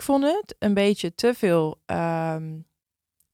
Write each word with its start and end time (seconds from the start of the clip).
ik 0.00 0.06
vond 0.06 0.24
het 0.24 0.54
een 0.58 0.74
beetje 0.74 1.14
te 1.14 1.34
veel 1.34 1.80
ehm, 1.86 2.58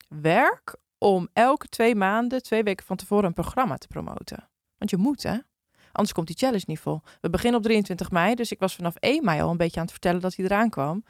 werk 0.09 0.77
om 0.99 1.29
elke 1.33 1.69
twee 1.69 1.95
maanden, 1.95 2.43
twee 2.43 2.63
weken 2.63 2.87
van 2.87 2.97
tevoren 2.97 3.25
een 3.25 3.33
programma 3.33 3.77
te 3.77 3.87
promoten. 3.87 4.49
Want 4.79 4.91
je 4.91 4.97
moet, 4.97 5.23
hè? 5.23 5.37
Anders 5.93 6.15
komt 6.15 6.27
die 6.27 6.37
challenge 6.37 6.65
niet 6.67 6.79
vol. 6.79 7.01
We 7.21 7.31
beginnen 7.31 7.59
op 7.59 7.67
23 7.67 8.11
mei, 8.11 8.35
dus 8.35 8.53
ik 8.53 8.59
was 8.59 8.75
vanaf 8.75 8.97
1 8.97 9.25
mei 9.25 9.41
al 9.41 9.51
een 9.51 9.57
beetje 9.57 9.77
aan 9.77 9.83
het 9.83 9.93
vertellen 9.93 10.21
dat 10.21 10.37
hij 10.37 10.45
eraan 10.45 10.71
kwam. 10.71 11.05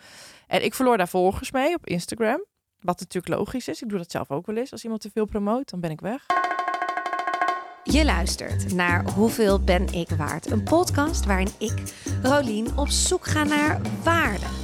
En 0.47 0.65
ik 0.65 0.75
verloor 0.75 0.97
daar 0.97 1.09
volgers 1.09 1.51
mee 1.51 1.75
op 1.75 1.87
Instagram. 1.87 2.45
Wat 2.81 3.01
natuurlijk 3.01 3.35
logisch 3.35 3.69
is. 3.69 3.83
Ik 3.83 3.89
doe 3.89 3.99
dat 3.99 4.11
zelf 4.11 4.31
ook 4.31 4.47
wel 4.47 4.57
eens. 4.57 4.73
Als 4.73 4.83
iemand 4.83 5.01
te 5.01 5.11
veel 5.13 5.27
promoot, 5.27 5.71
dan 5.71 5.81
ben 5.81 5.91
ik 5.91 6.01
weg. 6.01 6.27
Je 7.83 8.05
luistert 8.05 8.75
naar 8.75 9.11
Hoeveel 9.11 9.61
ben 9.61 9.87
ik 9.93 10.11
waard? 10.11 10.51
Een 10.51 10.63
podcast 10.63 11.25
waarin 11.25 11.51
ik, 11.59 11.95
Rolien, 12.23 12.77
op 12.77 12.89
zoek 12.89 13.27
ga 13.27 13.45
naar 13.45 13.81
waarde. 14.03 14.56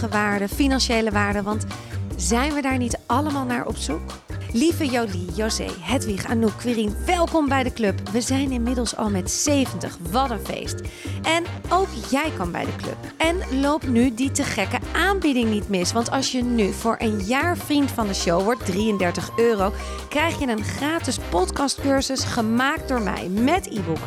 Waarde, 0.00 0.48
financiële 0.48 1.10
waarde. 1.10 1.42
Want 1.42 1.66
zijn 2.16 2.52
we 2.52 2.62
daar 2.62 2.78
niet 2.78 2.98
allemaal 3.06 3.44
naar 3.44 3.66
op 3.66 3.76
zoek? 3.76 4.12
Lieve 4.52 4.86
Jolie, 4.86 5.32
José, 5.34 5.66
Hedwig, 5.80 6.26
Anouk, 6.26 6.56
Quirine, 6.56 6.92
welkom 7.06 7.48
bij 7.48 7.62
de 7.62 7.72
club. 7.72 8.08
We 8.08 8.20
zijn 8.20 8.50
inmiddels 8.50 8.96
al 8.96 9.10
met 9.10 9.30
70. 9.30 9.98
Wat 10.10 10.30
een 10.30 10.44
feest. 10.44 10.80
En 11.22 11.44
ook 11.68 11.88
jij 12.10 12.30
kan 12.36 12.50
bij 12.50 12.64
de 12.64 12.76
club. 12.76 12.96
En 13.16 13.60
loop 13.60 13.86
nu 13.86 14.14
die 14.14 14.30
te 14.30 14.42
gekke 14.42 14.78
aanbieding 14.92 15.50
niet 15.50 15.68
mis. 15.68 15.92
Want 15.92 16.10
als 16.10 16.32
je 16.32 16.42
nu 16.42 16.72
voor 16.72 16.96
een 16.98 17.20
jaar 17.20 17.56
vriend 17.56 17.90
van 17.90 18.06
de 18.06 18.14
show 18.14 18.42
wordt, 18.42 18.66
33 18.66 19.30
euro, 19.36 19.72
krijg 20.08 20.38
je 20.38 20.46
een 20.46 20.64
gratis 20.64 21.18
podcastcursus 21.30 22.24
gemaakt 22.24 22.88
door 22.88 23.02
mij 23.02 23.28
met 23.28 23.66
e-book 23.66 23.98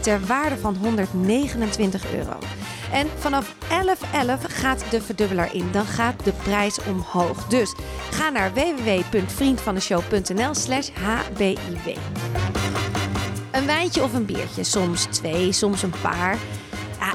ter 0.00 0.26
waarde 0.26 0.56
van 0.56 0.76
129 0.76 2.14
euro. 2.14 2.38
En 2.92 3.08
vanaf 3.18 3.54
11.11 3.54 3.58
gaat 4.48 4.84
de 4.90 5.02
verdubbelaar 5.02 5.54
in. 5.54 5.72
Dan 5.72 5.84
gaat 5.84 6.24
de 6.24 6.32
prijs 6.32 6.78
omhoog. 6.84 7.46
Dus 7.46 7.74
ga 8.10 8.30
naar 8.30 8.52
www.vriendvandeshow.nl 8.54 10.54
slash 10.54 10.88
hbiw. 10.88 11.56
Een 13.50 13.66
wijntje 13.66 14.02
of 14.02 14.14
een 14.14 14.26
biertje. 14.26 14.64
Soms 14.64 15.04
twee, 15.04 15.52
soms 15.52 15.82
een 15.82 15.94
paar. 16.02 16.38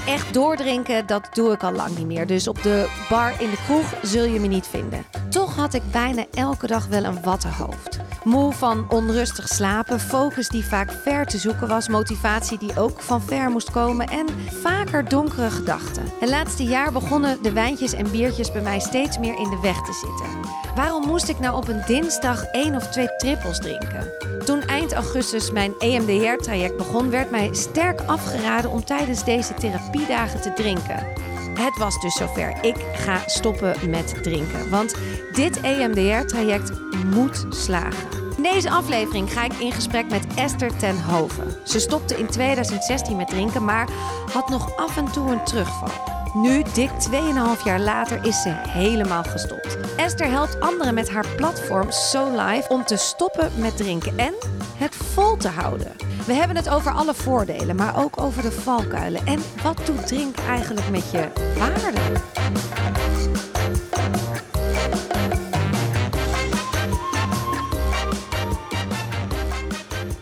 Echt 0.08 0.34
doordrinken, 0.34 1.06
dat 1.06 1.30
doe 1.34 1.52
ik 1.52 1.64
al 1.64 1.72
lang 1.72 1.98
niet 1.98 2.08
meer. 2.08 2.28
Dus 2.28 2.48
op 2.48 2.64
de 2.64 2.90
bar 3.10 3.42
in 3.42 3.50
de 3.50 3.58
kroeg 3.66 3.94
zul 4.02 4.24
je 4.24 4.40
me 4.40 4.48
niet 4.48 4.68
vinden. 4.68 5.06
Toch 5.30 5.56
had 5.56 5.74
ik 5.74 5.92
bijna 5.92 6.26
elke 6.34 6.68
dag 6.68 6.88
wel 6.88 7.04
een 7.04 7.24
wattenhoofd. 7.24 8.00
Moe 8.24 8.54
van 8.54 8.86
onrustig 8.90 9.48
slapen, 9.48 10.00
focus 10.00 10.50
die 10.50 10.66
vaak 10.66 10.92
ver 10.92 11.26
te 11.26 11.38
zoeken 11.38 11.68
was, 11.68 11.88
motivatie 11.88 12.58
die 12.58 12.80
ook 12.80 13.02
van 13.02 13.22
ver 13.22 13.50
moest 13.50 13.72
komen 13.72 14.08
en 14.08 14.26
vaker 14.62 15.10
donkere 15.10 15.50
gedachten. 15.50 16.04
Het 16.20 16.30
laatste 16.30 16.64
jaar 16.64 16.92
begonnen 16.92 17.38
de 17.42 17.52
wijntjes 17.52 17.94
en 17.94 18.12
biertjes 18.12 18.52
bij 18.52 18.62
mij 18.62 18.80
steeds 18.80 19.18
meer 19.18 19.38
in 19.38 19.50
de 19.50 19.60
weg 19.62 19.82
te 19.82 19.94
zitten. 19.94 20.52
Waarom 20.76 21.08
moest 21.08 21.30
ik 21.30 21.40
nou 21.40 21.56
op 21.56 21.68
een 21.68 21.82
dinsdag 21.86 22.44
één 22.44 22.76
of 22.76 22.88
twee 22.88 23.16
trippels 23.16 23.60
drinken? 23.60 24.12
Toen 24.46 24.67
eind 24.88 25.06
augustus 25.06 25.52
mijn 25.52 25.74
EMDR-traject 25.80 26.78
begon, 26.78 27.10
werd 27.10 27.32
mij 27.32 27.54
sterk 27.54 28.02
afgeraden 28.02 28.72
om 28.72 28.86
tijdens 28.86 29.24
deze 29.24 29.54
therapiedagen 29.54 30.42
te 30.42 30.54
drinken. 30.54 31.08
Het 31.54 31.78
was 31.78 32.02
dus 32.02 32.16
zover. 32.16 32.58
Ik 32.62 32.76
ga 32.94 33.22
stoppen 33.26 33.90
met 33.90 34.24
drinken. 34.24 34.70
Want 34.70 34.96
dit 35.32 35.62
EMDR-traject 35.62 36.72
moet 37.06 37.46
slagen. 37.50 38.08
In 38.38 38.44
deze 38.44 38.70
aflevering 38.70 39.34
ga 39.34 39.44
ik 39.44 39.54
in 39.54 39.72
gesprek 39.72 40.10
met 40.10 40.26
Esther 40.36 40.78
ten 40.78 41.02
Hoven. 41.02 41.56
Ze 41.64 41.80
stopte 41.80 42.18
in 42.18 42.28
2016 42.28 43.16
met 43.16 43.28
drinken, 43.28 43.66
maar 43.66 43.90
had 44.32 44.50
nog 44.50 44.78
af 44.78 44.98
en 44.98 45.12
toe 45.12 45.32
een 45.32 45.44
terugval. 45.44 46.17
Nu, 46.42 46.64
dik 46.74 46.90
2,5 46.90 47.64
jaar 47.64 47.80
later, 47.80 48.26
is 48.26 48.42
ze 48.42 48.50
helemaal 48.68 49.24
gestopt. 49.24 49.78
Esther 49.96 50.30
helpt 50.30 50.60
anderen 50.60 50.94
met 50.94 51.10
haar 51.10 51.28
platform 51.36 51.92
So 51.92 52.32
Life 52.32 52.70
om 52.70 52.84
te 52.84 52.96
stoppen 52.96 53.52
met 53.56 53.78
drinken 53.78 54.18
en 54.18 54.34
het 54.76 54.96
vol 54.96 55.38
te 55.38 55.48
houden. 55.48 55.92
We 56.26 56.34
hebben 56.34 56.56
het 56.56 56.70
over 56.70 56.92
alle 56.92 57.14
voordelen, 57.14 57.76
maar 57.76 58.04
ook 58.04 58.22
over 58.22 58.42
de 58.42 58.52
valkuilen. 58.52 59.26
En 59.26 59.40
wat 59.64 59.86
doet 59.86 60.08
drinken 60.08 60.44
eigenlijk 60.44 60.90
met 60.90 61.12
je 61.12 61.28
waarde? 61.58 61.92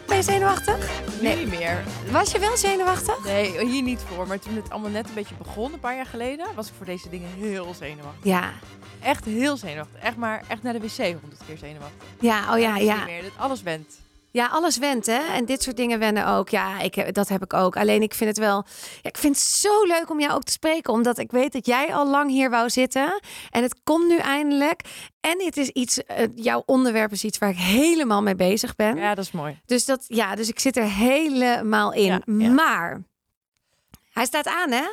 Ben 0.08 0.18
je 0.18 0.24
zenuwachtig? 0.24 0.90
Nee. 1.22 1.36
Niet 1.36 1.60
meer. 1.60 1.84
Was 2.16 2.32
je 2.32 2.40
wel 2.40 2.58
zenuwachtig? 2.58 3.24
Nee, 3.24 3.68
hier 3.68 3.82
niet 3.82 4.00
voor. 4.00 4.28
Maar 4.28 4.40
toen 4.40 4.56
het 4.56 4.70
allemaal 4.70 4.90
net 4.90 5.08
een 5.08 5.14
beetje 5.14 5.36
begon, 5.36 5.74
een 5.74 5.80
paar 5.80 5.96
jaar 5.96 6.06
geleden, 6.06 6.48
was 6.56 6.68
ik 6.68 6.74
voor 6.78 6.86
deze 6.86 7.10
dingen 7.10 7.30
heel 7.30 7.74
zenuwachtig. 7.74 8.24
Ja. 8.24 8.52
Echt 9.02 9.26
heel 9.26 9.58
zenuwachtig. 9.58 10.00
Echt 10.00 10.18
maar 10.18 10.44
echt 10.48 10.64
naar 10.64 10.74
de 10.74 10.80
wc 10.80 10.98
honderd 10.98 11.42
keer 11.46 11.58
zenuwachtig. 11.58 12.08
Ja, 12.20 12.54
oh 12.54 12.60
ja, 12.60 12.78
ja. 12.78 12.96
Niet 12.96 13.06
meer, 13.06 13.22
dat 13.22 13.32
alles 13.38 13.62
went. 13.62 14.00
Ja, 14.36 14.48
alles 14.48 14.78
went, 14.78 15.06
hè? 15.06 15.20
En 15.34 15.46
dit 15.46 15.64
soort 15.64 15.78
dingen 15.78 16.00
wennen 16.00 16.28
ook. 16.28 16.50
Ja, 16.50 16.80
ik, 16.80 17.14
dat 17.14 17.28
heb 17.28 17.44
ik 17.44 17.54
ook. 17.54 17.78
Alleen 17.78 18.02
ik 18.02 18.14
vind 18.14 18.30
het 18.30 18.40
wel... 18.40 18.66
Ja, 19.02 19.10
ik 19.10 19.18
vind 19.18 19.36
het 19.36 19.46
zo 19.46 19.84
leuk 19.84 20.10
om 20.10 20.20
jou 20.20 20.34
ook 20.34 20.44
te 20.44 20.52
spreken. 20.52 20.94
Omdat 20.94 21.18
ik 21.18 21.32
weet 21.32 21.54
dat 21.54 21.66
jij 21.66 21.94
al 21.94 22.10
lang 22.10 22.30
hier 22.30 22.50
wou 22.50 22.70
zitten. 22.70 23.22
En 23.50 23.64
het 23.64 23.76
komt 23.84 24.08
nu 24.08 24.18
eindelijk. 24.18 24.82
En 25.20 25.42
het 25.46 25.58
is 25.58 25.70
iets... 25.70 25.98
Uh, 25.98 26.28
jouw 26.36 26.64
onderwerp 26.66 27.12
is 27.12 27.24
iets 27.24 27.38
waar 27.38 27.50
ik 27.50 27.58
helemaal 27.58 28.22
mee 28.22 28.36
bezig 28.36 28.76
ben. 28.76 28.96
Ja, 28.96 29.16
dat 29.16 29.26
is 29.26 29.32
mooi. 29.32 29.60
Dus, 29.66 29.86
dat, 29.86 30.06
ja, 30.08 30.36
dus 30.36 30.48
ik 30.48 30.60
zit 30.60 30.78
er 30.78 30.90
helemaal 30.90 31.94
in. 31.94 32.06
Ja, 32.06 32.22
ja. 32.26 32.50
Maar... 32.50 33.04
Hij 34.12 34.26
staat 34.26 34.48
aan, 34.48 34.72
hè? 34.72 34.86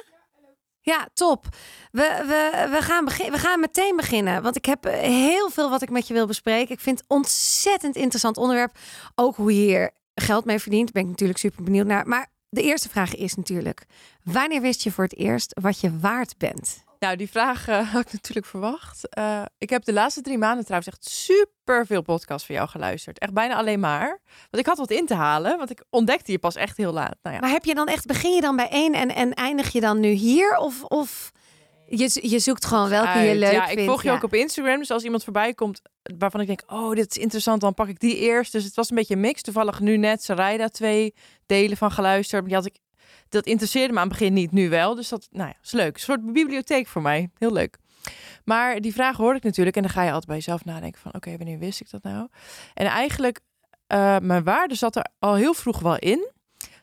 Ja, 0.85 1.09
top. 1.15 1.47
We, 1.91 2.23
we, 2.27 2.69
we, 2.71 2.83
gaan 2.83 3.05
we 3.05 3.39
gaan 3.39 3.61
meteen 3.61 3.97
beginnen. 3.97 4.43
Want 4.43 4.57
ik 4.57 4.65
heb 4.65 4.85
heel 4.85 5.51
veel 5.51 5.71
wat 5.71 5.83
ik 5.83 5.91
met 5.91 6.09
je 6.09 6.15
wil 6.15 6.27
bespreken. 6.27 6.75
Ik 6.75 6.81
vind 6.81 6.99
het 6.99 7.09
ontzettend 7.09 7.97
interessant 7.97 8.37
onderwerp. 8.37 8.77
Ook 9.15 9.37
hoe 9.37 9.55
je 9.55 9.63
hier 9.63 9.91
geld 10.15 10.45
mee 10.45 10.59
verdient. 10.59 10.93
Ben 10.93 11.03
ik 11.03 11.09
natuurlijk 11.09 11.39
super 11.39 11.65
benieuwd 11.65 11.87
naar. 11.87 12.09
Maar 12.09 12.27
de 12.49 12.63
eerste 12.63 12.89
vraag 12.89 13.15
is 13.15 13.35
natuurlijk: 13.35 13.85
wanneer 14.23 14.61
wist 14.61 14.83
je 14.83 14.93
voor 14.93 15.05
het 15.05 15.17
eerst 15.17 15.59
wat 15.61 15.81
je 15.81 15.99
waard 15.99 16.39
bent? 16.39 16.85
Nou, 17.03 17.17
die 17.17 17.31
vraag 17.31 17.69
uh, 17.69 17.89
had 17.93 18.01
ik 18.07 18.13
natuurlijk 18.13 18.47
verwacht. 18.47 19.09
Uh, 19.19 19.43
ik 19.59 19.71
heb 19.71 19.85
de 19.85 19.93
laatste 19.93 20.21
drie 20.21 20.39
maanden 20.39 20.65
trouwens 20.65 20.93
echt 20.93 21.11
super 21.11 21.87
veel 21.87 22.03
podcasts 22.03 22.47
van 22.47 22.55
jou 22.55 22.69
geluisterd. 22.69 23.19
Echt 23.19 23.33
bijna 23.33 23.57
alleen 23.57 23.81
maar. 23.81 24.21
Want 24.51 24.63
ik 24.63 24.67
had 24.67 24.79
wat 24.79 24.91
in 24.91 25.07
te 25.07 25.15
halen, 25.15 25.59
want 25.59 25.71
ik 25.71 25.85
ontdekte 25.91 26.33
je 26.33 26.39
pas 26.39 26.57
echt 26.57 26.77
heel 26.77 26.93
laat. 26.93 27.17
Nou 27.23 27.35
ja. 27.35 27.41
Maar 27.41 27.51
heb 27.51 27.65
je 27.65 27.75
dan 27.75 27.87
echt, 27.87 28.07
begin 28.07 28.35
je 28.35 28.41
dan 28.41 28.57
bij 28.57 28.69
één 28.69 28.93
en, 28.93 29.15
en 29.15 29.35
eindig 29.35 29.73
je 29.73 29.81
dan 29.81 30.01
nu 30.01 30.09
hier? 30.09 30.57
Of, 30.57 30.85
of 30.85 31.33
je, 31.87 32.29
je 32.29 32.39
zoekt 32.39 32.65
gewoon 32.65 32.89
welke 32.89 33.09
Uit. 33.09 33.29
je 33.29 33.35
leuk 33.35 33.53
ja, 33.53 33.67
vindt? 33.67 33.81
Ik 33.81 33.87
volg 33.87 34.03
je 34.03 34.09
ja. 34.09 34.15
ook 34.15 34.23
op 34.23 34.35
Instagram, 34.35 34.79
dus 34.79 34.91
als 34.91 35.05
iemand 35.05 35.25
voorbij 35.25 35.55
komt 35.55 35.83
waarvan 36.19 36.41
ik 36.41 36.47
denk, 36.47 36.63
oh, 36.67 36.95
dit 36.95 37.11
is 37.17 37.23
interessant, 37.23 37.61
dan 37.61 37.75
pak 37.75 37.89
ik 37.89 38.01
die 38.01 38.17
eerst. 38.17 38.53
Dus 38.53 38.65
het 38.65 38.75
was 38.75 38.91
een 38.91 38.97
beetje 38.97 39.15
een 39.15 39.21
mix. 39.21 39.43
Toevallig 39.43 39.81
nu 39.81 39.97
net 39.97 40.23
Sarayda 40.23 40.69
twee 40.69 41.15
delen 41.47 41.77
van 41.77 41.91
geluisterd. 41.91 42.45
Die 42.45 42.55
had 42.55 42.67
ik 42.67 42.77
dat 43.33 43.47
interesseerde 43.47 43.93
me 43.93 43.99
aan 43.99 44.09
het 44.09 44.19
begin 44.19 44.33
niet, 44.33 44.53
nu 44.53 44.69
wel. 44.69 44.95
Dus 44.95 45.09
dat 45.09 45.29
nou 45.31 45.49
ja, 45.49 45.57
is 45.63 45.73
leuk. 45.73 45.95
Een 45.95 46.01
soort 46.01 46.33
bibliotheek 46.33 46.87
voor 46.87 47.03
mij. 47.03 47.31
Heel 47.39 47.53
leuk. 47.53 47.79
Maar 48.45 48.81
die 48.81 48.93
vraag 48.93 49.17
hoorde 49.17 49.37
ik 49.39 49.45
natuurlijk. 49.45 49.77
En 49.77 49.83
dan 49.83 49.91
ga 49.91 50.03
je 50.03 50.09
altijd 50.09 50.27
bij 50.27 50.37
jezelf 50.37 50.65
nadenken 50.65 51.01
van... 51.01 51.15
oké, 51.15 51.37
wanneer 51.37 51.59
wist 51.59 51.81
ik 51.81 51.91
dat 51.91 52.03
nou? 52.03 52.29
En 52.75 52.87
eigenlijk, 52.87 53.41
uh, 53.89 54.19
mijn 54.19 54.45
waarde 54.45 54.75
zat 54.75 54.97
er 54.97 55.07
al 55.19 55.35
heel 55.35 55.55
vroeg 55.55 55.79
wel 55.79 55.99
in. 55.99 56.31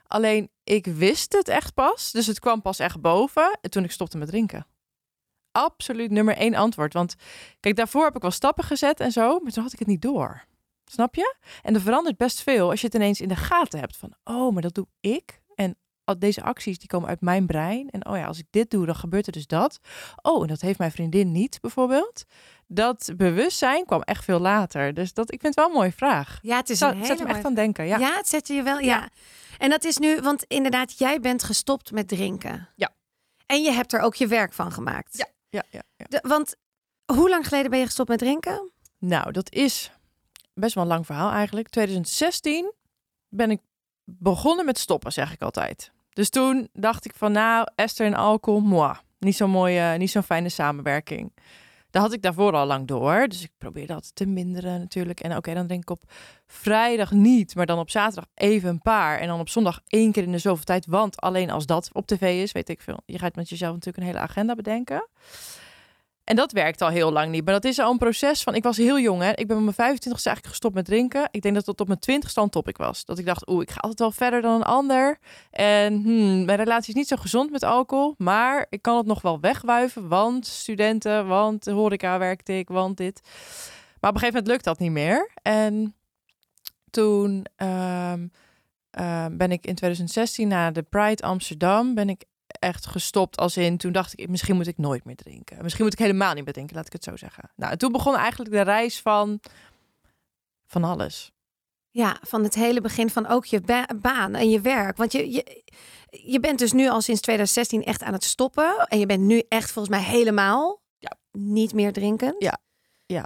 Alleen, 0.08 0.50
ik 0.64 0.86
wist 0.86 1.34
het 1.34 1.48
echt 1.48 1.74
pas. 1.74 2.12
Dus 2.12 2.28
het 2.28 2.40
kwam 2.40 2.62
pas 2.62 2.80
echt 2.80 3.02
boven 3.02 3.60
toen 3.62 3.84
ik 3.84 3.92
stopte 3.92 4.18
met 4.18 4.28
drinken. 4.28 4.68
Absoluut 5.52 6.12
nummer 6.12 6.36
één 6.36 6.56
antwoord. 6.56 6.94
Want 6.94 7.16
kijk, 7.60 7.76
daarvoor 7.76 8.04
heb 8.04 8.16
ik 8.16 8.22
wel 8.22 8.32
stappen 8.32 8.64
gezet 8.64 9.00
en 9.00 9.12
zo. 9.12 9.40
Maar 9.40 9.52
toen 9.52 9.64
had 9.64 9.74
ik 9.74 9.80
het 9.80 9.88
niet 9.88 10.02
door. 10.02 10.46
Snap 10.86 11.16
je? 11.16 11.36
En 11.62 11.76
er 11.76 11.82
verandert 11.82 12.18
best 12.18 12.42
veel 12.42 12.70
als 12.70 12.80
je 12.80 12.86
het 12.86 12.96
ineens 12.96 13.22
in 13.22 13.28
de 13.28 13.36
gaten 13.36 13.80
hebt. 13.80 13.98
Van, 13.98 14.14
oh, 14.24 14.54
maar 14.54 14.62
dat 14.62 14.74
doe 14.74 14.88
ik. 15.00 15.42
Deze 16.18 16.42
acties 16.42 16.80
die 16.80 16.88
komen 16.88 17.10
uit 17.10 17.22
mijn 17.22 17.46
brein. 17.46 17.90
En 17.90 18.08
oh 18.08 18.18
ja, 18.18 18.26
als 18.26 18.40
ik 18.40 18.46
dit 18.50 18.70
doe, 18.70 18.86
dan 18.86 18.96
gebeurt 18.96 19.26
er 19.26 19.32
dus 19.32 19.48
dat. 19.48 19.80
Oh, 20.22 20.42
en 20.42 20.48
dat 20.48 20.62
heeft 20.62 20.80
mijn 20.80 20.92
vriendin 20.92 21.32
niet, 21.32 21.62
bijvoorbeeld. 21.62 22.24
Dat 22.68 23.12
bewustzijn 23.18 23.86
kwam 23.86 24.02
echt 24.02 24.24
veel 24.24 24.40
later. 24.40 24.94
Dus 24.94 25.14
dat, 25.14 25.32
ik 25.32 25.42
vind 25.42 25.56
het 25.56 25.66
wel 25.66 25.74
een 25.74 25.80
mooie 25.80 25.92
vraag. 25.92 26.40
Ja, 26.42 26.58
het 26.58 26.70
is 26.70 26.80
een 26.80 26.98
het 26.98 27.06
zet 27.06 27.24
me 27.24 27.26
echt 27.26 27.46
aan 27.46 27.54
denken. 27.54 27.86
Ja. 27.86 27.98
ja, 27.98 28.16
het 28.16 28.28
zet 28.28 28.48
je 28.48 28.64
wel. 28.64 28.80
Ja. 28.80 28.86
ja. 28.86 29.10
En 29.58 29.70
dat 29.70 29.84
is 29.84 29.98
nu, 29.98 30.22
want 30.22 30.44
inderdaad, 30.44 30.98
jij 30.98 31.20
bent 31.20 31.44
gestopt 31.44 31.92
met 31.92 32.08
drinken. 32.08 32.70
Ja. 32.76 32.90
En 33.46 33.62
je 33.62 33.72
hebt 33.72 33.94
er 33.94 34.00
ook 34.00 34.16
je 34.16 34.28
werk 34.28 34.54
van 34.54 34.72
gemaakt. 34.72 35.18
Ja, 35.18 35.28
ja, 35.50 35.64
ja. 35.70 35.82
ja. 35.96 36.06
De, 36.10 36.20
want 36.28 36.56
hoe 37.06 37.30
lang 37.30 37.48
geleden 37.48 37.70
ben 37.70 37.80
je 37.80 37.86
gestopt 37.86 38.10
met 38.10 38.20
drinken? 38.20 38.72
Nou, 39.00 39.32
dat 39.32 39.52
is 39.52 39.92
best 40.54 40.76
wel 40.76 40.84
een 40.84 40.90
lang 40.90 41.06
verhaal 41.06 41.32
eigenlijk. 41.32 41.70
2016 41.70 42.74
ben 43.28 43.52
ik 43.52 43.60
begonnen 44.06 44.66
met 44.66 44.78
stoppen, 44.78 45.12
zeg 45.12 45.34
ik 45.34 45.42
altijd. 45.42 45.92
Dus 46.14 46.30
toen 46.30 46.70
dacht 46.74 47.06
ik 47.06 47.14
van 47.16 47.32
nou, 47.32 47.68
Esther 47.76 48.06
en 48.06 48.14
alcohol, 48.14 48.60
moi. 48.60 48.94
Niet 49.20 49.36
zo'n 49.36 49.50
mooie, 49.50 49.98
niet 49.98 50.12
zo'n 50.12 50.24
fijne 50.24 50.50
samenwerking. 50.50 51.32
Daar 51.90 52.02
had 52.02 52.14
ik 52.14 52.22
daarvoor 52.22 52.54
al 52.54 52.66
lang 52.66 52.88
door. 52.88 53.28
Dus 53.28 53.44
ik 53.44 53.52
probeerde 53.58 53.94
dat 53.94 54.16
te 54.16 54.26
minderen 54.26 54.80
natuurlijk. 54.80 55.20
En 55.20 55.36
oké, 55.36 55.54
dan 55.54 55.68
denk 55.68 55.82
ik 55.82 55.90
op 55.90 56.12
vrijdag 56.48 57.12
niet, 57.12 57.56
maar 57.56 57.66
dan 57.66 57.80
op 57.80 57.90
zaterdag 57.90 58.26
even 58.34 58.70
een 58.70 58.82
paar. 58.82 59.20
En 59.20 59.28
dan 59.28 59.40
op 59.40 59.50
zondag 59.50 59.80
één 59.88 60.12
keer 60.12 60.24
in 60.24 60.32
de 60.32 60.38
zoveel 60.38 60.64
tijd. 60.64 60.86
Want 60.86 61.22
alleen 61.22 61.50
als 61.50 61.66
dat 61.66 61.90
op 61.94 62.08
tv 62.08 62.42
is, 62.42 62.52
weet 62.52 62.70
ik 62.70 62.82
veel. 62.82 63.00
Je 63.06 63.20
gaat 63.20 63.36
met 63.36 63.50
jezelf 63.50 63.74
natuurlijk 63.74 63.98
een 63.98 64.14
hele 64.14 64.20
agenda 64.20 64.56
bedenken. 64.56 65.08
En 66.30 66.36
dat 66.36 66.52
werkt 66.52 66.82
al 66.82 66.90
heel 66.90 67.12
lang 67.12 67.32
niet. 67.32 67.46
Maar 67.46 67.54
dat 67.54 67.64
is 67.64 67.80
al 67.80 67.92
een 67.92 67.98
proces 67.98 68.44
van... 68.44 68.56
Ik 68.56 68.64
was 68.64 68.78
heel 68.78 69.00
jong, 69.00 69.22
hè. 69.22 69.32
Ik 69.32 69.48
ben 69.48 69.58
op 69.58 69.64
mijn 69.64 69.76
25 69.76 70.26
eigenlijk 70.26 70.48
gestopt 70.48 70.76
met 70.76 70.86
drinken. 70.86 71.28
Ik 71.32 71.42
denk 71.42 71.56
dat 71.56 71.66
het 71.66 71.80
op 71.80 71.88
mijn 71.88 72.00
20 72.00 72.30
stand 72.30 72.52
top 72.52 72.68
ik 72.68 72.78
was. 72.78 73.06
Dat 73.06 73.18
ik 73.18 73.26
dacht, 73.26 73.50
oeh, 73.50 73.62
ik 73.62 73.72
ga 73.72 73.80
altijd 73.80 74.00
wel 74.00 74.12
verder 74.12 74.42
dan 74.42 74.56
een 74.56 74.64
ander. 74.64 75.18
En 75.52 76.02
hmm, 76.02 76.46
mijn 76.46 76.58
relatie 76.58 76.90
is 76.90 76.96
niet 76.96 77.08
zo 77.08 77.16
gezond 77.16 77.52
met 77.52 77.64
alcohol. 77.64 78.16
Maar 78.18 78.66
ik 78.70 78.82
kan 78.82 78.98
het 78.98 79.06
nog 79.06 79.22
wel 79.22 79.40
wegwuiven. 79.40 80.08
Want 80.08 80.48
studenten, 80.48 81.28
want 81.28 81.66
horeca 81.66 82.18
werkte 82.18 82.58
ik, 82.58 82.68
want 82.68 82.98
dit. 82.98 83.22
Maar 84.00 84.10
op 84.10 84.16
een 84.16 84.22
gegeven 84.22 84.28
moment 84.28 84.48
lukt 84.48 84.64
dat 84.64 84.80
niet 84.80 84.92
meer. 84.92 85.32
En 85.42 85.96
toen 86.90 87.46
ehm, 87.56 88.28
ehm, 88.92 89.38
ben 89.38 89.52
ik 89.52 89.66
in 89.66 89.76
2016 89.76 90.48
naar 90.48 90.74
de 90.74 90.84
Pride 90.84 91.24
Amsterdam... 91.24 91.94
ben 91.94 92.10
ik 92.10 92.24
echt 92.60 92.86
gestopt 92.86 93.38
als 93.38 93.58
in 93.58 93.78
toen 93.78 93.92
dacht 93.92 94.20
ik 94.20 94.30
misschien 94.30 94.56
moet 94.56 94.68
ik 94.68 94.78
nooit 94.78 95.06
meer 95.06 95.16
drinken. 95.16 95.58
Misschien 95.64 95.84
moet 95.84 95.94
ik 95.94 96.00
helemaal 96.00 96.34
niet 96.34 96.44
meer 96.44 96.54
drinken, 96.54 96.76
laat 96.76 96.86
ik 96.88 96.94
het 96.94 97.04
zo 97.04 97.16
zeggen. 97.16 97.52
Nou, 97.56 97.72
en 97.72 97.78
toen 97.78 97.92
begon 97.92 98.16
eigenlijk 98.16 98.52
de 98.52 98.62
reis 98.62 99.02
van 99.02 99.40
van 100.66 100.84
alles. 100.84 101.32
Ja, 101.92 102.18
van 102.22 102.44
het 102.44 102.56
hele 102.56 102.82
begin 102.82 103.10
van 103.10 103.28
ook 103.28 103.46
je 103.46 103.62
ba- 103.62 103.88
baan 103.96 104.36
en 104.36 104.50
je 104.50 104.62
werk. 104.62 104.98
Want 104.98 105.12
je, 105.12 105.32
je, 105.32 105.64
je 106.10 106.40
bent 106.40 106.60
dus 106.60 106.72
nu 106.72 106.90
al 106.90 107.02
sinds 107.02 107.22
2016 107.22 107.84
echt 107.84 108.04
aan 108.04 108.14
het 108.14 108.24
stoppen. 108.24 108.88
En 108.88 109.00
je 109.00 109.06
bent 109.06 109.22
nu 109.22 109.44
echt 109.48 109.72
volgens 109.72 109.96
mij 109.96 110.04
helemaal 110.06 110.82
Ja. 110.98 111.12
niet 111.32 111.74
meer 111.74 111.94
drinken. 111.94 112.36
Ja. 112.40 112.58
Ja. 113.06 113.26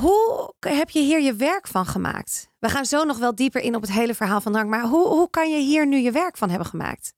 Hoe 0.00 0.54
heb 0.58 0.90
je 0.90 1.00
hier 1.00 1.20
je 1.20 1.34
werk 1.34 1.66
van 1.66 1.86
gemaakt? 1.86 2.50
We 2.58 2.68
gaan 2.68 2.84
zo 2.84 3.04
nog 3.04 3.18
wel 3.18 3.34
dieper 3.34 3.60
in 3.60 3.74
op 3.74 3.82
het 3.82 3.92
hele 3.92 4.14
verhaal 4.14 4.40
van 4.40 4.52
drank. 4.52 4.68
Maar 4.70 4.84
hoe, 4.84 5.06
hoe 5.08 5.30
kan 5.30 5.50
je 5.50 5.58
hier 5.60 5.86
nu 5.86 5.96
je 5.96 6.10
werk 6.10 6.36
van 6.36 6.48
hebben 6.50 6.68
gemaakt? 6.68 7.12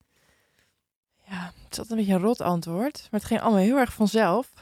Ja, 1.31 1.53
het 1.65 1.79
altijd 1.79 1.91
een 1.91 1.97
beetje 1.97 2.13
een 2.13 2.21
rot 2.21 2.41
antwoord. 2.41 3.09
Maar 3.11 3.21
het 3.21 3.29
ging 3.29 3.41
allemaal 3.41 3.61
heel 3.61 3.77
erg 3.77 3.93
vanzelf. 3.93 4.53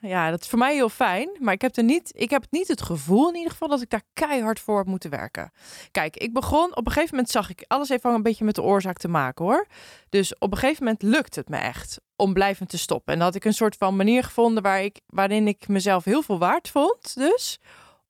Ja, 0.00 0.30
dat 0.30 0.40
is 0.40 0.48
voor 0.48 0.58
mij 0.58 0.74
heel 0.74 0.88
fijn. 0.88 1.30
Maar 1.38 1.54
ik 1.54 1.60
heb, 1.60 1.76
er 1.76 1.84
niet, 1.84 2.12
ik 2.14 2.30
heb 2.30 2.44
niet 2.50 2.68
het 2.68 2.82
gevoel 2.82 3.28
in 3.28 3.34
ieder 3.34 3.50
geval 3.50 3.68
dat 3.68 3.82
ik 3.82 3.90
daar 3.90 4.02
keihard 4.12 4.60
voor 4.60 4.78
heb 4.78 4.86
moeten 4.86 5.10
werken. 5.10 5.52
Kijk, 5.90 6.16
ik 6.16 6.32
begon, 6.32 6.76
op 6.76 6.86
een 6.86 6.92
gegeven 6.92 7.14
moment 7.14 7.32
zag 7.32 7.50
ik, 7.50 7.64
alles 7.68 7.88
wel 8.02 8.14
een 8.14 8.22
beetje 8.22 8.44
met 8.44 8.54
de 8.54 8.62
oorzaak 8.62 8.98
te 8.98 9.08
maken 9.08 9.44
hoor. 9.44 9.66
Dus 10.08 10.38
op 10.38 10.52
een 10.52 10.58
gegeven 10.58 10.84
moment 10.84 11.02
lukt 11.02 11.34
het 11.34 11.48
me 11.48 11.56
echt 11.56 12.00
om 12.16 12.32
blijvend 12.32 12.68
te 12.68 12.78
stoppen. 12.78 13.12
En 13.12 13.18
dan 13.18 13.28
had 13.28 13.36
ik 13.36 13.44
een 13.44 13.54
soort 13.54 13.76
van 13.76 13.96
manier 13.96 14.24
gevonden 14.24 14.62
waar 14.62 14.82
ik, 14.82 15.00
waarin 15.06 15.48
ik 15.48 15.68
mezelf 15.68 16.04
heel 16.04 16.22
veel 16.22 16.38
waard 16.38 16.68
vond. 16.68 17.14
Dus 17.14 17.58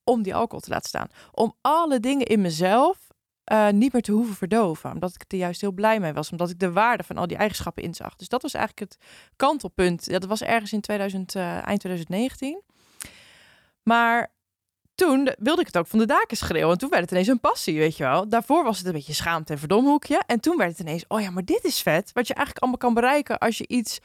om 0.05 0.23
die 0.23 0.35
alcohol 0.35 0.61
te 0.61 0.71
laten 0.71 0.89
staan. 0.89 1.09
Om 1.33 1.55
alle 1.61 2.01
dingen 2.01 2.27
in 2.27 2.41
mezelf 2.41 3.08
eh, 3.49 3.69
niet 3.69 3.93
meer 3.93 4.03
te 4.03 4.13
hoeven 4.13 4.35
verdoven. 4.35 4.93
Omdat 4.93 5.15
ik 5.15 5.33
er 5.33 5.39
juist 5.39 5.61
heel 5.61 5.73
blij 5.73 6.01
mee 6.01 6.13
was. 6.13 6.31
Omdat 6.31 6.51
ik 6.51 6.59
de 6.59 6.73
waarde 6.73 7.03
van 7.03 7.17
al 7.17 7.27
die 7.27 7.37
eigenschappen 7.37 7.83
inzag. 7.83 8.17
Dus 8.17 8.29
dat 8.29 8.43
was 8.43 8.55
eigenlijk 8.55 8.91
het 8.93 9.05
kantelpunt. 9.37 10.11
Dat 10.11 10.25
was 10.25 10.43
ergens 10.43 10.73
in 10.73 10.81
2000, 10.81 11.35
eh, 11.35 11.67
eind 11.67 11.81
2019. 11.81 12.63
Maar 13.83 14.33
toen 14.95 15.35
wilde 15.39 15.61
ik 15.61 15.67
het 15.67 15.79
ook 15.79 15.87
van 15.87 15.99
de 15.99 16.07
daken 16.07 16.37
schreeuwen. 16.37 16.73
En 16.73 16.79
toen 16.79 16.91
werd 16.91 17.03
het 17.03 17.11
ineens 17.11 17.29
een 17.29 17.41
passie, 17.41 17.79
weet 17.79 17.97
je 17.97 18.05
wel. 18.05 18.29
Daarvoor 18.29 18.65
was 18.65 18.79
het 18.79 18.87
een 18.87 18.93
beetje 18.93 19.13
schaamte 19.13 19.53
en 19.53 19.59
verdomhoekje. 19.59 20.23
En 20.27 20.41
toen 20.41 20.57
werd 20.57 20.71
het 20.71 20.81
ineens, 20.81 21.05
oh 21.09 21.21
ja, 21.21 21.31
maar 21.31 21.45
dit 21.45 21.65
is 21.65 21.83
vet. 21.83 22.11
Wat 22.13 22.27
je 22.27 22.35
eigenlijk 22.35 22.65
allemaal 22.65 22.91
kan 22.91 22.95
bereiken 22.95 23.39
als 23.39 23.59
je 23.59 23.69
iets 23.69 23.99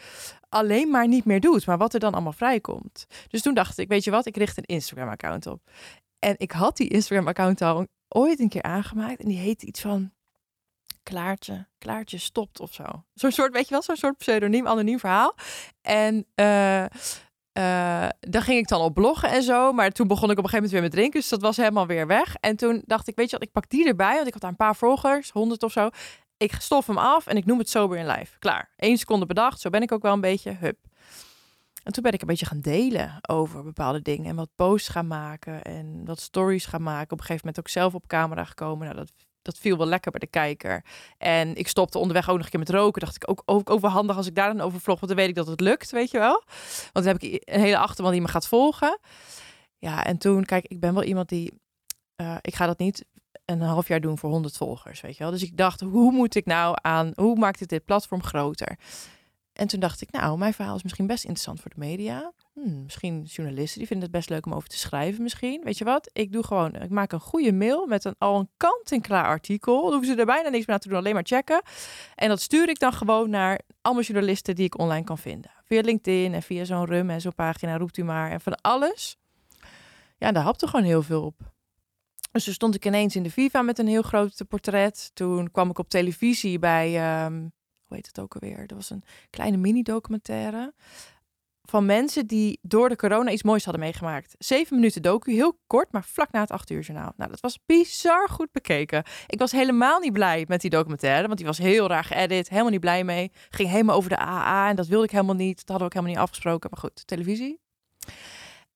alleen 0.49 0.89
maar 0.89 1.07
niet 1.07 1.25
meer 1.25 1.39
doet. 1.39 1.65
Maar 1.65 1.77
wat 1.77 1.93
er 1.93 1.99
dan 1.99 2.13
allemaal 2.13 2.33
vrijkomt. 2.33 3.05
Dus 3.27 3.41
toen 3.41 3.53
dacht 3.53 3.77
ik, 3.77 3.87
weet 3.87 4.03
je 4.03 4.11
wat, 4.11 4.25
ik 4.25 4.37
richt 4.37 4.57
een 4.57 4.63
Instagram-account 4.63 5.47
op. 5.47 5.61
En 6.19 6.35
ik 6.37 6.51
had 6.51 6.77
die 6.77 6.87
Instagram-account 6.87 7.61
al 7.61 7.87
ooit 8.13 8.39
een 8.39 8.49
keer 8.49 8.63
aangemaakt. 8.63 9.19
En 9.19 9.27
die 9.27 9.37
heette 9.37 9.65
iets 9.65 9.81
van 9.81 10.11
Klaartje, 11.03 11.67
Klaartje 11.77 12.17
stopt 12.17 12.59
of 12.59 12.73
zo. 12.73 12.83
Zo'n 13.13 13.31
soort, 13.31 13.53
weet 13.53 13.63
je 13.63 13.69
wel, 13.69 13.81
zo'n 13.81 13.95
soort 13.95 14.17
pseudoniem, 14.17 14.67
anoniem 14.67 14.99
verhaal. 14.99 15.35
En 15.81 16.25
eh, 16.35 16.85
daar 18.19 18.41
ging 18.41 18.59
ik 18.59 18.67
dan 18.67 18.81
op 18.81 18.93
bloggen 18.93 19.29
en 19.29 19.43
zo. 19.43 19.73
Maar 19.73 19.91
toen 19.91 20.07
begon 20.07 20.31
ik 20.31 20.37
op 20.37 20.43
een 20.43 20.49
gegeven 20.49 20.63
moment 20.63 20.71
weer 20.71 20.81
met 20.81 20.91
drinken. 20.91 21.19
Dus 21.19 21.29
dat 21.29 21.41
was 21.41 21.57
helemaal 21.57 21.87
weer 21.87 22.07
weg. 22.07 22.35
En 22.39 22.55
toen 22.55 22.81
dacht 22.85 23.07
ik, 23.07 23.15
weet 23.15 23.29
je 23.29 23.37
wat, 23.37 23.47
ik 23.47 23.51
pak 23.51 23.69
die 23.69 23.87
erbij. 23.87 24.15
Want 24.15 24.27
ik 24.27 24.33
had 24.33 24.41
daar 24.41 24.51
een 24.51 24.55
paar 24.55 24.75
volgers, 24.75 25.29
honderd 25.29 25.63
of 25.63 25.71
zo. 25.71 25.89
Ik 26.37 26.53
stof 26.59 26.87
hem 26.87 26.97
af 26.97 27.27
en 27.27 27.37
ik 27.37 27.45
noem 27.45 27.57
het 27.57 27.69
sober 27.69 27.97
in 27.97 28.07
live. 28.07 28.39
Klaar. 28.39 28.69
Eén 28.77 28.97
seconde 28.97 29.25
bedacht. 29.25 29.59
Zo 29.59 29.69
ben 29.69 29.81
ik 29.81 29.91
ook 29.91 30.01
wel 30.01 30.13
een 30.13 30.21
beetje. 30.21 30.51
Hup. 30.51 30.77
En 31.83 31.91
toen 31.93 32.03
ben 32.03 32.11
ik 32.13 32.21
een 32.21 32.27
beetje 32.27 32.45
gaan 32.45 32.61
delen 32.61 33.19
over 33.21 33.63
bepaalde 33.63 34.01
dingen. 34.01 34.25
En 34.29 34.35
wat 34.35 34.49
posts 34.55 34.89
gaan 34.89 35.07
maken. 35.07 35.63
En 35.63 36.05
wat 36.05 36.19
stories 36.19 36.65
gaan 36.65 36.83
maken. 36.83 37.11
Op 37.11 37.19
een 37.19 37.25
gegeven 37.25 37.41
moment 37.45 37.59
ook 37.59 37.71
zelf 37.71 37.93
op 37.93 38.07
camera 38.07 38.43
gekomen. 38.43 38.85
Nou, 38.85 38.97
dat, 38.99 39.11
dat 39.41 39.57
viel 39.57 39.77
wel 39.77 39.87
lekker 39.87 40.11
bij 40.11 40.19
de 40.19 40.27
kijker. 40.27 40.85
En 41.17 41.55
ik 41.55 41.67
stopte 41.67 41.97
onderweg 41.97 42.29
ook 42.29 42.35
nog 42.35 42.45
een 42.45 42.51
keer 42.51 42.59
met 42.59 42.69
roken. 42.69 43.01
Dacht 43.01 43.15
ik 43.15 43.29
ook, 43.29 43.41
ook, 43.45 43.69
als 43.69 44.27
ik 44.27 44.35
daar 44.35 44.53
dan 44.55 44.65
over 44.65 44.79
vlog. 44.79 44.99
Want 44.99 45.11
dan 45.11 45.21
weet 45.21 45.29
ik 45.29 45.35
dat 45.35 45.47
het 45.47 45.61
lukt, 45.61 45.91
weet 45.91 46.11
je 46.11 46.17
wel. 46.19 46.43
Want 46.93 47.05
dan 47.05 47.07
heb 47.07 47.21
ik 47.21 47.41
een 47.45 47.61
hele 47.61 47.77
achterban 47.77 48.11
die 48.11 48.21
me 48.21 48.27
gaat 48.27 48.47
volgen. 48.47 48.99
Ja, 49.77 50.05
en 50.05 50.17
toen, 50.17 50.45
kijk, 50.45 50.65
ik 50.65 50.79
ben 50.79 50.93
wel 50.93 51.03
iemand 51.03 51.29
die... 51.29 51.53
eh, 52.15 52.35
ik 52.41 52.55
ga 52.55 52.65
dat 52.65 52.79
niet 52.79 53.05
een 53.45 53.61
half 53.61 53.87
jaar 53.87 54.01
doen 54.01 54.17
voor 54.17 54.29
100 54.29 54.57
volgers, 54.57 55.01
weet 55.01 55.17
je 55.17 55.23
wel. 55.23 55.31
Dus 55.31 55.43
ik 55.43 55.57
dacht, 55.57 55.81
hoe 55.81 56.11
moet 56.11 56.35
ik 56.35 56.45
nou 56.45 56.77
aan... 56.81 57.11
Hoe 57.15 57.35
maakt 57.35 57.59
het 57.59 57.69
dit 57.69 57.85
platform 57.85 58.23
groter? 58.23 58.77
En 59.53 59.67
toen 59.67 59.79
dacht 59.79 60.01
ik, 60.01 60.11
nou, 60.11 60.37
mijn 60.37 60.53
verhaal 60.53 60.75
is 60.75 60.83
misschien 60.83 61.07
best 61.07 61.23
interessant 61.23 61.61
voor 61.61 61.71
de 61.71 61.79
media. 61.79 62.33
Hmm, 62.53 62.83
misschien 62.83 63.23
journalisten, 63.23 63.77
die 63.77 63.87
vinden 63.87 64.05
het 64.07 64.17
best 64.17 64.29
leuk 64.29 64.45
om 64.45 64.53
over 64.53 64.69
te 64.69 64.77
schrijven 64.77 65.23
misschien. 65.23 65.61
Weet 65.63 65.77
je 65.77 65.83
wat? 65.83 66.09
Ik 66.13 66.31
doe 66.31 66.43
gewoon, 66.43 66.75
ik 66.75 66.89
maak 66.89 67.11
een 67.11 67.19
goede 67.19 67.53
mail 67.53 67.85
met 67.87 68.03
een, 68.05 68.15
al 68.17 68.39
een 68.39 68.49
kant-en-klaar 68.57 69.25
artikel. 69.25 69.81
Dan 69.81 69.91
hoeven 69.91 70.13
ze 70.13 70.19
er 70.19 70.25
bijna 70.25 70.49
niks 70.49 70.65
meer 70.65 70.75
aan 70.75 70.81
te 70.81 70.87
doen, 70.87 70.97
alleen 70.97 71.13
maar 71.13 71.25
checken. 71.25 71.61
En 72.15 72.29
dat 72.29 72.41
stuur 72.41 72.69
ik 72.69 72.79
dan 72.79 72.93
gewoon 72.93 73.29
naar 73.29 73.59
allemaal 73.81 74.03
journalisten 74.03 74.55
die 74.55 74.65
ik 74.65 74.79
online 74.79 75.03
kan 75.03 75.17
vinden. 75.17 75.51
Via 75.65 75.81
LinkedIn 75.81 76.33
en 76.33 76.43
via 76.43 76.65
zo'n 76.65 76.85
rum 76.85 77.09
en 77.09 77.21
zo'n 77.21 77.35
pagina, 77.35 77.77
roept 77.77 77.97
u 77.97 78.03
maar. 78.03 78.31
En 78.31 78.41
van 78.41 78.55
alles. 78.61 79.17
Ja, 80.17 80.31
daar 80.31 80.43
hapte 80.43 80.67
gewoon 80.67 80.85
heel 80.85 81.03
veel 81.03 81.23
op. 81.23 81.51
Dus 82.31 82.43
toen 82.43 82.53
stond 82.53 82.75
ik 82.75 82.85
ineens 82.85 83.15
in 83.15 83.23
de 83.23 83.31
Viva 83.31 83.61
met 83.61 83.79
een 83.79 83.87
heel 83.87 84.01
groot 84.01 84.41
portret. 84.47 85.11
Toen 85.13 85.51
kwam 85.51 85.69
ik 85.69 85.79
op 85.79 85.89
televisie 85.89 86.59
bij, 86.59 86.97
ehm, 86.97 87.47
heet 87.93 88.07
het 88.07 88.19
ook 88.19 88.33
alweer? 88.33 88.67
Dat 88.67 88.77
was 88.77 88.89
een 88.89 89.03
kleine 89.29 89.57
mini-documentaire 89.57 90.73
van 91.65 91.85
mensen 91.85 92.27
die 92.27 92.59
door 92.61 92.89
de 92.89 92.95
corona 92.95 93.31
iets 93.31 93.43
moois 93.43 93.63
hadden 93.63 93.83
meegemaakt. 93.83 94.35
Zeven 94.37 94.75
minuten 94.75 95.01
docu, 95.01 95.31
heel 95.31 95.59
kort, 95.67 95.91
maar 95.91 96.03
vlak 96.03 96.31
na 96.31 96.39
het 96.39 96.51
acht 96.51 96.69
uur 96.69 96.81
journaal. 96.81 97.13
Nou, 97.17 97.29
dat 97.29 97.39
was 97.39 97.59
bizar 97.65 98.29
goed 98.29 98.51
bekeken. 98.51 99.03
Ik 99.27 99.39
was 99.39 99.51
helemaal 99.51 99.99
niet 99.99 100.13
blij 100.13 100.45
met 100.47 100.61
die 100.61 100.69
documentaire, 100.69 101.25
want 101.25 101.37
die 101.37 101.47
was 101.47 101.57
heel 101.57 101.87
raar 101.87 102.03
geëdit, 102.03 102.49
helemaal 102.49 102.71
niet 102.71 102.79
blij 102.79 103.03
mee. 103.03 103.31
Ging 103.49 103.69
helemaal 103.69 103.95
over 103.95 104.09
de 104.09 104.19
AA 104.19 104.69
en 104.69 104.75
dat 104.75 104.87
wilde 104.87 105.05
ik 105.05 105.11
helemaal 105.11 105.35
niet. 105.35 105.57
Dat 105.57 105.67
hadden 105.67 105.77
we 105.77 105.83
ook 105.85 105.93
helemaal 105.93 106.13
niet 106.13 106.23
afgesproken, 106.23 106.69
maar 106.69 106.79
goed, 106.79 107.07
televisie. 107.07 107.59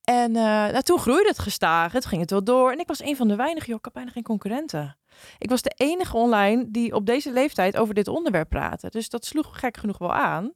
En 0.03 0.31
nou, 0.31 0.81
toen 0.81 0.99
groeide 0.99 1.29
het 1.29 1.39
gestaag, 1.39 1.91
het 1.91 2.05
ging 2.05 2.21
het 2.21 2.31
wel 2.31 2.43
door. 2.43 2.71
En 2.71 2.79
ik 2.79 2.87
was 2.87 3.01
een 3.01 3.15
van 3.15 3.27
de 3.27 3.35
weinigen, 3.35 3.67
joh, 3.67 3.77
ik 3.77 3.85
had 3.85 3.93
bijna 3.93 4.11
geen 4.11 4.23
concurrenten. 4.23 4.97
Ik 5.37 5.49
was 5.49 5.61
de 5.61 5.73
enige 5.75 6.17
online 6.17 6.65
die 6.69 6.93
op 6.93 7.05
deze 7.05 7.31
leeftijd 7.31 7.77
over 7.77 7.93
dit 7.93 8.07
onderwerp 8.07 8.49
praatte. 8.49 8.89
Dus 8.89 9.09
dat 9.09 9.25
sloeg 9.25 9.59
gek 9.59 9.77
genoeg 9.77 9.97
wel 9.97 10.13
aan. 10.13 10.53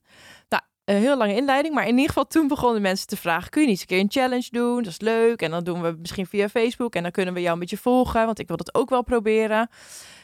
Nou, 0.50 0.64
een 0.86 0.96
heel 0.96 1.18
lange 1.18 1.36
inleiding, 1.36 1.74
maar 1.74 1.88
in 1.88 1.94
ieder 1.94 2.08
geval 2.08 2.28
toen 2.28 2.48
begonnen 2.48 2.82
mensen 2.82 3.08
te 3.08 3.18
vragen: 3.18 3.50
kun 3.50 3.62
je 3.62 3.68
niet 3.68 3.80
eens 3.80 3.82
een 3.82 3.88
keer 3.88 4.00
een 4.00 4.24
challenge 4.24 4.48
doen? 4.52 4.84
Dat 4.84 4.92
is 4.92 5.00
leuk. 5.00 5.42
En 5.42 5.52
dan 5.52 5.64
doen 5.64 5.82
we 5.82 5.96
misschien 6.00 6.26
via 6.26 6.50
Facebook 6.50 6.96
en 6.96 7.04
dan 7.04 7.12
kunnen 7.12 7.34
we 7.34 7.40
jou 7.42 7.54
een 7.54 7.60
beetje 7.60 7.78
volgen, 7.78 8.26
want 8.26 8.40
ik 8.40 8.48
wil 8.48 8.58
dat 8.58 8.76
ook 8.76 8.90
wel 8.90 9.04
proberen. 9.04 9.70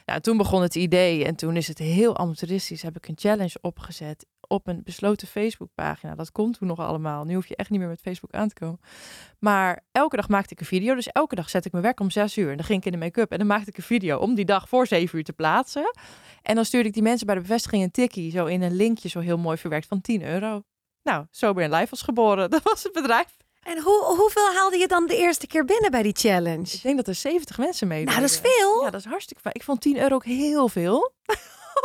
Nou, 0.06 0.20
toen 0.20 0.38
begon 0.38 0.62
het 0.62 0.76
idee 0.76 1.26
en 1.26 1.36
toen 1.36 1.56
is 1.56 1.68
het 1.68 1.78
heel 1.78 2.18
amateuristisch. 2.18 2.82
Heb 2.82 2.96
ik 2.98 3.08
een 3.08 3.18
challenge 3.18 3.58
opgezet 3.62 4.26
op 4.48 4.68
een 4.68 4.82
besloten 4.84 5.28
Facebookpagina. 5.28 6.16
Dat 6.16 6.32
komt 6.32 6.58
toen 6.58 6.68
nog 6.68 6.80
allemaal. 6.80 7.24
Nu 7.24 7.34
hoef 7.34 7.48
je 7.48 7.56
echt 7.56 7.70
niet 7.70 7.80
meer 7.80 7.90
met 7.90 8.02
Facebook 8.02 8.32
aan 8.32 8.48
te 8.48 8.54
komen. 8.54 8.80
Maar 9.40 9.84
elke 9.92 10.16
dag 10.16 10.28
maakte 10.30 10.54
ik 10.54 10.60
een 10.60 10.66
video. 10.66 10.96
Dus 10.96 11.08
elke 11.08 11.36
dag 11.36 11.50
zet 11.50 11.66
ik 11.66 11.72
mijn 11.72 11.84
werk 11.84 12.00
om 12.00 12.10
zes 12.12 12.38
uur. 12.38 12.50
En 12.50 12.58
dan 12.58 12.66
ging 12.66 12.80
ik 12.80 12.86
in 12.86 12.92
de 12.92 12.98
make-up 13.06 13.32
en 13.32 13.38
dan 13.38 13.48
maakte 13.48 13.70
ik 13.70 13.78
een 13.78 13.84
video 13.84 14.18
om 14.18 14.36
die 14.36 14.46
dag 14.46 14.70
voor 14.70 14.88
zeven 14.88 15.18
uur 15.18 15.24
te 15.24 15.34
plaatsen. 15.34 15.92
En 16.42 16.56
dan 16.56 16.66
stuurde 16.66 16.88
ik 16.88 16.94
die 16.94 17.04
mensen 17.04 17.26
bij 17.26 17.36
de 17.36 17.42
bevestiging 17.42 17.84
een 17.84 17.92
tikkie. 17.92 18.32
Zo 18.32 18.46
in 18.46 18.62
een 18.62 18.76
linkje, 18.76 19.10
zo 19.10 19.20
heel 19.20 19.38
mooi 19.38 19.58
verwerkt 19.58 19.88
van 19.88 20.02
10 20.02 20.24
euro. 20.24 20.62
Nou, 21.04 21.26
Sober 21.32 21.64
in 21.64 21.74
Life 21.74 21.88
was 21.90 22.02
geboren. 22.02 22.50
Dat 22.58 22.64
was 22.64 22.84
het 22.84 22.94
bedrijf. 22.94 23.38
En 23.64 23.82
hoe, 23.82 24.16
hoeveel 24.18 24.54
haalde 24.54 24.78
je 24.78 24.88
dan 24.88 25.08
de 25.08 25.18
eerste 25.18 25.48
keer 25.48 25.66
binnen 25.66 25.92
bij 25.92 26.02
die 26.02 26.12
Ik 26.12 26.18
challenge? 26.18 26.80
denk 26.84 26.98
dat 26.98 27.08
er 27.08 27.16
70 27.16 27.58
mensen 27.58 27.88
meededen. 27.88 28.14
Nou, 28.14 28.22
dat 28.28 28.32
is 28.44 28.52
veel. 28.52 28.84
Ja, 28.84 28.90
dat 28.90 29.00
is 29.00 29.06
hartstikke 29.06 29.42
fijn. 29.42 29.56
Ik 29.56 29.64
vond 29.64 29.82
10 29.82 29.98
euro 29.98 30.16
ook 30.16 30.26
heel 30.26 30.68
veel. 30.70 31.12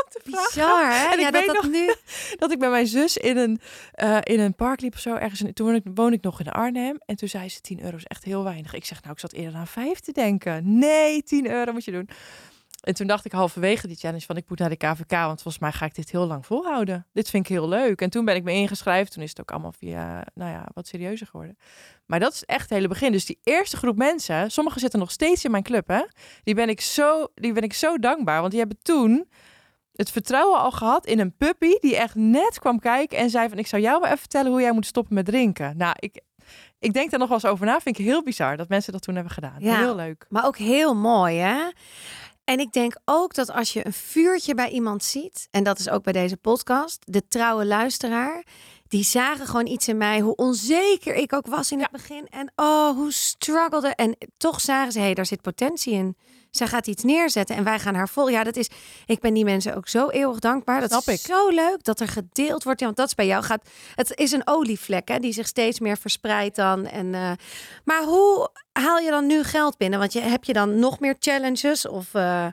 Om 0.05 0.11
te 0.11 0.21
vragen. 0.25 0.49
Bizar, 0.55 0.93
hè? 0.93 1.07
En 1.07 1.19
ik 1.19 1.25
ja, 1.25 1.31
dat 1.31 1.45
weet 1.45 1.55
dat 1.55 1.63
nog- 1.63 1.73
nu... 1.73 1.95
dat 2.43 2.53
ik 2.53 2.59
bij 2.59 2.71
mijn 2.71 2.87
zus 2.87 3.17
in 3.17 3.37
een, 3.37 3.61
eh, 3.93 4.19
in 4.23 4.41
een 4.41 4.55
park 4.55 4.81
liep 4.81 4.95
of 4.95 5.01
zo. 5.01 5.15
Ergens 5.15 5.41
in, 5.43 5.53
toen 5.53 5.67
woon 5.67 5.75
ik, 5.75 5.83
woon 5.95 6.13
ik 6.13 6.23
nog 6.23 6.41
in 6.41 6.49
Arnhem. 6.49 7.01
En 7.07 7.17
toen 7.17 7.29
zei 7.29 7.49
ze 7.49 7.61
10 7.61 7.83
euro 7.83 7.97
is 7.97 8.05
echt 8.05 8.25
heel 8.25 8.45
weinig. 8.45 8.75
Ik 8.75 8.85
zeg 8.85 9.01
nou, 9.01 9.13
ik 9.13 9.21
zat 9.21 9.33
eerder 9.33 9.59
aan 9.59 9.67
5 9.67 10.01
te 10.01 10.13
denken. 10.13 10.79
Nee, 10.79 11.23
10 11.23 11.51
euro 11.51 11.73
moet 11.73 11.85
je 11.85 11.91
doen. 11.91 12.09
En 12.83 12.95
toen 12.95 13.07
dacht 13.07 13.25
ik 13.25 13.33
halverwege 13.33 13.87
die 13.87 13.97
challenge 13.97 14.25
van 14.25 14.37
ik 14.37 14.49
moet 14.49 14.59
naar 14.59 14.69
de 14.69 14.77
KVK. 14.77 15.11
Want 15.11 15.43
volgens 15.43 15.59
mij 15.59 15.73
ga 15.73 15.85
ik 15.85 15.95
dit 15.95 16.11
heel 16.11 16.27
lang 16.27 16.47
volhouden. 16.47 17.07
Dit 17.13 17.31
vind 17.31 17.49
ik 17.49 17.53
heel 17.53 17.69
leuk. 17.69 18.01
En 18.01 18.11
toen 18.11 18.25
ben 18.25 18.35
ik 18.35 18.43
me 18.43 18.53
ingeschreven. 18.53 19.13
Toen 19.13 19.23
is 19.23 19.29
het 19.31 19.41
ook 19.41 19.51
allemaal 19.51 19.73
via, 19.73 20.27
nou 20.35 20.51
ja, 20.51 20.67
wat 20.75 20.87
serieuzer 20.87 21.27
geworden. 21.27 21.57
Maar 22.07 22.21
dat 22.21 22.33
is 22.33 22.45
echt 22.45 22.61
het 22.61 22.71
hele 22.71 22.89
begin. 22.89 23.13
Dus 23.13 23.25
die 23.25 23.39
eerste 23.43 23.77
groep 23.77 23.97
mensen, 23.97 24.51
sommigen 24.51 24.81
zitten 24.81 24.99
nog 24.99 25.11
steeds 25.11 25.45
in 25.45 25.51
mijn 25.51 25.63
club, 25.63 25.89
hè. 25.89 26.03
Die 26.45 26.55
ben 26.55 26.69
ik 26.69 26.81
zo, 26.81 27.27
die 27.35 27.53
ben 27.53 27.63
ik 27.63 27.73
zo 27.73 27.99
dankbaar. 27.99 28.39
Want 28.39 28.51
die 28.51 28.61
hebben 28.61 28.79
toen 28.83 29.29
het 29.93 30.11
vertrouwen 30.11 30.61
al 30.61 30.71
gehad 30.71 31.07
in 31.07 31.19
een 31.19 31.37
puppy 31.37 31.75
die 31.81 31.97
echt 31.97 32.15
net 32.15 32.59
kwam 32.59 32.79
kijken 32.79 33.19
en 33.19 33.31
zei 33.31 33.49
van 33.49 33.59
ik 33.59 33.67
zou 33.67 33.83
jou 33.83 34.01
wel 34.01 34.07
even 34.07 34.21
vertellen 34.21 34.51
hoe 34.51 34.61
jij 34.61 34.73
moet 34.73 34.87
stoppen 34.87 35.15
met 35.15 35.25
drinken. 35.25 35.77
Nou, 35.77 35.95
ik, 35.99 36.21
ik 36.79 36.93
denk 36.93 37.11
daar 37.11 37.19
nog 37.19 37.29
wel 37.29 37.39
eens 37.43 37.51
over 37.53 37.67
na. 37.67 37.81
Vind 37.81 37.99
ik 37.99 38.05
heel 38.05 38.23
bizar 38.23 38.57
dat 38.57 38.69
mensen 38.69 38.93
dat 38.93 39.03
toen 39.03 39.15
hebben 39.15 39.33
gedaan. 39.33 39.57
Ja. 39.59 39.79
Heel 39.79 39.95
leuk. 39.95 40.27
Maar 40.29 40.47
ook 40.47 40.57
heel 40.57 40.95
mooi, 40.95 41.37
hè? 41.37 41.71
En 42.45 42.59
ik 42.59 42.73
denk 42.73 42.97
ook 43.05 43.35
dat 43.35 43.51
als 43.51 43.73
je 43.73 43.87
een 43.87 43.93
vuurtje 43.93 44.55
bij 44.55 44.69
iemand 44.69 45.05
ziet, 45.05 45.49
en 45.51 45.63
dat 45.63 45.79
is 45.79 45.89
ook 45.89 46.03
bij 46.03 46.13
deze 46.13 46.37
podcast, 46.37 47.03
de 47.05 47.29
trouwe 47.29 47.67
luisteraar, 47.67 48.45
die 48.89 49.05
zagen 49.05 49.47
gewoon 49.47 49.67
iets 49.67 49.89
in 49.89 49.97
mij, 49.97 50.21
hoe 50.21 50.35
onzeker 50.35 51.15
ik 51.15 51.33
ook 51.33 51.47
was 51.47 51.73
in 51.73 51.81
het 51.81 51.91
begin. 51.91 52.27
En 52.29 52.53
oh, 52.57 52.91
hoe 52.97 53.13
struggelde. 53.13 53.89
En 53.89 54.17
toch 54.37 54.61
zagen 54.61 54.93
ze, 54.93 54.99
hé, 54.99 55.05
hey, 55.05 55.15
daar 55.15 55.27
zit 55.27 55.41
potentie 55.41 55.93
in. 55.93 56.17
Zij 56.57 56.67
gaat 56.67 56.87
iets 56.87 57.03
neerzetten 57.03 57.57
en 57.57 57.65
wij 57.65 57.79
gaan 57.79 57.95
haar 57.95 58.09
vol. 58.09 58.29
Ja, 58.29 58.45
dat 58.45 58.57
is. 58.57 58.69
Ik 59.07 59.21
ben 59.21 59.35
die 59.35 59.45
mensen 59.45 59.77
ook 59.77 59.89
zo 59.89 60.09
eeuwig 60.09 60.39
dankbaar. 60.39 60.81
Dat 60.81 60.91
Snap 60.91 61.15
is 61.15 61.21
ik. 61.21 61.27
zo 61.27 61.49
leuk 61.49 61.85
dat 61.85 62.01
er 62.01 62.09
gedeeld 62.09 62.63
wordt. 62.65 62.81
Ja, 62.81 62.87
want 62.87 62.99
dat 62.99 63.07
is 63.07 63.15
bij 63.15 63.27
jou 63.27 63.43
gaat. 63.45 63.69
Het 63.95 64.17
is 64.17 64.33
een 64.33 64.43
olievlek 64.47 65.09
hè, 65.09 65.19
die 65.19 65.33
zich 65.33 65.47
steeds 65.47 65.81
meer 65.81 65.97
verspreidt 65.97 66.57
dan. 66.57 66.87
En, 66.87 67.15
eh, 67.15 67.33
maar 67.85 68.03
hoe 68.05 68.51
haal 68.73 68.99
je 68.99 69.11
dan 69.11 69.27
nu 69.27 69.43
geld 69.43 69.77
binnen? 69.77 69.99
Want 69.99 70.13
je, 70.13 70.21
heb 70.21 70.45
je 70.45 70.53
dan 70.53 70.79
nog 70.79 71.01
meer 71.01 71.17
challenges? 71.19 71.89
Of, 71.89 72.15
eh, 72.15 72.47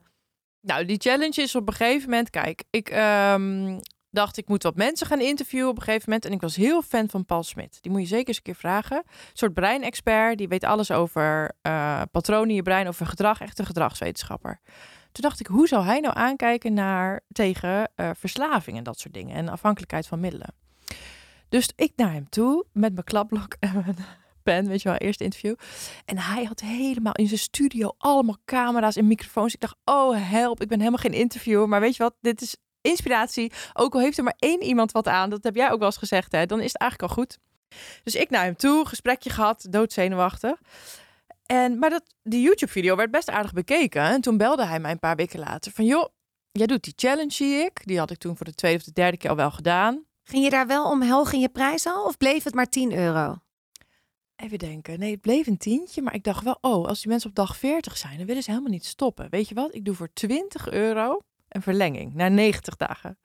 Nou, 0.62 0.86
die 0.86 0.98
challenge 1.00 1.42
is 1.42 1.56
op 1.56 1.68
een 1.68 1.74
gegeven 1.74 2.10
moment, 2.10 2.30
kijk, 2.30 2.64
ik 2.70 2.90
ehm, 2.90 3.80
dacht 4.12 4.38
ik 4.38 4.48
moet 4.48 4.64
wat 4.64 4.76
mensen 4.76 5.08
gaan 5.08 5.22
interviewen 5.22 5.70
op 5.70 5.78
een 5.78 5.84
gegeven 5.84 6.04
moment. 6.06 6.26
En 6.26 6.32
ik 6.32 6.42
was 6.42 6.56
heel 6.56 6.82
fan 6.82 7.10
van 7.10 7.26
Paul 7.26 7.44
Smit. 7.44 7.78
Die 7.82 7.92
moet 7.92 8.02
je 8.02 8.08
zeker 8.08 8.28
eens 8.28 8.38
een 8.38 8.44
keer 8.44 8.56
vragen. 8.56 8.98
Een 8.98 9.14
soort 9.34 9.54
breinexpert, 9.54 10.38
die 10.38 10.48
weet 10.48 10.64
alles 10.64 10.92
over 10.92 11.52
eh, 11.62 12.02
patronen 12.12 12.50
in 12.50 12.56
je 12.56 12.62
brein, 12.62 12.88
over 12.88 13.06
gedrag, 13.06 13.42
echt 13.42 13.60
een 13.60 13.66
gedragswetenschapper. 13.66 14.60
Toen 15.12 15.24
dacht 15.24 15.40
ik, 15.40 15.48
hoe 15.48 15.68
zou 15.68 15.86
hij 15.86 16.00
nou 16.00 16.18
aankijken 16.18 16.74
naar 16.74 17.22
tegen 17.32 17.92
eh, 17.96 18.10
verslaving 18.16 18.78
en 18.78 18.84
dat 18.84 19.00
soort 19.00 19.14
dingen 19.14 19.36
en 19.36 19.50
afhankelijkheid 19.50 20.08
van 20.08 20.20
middelen? 20.20 20.54
Dus 21.50 21.70
ik 21.76 21.92
naar 21.96 22.12
hem 22.12 22.30
toe 22.30 22.66
met 22.74 22.94
mijn 22.94 23.06
klapblok 23.06 23.56
en 23.60 23.74
mijn 23.74 23.98
pen, 24.44 24.68
weet 24.68 24.82
je 24.82 24.90
wel, 24.90 24.98
eerste 24.98 25.24
interview. 25.24 25.56
En 26.06 26.18
hij 26.18 26.44
had 26.44 26.60
helemaal 26.60 27.14
in 27.14 27.28
zijn 27.28 27.40
studio 27.40 27.94
allemaal 27.98 28.38
camera's 28.46 28.96
en 28.96 29.08
microfoons. 29.08 29.54
Ik 29.54 29.60
dacht, 29.60 29.76
oh 29.86 30.30
help, 30.30 30.62
ik 30.62 30.68
ben 30.68 30.78
helemaal 30.80 31.00
geen 31.00 31.14
interviewer. 31.14 31.70
Maar 31.70 31.80
weet 31.80 31.96
je 31.96 32.04
wat, 32.04 32.16
dit 32.22 32.42
is 32.42 32.58
inspiratie. 32.90 33.52
Ook 33.74 33.94
al 33.94 34.00
heeft 34.00 34.18
er 34.18 34.24
maar 34.24 34.36
één 34.40 34.64
iemand 34.64 34.92
wat 34.92 35.08
aan, 35.08 35.30
dat 35.30 35.44
heb 35.44 35.56
jij 35.56 35.72
ook 35.72 35.78
wel 35.80 35.88
eens 35.88 35.98
gezegd, 35.98 36.32
hè, 36.32 36.46
dan 36.46 36.60
is 36.60 36.72
het 36.74 36.82
eigenlijk 36.82 37.12
al 37.12 37.18
goed. 37.18 37.38
Dus 38.04 38.16
ik 38.16 38.30
naar 38.30 38.44
hem 38.44 38.56
toe, 38.56 38.88
gesprekje 38.88 39.30
gehad, 39.30 39.68
doodzenuwachtig. 39.70 40.62
En, 41.46 41.80
maar 41.80 41.90
dat, 41.90 42.04
die 42.24 42.42
YouTube-video 42.42 42.96
werd 42.96 43.12
best 43.12 43.30
aardig 43.30 43.54
bekeken. 43.54 44.02
En 44.02 44.22
toen 44.22 44.38
belde 44.38 44.66
hij 44.66 44.80
mij 44.80 44.92
een 44.92 45.00
paar 45.00 45.16
weken 45.16 45.40
later 45.40 45.72
van, 45.72 45.86
joh, 45.86 46.10
jij 46.52 46.68
doet 46.68 46.84
die 46.84 46.94
challenge, 46.96 47.32
zie 47.32 47.56
ik. 47.56 47.82
Die 47.84 48.00
had 48.00 48.12
ik 48.12 48.18
toen 48.18 48.38
voor 48.38 48.46
de 48.46 48.54
tweede 48.54 48.78
of 48.78 48.84
de 48.84 48.92
derde 48.92 49.18
keer 49.18 49.30
al 49.30 49.36
wel 49.36 49.52
gedaan. 49.52 50.06
ging 50.24 50.44
je 50.44 50.50
daar 50.50 50.68
wel 50.68 50.90
omhoog 50.90 51.34
in 51.34 51.40
je 51.40 51.50
prijs 51.50 51.86
al? 51.86 52.06
Of 52.06 52.18
bleef 52.18 52.44
het 52.44 52.54
maar 52.54 52.70
10 52.70 52.94
euro? 52.94 53.38
Even 54.36 54.60
denken. 54.60 55.00
Nee, 55.00 55.12
het 55.12 55.22
bleef 55.22 55.48
een 55.48 55.58
tientje. 55.58 56.02
Maar 56.02 56.14
ik 56.14 56.24
dacht 56.24 56.44
wel, 56.44 56.58
oh, 56.62 56.86
als 56.86 57.00
die 57.00 57.10
mensen 57.10 57.30
op 57.30 57.36
dag 57.36 57.58
40 57.58 57.98
zijn, 57.98 58.18
dan 58.18 58.26
willen 58.26 58.44
ze 58.44 58.50
helemaal 58.50 58.72
niet 58.72 58.86
stoppen. 58.86 59.30
Weet 59.30 59.48
je 59.48 59.56
wat? 59.56 59.76
Ik 59.76 59.86
doe 59.86 59.96
voor 59.96 60.14
20 60.14 60.70
euro 60.70 61.20
een 61.50 61.62
verlenging 61.62 62.14
naar 62.14 62.32
90 62.32 62.76
dagen. 62.76 63.18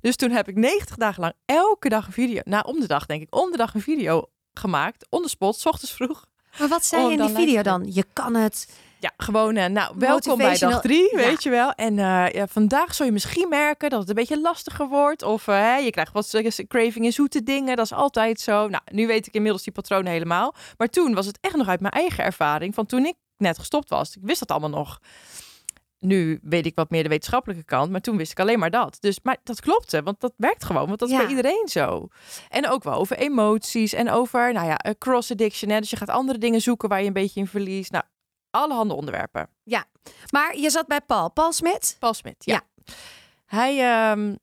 Dus 0.00 0.16
toen 0.16 0.30
heb 0.30 0.48
ik 0.48 0.56
90 0.56 0.96
dagen 0.96 1.20
lang 1.20 1.34
elke 1.44 1.88
dag 1.88 2.06
een 2.06 2.12
video, 2.12 2.40
nou 2.44 2.64
om 2.66 2.80
de 2.80 2.86
dag 2.86 3.06
denk 3.06 3.22
ik, 3.22 3.36
om 3.36 3.50
de 3.50 3.56
dag 3.56 3.74
een 3.74 3.80
video 3.80 4.26
gemaakt. 4.54 5.06
On 5.10 5.22
the 5.22 5.28
spot, 5.28 5.56
s 5.56 5.66
ochtends 5.66 5.92
vroeg. 5.92 6.28
Maar 6.58 6.68
wat 6.68 6.84
zei 6.84 7.04
je 7.04 7.12
in 7.12 7.26
die 7.26 7.34
video 7.34 7.62
dan? 7.62 7.86
Je 7.92 8.04
kan 8.12 8.34
het. 8.34 8.68
Ja, 8.98 9.12
gewoon, 9.16 9.56
eh, 9.56 9.66
nou, 9.66 9.94
welkom 9.98 10.38
bij 10.38 10.58
dag 10.58 10.80
drie, 10.80 11.08
ja. 11.10 11.16
weet 11.16 11.42
je 11.42 11.50
wel. 11.50 11.72
En 11.72 11.98
eh, 11.98 12.28
ja, 12.28 12.46
vandaag 12.46 12.94
zul 12.94 13.06
je 13.06 13.12
misschien 13.12 13.48
merken 13.48 13.90
dat 13.90 14.00
het 14.00 14.08
een 14.08 14.14
beetje 14.14 14.40
lastiger 14.40 14.88
wordt. 14.88 15.22
Of 15.22 15.48
eh, 15.48 15.84
je 15.84 15.90
krijgt 15.90 16.12
wat 16.12 16.40
craving 16.68 17.04
in 17.04 17.12
zoete 17.12 17.42
dingen. 17.42 17.76
Dat 17.76 17.84
is 17.84 17.92
altijd 17.92 18.40
zo. 18.40 18.68
Nou, 18.68 18.82
nu 18.92 19.06
weet 19.06 19.26
ik 19.26 19.34
inmiddels 19.34 19.62
die 19.62 19.72
patronen 19.72 20.12
helemaal. 20.12 20.54
Maar 20.76 20.88
toen 20.88 21.14
was 21.14 21.26
het 21.26 21.38
echt 21.40 21.56
nog 21.56 21.68
uit 21.68 21.80
mijn 21.80 21.92
eigen 21.92 22.24
ervaring. 22.24 22.74
Van 22.74 22.86
toen 22.86 23.04
ik 23.04 23.14
net 23.36 23.58
gestopt 23.58 23.88
was. 23.88 24.16
Ik 24.16 24.22
wist 24.22 24.38
dat 24.38 24.50
allemaal 24.50 24.78
nog. 24.78 25.00
Nu 26.00 26.40
weet 26.42 26.66
ik 26.66 26.74
wat 26.74 26.90
meer 26.90 27.02
de 27.02 27.08
wetenschappelijke 27.08 27.64
kant. 27.64 27.90
Maar 27.90 28.00
toen 28.00 28.16
wist 28.16 28.30
ik 28.30 28.40
alleen 28.40 28.58
maar 28.58 28.70
dat. 28.70 28.96
Dus, 29.00 29.18
maar 29.22 29.36
dat 29.44 29.60
klopte, 29.60 30.02
want 30.02 30.20
dat 30.20 30.32
werkt 30.36 30.64
gewoon. 30.64 30.86
Want 30.86 30.98
dat 30.98 31.08
is 31.08 31.14
Ja. 31.14 31.20
bij 31.20 31.30
iedereen 31.30 31.68
zo. 31.68 32.08
En 32.48 32.68
ook 32.68 32.82
wel 32.82 32.94
over 32.94 33.16
emoties 33.16 33.92
en 33.92 34.10
over, 34.10 34.52
nou 34.52 34.66
ja, 34.66 34.76
eh, 34.76 34.92
cross-addiction. 34.98 35.70
Hè? 35.70 35.80
Dus 35.80 35.90
je 35.90 35.96
gaat 35.96 36.08
andere 36.08 36.38
dingen 36.38 36.60
zoeken 36.60 36.88
waar 36.88 37.00
je 37.00 37.06
een 37.06 37.12
beetje 37.12 37.40
in 37.40 37.46
verliest. 37.46 37.90
Nou, 37.90 38.04
allerhande 38.50 38.94
onderwerpen. 38.94 39.48
Maar 40.30 40.56
je 40.56 40.70
zat 40.70 40.86
bij 40.86 41.00
Paul. 41.00 41.30
Paul 41.30 41.52
Smit? 41.52 41.96
Paul 41.98 42.14
Smit, 42.14 42.34
ja. 42.38 42.62
Hij, 43.46 43.78
ehm, 43.78 44.34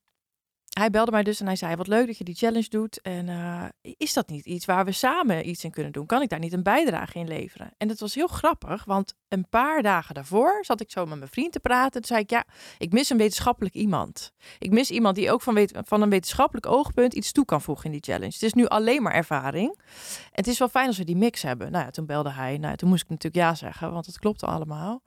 hij 0.78 0.90
belde 0.90 1.12
mij 1.12 1.24
dus 1.24 1.40
en 1.40 1.46
hij 1.46 1.56
zei, 1.56 1.76
wat 1.76 1.88
leuk 1.88 2.08
dat 2.08 2.18
je 2.18 2.24
die 2.24 2.36
challenge 2.36 2.70
doet. 2.70 3.02
En 3.02 3.30
eh, 3.30 3.64
is 3.98 4.14
dat 4.14 4.30
niet 4.30 4.46
iets 4.46 4.66
waar 4.66 4.86
we 4.86 4.92
samen 4.92 5.50
iets 5.50 5.64
in 5.64 5.72
kunnen 5.72 5.92
doen? 5.92 6.06
Kan 6.06 6.22
ik 6.22 6.30
daar 6.30 6.40
niet 6.40 6.54
een 6.54 6.64
bijdrage 6.64 7.20
in 7.20 7.28
leveren? 7.28 7.72
En 7.78 7.88
dat 7.88 8.00
was 8.00 8.16
heel 8.16 8.28
grappig, 8.28 8.86
want 8.86 9.16
een 9.28 9.50
paar 9.50 9.82
dagen 9.82 10.16
daarvoor 10.16 10.66
zat 10.66 10.82
ik 10.82 10.92
zo 10.92 11.06
met 11.06 11.18
mijn 11.18 11.32
vriend 11.32 11.52
te 11.52 11.60
praten. 11.60 11.92
Toen 11.92 12.04
zei 12.04 12.22
ik, 12.22 12.30
ja, 12.30 12.46
ik 12.78 12.92
mis 12.92 13.10
een 13.10 13.18
wetenschappelijk 13.18 13.76
iemand. 13.76 14.34
Ik 14.60 14.72
mis 14.72 14.92
iemand 14.92 15.16
die 15.16 15.32
ook 15.32 15.42
van, 15.42 15.70
van 15.72 16.02
een 16.02 16.10
wetenschappelijk 16.10 16.66
oogpunt 16.66 17.14
iets 17.14 17.32
toe 17.32 17.46
kan 17.46 17.62
voegen 17.62 17.86
in 17.86 17.92
die 17.92 18.04
challenge. 18.04 18.34
Het 18.34 18.44
is 18.44 18.54
nu 18.54 18.66
alleen 18.66 19.02
maar 19.02 19.14
ervaring. 19.14 19.80
Het 20.32 20.48
is 20.48 20.60
wel 20.60 20.70
fijn 20.70 20.88
als 20.88 20.98
we 20.98 21.04
die 21.04 21.16
mix 21.16 21.42
hebben. 21.42 21.72
Nou 21.72 21.86
ja, 21.86 21.92
toen 21.92 22.06
belde 22.06 22.32
hij. 22.32 22.58
Nou, 22.58 22.76
toen 22.76 22.90
moest 22.90 23.04
ik 23.04 23.10
natuurlijk 23.10 23.44
ja 23.44 23.56
zeggen, 23.56 23.92
want 23.92 24.06
het 24.06 24.20
klopte 24.20 24.46
allemaal. 24.46 25.02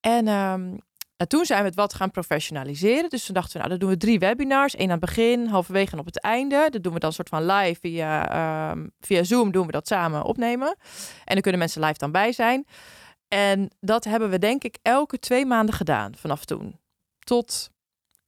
En 0.00 0.28
ehm, 0.28 0.76
en 1.20 1.28
toen 1.28 1.44
zijn 1.44 1.60
we 1.60 1.66
het 1.66 1.74
wat 1.74 1.94
gaan 1.94 2.10
professionaliseren. 2.10 3.10
Dus 3.10 3.24
toen 3.24 3.34
dachten 3.34 3.52
we, 3.52 3.58
nou, 3.58 3.70
dan 3.70 3.78
doen 3.78 3.88
we 3.88 3.96
drie 3.96 4.18
webinars. 4.18 4.74
Eén 4.78 4.84
aan 4.84 4.90
het 4.90 5.00
begin, 5.00 5.46
halverwege 5.46 5.92
en 5.92 5.98
op 5.98 6.04
het 6.04 6.20
einde. 6.20 6.68
Dat 6.70 6.82
doen 6.82 6.92
we 6.92 6.98
dan 6.98 7.12
soort 7.12 7.28
van 7.28 7.46
live 7.46 7.80
via, 7.80 8.28
ehm, 8.30 8.86
via 9.00 9.22
Zoom 9.22 9.52
doen 9.52 9.66
we 9.66 9.72
dat 9.72 9.86
samen 9.86 10.24
opnemen. 10.24 10.76
En 11.24 11.32
dan 11.32 11.40
kunnen 11.40 11.60
mensen 11.60 11.80
live 11.80 11.98
dan 11.98 12.12
bij 12.12 12.32
zijn. 12.32 12.66
En 13.28 13.70
dat 13.80 14.04
hebben 14.04 14.30
we 14.30 14.38
denk 14.38 14.64
ik 14.64 14.78
elke 14.82 15.18
twee 15.18 15.46
maanden 15.46 15.74
gedaan 15.74 16.16
vanaf 16.16 16.44
toen. 16.44 16.80
Tot, 17.18 17.70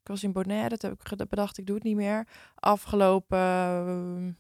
ik 0.03 0.09
was 0.09 0.23
in 0.23 0.33
Bonaire, 0.33 0.69
dat 0.69 0.83
heb 0.83 0.93
ik 0.93 1.29
bedacht, 1.29 1.59
ik 1.59 1.67
doe 1.67 1.75
het 1.75 1.85
niet 1.85 1.97
meer. 1.97 2.27
Afgelopen 2.55 3.39
ehm, 3.39 4.31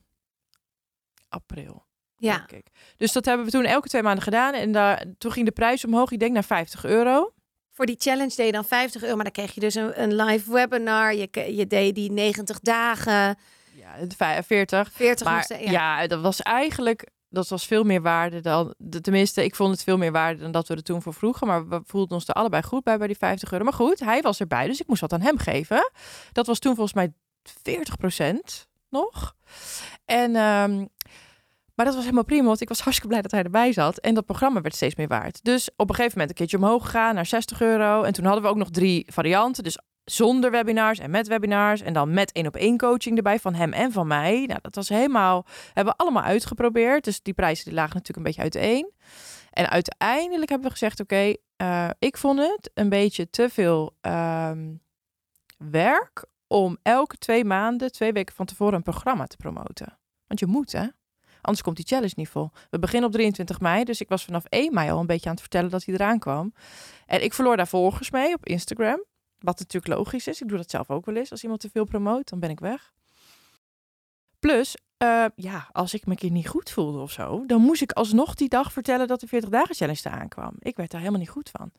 april 1.28 1.86
Ja. 2.16 2.36
denk 2.36 2.52
ik. 2.52 2.66
Dus 2.96 3.12
dat 3.12 3.24
hebben 3.24 3.46
we 3.46 3.52
toen 3.52 3.64
elke 3.64 3.88
twee 3.88 4.02
maanden 4.02 4.24
gedaan. 4.24 4.54
En 4.54 4.72
daar, 4.72 5.04
toen 5.18 5.32
ging 5.32 5.46
de 5.46 5.52
prijs 5.52 5.84
omhoog, 5.84 6.10
ik 6.10 6.18
denk 6.18 6.32
naar 6.32 6.44
50 6.44 6.84
euro. 6.84 7.32
Voor 7.72 7.86
die 7.86 7.96
challenge 7.98 8.34
deed 8.36 8.46
je 8.46 8.52
dan 8.52 8.64
50 8.64 9.02
euro. 9.02 9.14
Maar 9.14 9.24
dan 9.24 9.32
kreeg 9.32 9.54
je 9.54 9.60
dus 9.60 9.74
een, 9.74 10.02
een 10.02 10.14
live 10.14 10.52
webinar. 10.52 11.14
Je, 11.14 11.54
je 11.56 11.66
deed 11.66 11.94
die 11.94 12.10
90 12.12 12.60
dagen. 12.60 13.36
Ja, 13.74 13.90
het 13.92 14.14
vij- 14.16 14.42
40. 14.42 14.90
40 14.92 15.26
Maar 15.26 15.34
moesten- 15.36 15.70
ja. 15.70 16.06
dat 16.06 16.20
was 16.20 16.40
eigenlijk, 16.42 17.06
dat 17.28 17.48
was 17.48 17.66
veel 17.66 17.84
meer 17.84 18.02
waarde 18.02 18.40
dan, 18.40 18.74
tenminste, 19.00 19.44
ik 19.44 19.54
vond 19.54 19.70
het 19.70 19.82
veel 19.82 19.96
meer 19.98 20.12
waarde 20.12 20.40
dan 20.42 20.52
dat 20.52 20.68
we 20.68 20.74
er 20.74 20.82
toen 20.82 21.02
voor 21.02 21.14
vroegen. 21.14 21.46
Maar 21.46 21.68
we 21.68 21.80
voelden 21.86 22.16
ons 22.16 22.28
er 22.28 22.34
allebei 22.34 22.62
goed 22.62 22.84
bij, 22.84 22.98
bij 22.98 23.06
die 23.06 23.16
50 23.16 23.52
euro. 23.52 23.64
Maar 23.64 23.72
goed, 23.72 24.00
hij 24.00 24.22
was 24.22 24.40
erbij, 24.40 24.66
dus 24.66 24.80
ik 24.80 24.86
moest 24.86 25.00
wat 25.00 25.12
aan 25.12 25.20
hem 25.20 25.38
geven. 25.38 25.90
Dat 26.32 26.46
was 26.46 26.58
toen 26.58 26.74
volgens 26.74 26.94
mij 26.94 27.12
40% 27.62 28.68
nog. 28.88 29.34
En, 30.04 30.36
ehm, 30.36 30.86
maar 31.74 31.86
dat 31.86 31.94
was 31.94 32.04
helemaal 32.04 32.24
prima, 32.24 32.46
want 32.46 32.60
ik 32.60 32.68
was 32.68 32.80
hartstikke 32.80 33.08
blij 33.08 33.22
dat 33.22 33.30
hij 33.30 33.42
erbij 33.42 33.72
zat. 33.72 33.98
En 33.98 34.14
dat 34.14 34.24
programma 34.24 34.60
werd 34.60 34.74
steeds 34.74 34.94
meer 34.94 35.08
waard. 35.08 35.44
Dus 35.44 35.70
op 35.76 35.88
een 35.88 35.94
gegeven 35.94 36.18
moment 36.18 36.30
een 36.30 36.36
keertje 36.36 36.66
omhoog 36.66 36.84
gegaan 36.84 37.14
naar 37.14 37.26
60 37.26 37.60
euro. 37.60 38.02
En 38.02 38.12
toen 38.12 38.24
hadden 38.24 38.42
we 38.42 38.48
ook 38.48 38.56
nog 38.56 38.70
drie 38.70 39.06
varianten. 39.12 39.64
Dus 39.64 39.78
zonder 40.04 40.50
webinars 40.50 40.98
en 40.98 41.10
met 41.10 41.28
webinars. 41.28 41.80
En 41.80 41.92
dan 41.92 42.12
met 42.12 42.32
één 42.32 42.46
op 42.46 42.56
één 42.56 42.78
coaching 42.78 43.16
erbij 43.16 43.38
van 43.38 43.54
hem 43.54 43.72
en 43.72 43.92
van 43.92 44.06
mij. 44.06 44.44
Nou, 44.46 44.58
dat 44.62 44.74
was 44.74 44.88
helemaal, 44.88 45.46
hebben 45.72 45.94
we 45.94 46.00
allemaal 46.00 46.22
uitgeprobeerd. 46.22 47.04
Dus 47.04 47.22
die 47.22 47.34
prijzen 47.34 47.64
die 47.64 47.74
lagen 47.74 47.96
natuurlijk 47.96 48.16
een 48.16 48.34
beetje 48.34 48.58
uiteen. 48.58 48.90
En 49.50 49.68
uiteindelijk 49.68 50.50
hebben 50.50 50.66
we 50.68 50.72
gezegd, 50.72 51.00
oké, 51.00 51.34
eh, 51.56 51.90
ik 51.98 52.16
vond 52.16 52.38
het 52.38 52.70
een 52.74 52.88
beetje 52.88 53.30
te 53.30 53.48
veel 53.48 53.96
ehm, 54.00 54.74
werk 55.56 56.24
om 56.46 56.76
elke 56.82 57.16
twee 57.16 57.44
maanden, 57.44 57.92
twee 57.92 58.12
weken 58.12 58.34
van 58.34 58.46
tevoren 58.46 58.74
een 58.74 58.82
programma 58.82 59.26
te 59.26 59.36
promoten. 59.36 59.98
Want 60.26 60.40
je 60.40 60.46
moet, 60.46 60.72
hè? 60.72 60.86
Anders 61.42 61.62
komt 61.62 61.76
die 61.76 61.86
challenge 61.86 62.12
niet 62.16 62.28
vol. 62.28 62.50
We 62.70 62.78
beginnen 62.78 63.08
op 63.08 63.14
23 63.14 63.60
mei, 63.60 63.84
dus 63.84 64.00
ik 64.00 64.08
was 64.08 64.24
vanaf 64.24 64.44
1 64.44 64.74
mei 64.74 64.90
al 64.90 65.00
een 65.00 65.06
beetje 65.06 65.26
aan 65.26 65.32
het 65.32 65.40
vertellen 65.40 65.70
dat 65.70 65.84
hij 65.84 65.94
eraan 65.94 66.18
kwam. 66.18 66.54
En 67.06 67.22
ik 67.24 67.34
verloor 67.34 67.56
daar 67.56 67.68
volgers 67.68 68.10
mee 68.10 68.34
op 68.34 68.46
Instagram. 68.46 69.04
Wat 69.38 69.58
natuurlijk 69.58 69.94
logisch 69.94 70.26
is. 70.26 70.40
Ik 70.40 70.48
doe 70.48 70.56
dat 70.56 70.70
zelf 70.70 70.90
ook 70.90 71.06
wel 71.06 71.14
eens. 71.14 71.30
Als 71.30 71.42
iemand 71.42 71.60
te 71.60 71.70
veel 71.70 71.84
promoot, 71.84 72.28
dan 72.28 72.40
ben 72.40 72.50
ik 72.50 72.60
weg. 72.60 72.92
Plus, 74.38 74.76
eh, 74.96 75.24
ja, 75.34 75.68
als 75.72 75.94
ik 75.94 76.04
me 76.04 76.10
een 76.10 76.18
keer 76.18 76.30
niet 76.30 76.48
goed 76.48 76.70
voelde 76.70 76.98
of 76.98 77.10
zo, 77.10 77.46
dan 77.46 77.60
moest 77.60 77.82
ik 77.82 77.92
alsnog 77.92 78.34
die 78.34 78.48
dag 78.48 78.72
vertellen 78.72 79.06
dat 79.06 79.20
de 79.20 79.26
40 79.26 79.50
dagen 79.50 79.74
challenge 79.74 80.00
eraan 80.04 80.28
kwam. 80.28 80.54
Ik 80.58 80.76
werd 80.76 80.90
daar 80.90 81.00
helemaal 81.00 81.20
niet 81.20 81.30
goed 81.30 81.50
van. 81.50 81.70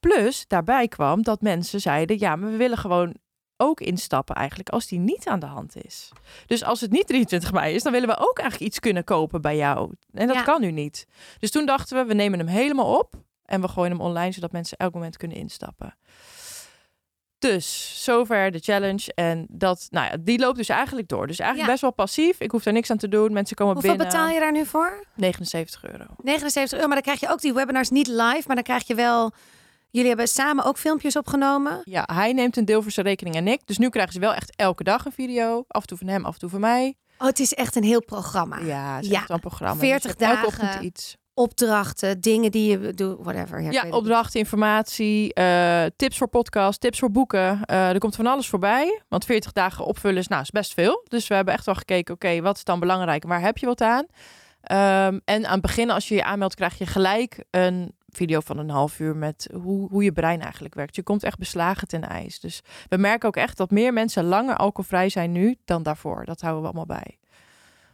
Plus, 0.00 0.44
daarbij 0.46 0.88
kwam 0.88 1.22
dat 1.22 1.40
mensen 1.40 1.80
zeiden, 1.80 2.18
ja, 2.18 2.36
maar 2.36 2.50
we 2.50 2.56
willen 2.56 2.78
gewoon 2.78 3.16
ook 3.62 3.80
instappen 3.80 4.34
eigenlijk 4.34 4.68
als 4.68 4.86
die 4.86 4.98
niet 4.98 5.26
aan 5.28 5.40
de 5.40 5.46
hand 5.46 5.84
is. 5.84 6.08
Dus 6.46 6.64
als 6.64 6.80
het 6.80 6.90
niet 6.90 7.06
23 7.06 7.52
mei 7.52 7.74
is, 7.74 7.82
dan 7.82 7.92
willen 7.92 8.08
we 8.08 8.16
ook 8.18 8.38
eigenlijk 8.38 8.70
iets 8.70 8.78
kunnen 8.80 9.04
kopen 9.04 9.40
bij 9.40 9.56
jou. 9.56 9.90
En 10.12 10.26
dat 10.26 10.36
Ja. 10.36 10.42
kan 10.42 10.60
nu 10.60 10.70
niet. 10.70 11.06
Dus 11.38 11.50
toen 11.50 11.66
dachten 11.66 11.96
we, 11.96 12.04
we 12.04 12.14
nemen 12.14 12.38
hem 12.38 12.48
helemaal 12.48 12.98
op 12.98 13.14
en 13.44 13.60
we 13.60 13.68
gooien 13.68 13.90
hem 13.90 14.00
online, 14.00 14.32
zodat 14.32 14.52
mensen 14.52 14.76
elk 14.78 14.94
moment 14.94 15.16
kunnen 15.16 15.36
instappen. 15.36 15.96
Dus 17.38 17.92
zover 18.04 18.50
de 18.50 18.58
challenge. 18.58 19.12
En 19.14 19.46
dat, 19.50 19.86
nou 19.90 20.06
ja, 20.10 20.16
die 20.20 20.38
loopt 20.38 20.56
dus 20.56 20.68
eigenlijk 20.68 21.08
door. 21.08 21.26
Dus 21.26 21.38
eigenlijk 21.38 21.66
Ja. 21.68 21.72
best 21.72 21.82
wel 21.82 21.92
passief. 22.06 22.40
Ik 22.40 22.50
hoef 22.50 22.62
daar 22.62 22.72
niks 22.74 22.90
aan 22.90 22.96
te 22.96 23.08
doen. 23.08 23.32
Mensen 23.32 23.56
komen 23.56 23.72
Hoeveel 23.74 23.90
binnen. 23.96 24.08
betaal 24.12 24.28
je 24.28 24.40
daar 24.40 24.52
nu 24.52 24.66
voor? 24.66 25.04
79 25.14 25.84
euro. 25.84 26.04
79 26.22 26.72
euro, 26.78 26.86
maar 26.86 27.02
dan 27.02 27.04
krijg 27.14 27.20
je 27.20 27.28
ook 27.28 27.40
die 27.40 27.52
webinars 27.52 27.90
niet 27.90 28.06
live, 28.06 28.42
maar 28.46 28.54
dan 28.54 28.64
krijg 28.64 28.86
je 28.86 28.94
wel... 28.94 29.32
Jullie 29.92 30.08
hebben 30.08 30.28
samen 30.28 30.64
ook 30.64 30.78
filmpjes 30.78 31.16
opgenomen. 31.16 31.80
Ja, 31.84 32.08
hij 32.12 32.32
neemt 32.32 32.56
een 32.56 32.64
deel 32.64 32.82
voor 32.82 32.90
zijn 32.90 33.06
rekening 33.06 33.36
en 33.36 33.48
ik. 33.48 33.60
Dus 33.66 33.78
nu 33.78 33.88
krijgen 33.88 34.12
ze 34.12 34.20
wel 34.20 34.34
echt 34.34 34.56
elke 34.56 34.82
dag 34.84 35.04
een 35.04 35.12
video. 35.12 35.64
Af 35.68 35.80
en 35.82 35.86
toe 35.88 35.98
van 35.98 36.06
hem, 36.06 36.24
af 36.24 36.32
en 36.34 36.38
toe 36.40 36.48
van 36.48 36.60
mij. 36.60 36.94
Oh, 37.18 37.26
het 37.26 37.38
is 37.40 37.54
echt 37.54 37.76
een 37.76 37.82
heel 37.84 38.02
programma. 38.04 38.58
Ja, 38.58 38.94
het 38.94 39.04
is 39.04 39.10
Ja. 39.10 39.18
echt 39.20 39.30
een 39.30 39.40
programma. 39.40 39.76
40 39.76 40.14
Dus 40.16 40.26
elke 40.28 40.34
dagen. 40.42 40.46
ochtend 40.48 40.82
iets. 40.84 41.16
Opdrachten, 41.34 42.20
dingen 42.20 42.50
die 42.50 42.70
je 42.78 42.94
doet, 42.94 43.16
whatever. 43.20 43.72
Ja, 43.72 43.84
opdrachten, 43.90 44.40
informatie, 44.40 45.34
eh, 45.34 45.84
tips 45.96 46.18
voor 46.18 46.28
podcast, 46.28 46.80
tips 46.80 46.98
voor 46.98 47.10
boeken. 47.10 47.60
Eh, 47.64 47.88
er 47.88 47.98
komt 47.98 48.16
van 48.16 48.26
alles 48.26 48.48
voorbij. 48.48 49.02
Want 49.08 49.24
40 49.24 49.52
dagen 49.52 49.84
opvullen 49.84 50.18
is, 50.18 50.28
nou, 50.28 50.42
is 50.42 50.50
best 50.50 50.72
veel. 50.74 51.04
Dus 51.08 51.26
we 51.28 51.34
hebben 51.34 51.54
echt 51.54 51.66
wel 51.66 51.74
gekeken, 51.74 52.14
oké, 52.14 52.40
wat 52.40 52.56
is 52.56 52.64
dan 52.64 52.80
belangrijk 52.80 53.22
en 53.22 53.28
waar 53.28 53.40
heb 53.40 53.58
je 53.58 53.66
wat 53.66 53.80
aan? 53.80 54.06
Ehm, 54.62 55.18
en 55.24 55.46
aan 55.46 55.52
het 55.52 55.60
begin, 55.60 55.90
als 55.90 56.08
je 56.08 56.14
je 56.14 56.24
aanmeldt, 56.24 56.54
krijg 56.54 56.78
je 56.78 56.86
gelijk 56.86 57.44
een 57.50 57.94
video 58.12 58.40
van 58.40 58.58
een 58.58 58.70
half 58.70 58.98
uur 58.98 59.16
met 59.16 59.48
hoe, 59.62 59.88
hoe 59.88 60.04
je 60.04 60.12
brein 60.12 60.40
eigenlijk 60.40 60.74
werkt. 60.74 60.96
Je 60.96 61.02
komt 61.02 61.22
echt 61.22 61.38
beslagen 61.38 61.88
ten 61.88 62.02
ijs. 62.02 62.40
Dus 62.40 62.60
we 62.88 62.96
merken 62.96 63.28
ook 63.28 63.36
echt 63.36 63.56
dat 63.56 63.70
meer 63.70 63.92
mensen 63.92 64.24
langer 64.24 64.56
alcoholvrij 64.56 65.08
zijn 65.08 65.32
nu 65.32 65.56
dan 65.64 65.82
daarvoor. 65.82 66.24
Dat 66.24 66.40
houden 66.40 66.62
we 66.62 66.68
allemaal 66.68 66.98
bij. 66.98 67.18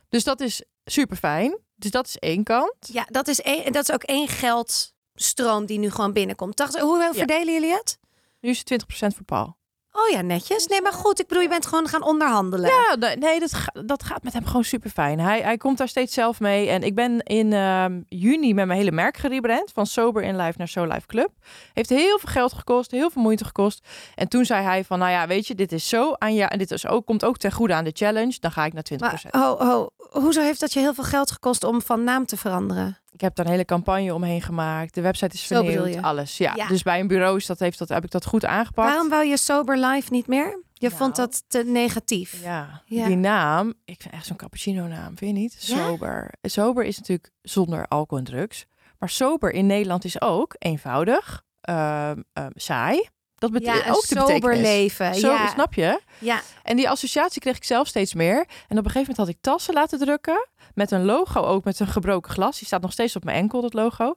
Dus 0.09 0.25
dat 0.25 0.41
is 0.41 0.65
super 0.85 1.17
fijn. 1.17 1.59
Dus 1.75 1.91
dat 1.91 2.07
is 2.07 2.17
één 2.17 2.45
kant. 2.45 2.75
Ja, 2.79 3.07
dat 3.11 3.29
is, 3.29 3.41
één, 3.41 3.73
dat 3.73 3.89
is 3.89 3.95
ook 3.95 4.03
één 4.03 4.29
geldstroom 4.29 5.67
die 5.67 5.79
nu 5.79 5.91
gewoon 5.91 6.13
binnenkomt. 6.13 6.57
Dacht, 6.57 6.79
hoe 6.79 7.11
verdelen 7.15 7.53
jullie 7.55 7.73
het? 7.73 7.99
Nu 8.41 8.51
is 8.51 8.59
het 8.65 8.85
20% 8.85 8.87
voor 9.17 9.25
Paul. 9.25 9.58
Oh 9.93 10.09
ja, 10.09 10.21
netjes. 10.21 10.67
Nee, 10.67 10.83
maar 10.83 10.93
goed. 10.93 11.21
Ik 11.21 11.27
bedoel, 11.27 11.43
je 11.43 11.49
bent 11.49 11.67
gewoon 11.67 11.89
gaan 11.89 12.03
onderhandelen. 12.03 12.71
Ja, 12.71 13.15
nee, 13.19 13.41
dat, 13.41 13.53
dat 13.87 14.03
gaat 14.03 14.23
met 14.23 14.33
hem 14.33 14.47
gewoon 14.47 14.65
super 14.65 14.91
fijn. 14.91 15.21
Hij, 15.21 15.41
hij 15.41 15.57
komt 15.57 15.79
daar 15.79 15.89
steeds 15.89 16.15
zelf 16.15 16.41
mee. 16.41 16.69
En 16.69 16.83
ik 16.83 16.95
ben 16.95 17.23
in 17.23 17.53
ehm, 17.53 18.01
juni 18.09 18.55
met 18.55 18.67
mijn 18.67 18.79
hele 18.79 18.93
merk 18.93 19.17
gerebrand. 19.17 19.71
Van 19.73 19.87
Sober 19.87 20.23
in 20.23 20.37
Life 20.37 20.59
naar 20.59 20.69
So 20.69 20.85
Life 20.85 21.07
Club. 21.07 21.31
Heeft 21.73 21.89
heel 21.89 22.19
veel 22.19 22.33
geld 22.33 22.53
gekost, 22.53 22.91
heel 22.91 23.11
veel 23.11 23.23
moeite 23.23 23.45
gekost. 23.45 23.87
En 24.15 24.29
toen 24.29 24.45
zei 24.45 24.65
hij 24.65 24.85
van, 24.85 24.99
nou 24.99 25.11
ja, 25.11 25.27
weet 25.27 25.47
je, 25.47 25.55
dit 25.55 25.73
is 25.73 25.89
zo 25.89 26.13
aan 26.19 26.35
ja, 26.35 26.51
en 26.51 26.59
dit 26.59 26.71
is 26.71 26.87
ook, 26.87 27.07
komt 27.07 27.25
ook 27.25 27.37
ten 27.37 27.53
goede 27.53 27.75
aan 27.75 27.85
de 27.85 27.93
challenge. 27.95 28.37
Dan 28.41 28.53
ga 28.53 28.65
ik 28.65 28.73
naar 28.73 28.87
20%. 28.95 28.97
Maar 28.99 29.25
ho, 29.31 29.57
ho, 29.59 29.91
hoezo 30.11 30.41
heeft 30.41 30.61
dat 30.61 30.73
je 30.73 30.81
heel 30.81 30.95
veel 30.95 31.05
geld 31.05 31.31
gekost 31.31 31.65
om 31.65 31.83
van 31.83 32.05
naam 32.05 32.27
te 32.27 32.37
veranderen? 32.37 32.99
Ik 33.19 33.25
heb 33.25 33.35
daar 33.35 33.45
een 33.47 33.51
hele 33.51 33.65
campagne 33.65 34.15
omheen 34.15 34.43
gemaakt. 34.43 34.95
De 34.95 35.01
website 35.01 35.35
is 35.35 35.43
vernieuwd, 35.43 36.03
alles. 36.03 36.37
Ja. 36.37 36.53
Ja. 36.57 36.67
Dus 36.67 36.83
bij 36.83 37.01
een 37.01 37.07
bureau 37.07 37.37
is 37.37 37.47
dat, 37.47 37.59
heeft 37.59 37.79
dat, 37.79 37.89
heb 37.89 38.05
ik 38.05 38.11
dat 38.11 38.27
goed 38.27 38.45
aangepakt. 38.45 38.89
Waarom 38.89 39.09
wou 39.09 39.25
je 39.27 39.37
Sober 39.37 39.79
Life 39.79 40.13
niet 40.13 40.27
meer? 40.27 40.63
Je 40.73 40.87
Nou. 40.87 40.99
vond 41.01 41.17
dat 41.17 41.43
te 41.49 41.63
negatief. 41.67 42.43
Ja, 42.43 42.83
Ja. 42.85 43.07
die 43.07 43.17
naam. 43.17 43.75
Ik 43.85 44.03
vind 44.03 44.15
echt 44.15 44.27
zo'n 44.27 44.37
cappuccino 44.37 44.87
naam, 44.87 45.17
vind 45.17 45.37
je 45.37 45.43
niet? 45.43 45.67
Ja? 45.67 45.77
Sober. 45.87 46.31
Sober 46.43 46.85
is 46.85 46.97
natuurlijk 46.99 47.31
zonder 47.43 47.87
alcohol 47.87 48.19
en 48.19 48.31
drugs. 48.33 48.67
Maar 48.99 49.09
sober 49.09 49.53
in 49.53 49.67
Nederland 49.67 50.05
is 50.05 50.21
ook 50.21 50.55
eenvoudig, 50.59 51.43
ehm, 51.61 52.23
ehm, 52.33 52.51
saai. 52.55 53.09
Dat 53.39 53.51
Ja, 53.53 53.59
betekent 53.59 53.85
een 53.85 53.91
ook 53.93 54.01
de 54.01 54.07
sober 54.07 54.41
betekenis. 54.41 54.61
leven. 54.69 55.15
Zo, 55.15 55.29
ja. 55.29 55.47
snap 55.49 55.75
je? 55.75 56.01
ja, 56.19 56.41
En 56.63 56.77
die 56.77 56.89
associatie 56.89 57.41
kreeg 57.41 57.57
ik 57.57 57.65
zelf 57.65 57.87
steeds 57.89 58.15
meer. 58.15 58.37
En 58.39 58.79
op 58.79 58.85
een 58.85 58.91
gegeven 58.91 58.99
moment 59.01 59.17
had 59.17 59.29
ik 59.29 59.37
tassen 59.41 59.75
laten 59.75 59.99
drukken. 59.99 60.49
Met 60.75 60.91
een 60.91 61.05
logo 61.05 61.41
ook, 61.41 61.65
met 61.65 61.81
een 61.81 61.87
gebroken 61.87 62.33
glas. 62.33 62.59
Die 62.59 62.67
staat 62.67 62.81
nog 62.83 62.93
steeds 62.93 63.17
op 63.17 63.25
mijn 63.25 63.37
enkel, 63.37 63.61
dat 63.61 63.75
logo. 63.75 64.15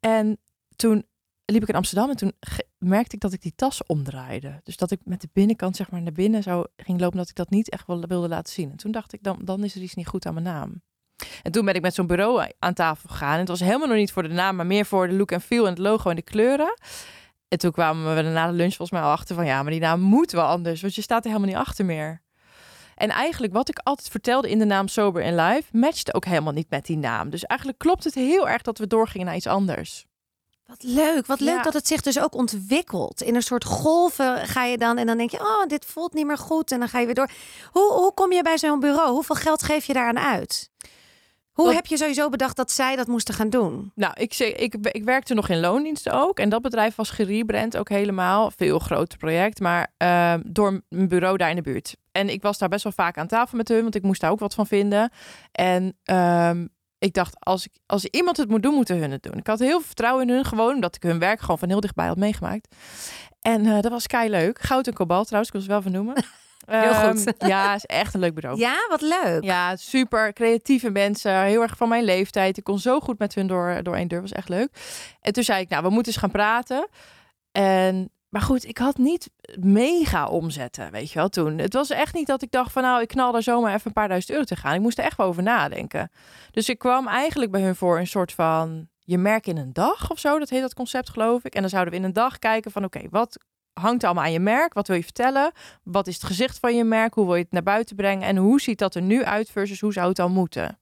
En 0.00 0.38
toen 0.76 1.06
liep 1.44 1.62
ik 1.62 1.68
in 1.68 1.74
Amsterdam 1.74 2.10
en 2.10 2.16
toen 2.16 2.32
merkte 2.78 3.14
ik 3.14 3.20
dat 3.20 3.32
ik 3.32 3.42
die 3.42 3.52
tassen 3.56 3.88
omdraaide. 3.88 4.60
Dus 4.64 4.76
dat 4.76 4.90
ik 4.90 5.00
met 5.04 5.20
de 5.20 5.28
binnenkant 5.32 5.76
zeg 5.76 5.90
maar 5.90 6.02
naar 6.02 6.12
binnen 6.12 6.42
zou 6.42 6.66
ging 6.76 7.00
lopen, 7.00 7.16
dat 7.18 7.28
ik 7.28 7.34
dat 7.34 7.50
niet 7.50 7.70
echt 7.70 7.86
wilde 7.86 8.28
laten 8.28 8.52
zien. 8.52 8.70
En 8.70 8.76
toen 8.76 8.92
dacht 8.92 9.12
ik, 9.12 9.22
dan, 9.22 9.38
dan 9.44 9.64
is 9.64 9.74
er 9.74 9.82
iets 9.82 9.94
niet 9.94 10.06
goed 10.06 10.26
aan 10.26 10.34
mijn 10.34 10.46
naam. 10.46 10.82
En 11.42 11.52
toen 11.52 11.64
ben 11.64 11.74
ik 11.74 11.82
met 11.82 11.94
zo'n 11.94 12.06
bureau 12.06 12.46
aan 12.58 12.74
tafel 12.74 13.08
gegaan. 13.08 13.32
En 13.32 13.38
het 13.38 13.48
was 13.48 13.60
helemaal 13.60 13.86
nog 13.88 13.96
niet 13.96 14.12
voor 14.12 14.22
de 14.22 14.28
naam, 14.28 14.56
maar 14.56 14.66
meer 14.66 14.86
voor 14.86 15.08
de 15.08 15.14
look 15.14 15.30
en 15.30 15.40
feel 15.40 15.64
en 15.64 15.70
het 15.70 15.78
logo 15.78 16.10
en 16.10 16.16
de 16.16 16.22
kleuren. 16.22 16.74
En 17.52 17.58
toen 17.58 17.72
kwamen 17.72 18.14
we 18.14 18.22
na 18.22 18.46
de 18.46 18.52
lunch 18.52 18.74
volgens 18.74 18.90
mij 18.90 19.00
al 19.00 19.10
achter 19.16 19.34
van 19.34 19.46
ja, 19.46 19.62
maar 19.62 19.70
die 19.70 19.80
naam 19.80 20.00
moet 20.00 20.32
wel 20.32 20.44
anders, 20.44 20.80
want 20.80 20.94
je 20.94 21.02
staat 21.02 21.24
er 21.24 21.30
helemaal 21.30 21.48
niet 21.52 21.66
achter 21.66 21.84
meer. 21.84 22.22
En 22.94 23.10
eigenlijk 23.10 23.52
wat 23.52 23.68
ik 23.68 23.78
altijd 23.78 24.08
vertelde 24.08 24.50
in 24.50 24.58
de 24.58 24.64
naam 24.64 24.88
Sober 24.88 25.22
in 25.22 25.34
Life, 25.34 25.68
matchte 25.76 26.14
ook 26.14 26.24
helemaal 26.24 26.52
niet 26.52 26.70
met 26.70 26.86
die 26.86 26.96
naam. 26.96 27.30
Dus 27.30 27.44
eigenlijk 27.44 27.78
klopt 27.80 28.04
het 28.04 28.14
heel 28.14 28.48
erg 28.48 28.62
dat 28.62 28.78
we 28.78 28.86
doorgingen 28.86 29.26
naar 29.26 29.36
iets 29.36 29.46
anders. 29.46 30.04
wat 30.66 30.82
leuk. 30.82 31.26
Wat 31.26 31.40
leuk 31.40 31.56
Ja. 31.56 31.62
dat 31.62 31.72
het 31.72 31.86
zich 31.86 32.00
dus 32.00 32.20
ook 32.20 32.34
ontwikkelt. 32.34 33.22
In 33.22 33.34
een 33.34 33.42
soort 33.42 33.64
golven 33.64 34.46
ga 34.46 34.64
je 34.64 34.78
dan 34.78 34.98
en 34.98 35.06
dan 35.06 35.16
denk 35.16 35.30
je, 35.30 35.40
oh, 35.40 35.66
dit 35.66 35.84
voelt 35.84 36.12
niet 36.12 36.26
meer 36.26 36.38
goed. 36.38 36.72
En 36.72 36.78
dan 36.78 36.88
ga 36.88 36.98
je 36.98 37.06
weer 37.06 37.14
door. 37.14 37.30
Hoe, 37.70 37.92
hoe 37.92 38.14
kom 38.14 38.32
je 38.32 38.42
bij 38.42 38.58
zo'n 38.58 38.80
bureau? 38.80 39.10
Hoeveel 39.10 39.36
geld 39.36 39.62
geef 39.62 39.84
je 39.84 39.92
daaraan 39.92 40.18
uit? 40.18 40.70
Hoe 41.52 41.74
heb 41.74 41.86
je 41.86 41.96
sowieso 41.96 42.28
bedacht 42.28 42.56
dat 42.56 42.70
zij 42.70 42.96
dat 42.96 43.06
moesten 43.06 43.34
gaan 43.34 43.50
doen? 43.50 43.92
Nou, 43.94 44.12
ik, 44.16 44.38
ik, 44.38 44.74
ik 44.80 45.04
werkte 45.04 45.34
nog 45.34 45.48
in 45.48 45.60
loondiensten 45.60 46.12
ook. 46.12 46.38
En 46.38 46.48
dat 46.48 46.62
bedrijf 46.62 46.94
was 46.94 47.10
gerebrand 47.10 47.76
ook 47.76 47.88
helemaal. 47.88 48.50
Veel 48.56 48.78
groter 48.78 49.18
project, 49.18 49.60
maar 49.60 49.92
ehm, 49.96 50.40
door 50.44 50.82
een 50.88 51.08
bureau 51.08 51.36
daar 51.36 51.50
in 51.50 51.56
de 51.56 51.62
buurt. 51.62 51.96
En 52.12 52.28
ik 52.28 52.42
was 52.42 52.58
daar 52.58 52.68
best 52.68 52.84
wel 52.84 52.92
vaak 52.92 53.18
aan 53.18 53.26
tafel 53.26 53.56
met 53.56 53.68
hun, 53.68 53.82
want 53.82 53.94
ik 53.94 54.02
moest 54.02 54.20
daar 54.20 54.30
ook 54.30 54.38
wat 54.38 54.54
van 54.54 54.66
vinden. 54.66 55.10
En 55.52 55.96
ehm, 56.02 56.66
ik 56.98 57.14
dacht, 57.14 57.36
als, 57.38 57.64
ik, 57.64 57.72
als 57.86 58.04
iemand 58.04 58.36
het 58.36 58.48
moet 58.48 58.62
doen, 58.62 58.74
moeten 58.74 58.98
hun 58.98 59.10
het 59.10 59.22
doen. 59.22 59.36
Ik 59.36 59.46
had 59.46 59.58
heel 59.58 59.68
veel 59.68 59.80
vertrouwen 59.80 60.28
in 60.28 60.34
hun, 60.34 60.44
gewoon 60.44 60.74
omdat 60.74 60.96
ik 60.96 61.02
hun 61.02 61.18
werk 61.18 61.40
gewoon 61.40 61.58
van 61.58 61.68
heel 61.68 61.80
dichtbij 61.80 62.06
had 62.06 62.16
meegemaakt. 62.16 62.74
En 63.40 63.66
eh, 63.66 63.80
dat 63.80 63.90
was 63.90 64.06
kei 64.06 64.30
leuk. 64.30 64.60
Goud 64.60 64.86
en 64.86 64.92
kobalt 64.92 65.26
trouwens, 65.26 65.52
ik 65.52 65.58
wil 65.58 65.66
ze 65.66 65.72
wel 65.72 65.82
vernoemen. 65.82 66.24
Heel 66.64 66.94
goed. 66.94 67.34
Ehm, 67.36 67.48
ja, 67.52 67.74
is 67.74 67.86
echt 67.86 68.14
een 68.14 68.20
leuk 68.20 68.34
bureau. 68.34 68.58
Ja, 68.58 68.86
wat 68.88 69.00
leuk. 69.00 69.44
Ja, 69.44 69.76
super 69.76 70.32
creatieve 70.32 70.90
mensen. 70.90 71.42
Heel 71.42 71.62
erg 71.62 71.76
van 71.76 71.88
mijn 71.88 72.04
leeftijd. 72.04 72.56
Ik 72.56 72.64
kon 72.64 72.78
zo 72.78 73.00
goed 73.00 73.18
met 73.18 73.34
hun 73.34 73.46
door, 73.46 73.82
door 73.82 73.96
één 73.96 74.08
deur. 74.08 74.20
Was 74.20 74.32
echt 74.32 74.48
leuk. 74.48 74.68
En 75.20 75.32
toen 75.32 75.44
zei 75.44 75.60
ik, 75.60 75.68
nou, 75.68 75.82
we 75.82 75.90
moeten 75.90 76.12
eens 76.12 76.20
gaan 76.20 76.30
praten. 76.30 76.88
En, 77.52 78.10
maar 78.28 78.42
goed, 78.42 78.64
ik 78.64 78.78
had 78.78 78.98
niet 78.98 79.30
mega 79.60 80.26
omzetten, 80.26 80.90
weet 80.90 81.10
je 81.10 81.18
wel, 81.18 81.28
toen. 81.28 81.58
Het 81.58 81.72
was 81.72 81.90
echt 81.90 82.14
niet 82.14 82.26
dat 82.26 82.42
ik 82.42 82.50
dacht 82.50 82.72
van, 82.72 82.82
nou, 82.82 83.02
ik 83.02 83.08
knal 83.08 83.32
daar 83.32 83.42
zomaar 83.42 83.74
even 83.74 83.86
een 83.86 83.92
paar 83.92 84.08
duizend 84.08 84.32
euro 84.32 84.44
te 84.44 84.56
gaan. 84.56 84.74
Ik 84.74 84.80
moest 84.80 84.98
er 84.98 85.04
echt 85.04 85.16
wel 85.16 85.26
over 85.26 85.42
nadenken. 85.42 86.10
Dus 86.50 86.68
ik 86.68 86.78
kwam 86.78 87.08
eigenlijk 87.08 87.50
bij 87.50 87.60
hun 87.62 87.76
voor 87.76 87.98
een 87.98 88.06
soort 88.06 88.32
van, 88.32 88.88
je 88.98 89.18
merk 89.18 89.46
in 89.46 89.56
een 89.56 89.72
dag 89.72 90.10
of 90.10 90.18
zo. 90.18 90.38
Dat 90.38 90.48
heet 90.48 90.60
dat 90.60 90.74
concept, 90.74 91.10
geloof 91.10 91.44
ik. 91.44 91.54
En 91.54 91.60
dan 91.60 91.70
zouden 91.70 91.92
we 91.92 91.98
in 91.98 92.04
een 92.04 92.12
dag 92.12 92.38
kijken 92.38 92.70
van, 92.70 92.84
oké, 92.84 93.00
wat 93.10 93.38
hangt 93.72 94.04
allemaal 94.04 94.24
aan 94.24 94.32
je 94.32 94.40
merk? 94.40 94.74
Wat 94.74 94.86
wil 94.86 94.96
je 94.96 95.02
vertellen? 95.02 95.52
Wat 95.82 96.06
is 96.06 96.14
het 96.14 96.24
gezicht 96.24 96.58
van 96.58 96.76
je 96.76 96.84
merk? 96.84 97.14
Hoe 97.14 97.26
wil 97.26 97.34
je 97.34 97.42
het 97.42 97.52
naar 97.52 97.62
buiten 97.62 97.96
brengen? 97.96 98.28
En 98.28 98.36
hoe 98.36 98.60
ziet 98.60 98.78
dat 98.78 98.94
er 98.94 99.02
nu 99.02 99.24
uit 99.24 99.50
versus 99.50 99.80
hoe 99.80 99.92
zou 99.92 100.08
het 100.08 100.16
dan 100.16 100.32
moeten? 100.32 100.78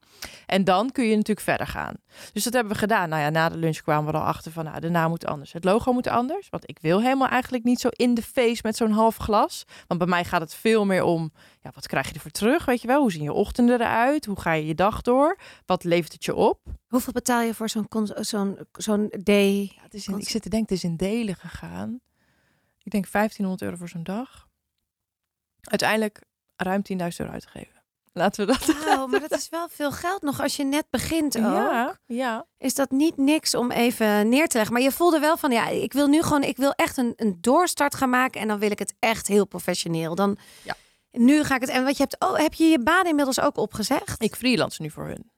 En 0.46 0.64
dan 0.64 0.92
kun 0.92 1.04
je 1.04 1.16
natuurlijk 1.16 1.46
verder 1.46 1.66
gaan. 1.66 1.94
Dus 2.32 2.44
dat 2.44 2.52
hebben 2.52 2.72
we 2.72 2.78
gedaan. 2.78 3.08
Nou 3.08 3.22
ja, 3.22 3.30
na 3.30 3.48
de 3.48 3.56
lunch 3.56 3.80
kwamen 3.80 4.10
we 4.10 4.12
er 4.12 4.24
al 4.24 4.26
achter 4.26 4.52
van, 4.52 4.64
nou, 4.64 4.80
de 4.80 4.88
naam 4.88 5.10
moet 5.10 5.26
anders. 5.26 5.52
Het 5.52 5.64
logo 5.64 5.92
moet 5.92 6.06
anders. 6.06 6.48
Want 6.48 6.68
ik 6.68 6.78
wil 6.80 7.00
helemaal 7.00 7.28
eigenlijk 7.28 7.64
niet 7.64 7.80
zo 7.80 7.88
in 7.90 8.14
de 8.14 8.22
face 8.22 8.60
met 8.62 8.76
zo'n 8.76 8.90
half 8.90 9.16
glas. 9.16 9.64
Want 9.86 10.00
bij 10.00 10.08
mij 10.08 10.24
gaat 10.24 10.40
het 10.40 10.54
veel 10.54 10.86
meer 10.86 11.02
om, 11.02 11.32
ja, 11.62 11.70
wat 11.74 11.86
krijg 11.86 12.08
je 12.08 12.14
ervoor 12.14 12.30
terug? 12.30 12.64
Weet 12.64 12.80
je 12.80 12.86
wel, 12.86 13.00
hoe 13.00 13.12
zien 13.12 13.22
je 13.22 13.32
ochtenden 13.32 13.80
eruit? 13.80 14.24
Hoe 14.24 14.40
ga 14.40 14.52
je 14.52 14.66
je 14.66 14.74
dag 14.74 15.02
door? 15.02 15.38
Wat 15.66 15.84
levert 15.84 16.12
het 16.12 16.24
je 16.24 16.34
op? 16.34 16.60
Hoeveel 16.88 17.12
betaal 17.12 17.42
je 17.42 17.54
voor 17.54 17.68
zo'n 17.68 17.86
zo'n 18.14 18.58
zo'n 18.72 19.12
day? 19.22 19.72
Ja, 19.76 19.82
het 19.82 19.94
is 19.94 20.08
in, 20.08 20.18
ik 20.18 20.28
zit 20.28 20.42
te 20.42 20.48
denken, 20.48 20.74
het 20.74 20.84
is 20.84 20.90
in 20.90 20.96
delen 20.96 21.36
gegaan. 21.36 22.00
Ik 22.82 22.90
denk 22.92 23.10
1500 23.10 23.62
euro 23.62 23.76
voor 23.76 23.88
zo'n 23.88 24.02
dag. 24.02 24.48
Uiteindelijk 25.60 26.20
ruim 26.56 26.82
10.000 26.92 26.96
euro 27.16 27.32
uitgegeven. 27.32 27.78
Laten 28.12 28.46
we 28.46 28.52
dat. 28.52 28.66
Maar 29.10 29.20
dat 29.20 29.30
is 29.38 29.48
wel 29.48 29.68
veel 29.68 29.92
geld 29.92 30.22
nog 30.22 30.40
als 30.40 30.56
je 30.56 30.64
net 30.64 30.86
begint 30.90 31.36
ook. 31.36 31.42
Ja, 31.42 31.98
ja. 32.06 32.46
Is 32.58 32.74
dat 32.74 32.90
niet 32.90 33.16
niks 33.16 33.54
om 33.54 33.70
even 33.70 34.28
neer 34.28 34.48
te 34.48 34.56
leggen? 34.56 34.72
Maar 34.74 34.82
je 34.82 34.92
voelde 34.92 35.18
wel 35.18 35.36
van, 35.36 35.50
ja, 35.50 35.68
ik 35.68 35.92
wil 35.92 36.06
nu 36.06 36.22
gewoon, 36.22 36.42
ik 36.42 36.56
wil 36.56 36.72
echt 36.72 36.96
een, 36.96 37.12
een 37.16 37.38
doorstart 37.40 37.94
gaan 37.94 38.10
maken 38.10 38.40
en 38.40 38.48
dan 38.48 38.58
wil 38.58 38.70
ik 38.70 38.78
het 38.78 38.94
echt 38.98 39.26
heel 39.26 39.46
professioneel. 39.46 40.14
Dan, 40.14 40.36
Ja. 40.62 40.74
nu 41.10 41.44
ga 41.44 41.54
ik 41.54 41.60
het. 41.60 41.70
En 41.70 41.84
wat 41.84 41.96
je 41.96 42.02
hebt, 42.02 42.20
oh, 42.24 42.36
heb 42.38 42.54
je 42.54 42.64
je 42.64 42.80
baan 42.82 43.06
inmiddels 43.06 43.40
ook 43.40 43.56
opgezegd? 43.56 44.22
Ik 44.22 44.36
freelance 44.36 44.82
nu 44.82 44.90
voor 44.90 45.06
hun. 45.06 45.30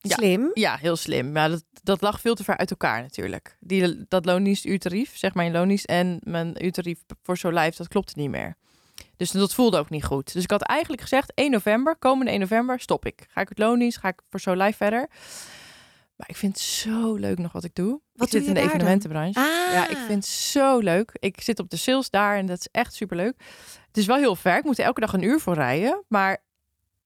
Ja. 0.00 0.14
Slim. 0.14 0.50
Ja, 0.54 0.76
heel 0.76 0.96
slim. 0.96 1.32
Maar 1.32 1.48
dat, 1.48 1.64
dat 1.82 2.00
lag 2.00 2.20
veel 2.20 2.34
te 2.34 2.44
ver 2.44 2.56
uit 2.56 2.70
elkaar 2.70 3.02
natuurlijk. 3.02 3.56
Die, 3.60 4.04
dat 4.08 4.24
loondienstuurtarief, 4.24 5.16
zeg 5.16 5.34
maar 5.34 5.44
in 5.44 5.52
loondienst 5.52 5.84
en 5.84 6.20
mijn 6.22 6.64
uurtarief 6.64 6.98
voor 7.22 7.38
zo 7.38 7.48
live, 7.48 7.76
dat 7.76 7.88
klopte 7.88 8.12
niet 8.16 8.30
meer. 8.30 8.56
Dus 9.16 9.30
dat 9.30 9.54
voelde 9.54 9.78
ook 9.78 9.90
niet 9.90 10.04
goed. 10.04 10.32
Dus 10.32 10.42
ik 10.42 10.50
had 10.50 10.62
eigenlijk 10.62 11.02
gezegd, 11.02 11.32
1 11.34 11.50
november, 11.50 11.96
komende 11.96 12.30
1 12.30 12.40
november, 12.40 12.80
stop 12.80 13.06
ik. 13.06 13.26
Ga 13.28 13.40
ik 13.40 13.48
het 13.48 13.58
loondienst, 13.58 13.98
ga 13.98 14.08
ik 14.08 14.20
voor 14.30 14.40
zo 14.40 14.52
live 14.52 14.76
verder. 14.76 15.08
Maar 16.16 16.28
ik 16.28 16.36
vind 16.36 16.52
het 16.52 16.62
zo 16.62 17.14
leuk 17.14 17.38
nog 17.38 17.52
wat 17.52 17.64
ik 17.64 17.74
doe. 17.74 18.00
Wat 18.12 18.26
ik 18.26 18.32
doe 18.32 18.40
zit 18.40 18.48
in 18.48 18.54
de 18.54 18.60
evenementenbranche. 18.60 19.40
Ah. 19.40 19.72
Ja, 19.72 19.88
ik 19.88 19.96
vind 19.96 20.24
het 20.24 20.26
zo 20.26 20.78
leuk. 20.78 21.10
Ik 21.18 21.40
zit 21.40 21.58
op 21.58 21.70
de 21.70 21.76
sales 21.76 22.10
daar 22.10 22.36
en 22.36 22.46
dat 22.46 22.58
is 22.58 22.68
echt 22.70 22.94
super 22.94 23.16
leuk. 23.16 23.34
Het 23.86 23.96
is 23.96 24.06
wel 24.06 24.16
heel 24.16 24.36
ver. 24.36 24.56
Ik 24.58 24.64
moet 24.64 24.78
er 24.78 24.84
elke 24.84 25.00
dag 25.00 25.12
een 25.12 25.22
uur 25.22 25.40
voor 25.40 25.54
rijden. 25.54 26.04
Maar 26.08 26.42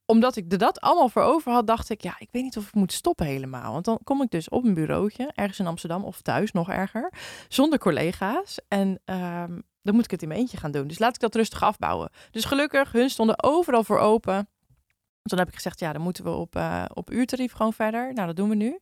omdat 0.06 0.36
ik 0.36 0.52
er 0.52 0.58
dat 0.58 0.80
allemaal 0.80 1.08
voor 1.08 1.22
over 1.22 1.52
had, 1.52 1.66
dacht 1.66 1.90
ik, 1.90 2.02
ja, 2.02 2.14
ik 2.18 2.28
weet 2.30 2.42
niet 2.42 2.56
of 2.56 2.66
ik 2.66 2.74
moet 2.74 2.92
stoppen 2.92 3.26
helemaal. 3.26 3.72
Want 3.72 3.84
dan 3.84 3.98
kom 4.04 4.22
ik 4.22 4.30
dus 4.30 4.48
op 4.48 4.64
een 4.64 4.74
bureautje, 4.74 5.30
ergens 5.34 5.58
in 5.58 5.66
Amsterdam 5.66 6.04
of 6.04 6.20
thuis, 6.22 6.52
nog 6.52 6.70
erger, 6.70 7.12
zonder 7.48 7.78
collega's. 7.78 8.58
En 8.68 9.00
ehm, 9.04 9.58
dan 9.82 9.94
moet 9.94 10.04
ik 10.04 10.10
het 10.10 10.22
in 10.22 10.28
mijn 10.28 10.40
eentje 10.40 10.56
gaan 10.56 10.70
doen. 10.70 10.86
Dus 10.86 10.98
laat 10.98 11.14
ik 11.14 11.20
dat 11.20 11.34
rustig 11.34 11.62
afbouwen. 11.62 12.10
Dus 12.30 12.44
gelukkig, 12.44 12.92
hun 12.92 13.10
stonden 13.10 13.42
overal 13.42 13.84
voor 13.84 13.98
open. 13.98 14.48
Toen 15.22 15.38
heb 15.38 15.48
ik 15.48 15.54
gezegd, 15.54 15.80
ja, 15.80 15.92
dan 15.92 16.02
moeten 16.02 16.24
we 16.24 16.30
op, 16.30 16.56
uh, 16.56 16.84
op 16.94 17.10
uurtarief 17.10 17.52
gewoon 17.52 17.72
verder. 17.72 18.12
Nou, 18.12 18.26
dat 18.26 18.36
doen 18.36 18.48
we 18.48 18.54
nu. 18.54 18.78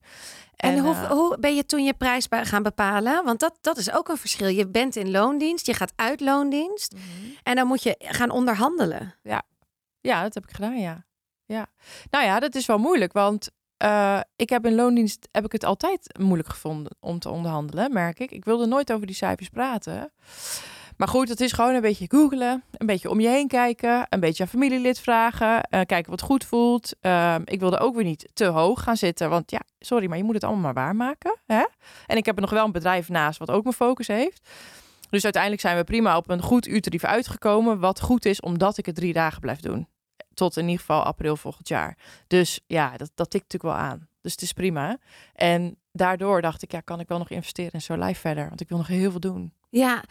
En, 0.57 0.79
hoe, 0.79 0.95
uh, 0.95 1.11
hoe 1.11 1.39
ben 1.41 1.55
je 1.55 1.67
toen 1.67 1.85
je 1.85 1.95
prijs 1.95 2.27
gaan 2.31 2.63
bepalen? 2.63 3.25
Want 3.25 3.41
dat, 3.41 3.59
dat 3.61 3.77
is 3.77 3.93
ook 3.93 4.09
een 4.09 4.17
verschil. 4.17 4.49
Je 4.49 4.69
bent 4.69 4.97
in 4.97 5.11
loondienst, 5.11 5.67
je 5.67 5.75
gaat 5.75 5.93
uit 5.97 6.21
loondienst. 6.21 6.93
Mm 6.93 7.01
-hmm. 7.01 7.35
En 7.43 7.55
dan 7.55 7.67
moet 7.67 7.83
je 7.83 7.95
gaan 7.99 8.31
onderhandelen. 8.31 9.15
Ja. 9.23 9.43
ja, 10.01 10.23
dat 10.23 10.35
heb 10.35 10.45
ik 10.45 10.55
gedaan, 10.55 10.81
ja. 10.81 11.05
Ja. 11.51 11.67
Nou 12.11 12.25
ja, 12.25 12.41
dat 12.41 12.55
is 12.55 12.67
wel 12.67 12.79
moeilijk, 12.79 13.13
want 13.13 13.51
uh, 13.83 14.21
ik 14.37 14.49
heb 14.49 14.67
in 14.67 14.75
loondienst 14.75 15.29
heb 15.33 15.45
ik 15.45 15.53
het 15.53 15.65
altijd 15.65 16.19
moeilijk 16.19 16.49
gevonden 16.49 16.93
om 17.01 17.19
te 17.19 17.31
onderhandelen, 17.31 17.93
merk 17.93 18.19
ik. 18.21 18.31
Ik 18.31 18.45
wilde 18.45 18.67
nooit 18.67 18.93
over 18.93 19.07
die 19.07 19.17
cijfers 19.17 19.49
praten. 19.49 20.13
Maar 20.97 21.09
goed, 21.09 21.29
het 21.29 21.41
is 21.41 21.53
gewoon 21.53 21.75
een 21.75 21.81
beetje 21.81 22.07
googlen, 22.09 22.63
een 22.73 22.87
beetje 22.87 23.11
om 23.11 23.21
je 23.21 23.29
heen 23.29 23.49
kijken, 23.49 24.07
een 24.09 24.21
beetje 24.21 24.43
aan 24.43 24.49
familielid 24.49 25.01
vragen, 25.01 25.49
uh, 25.71 25.81
kijken 25.87 26.11
wat 26.11 26.23
goed 26.23 26.45
voelt. 26.45 26.97
Uh, 27.03 27.35
ik 27.45 27.61
wilde 27.61 27.79
ook 27.79 27.95
weer 27.95 28.05
niet 28.05 28.29
te 28.33 28.45
hoog 28.45 28.83
gaan 28.83 28.97
zitten, 28.97 29.31
want 29.31 29.51
ja, 29.51 29.61
sorry, 29.79 30.09
maar 30.09 30.19
je 30.19 30.25
moet 30.25 30.35
het 30.35 30.45
allemaal 30.45 30.63
maar 30.63 30.85
waarmaken. 30.85 31.37
Hè? 31.47 31.65
En 32.07 32.17
ik 32.17 32.27
heb 32.27 32.35
er 32.35 32.41
nog 32.41 32.51
wel 32.51 32.65
een 32.65 32.73
bedrijf 32.73 33.09
naast 33.09 33.39
wat 33.39 33.51
ook 33.51 33.63
mijn 33.63 33.75
focus 33.75 34.07
heeft. 34.07 34.49
Dus 35.11 35.25
uiteindelijk 35.25 35.63
zijn 35.63 35.77
we 35.77 35.85
prima 35.85 36.17
op 36.17 36.31
een 36.31 36.43
goed 36.43 36.67
uurtarief 36.67 37.05
uitgekomen, 37.05 37.79
wat 37.79 38.01
goed 38.01 38.25
is 38.25 38.41
omdat 38.41 38.79
ik 38.79 38.87
het 38.87 38.95
drie 38.95 39.13
dagen 39.13 39.41
blijf 39.41 39.61
doen. 39.61 39.89
Tot 40.41 40.57
in 40.57 40.65
ieder 40.65 40.81
geval 40.81 41.03
april 41.03 41.37
volgend 41.37 41.69
jaar. 41.69 41.97
Dus 42.27 42.61
ja, 42.67 42.97
dat, 42.97 43.11
dat 43.15 43.31
tikt 43.31 43.53
natuurlijk 43.53 43.79
wel 43.79 43.89
aan. 43.89 44.09
Dus 44.21 44.33
het 44.33 44.43
is 44.43 44.53
prima. 44.53 44.99
En 45.35 45.79
daardoor 45.93 46.43
dacht 46.43 46.63
ik, 46.63 46.73
ja, 46.73 46.81
kan 46.81 47.01
ik 47.01 47.09
wel 47.09 47.19
nog 47.19 47.31
investeren 47.31 47.73
in 47.73 47.83
zo 47.83 47.95
live 47.95 48.21
verder? 48.21 48.49
Want 48.49 48.61
ik 48.61 48.69
wil 48.69 48.79
nog 48.79 48.87
heel 48.87 49.11
veel 49.11 49.21
doen. 49.21 49.53
Ja, 49.71 50.05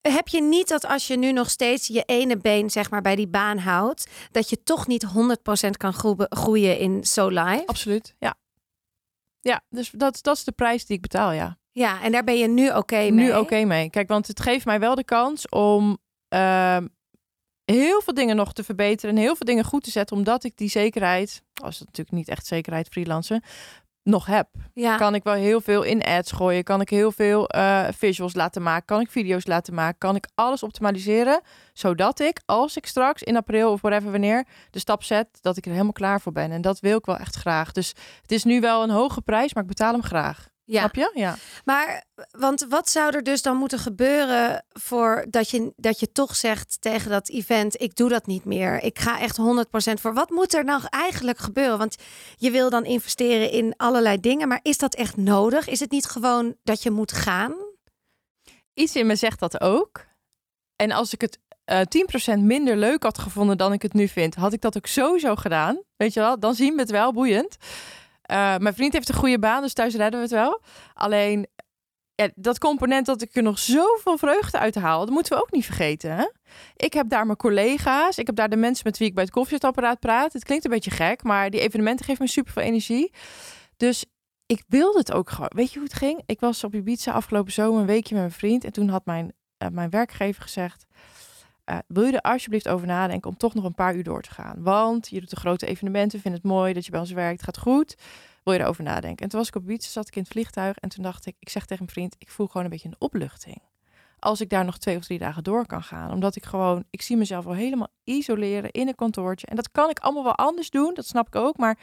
heb 0.00 0.28
je 0.28 0.42
niet 0.42 0.68
dat 0.68 0.86
als 0.86 1.06
je 1.06 1.16
nu 1.16 1.32
nog 1.32 1.50
steeds 1.50 1.86
je 1.86 2.02
ene 2.02 2.36
been 2.36 2.70
zeg 2.70 2.90
maar 2.90 3.02
bij 3.02 3.16
die 3.16 3.28
baan 3.28 3.58
houdt, 3.58 4.10
dat 4.30 4.50
je 4.50 4.62
toch 4.62 4.86
niet 4.86 5.06
100% 5.66 5.70
kan 5.70 5.92
groeien 6.28 6.78
in 6.78 7.04
So 7.04 7.28
Live? 7.28 7.66
Absoluut, 7.66 8.14
ja. 8.18 8.34
Ja, 9.40 9.60
dus 9.68 9.90
dat, 9.90 10.18
dat 10.22 10.36
is 10.36 10.44
de 10.44 10.52
prijs 10.52 10.86
die 10.86 10.96
ik 10.96 11.02
betaal, 11.02 11.32
ja. 11.32 11.58
Ja, 11.70 12.02
en 12.02 12.12
daar 12.12 12.24
ben 12.24 12.38
je 12.38 12.48
nu 12.48 12.68
oké 12.68 12.78
okay 12.78 13.10
mee? 13.10 13.24
Nu 13.24 13.30
oké 13.30 13.38
okay 13.38 13.64
mee. 13.64 13.90
Kijk, 13.90 14.08
want 14.08 14.26
het 14.26 14.40
geeft 14.40 14.64
mij 14.64 14.80
wel 14.80 14.94
de 14.94 15.04
kans 15.04 15.48
om 15.48 15.98
uh, 16.34 16.76
heel 17.72 18.00
veel 18.02 18.14
dingen 18.14 18.36
nog 18.36 18.52
te 18.52 18.64
verbeteren 18.64 19.16
en 19.16 19.22
heel 19.22 19.36
veel 19.36 19.46
dingen 19.46 19.64
goed 19.64 19.84
te 19.84 19.90
zetten, 19.90 20.16
omdat 20.16 20.44
ik 20.44 20.56
die 20.56 20.68
zekerheid, 20.68 21.42
als 21.62 21.78
het 21.78 21.86
natuurlijk 21.86 22.16
niet 22.16 22.28
echt 22.28 22.46
zekerheid 22.46 22.88
freelancen, 22.88 23.42
nog 24.02 24.26
heb. 24.26 24.48
Ja. 24.74 24.96
Kan 24.96 25.14
ik 25.14 25.22
wel 25.22 25.34
heel 25.34 25.60
veel 25.60 25.82
in 25.82 26.02
ads 26.02 26.32
gooien, 26.32 26.64
kan 26.64 26.80
ik 26.80 26.88
heel 26.88 27.12
veel 27.12 27.54
uh, 27.54 27.84
visuals 27.90 28.34
laten 28.34 28.62
maken, 28.62 28.84
kan 28.84 29.00
ik 29.00 29.10
video's 29.10 29.46
laten 29.46 29.74
maken, 29.74 29.98
kan 29.98 30.16
ik 30.16 30.28
alles 30.34 30.62
optimaliseren, 30.62 31.40
zodat 31.72 32.20
ik, 32.20 32.40
als 32.46 32.76
ik 32.76 32.86
straks 32.86 33.22
in 33.22 33.36
april 33.36 33.70
of 33.70 33.80
whatever 33.80 34.10
wanneer 34.10 34.46
de 34.70 34.78
stap 34.78 35.02
zet, 35.02 35.28
dat 35.40 35.56
ik 35.56 35.64
er 35.64 35.70
helemaal 35.70 35.92
klaar 35.92 36.20
voor 36.20 36.32
ben. 36.32 36.50
En 36.50 36.60
dat 36.60 36.80
wil 36.80 36.98
ik 36.98 37.06
wel 37.06 37.16
echt 37.18 37.36
graag. 37.36 37.72
Dus 37.72 37.94
het 38.22 38.32
is 38.32 38.44
nu 38.44 38.60
wel 38.60 38.82
een 38.82 38.90
hoge 38.90 39.20
prijs, 39.20 39.54
maar 39.54 39.62
ik 39.62 39.68
betaal 39.68 39.92
hem 39.92 40.02
graag. 40.02 40.50
Ja. 40.72 40.78
Snap 40.78 40.94
je? 40.94 41.10
Ja. 41.14 41.36
Maar, 41.64 42.04
want 42.30 42.66
wat 42.68 42.90
zou 42.90 43.14
er 43.14 43.22
dus 43.22 43.42
dan 43.42 43.56
moeten 43.56 43.78
gebeuren 43.78 44.64
voor 44.68 45.26
dat 45.28 45.50
je, 45.50 45.72
dat 45.76 46.00
je 46.00 46.12
toch 46.12 46.36
zegt 46.36 46.76
tegen 46.80 47.10
dat 47.10 47.28
event, 47.28 47.80
ik 47.80 47.96
doe 47.96 48.08
dat 48.08 48.26
niet 48.26 48.44
meer. 48.44 48.82
Ik 48.82 48.98
ga 48.98 49.20
echt 49.20 49.38
100% 49.38 49.42
voor. 50.00 50.14
Wat 50.14 50.30
moet 50.30 50.54
er 50.54 50.64
nou 50.64 50.82
eigenlijk 50.90 51.38
gebeuren? 51.38 51.78
Want 51.78 51.96
je 52.36 52.50
wil 52.50 52.70
dan 52.70 52.84
investeren 52.84 53.50
in 53.50 53.74
allerlei 53.76 54.20
dingen, 54.20 54.48
maar 54.48 54.60
is 54.62 54.78
dat 54.78 54.94
echt 54.94 55.16
nodig? 55.16 55.68
Is 55.68 55.80
het 55.80 55.90
niet 55.90 56.06
gewoon 56.06 56.56
dat 56.62 56.82
je 56.82 56.90
moet 56.90 57.12
gaan? 57.12 57.54
Iets 58.74 58.96
in 58.96 59.06
me 59.06 59.16
zegt 59.16 59.40
dat 59.40 59.60
ook. 59.60 60.06
En 60.76 60.90
als 60.92 61.12
ik 61.12 61.20
het 61.20 61.38
uh, 61.66 62.36
10% 62.36 62.38
minder 62.38 62.76
leuk 62.76 63.02
had 63.02 63.18
gevonden 63.18 63.58
dan 63.58 63.72
ik 63.72 63.82
het 63.82 63.92
nu 63.92 64.08
vind, 64.08 64.34
had 64.34 64.52
ik 64.52 64.60
dat 64.60 64.76
ook 64.76 64.86
sowieso 64.86 65.36
gedaan. 65.36 65.82
Weet 65.96 66.12
je 66.12 66.20
wel? 66.20 66.40
Dan 66.40 66.54
zien 66.54 66.74
we 66.74 66.80
het 66.80 66.90
wel 66.90 67.12
boeiend. 67.12 67.56
Uh, 68.30 68.56
mijn 68.56 68.74
vriend 68.74 68.92
heeft 68.92 69.08
een 69.08 69.14
goede 69.14 69.38
baan, 69.38 69.62
dus 69.62 69.72
thuis 69.72 69.94
redden 69.94 70.20
we 70.20 70.26
het 70.26 70.34
wel. 70.34 70.62
Alleen 70.94 71.46
ja, 72.14 72.30
dat 72.34 72.58
component 72.58 73.06
dat 73.06 73.22
ik 73.22 73.36
er 73.36 73.42
nog 73.42 73.58
zoveel 73.58 74.18
vreugde 74.18 74.58
uit 74.58 74.74
haal, 74.74 75.00
dat 75.00 75.14
moeten 75.14 75.36
we 75.36 75.42
ook 75.42 75.52
niet 75.52 75.64
vergeten. 75.64 76.16
Hè? 76.16 76.28
Ik 76.76 76.92
heb 76.92 77.08
daar 77.08 77.26
mijn 77.26 77.38
collega's, 77.38 78.18
ik 78.18 78.26
heb 78.26 78.36
daar 78.36 78.48
de 78.48 78.56
mensen 78.56 78.84
met 78.86 78.98
wie 78.98 79.08
ik 79.08 79.14
bij 79.14 79.22
het 79.22 79.32
koffiezetapparaat 79.32 80.00
praat. 80.00 80.32
Het 80.32 80.44
klinkt 80.44 80.64
een 80.64 80.70
beetje 80.70 80.90
gek, 80.90 81.22
maar 81.22 81.50
die 81.50 81.60
evenementen 81.60 82.04
geven 82.04 82.24
me 82.24 82.30
super 82.30 82.52
veel 82.52 82.62
energie. 82.62 83.12
Dus 83.76 84.04
ik 84.46 84.64
wilde 84.68 84.98
het 84.98 85.12
ook 85.12 85.30
gewoon. 85.30 85.50
Weet 85.54 85.72
je 85.72 85.78
hoe 85.78 85.88
het 85.88 85.96
ging? 85.96 86.22
Ik 86.26 86.40
was 86.40 86.64
op 86.64 86.74
Ibiza 86.74 87.12
afgelopen 87.12 87.52
zomer 87.52 87.80
een 87.80 87.86
weekje 87.86 88.14
met 88.14 88.22
mijn 88.22 88.38
vriend. 88.38 88.64
En 88.64 88.72
toen 88.72 88.88
had 88.88 89.06
mijn, 89.06 89.32
uh, 89.62 89.68
mijn 89.68 89.90
werkgever 89.90 90.42
gezegd... 90.42 90.86
Uh, 91.70 91.78
wil 91.86 92.04
je 92.04 92.12
er 92.12 92.20
alsjeblieft 92.20 92.68
over 92.68 92.86
nadenken 92.86 93.30
om 93.30 93.36
toch 93.36 93.54
nog 93.54 93.64
een 93.64 93.74
paar 93.74 93.94
uur 93.94 94.02
door 94.02 94.22
te 94.22 94.30
gaan? 94.30 94.62
Want 94.62 95.08
je 95.08 95.20
doet 95.20 95.30
de 95.30 95.36
grote 95.36 95.66
evenementen, 95.66 96.20
vindt 96.20 96.36
het 96.36 96.46
mooi 96.46 96.72
dat 96.72 96.84
je 96.84 96.90
bij 96.90 97.00
ons 97.00 97.10
werkt, 97.10 97.42
gaat 97.42 97.58
goed. 97.58 97.96
Wil 98.44 98.54
je 98.54 98.60
erover 98.60 98.84
nadenken? 98.84 99.24
En 99.24 99.28
toen 99.28 99.38
was 99.38 99.48
ik 99.48 99.54
op 99.54 99.62
Ibiza, 99.62 99.88
zat 99.88 100.08
ik 100.08 100.16
in 100.16 100.22
het 100.22 100.30
vliegtuig 100.30 100.78
en 100.78 100.88
toen 100.88 101.02
dacht 101.02 101.26
ik, 101.26 101.36
ik 101.38 101.48
zeg 101.48 101.62
tegen 101.62 101.84
mijn 101.84 101.94
vriend, 101.94 102.14
ik 102.18 102.30
voel 102.30 102.46
gewoon 102.46 102.64
een 102.64 102.70
beetje 102.70 102.88
een 102.88 102.96
opluchting. 102.98 103.62
Als 104.18 104.40
ik 104.40 104.48
daar 104.48 104.64
nog 104.64 104.78
twee 104.78 104.96
of 104.96 105.04
drie 105.04 105.18
dagen 105.18 105.44
door 105.44 105.66
kan 105.66 105.82
gaan. 105.82 106.10
Omdat 106.10 106.36
ik 106.36 106.44
gewoon, 106.44 106.84
ik 106.90 107.02
zie 107.02 107.16
mezelf 107.16 107.44
wel 107.44 107.54
helemaal 107.54 107.88
isoleren 108.04 108.70
in 108.70 108.88
een 108.88 108.94
kantoortje. 108.94 109.46
En 109.46 109.56
dat 109.56 109.70
kan 109.72 109.90
ik 109.90 109.98
allemaal 109.98 110.24
wel 110.24 110.36
anders 110.36 110.70
doen, 110.70 110.94
dat 110.94 111.06
snap 111.06 111.26
ik 111.26 111.34
ook. 111.34 111.56
Maar 111.56 111.78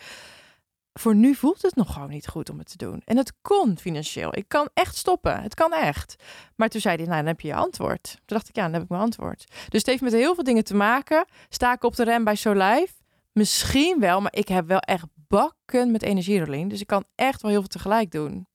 voor 1.00 1.16
nu 1.16 1.36
voelt 1.36 1.62
het 1.62 1.76
nog 1.76 1.94
gewoon 1.94 2.10
niet 2.10 2.28
goed 2.28 2.50
om 2.50 2.58
het 2.58 2.70
te 2.70 2.78
doen. 2.78 3.02
En 3.06 3.18
het 3.18 3.34
kon 3.42 3.78
financieel. 3.78 4.38
Ik 4.38 4.46
kan 4.48 4.70
echt 4.74 4.96
stoppen. 4.96 5.42
Het 5.42 5.54
kan 5.54 5.74
echt. 5.74 6.16
Maar 6.56 6.70
toen 6.70 6.82
zei 6.82 6.96
hij, 6.96 7.06
nou, 7.06 7.18
dan 7.18 7.28
heb 7.28 7.42
je 7.42 7.48
je 7.48 7.54
antwoord. 7.54 8.04
Toen 8.04 8.20
dacht 8.26 8.50
ik, 8.50 8.56
ja, 8.56 8.64
dan 8.64 8.74
heb 8.74 8.82
ik 8.82 8.90
mijn 8.90 9.02
antwoord. 9.02 9.46
Dus 9.48 9.80
het 9.80 9.86
heeft 9.86 10.02
met 10.02 10.14
heel 10.14 10.36
veel 10.36 10.44
dingen 10.44 10.64
te 10.64 10.76
maken. 10.76 11.26
Sta 11.50 11.74
ik 11.74 11.84
op 11.84 11.96
de 11.96 12.04
rem 12.04 12.24
bij 12.24 12.36
So 12.36 12.52
Live? 12.52 12.94
Misschien 13.32 14.00
wel, 14.00 14.22
maar 14.22 14.34
ik 14.36 14.48
heb 14.48 14.68
wel 14.68 14.80
echt 14.80 15.06
bakken 15.28 15.92
met 15.92 16.02
energie, 16.02 16.40
Rolien. 16.40 16.68
Dus 16.68 16.82
ik 16.82 16.88
kan 16.88 17.06
echt 17.16 17.42
wel 17.42 17.52
heel 17.52 17.60
veel 17.60 17.70
tegelijk 17.70 18.12
doen. 18.12 18.48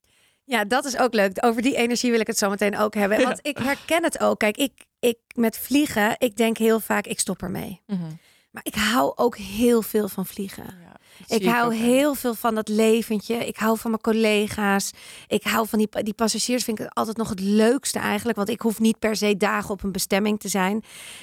Ja, 0.44 0.64
dat 0.64 0.85
is 0.85 0.98
ook 0.98 1.14
leuk. 1.14 1.44
Over 1.44 1.62
die 1.62 1.76
energie 1.76 2.11
wil 2.11 2.20
ik 2.20 2.26
het 2.26 2.38
zo 2.38 2.50
meteen 2.50 2.78
ook 2.78 2.94
hebben. 2.94 3.22
Want 3.22 3.38
ik 3.42 3.59
herken 3.59 4.02
het 4.02 4.20
ook. 4.20 4.38
Kijk, 4.38 4.57
ik, 4.57 4.85
ik 4.98 5.18
met 5.35 5.59
vliegen, 5.59 6.14
ik 6.18 6.37
denk 6.37 6.59
heel 6.59 6.80
vaak, 6.80 7.07
ik 7.07 7.20
stop 7.20 7.42
ermee. 7.42 7.80
Mm 7.87 7.98
-hmm. 7.98 8.18
Maar 8.50 8.64
ik 8.64 8.74
hou 8.74 9.12
ook 9.16 9.37
heel 9.37 9.83
veel 9.83 10.09
van 10.09 10.26
vliegen. 10.26 10.64
Ja. 10.64 10.96
Ik 11.27 11.44
hou 11.44 11.74
heel 11.74 12.14
veel 12.14 12.35
van 12.35 12.55
dat 12.55 12.68
leventje. 12.68 13.35
Ik 13.46 13.57
hou 13.57 13.79
van 13.79 13.90
mijn 13.90 14.03
collega's. 14.03 14.90
Ik 15.27 15.42
hou 15.42 15.68
van 15.68 15.79
die, 15.79 15.88
die 16.03 16.14
passagiers. 16.14 16.64
Vind 16.64 16.81
ik 16.81 16.87
altijd 16.88 17.16
nog 17.16 17.29
het 17.29 17.40
leukste 17.40 17.98
eigenlijk. 17.98 18.37
Want 18.37 18.48
ik 18.48 18.61
hoef 18.61 18.79
niet 18.79 18.98
per 18.98 19.16
se 19.16 19.37
dagen 19.37 19.70
op 19.70 19.83
een 19.83 19.92
bestemming 19.92 20.40
te 20.40 20.48
zijn. 20.48 20.83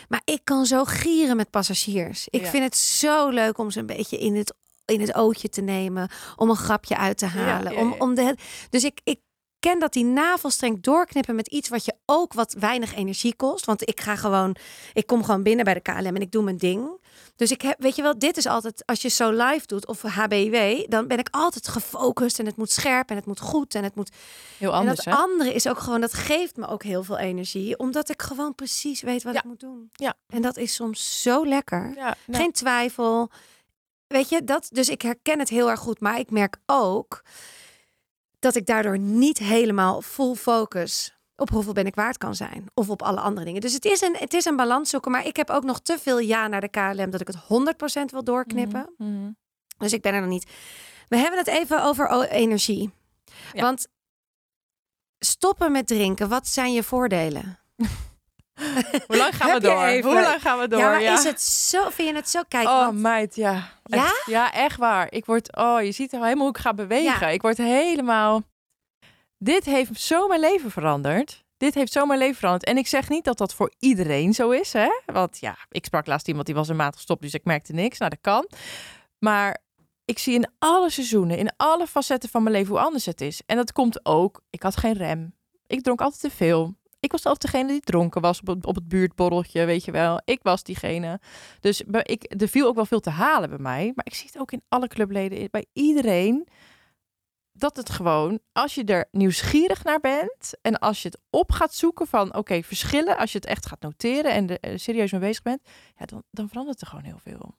Maar 0.10 0.21
ik 0.25 0.39
kan 0.43 0.65
zo 0.65 0.84
gieren 0.84 1.36
met 1.36 1.49
passagiers. 1.49 2.27
Ik 2.30 2.41
Ja. 2.41 2.49
vind 2.49 2.63
het 2.63 2.77
zo 2.77 3.30
leuk 3.30 3.58
om 3.58 3.71
ze 3.71 3.80
een 3.80 3.86
beetje 3.86 4.17
in 4.17 4.36
het, 4.36 4.54
in 4.86 5.01
het 5.01 5.15
ootje 5.15 5.49
te 5.49 5.62
nemen. 5.62 6.10
Om 6.36 6.49
een 6.49 6.56
grapje 6.56 6.97
uit 6.97 7.17
te 7.17 7.25
halen. 7.25 7.73
ja, 7.73 7.80
Om, 7.80 7.95
om 7.97 8.15
de, 8.15 8.36
dus 8.69 8.84
ik, 8.84 8.99
ik 9.04 9.19
ken 9.60 9.80
dat 9.80 9.93
die 9.93 10.06
navelstreng 10.06 10.82
doorknippen 10.84 11.36
met 11.36 11.47
iets 11.47 11.69
wat 11.69 11.86
je 11.86 11.93
ook 12.06 12.34
wat 12.34 12.56
weinig 12.60 12.95
energie 12.95 13.36
kost. 13.36 13.65
Want 13.65 13.89
ik 13.89 14.01
ga 14.01 14.15
gewoon, 14.15 14.56
ik 14.93 15.08
kom 15.08 15.23
gewoon 15.23 15.43
binnen 15.43 15.65
bij 15.65 15.73
de 15.73 15.80
KLM 15.82 16.15
en 16.15 16.21
ik 16.21 16.32
doe 16.32 16.43
mijn 16.43 16.58
ding. 16.58 16.99
Dus 17.36 17.52
ik 17.52 17.62
heb, 17.62 17.82
weet 17.82 17.96
je 17.96 18.02
wel, 18.02 18.20
dit 18.20 18.38
is 18.38 18.46
altijd, 18.46 18.86
als 18.86 19.02
je 19.02 19.08
zo 19.10 19.32
live 19.32 19.67
doet 19.67 19.88
of 19.88 20.02
HBW, 20.02 20.86
dan 20.89 21.08
ben 21.08 21.17
ik 21.17 21.28
altijd 21.32 21.67
gefocust 21.67 22.39
en 22.39 22.46
het 22.46 22.56
moet 22.58 22.72
scherp 22.72 23.10
en 23.10 23.15
het 23.15 23.26
moet 23.26 23.39
goed 23.39 23.76
en 23.76 23.84
het 23.84 23.96
moet. 23.96 24.10
Heel 24.58 24.72
en 24.72 24.78
anders, 24.78 25.04
dat 25.04 25.13
hè? 25.13 25.20
andere 25.20 25.54
is 25.54 25.67
ook 25.67 25.80
gewoon, 25.80 26.02
dat 26.02 26.13
geeft 26.13 26.56
me 26.56 26.67
ook 26.67 26.84
heel 26.84 27.04
veel 27.04 27.17
energie, 27.17 27.80
omdat 27.80 28.10
ik 28.10 28.22
gewoon 28.22 28.56
precies 28.56 29.02
weet 29.02 29.24
wat 29.24 29.34
Ja. 29.34 29.39
ik 29.39 29.46
moet 29.46 29.60
doen. 29.60 29.89
Ja. 29.94 30.13
En 30.28 30.41
dat 30.41 30.58
is 30.58 30.74
soms 30.74 31.22
zo 31.22 31.46
lekker. 31.46 31.91
Ja, 31.96 32.15
nou, 32.26 32.44
Geen 32.44 32.52
twijfel. 32.52 33.30
Weet 34.08 34.30
je, 34.30 34.44
dat, 34.44 34.67
dus 34.72 34.89
ik 34.89 35.02
herken 35.02 35.39
het 35.39 35.50
heel 35.50 35.70
erg 35.70 35.80
goed. 35.80 36.00
Maar 36.00 36.20
ik 36.20 36.32
merk 36.32 36.58
ook 36.65 37.24
dat 38.39 38.56
ik 38.56 38.65
daardoor 38.65 39.00
niet 39.00 39.38
helemaal 39.38 40.02
full 40.02 40.36
focus 40.36 41.13
op 41.36 41.50
hoeveel 41.50 41.74
ben 41.74 41.86
ik 41.86 41.96
waard 41.96 42.17
kan 42.17 42.36
zijn. 42.36 42.65
Of 42.74 42.89
op 42.89 43.02
alle 43.02 43.20
andere 43.20 43.46
dingen. 43.46 43.62
Dus 43.62 43.74
het 43.74 43.86
is 43.86 44.02
een, 44.02 44.15
het 44.20 44.34
is 44.34 44.46
een 44.46 44.56
balans 44.56 44.89
zoeken. 44.89 45.12
Maar 45.12 45.26
ik 45.26 45.36
heb 45.36 45.50
ook 45.50 45.63
nog 45.63 45.80
te 45.82 45.98
veel 46.00 46.20
ja 46.20 46.48
naar 46.48 46.62
de 46.62 46.70
KLM 46.70 47.10
dat 47.10 47.22
ik 47.22 47.28
het 47.28 47.38
100% 47.38 48.12
wil 48.12 48.24
doorknippen. 48.24 48.94
mhm, 48.98 49.10
mhm. 49.22 49.32
Dus 49.78 49.94
ik 49.94 50.02
ben 50.02 50.13
er 50.13 50.22
nog 50.22 50.30
niet. 50.30 50.50
We 51.10 51.17
hebben 51.17 51.39
het 51.39 51.48
even 51.48 51.84
over 51.84 52.28
energie. 52.30 52.91
Ja. 53.54 53.62
Want 53.62 53.88
stoppen 55.20 55.72
met 55.72 55.88
drinken, 55.88 56.30
wat 56.30 56.48
zijn 56.48 56.74
je 56.74 56.84
voordelen? 56.84 57.60
Hoe 59.08 59.17
lang 59.17 59.36
gaan 59.36 59.54
we 59.54 59.60
door? 59.60 59.84
even- 59.84 60.12
Hoe 60.12 60.22
lang 60.22 60.41
gaan 60.41 60.60
we 60.60 60.67
door? 60.67 60.80
ja, 60.80 60.89
maar 60.89 61.02
is 61.02 61.24
het 61.24 61.41
zo? 61.41 61.89
Vind 61.89 62.10
je 62.10 62.15
het 62.15 62.30
zo? 62.30 62.41
Kijk, 62.48 62.67
Oh, 62.67 62.86
want- 62.86 63.00
meid, 63.00 63.36
ja. 63.36 63.54
Ja? 63.84 64.04
Echt. 64.04 64.24
Ja, 64.26 64.52
echt 64.54 64.78
waar. 64.78 65.12
Ik 65.12 65.26
word, 65.26 65.56
oh, 65.56 65.82
je 65.84 65.91
ziet 65.91 66.12
helemaal 66.12 66.36
hoe 66.38 66.50
ik 66.50 66.58
ga 66.58 66.74
bewegen. 66.74 67.20
Ja. 67.20 67.28
Ik 67.28 67.41
word 67.41 67.58
helemaal. 67.58 68.44
Dit 69.43 69.65
heeft 69.65 70.01
zo 70.01 70.27
mijn 70.27 70.39
leven 70.39 70.71
veranderd. 70.71 71.43
Dit 71.58 71.73
heeft 71.73 71.91
zo 71.91 72.06
mijn 72.06 72.19
leven 72.19 72.36
veranderd. 72.36 72.65
En 72.65 72.77
ik 72.77 72.88
zeg 72.88 73.10
niet 73.10 73.23
dat 73.23 73.38
dat 73.38 73.54
voor 73.54 73.73
iedereen 73.80 74.34
zo 74.34 74.49
is, 74.49 74.73
hè? 74.73 74.89
Want 75.06 75.39
ja, 75.39 75.58
ik 75.69 75.86
sprak 75.86 76.06
laatst 76.06 76.27
iemand 76.27 76.45
die 76.45 76.56
was 76.56 76.67
een 76.67 76.75
maand 76.75 76.95
gestopt, 76.95 77.21
dus 77.21 77.34
ik 77.34 77.45
merkte 77.45 77.73
niks. 77.73 77.97
Nou, 77.97 78.12
dat 78.12 78.21
kan. 78.21 78.47
Maar 79.19 79.62
ik 80.06 80.19
zie 80.19 80.34
in 80.34 80.49
alle 80.60 80.89
seizoenen, 80.89 81.38
in 81.38 81.51
alle 81.58 81.88
facetten 81.88 82.30
van 82.30 82.43
mijn 82.43 82.56
leven 82.56 82.69
hoe 82.69 82.84
anders 82.84 83.06
het 83.06 83.21
is. 83.21 83.41
En 83.45 83.56
dat 83.56 83.71
komt 83.71 84.06
ook. 84.06 84.41
Ik 84.49 84.63
had 84.63 84.77
geen 84.77 84.93
rem. 84.93 85.36
Ik 85.67 85.82
dronk 85.82 86.01
altijd 86.01 86.21
te 86.21 86.32
veel. 86.38 86.75
Ik 86.99 87.12
was 87.12 87.25
altijd 87.25 87.51
degene 87.51 87.71
die 87.71 87.82
dronken 87.82 88.21
was 88.21 88.39
op 88.39 88.47
het, 88.47 88.65
op 88.65 88.75
het 88.75 88.88
buurtborreltje, 88.88 89.65
weet 89.65 89.86
je 89.86 89.91
wel. 89.91 90.21
Ik 90.25 90.39
was 90.41 90.63
diegene. 90.63 91.19
Dus 91.60 91.82
ik, 92.04 92.41
er 92.41 92.47
viel 92.47 92.67
ook 92.67 92.75
wel 92.75 92.86
veel 92.86 92.99
te 92.99 93.10
halen 93.10 93.49
bij 93.49 93.60
mij. 93.60 93.91
Maar 93.95 94.06
ik 94.06 94.13
zie 94.13 94.27
het 94.32 94.41
ook 94.41 94.51
in 94.51 94.63
alle 94.67 94.88
clubleden, 94.88 95.47
bij 95.51 95.65
iedereen. 95.73 96.47
Dat 97.54 97.76
het 97.76 97.90
gewoon, 97.90 98.40
als 98.52 98.76
je 98.76 98.84
er 98.84 99.08
nieuwsgierig 99.12 99.84
naar 99.84 100.00
bent 100.00 100.54
en 100.62 100.80
als 100.80 101.02
je 101.02 101.08
het 101.08 101.20
op 101.30 101.52
gaat 101.52 101.74
zoeken 101.74 102.08
van, 102.08 102.36
oké, 102.36 102.64
verschillen, 102.64 103.18
als 103.18 103.32
je 103.32 103.38
het 103.38 103.48
echt 103.48 103.66
gaat 103.66 103.82
noteren 103.82 104.32
en 104.32 104.50
er 104.50 104.60
eh, 104.60 104.78
serieus 104.78 105.12
mee 105.12 105.22
bezig 105.22 105.44
bent, 105.44 105.62
ja, 105.98 106.06
dan, 106.06 106.24
dan 106.32 106.48
verandert 106.48 106.82
er 106.82 106.88
gewoon 106.88 107.04
heel 107.04 107.20
veel. 107.24 107.56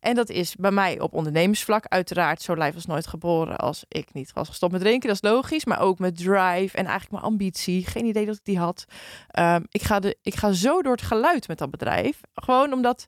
En 0.00 0.14
dat 0.14 0.28
is 0.28 0.56
bij 0.56 0.70
mij 0.70 1.00
op 1.00 1.14
ondernemersvlak 1.14 1.84
uiteraard 1.88 2.42
zo 2.42 2.56
lijf 2.56 2.74
was 2.74 2.86
nooit 2.86 3.06
geboren 3.06 3.56
als 3.56 3.84
ik 3.88 4.12
niet 4.12 4.32
was 4.32 4.48
gestopt 4.48 4.72
met 4.72 4.80
drinken. 4.80 5.08
Dat 5.08 5.22
is 5.22 5.30
logisch, 5.30 5.64
maar 5.64 5.80
ook 5.80 5.98
met 5.98 6.16
drive 6.16 6.76
en 6.76 6.86
eigenlijk 6.86 7.10
mijn 7.10 7.22
ambitie. 7.22 7.86
Geen 7.86 8.04
idee 8.04 8.26
dat 8.26 8.36
ik 8.36 8.44
die 8.44 8.58
had. 8.58 8.84
Ehm, 9.28 9.62
ik, 9.68 9.82
ga 9.82 10.00
de, 10.00 10.16
ik 10.22 10.34
ga 10.34 10.52
zo 10.52 10.82
door 10.82 10.92
het 10.92 11.02
geluid 11.02 11.48
met 11.48 11.58
dat 11.58 11.70
bedrijf. 11.70 12.20
Gewoon 12.34 12.72
omdat, 12.72 13.06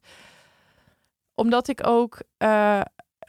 omdat 1.35 1.69
ik 1.69 1.87
ook 1.87 2.21
eh, 2.37 2.81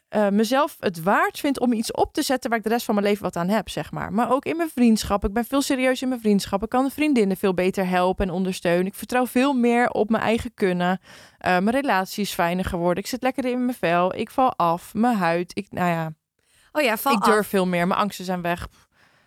eh, 0.10 0.30
mezelf 0.30 0.76
het 0.80 1.04
waard 1.04 1.40
vind 1.40 1.60
om 1.60 1.74
iets 1.74 1.92
op 1.92 2.14
te 2.14 2.22
zetten 2.22 2.50
waar 2.50 2.60
ik 2.60 2.66
de 2.66 2.72
rest 2.72 2.86
van 2.86 2.96
mijn 2.96 3.08
leven 3.08 3.24
wat 3.24 3.36
aan 3.36 3.48
heb, 3.50 3.70
zeg 3.70 3.92
maar. 3.92 4.14
Maar 4.14 4.32
ook 4.32 4.46
in 4.46 4.58
mijn 4.58 4.70
vriendschap. 4.70 5.26
Ik 5.26 5.34
ben 5.34 5.46
veel 5.46 5.62
serieus 5.62 6.02
in 6.02 6.08
mijn 6.08 6.22
vriendschap. 6.22 6.64
Ik 6.64 6.70
kan 6.70 6.92
vriendinnen 6.92 7.38
veel 7.38 7.54
beter 7.54 7.88
helpen 7.88 8.28
en 8.28 8.34
ondersteunen. 8.34 8.86
Ik 8.86 8.96
vertrouw 8.96 9.28
veel 9.28 9.54
meer 9.54 9.90
op 9.90 10.10
mijn 10.10 10.24
eigen 10.24 10.54
kunnen. 10.54 11.00
Eh, 11.38 11.52
mijn 11.52 11.76
relatie 11.76 12.24
is 12.24 12.34
fijner 12.34 12.66
geworden. 12.66 13.04
Ik 13.04 13.10
zit 13.10 13.22
lekker 13.22 13.46
in 13.46 13.66
mijn 13.66 13.78
vel. 13.78 14.16
Ik 14.16 14.30
val 14.30 14.54
af. 14.56 14.94
Mijn 14.94 15.16
huid. 15.18 15.52
Ik, 15.58 15.68
nou 15.72 15.90
ja, 15.90 16.12
Oh 16.72 16.84
ja, 16.84 16.98
val 16.98 17.14
ik 17.14 17.24
durf 17.24 17.38
af. 17.40 17.48
veel 17.48 17.66
meer. 17.68 17.88
Mijn 17.88 18.00
angsten 18.00 18.26
zijn 18.26 18.42
weg. 18.42 18.68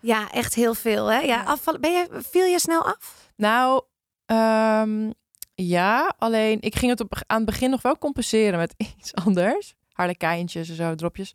Ja, 0.01 0.31
echt 0.31 0.55
heel 0.55 0.75
veel. 0.75 1.07
Hè? 1.07 1.19
Ja, 1.19 1.25
Ja. 1.25 1.43
afvallen. 1.43 1.81
Ben 1.81 1.93
je, 1.93 2.09
viel 2.31 2.45
je 2.47 2.61
snel 2.61 2.83
af? 2.87 3.31
Nou, 3.37 3.83
ehm, 4.27 5.11
ja. 5.55 6.15
Alleen 6.19 6.61
ik 6.61 6.77
ging 6.77 6.91
het 6.91 7.01
op, 7.01 7.23
aan 7.27 7.37
het 7.37 7.47
begin 7.47 7.71
nog 7.71 7.83
wel 7.83 7.99
compenseren 7.99 8.59
met 8.59 8.75
iets 8.99 9.15
anders. 9.15 9.75
Harlekijntjes 10.01 10.69
en 10.69 10.75
zo, 10.75 10.95
dropjes. 10.95 11.35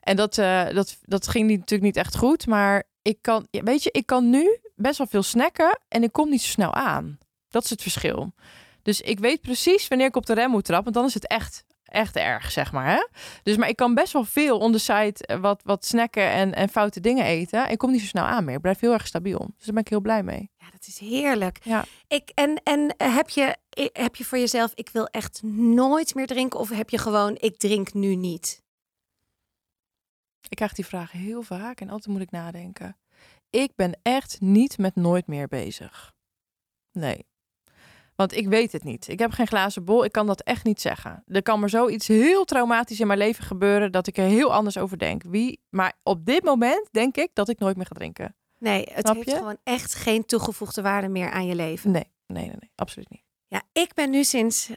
En 0.00 0.16
dat, 0.16 0.38
eh, 0.38 0.64
dat, 0.74 0.98
dat 1.02 1.28
ging 1.28 1.46
niet, 1.46 1.58
natuurlijk 1.58 1.94
niet 1.94 2.04
echt 2.04 2.16
goed. 2.16 2.46
Maar 2.46 2.84
ik 3.02 3.18
kan, 3.20 3.46
weet 3.50 3.82
je, 3.82 3.90
ik 3.92 4.06
kan 4.06 4.30
nu 4.30 4.58
best 4.74 4.98
wel 4.98 5.06
veel 5.06 5.22
snacken 5.22 5.80
en 5.88 6.02
ik 6.02 6.12
kom 6.12 6.30
niet 6.30 6.42
zo 6.42 6.48
snel 6.48 6.74
aan. 6.74 7.18
Dat 7.48 7.64
is 7.64 7.70
het 7.70 7.82
verschil. 7.82 8.32
Dus 8.82 9.00
ik 9.00 9.18
weet 9.18 9.40
precies 9.40 9.88
wanneer 9.88 10.06
ik 10.06 10.16
op 10.16 10.26
de 10.26 10.34
rem 10.34 10.50
moet 10.50 10.64
trappen. 10.64 10.92
Want 10.92 10.96
dan 10.96 11.04
is 11.04 11.14
het 11.14 11.26
echt, 11.26 11.64
echt 11.84 12.16
erg, 12.16 12.50
zeg 12.52 12.72
maar. 12.72 12.86
Hè? 12.86 13.06
Dus, 13.42 13.56
maar 13.56 13.68
ik 13.68 13.76
kan 13.76 13.94
best 13.94 14.12
wel 14.12 14.24
veel 14.24 14.58
on 14.58 14.72
the 14.72 14.78
side 14.78 15.26
eh, 15.26 15.38
wat, 15.38 15.60
wat 15.64 15.84
snacken 15.84 16.30
en, 16.30 16.54
en 16.54 16.68
foute 16.68 17.00
dingen 17.00 17.24
eten. 17.24 17.70
Ik 17.70 17.78
kom 17.78 17.90
niet 17.90 18.00
zo 18.00 18.06
snel 18.06 18.24
aan 18.24 18.44
meer. 18.44 18.54
Ik 18.54 18.60
blijf 18.60 18.80
heel 18.80 18.92
erg 18.92 19.06
stabiel. 19.06 19.38
Dus 19.38 19.64
daar 19.64 19.74
ben 19.74 19.82
ik 19.82 19.88
heel 19.88 20.00
blij 20.00 20.22
mee. 20.22 20.50
Ja, 20.58 20.66
dat 20.70 20.86
is 20.86 20.98
heerlijk. 20.98 21.58
Ja. 21.62 21.84
Ik, 22.08 22.30
en 22.34 22.60
en 22.62 22.94
heb, 22.96 23.28
je, 23.28 23.56
heb 23.92 24.16
je 24.16 24.24
voor 24.24 24.38
jezelf, 24.38 24.72
ik 24.74 24.88
wil 24.88 25.06
echt 25.06 25.42
nooit 25.42 26.14
meer 26.14 26.26
drinken? 26.26 26.60
Of 26.60 26.68
heb 26.68 26.90
je 26.90 26.98
gewoon, 26.98 27.36
ik 27.40 27.56
drink 27.56 27.94
nu 27.94 28.14
niet? 28.14 28.64
Ik 30.48 30.56
krijg 30.56 30.72
die 30.72 30.86
vraag 30.86 31.12
heel 31.12 31.42
vaak 31.42 31.80
en 31.80 31.90
altijd 31.90 32.14
moet 32.14 32.22
ik 32.22 32.30
nadenken. 32.30 32.96
Ik 33.50 33.72
ben 33.74 33.98
echt 34.02 34.40
niet 34.40 34.78
met 34.78 34.94
nooit 34.94 35.26
meer 35.26 35.48
bezig. 35.48 36.14
Nee. 36.92 37.26
Want 38.14 38.32
ik 38.32 38.48
weet 38.48 38.72
het 38.72 38.84
niet. 38.84 39.08
Ik 39.08 39.18
heb 39.18 39.30
geen 39.30 39.46
glazen 39.46 39.84
bol. 39.84 40.04
Ik 40.04 40.12
kan 40.12 40.26
dat 40.26 40.40
echt 40.40 40.64
niet 40.64 40.80
zeggen. 40.80 41.22
Er 41.26 41.42
kan 41.42 41.60
maar 41.60 41.68
zoiets 41.68 42.06
heel 42.06 42.44
traumatisch 42.44 43.00
in 43.00 43.06
mijn 43.06 43.18
leven 43.18 43.44
gebeuren 43.44 43.92
dat 43.92 44.06
ik 44.06 44.16
er 44.16 44.24
heel 44.24 44.52
anders 44.52 44.78
over 44.78 44.98
denk. 44.98 45.22
Wie? 45.22 45.60
Maar 45.70 45.92
op 46.02 46.24
dit 46.24 46.44
moment 46.44 46.88
denk 46.90 47.16
ik 47.16 47.30
dat 47.32 47.48
ik 47.48 47.58
nooit 47.58 47.76
meer 47.76 47.86
ga 47.86 47.94
drinken. 47.94 48.36
Nee, 48.58 48.86
het 48.90 49.04
Snap 49.04 49.14
heeft 49.14 49.30
je? 49.30 49.36
gewoon 49.36 49.58
echt 49.62 49.94
geen 49.94 50.24
toegevoegde 50.24 50.82
waarde 50.82 51.08
meer 51.08 51.30
aan 51.30 51.46
je 51.46 51.54
leven. 51.54 51.90
Nee, 51.90 52.12
nee, 52.26 52.46
nee, 52.46 52.56
nee. 52.58 52.70
Absoluut 52.74 53.10
niet. 53.10 53.24
Ja, 53.56 53.82
ik 53.82 53.94
ben 53.94 54.10
nu 54.10 54.24
sinds 54.24 54.70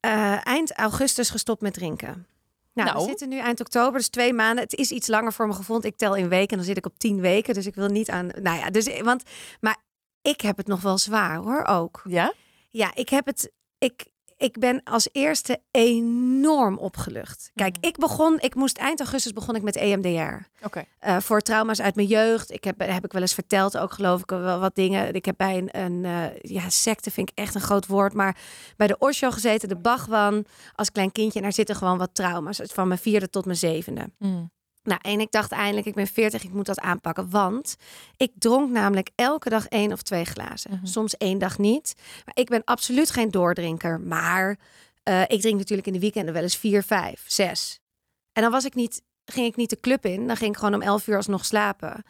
eh, 0.00 0.46
eind 0.46 0.72
augustus 0.72 1.30
gestopt 1.30 1.60
met 1.60 1.74
drinken. 1.74 2.26
Nou, 2.72 2.88
Nou. 2.88 3.00
we 3.02 3.08
zitten 3.08 3.28
nu 3.28 3.38
eind 3.38 3.60
oktober, 3.60 3.98
dus 3.98 4.08
twee 4.08 4.32
maanden. 4.32 4.64
Het 4.64 4.74
is 4.74 4.90
iets 4.90 5.06
langer 5.06 5.32
voor 5.32 5.52
gevoel. 5.54 5.80
want 5.80 5.84
Ik 5.84 5.96
tel 5.96 6.14
in 6.14 6.28
weken 6.28 6.50
en 6.50 6.56
dan 6.56 6.66
zit 6.66 6.76
ik 6.76 6.86
op 6.86 6.98
tien 6.98 7.20
weken. 7.20 7.54
Dus 7.54 7.66
ik 7.66 7.74
wil 7.74 7.88
niet 7.88 8.10
aan. 8.10 8.26
Nou 8.26 8.58
ja, 8.58 8.70
dus 8.70 9.00
want. 9.00 9.22
Maar 9.60 9.76
ik 10.22 10.40
heb 10.40 10.56
het 10.56 10.66
nog 10.66 10.80
wel 10.80 10.98
zwaar 10.98 11.36
hoor, 11.36 11.64
ook. 11.64 12.02
Ja? 12.04 12.32
Ja, 12.68 12.94
ik 12.94 13.08
heb 13.08 13.26
het. 13.26 13.52
Ik, 13.78 14.06
ik 14.38 14.58
ben 14.58 14.80
als 14.84 15.08
eerste 15.12 15.60
enorm 15.70 16.78
opgelucht. 16.78 17.50
Kijk, 17.54 17.76
Mhm. 17.76 17.86
ik 17.86 17.96
begon. 17.98 18.40
Ik 18.40 18.54
moest 18.54 18.78
eind 18.78 19.00
augustus 19.00 19.32
begon 19.32 19.54
ik 19.56 19.62
met 19.62 19.76
EMDR. 19.76 20.46
Oké. 20.64 20.84
Eh, 20.98 21.16
voor 21.20 21.40
trauma's 21.40 21.80
uit 21.80 21.94
mijn 21.94 22.06
jeugd. 22.08 22.52
Ik 22.52 22.64
heb, 22.64 22.80
heb 22.80 23.04
ik 23.04 23.12
wel 23.12 23.22
eens 23.22 23.34
verteld, 23.34 23.78
ook 23.78 23.92
geloof 23.92 24.20
ik 24.20 24.30
wel 24.30 24.58
wat 24.58 24.74
dingen. 24.74 25.14
Ik 25.14 25.24
heb 25.24 25.34
bij 25.36 25.58
een, 25.58 25.78
een 25.80 26.04
eh, 26.04 26.40
ja, 26.40 26.68
secte 26.70 27.10
vind 27.10 27.30
ik 27.30 27.38
echt 27.38 27.54
een 27.54 27.60
groot 27.60 27.86
woord, 27.86 28.12
maar 28.12 28.36
bij 28.76 28.86
de 28.86 28.98
Osho 28.98 29.30
gezeten, 29.30 29.68
de 29.68 29.76
Bhagwan, 29.76 30.44
als 30.74 30.92
klein 30.92 31.12
kindje. 31.12 31.38
En 31.38 31.44
daar 31.44 31.52
zitten 31.54 31.76
gewoon 31.76 31.98
wat 31.98 32.14
trauma's, 32.14 32.60
van 32.64 32.88
mijn 32.88 33.00
vierde 33.00 33.30
tot 33.30 33.44
mijn 33.44 33.56
zevende. 33.58 34.10
Mm. 34.18 34.50
Nou, 34.88 35.00
en 35.02 35.20
ik 35.20 35.30
dacht 35.30 35.52
eindelijk, 35.52 35.86
ik 35.86 35.94
ben 35.94 36.06
40, 36.06 36.44
ik 36.44 36.52
moet 36.52 36.66
dat 36.66 36.80
aanpakken. 36.80 37.30
Want 37.30 37.76
ik 38.16 38.32
dronk 38.38 38.70
namelijk 38.70 39.10
elke 39.14 39.48
dag 39.48 39.66
één 39.66 39.92
of 39.92 40.02
twee 40.02 40.24
glazen. 40.24 40.70
Mhm. 40.70 40.86
Soms 40.86 41.16
één 41.16 41.38
dag 41.38 41.58
niet. 41.58 41.94
Maar 42.24 42.36
ik 42.36 42.48
ben 42.48 42.64
absoluut 42.64 43.10
geen 43.10 43.30
doordrinker. 43.30 44.00
Maar 44.00 44.58
eh, 45.02 45.22
ik 45.22 45.40
drink 45.40 45.58
natuurlijk 45.58 45.86
in 45.86 45.92
de 45.92 45.98
weekenden 45.98 46.34
wel 46.34 46.42
eens 46.42 46.56
vier, 46.56 46.82
vijf, 46.82 47.24
zes. 47.26 47.80
En 48.32 48.42
dan 48.42 48.50
was 48.50 48.64
ik 48.64 48.74
niet, 48.74 49.02
ging 49.24 49.46
ik 49.46 49.56
niet 49.56 49.70
de 49.70 49.80
club 49.80 50.04
in. 50.04 50.26
Dan 50.26 50.36
ging 50.36 50.50
ik 50.50 50.58
gewoon 50.58 50.74
om 50.74 50.82
elf 50.82 51.06
uur 51.06 51.16
alsnog 51.16 51.44
slapen. 51.44 52.04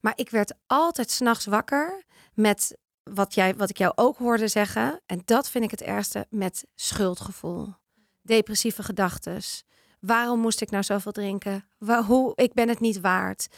Maar 0.00 0.12
ik 0.16 0.30
werd 0.30 0.54
altijd 0.66 1.10
s'nachts 1.10 1.46
wakker 1.46 2.04
met 2.34 2.78
wat, 3.02 3.34
jij, 3.34 3.54
wat 3.56 3.70
ik 3.70 3.78
jou 3.78 3.92
ook 3.94 4.18
hoorde 4.18 4.48
zeggen. 4.48 5.00
En 5.06 5.22
dat 5.24 5.50
vind 5.50 5.64
ik 5.64 5.70
het 5.70 5.82
ergste 5.82 6.26
met 6.28 6.66
schuldgevoel. 6.74 7.74
Depressieve 8.22 8.82
gedachtes. 8.82 9.64
Waarom 10.00 10.40
moest 10.40 10.60
ik 10.60 10.70
nou 10.70 10.82
zoveel 10.82 11.12
drinken? 11.12 11.64
Waar, 11.78 12.02
hoe, 12.02 12.32
ik 12.34 12.52
ben 12.52 12.68
het 12.68 12.80
niet 12.80 13.00
waard. 13.00 13.48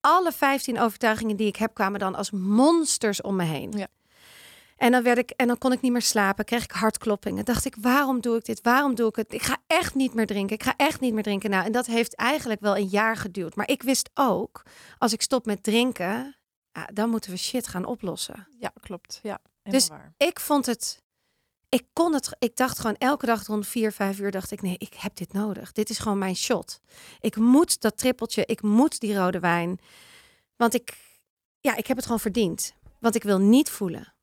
Alle 0.00 0.32
15 0.32 0.78
overtuigingen 0.80 1.36
die 1.36 1.46
ik 1.46 1.56
heb 1.56 1.74
kwamen 1.74 2.00
dan 2.00 2.14
als 2.14 2.30
monsters 2.30 3.20
om 3.20 3.36
me 3.36 3.44
heen. 3.44 3.72
Ja. 3.76 3.86
En 4.76 4.90
dan 4.92 5.02
werd 5.02 5.18
ik 5.18 5.30
en 5.30 5.46
dan 5.46 5.58
kon 5.58 5.72
ik 5.72 5.80
niet 5.80 5.92
meer 5.92 6.02
slapen, 6.02 6.44
kreeg 6.44 6.64
ik 6.64 6.70
hartkloppingen. 6.70 7.44
Dacht 7.44 7.64
ik, 7.64 7.76
waarom 7.80 8.20
doe 8.20 8.36
ik 8.36 8.44
dit? 8.44 8.60
Waarom 8.62 8.94
doe 8.94 9.08
ik 9.08 9.16
het? 9.16 9.32
Ik 9.32 9.42
ga 9.42 9.56
echt 9.66 9.94
niet 9.94 10.14
meer 10.14 10.26
drinken. 10.26 10.56
Ik 10.56 10.62
ga 10.62 10.74
echt 10.76 11.00
niet 11.00 11.14
meer 11.14 11.22
drinken. 11.22 11.50
Nou, 11.50 11.64
en 11.64 11.72
dat 11.72 11.86
heeft 11.86 12.14
eigenlijk 12.14 12.60
wel 12.60 12.76
een 12.76 12.86
jaar 12.86 13.16
geduurd. 13.16 13.54
Maar 13.54 13.68
ik 13.68 13.82
wist 13.82 14.10
ook, 14.14 14.62
als 14.98 15.12
ik 15.12 15.22
stop 15.22 15.46
met 15.46 15.62
drinken, 15.62 16.36
ja, 16.72 16.88
dan 16.92 17.10
moeten 17.10 17.30
we 17.30 17.36
shit 17.36 17.68
gaan 17.68 17.84
oplossen. 17.84 18.46
Ja, 18.58 18.72
klopt. 18.80 19.20
Ja, 19.22 19.38
Dus- 19.62 19.88
waar. 19.88 20.12
Ik 20.16 20.40
vond 20.40 20.66
het. 20.66 21.02
Ik 21.70 21.86
kon 21.92 22.14
het. 22.14 22.36
Ik 22.38 22.56
dacht 22.56 22.78
gewoon 22.78 22.96
elke 22.96 23.26
dag 23.26 23.46
rond 23.46 23.66
vier, 23.66 23.92
vijf 23.92 24.18
uur 24.18 24.30
dacht 24.30 24.50
ik 24.50 24.62
nee, 24.62 24.74
ik 24.78 24.94
heb 24.94 25.16
dit 25.16 25.32
nodig. 25.32 25.72
Dit 25.72 25.90
is 25.90 25.98
gewoon 25.98 26.18
mijn 26.18 26.36
shot. 26.36 26.80
Ik 27.20 27.36
moet 27.36 27.80
dat 27.80 27.98
trippeltje. 27.98 28.46
Ik 28.46 28.62
moet 28.62 29.00
die 29.00 29.16
rode 29.16 29.40
wijn. 29.40 29.78
Want 30.56 30.74
ik, 30.74 30.96
ja, 31.60 31.76
ik 31.76 31.86
heb 31.86 31.96
het 31.96 32.04
gewoon 32.04 32.20
verdiend. 32.20 32.74
Want 32.98 33.14
ik 33.14 33.22
wil 33.22 33.38
niet 33.38 33.70
voelen. 33.70 34.14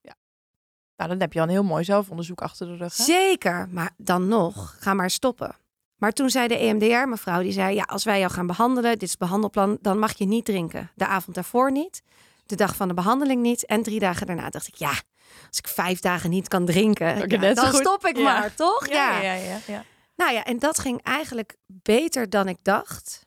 Nou, 0.98 1.10
dan 1.10 1.20
heb 1.20 1.34
je 1.34 1.40
al 1.40 1.46
een 1.46 1.52
heel 1.52 1.64
mooi 1.64 1.84
zelfonderzoek 1.84 2.42
achter 2.42 2.68
de 2.68 2.76
rug. 2.76 2.98
Hè? 2.98 3.04
Zeker, 3.04 3.70
maar 3.72 3.92
dan 3.98 4.28
nog, 4.28 4.76
ga 4.80 4.94
maar 4.94 5.10
stoppen. 5.10 5.56
Maar 5.96 6.12
toen 6.12 6.30
zei 6.30 6.48
de 6.48 6.58
EMDR, 6.58 7.08
mevrouw, 7.08 7.42
die 7.42 7.52
zei: 7.52 7.76
Ja, 7.76 7.84
als 7.84 8.04
wij 8.04 8.20
jou 8.20 8.32
gaan 8.32 8.48
behandelen, 8.48 8.92
dit 8.92 9.02
is 9.02 9.10
het 9.10 9.20
behandelplan, 9.20 9.78
dan 9.82 10.00
mag 10.00 10.18
je 10.18 10.26
niet 10.26 10.46
drinken. 10.46 10.92
De 10.96 11.08
avond 11.08 11.36
daarvoor 11.36 11.72
niet, 11.72 12.02
de 12.46 12.56
dag 12.56 12.76
van 12.76 12.88
de 12.88 12.94
behandeling 12.94 13.42
niet. 13.42 13.66
En 13.66 13.84
drie 13.84 14.00
dagen 14.00 14.28
daarna 14.28 14.50
dacht 14.50 14.68
ik: 14.68 14.76
Ja, 14.76 14.94
als 15.48 15.58
ik 15.58 15.68
vijf 15.68 16.00
dagen 16.00 16.30
niet 16.30 16.48
kan 16.48 16.66
drinken, 16.66 17.30
ja, 17.30 17.54
dan 17.54 17.74
stop 17.74 18.06
ik 18.06 18.18
Ja. 18.18 18.24
maar, 18.24 18.54
toch? 18.56 18.88
Ja, 18.88 19.20
ja, 19.22 19.34
ja, 19.34 19.60
ja. 19.68 19.84
Nou 20.16 20.34
ja, 20.34 20.44
en 20.44 20.60
dat 20.60 20.80
ging 20.80 21.04
eigenlijk 21.04 21.56
beter 21.66 22.30
dan 22.30 22.48
ik 22.48 22.58
dacht. 22.62 23.26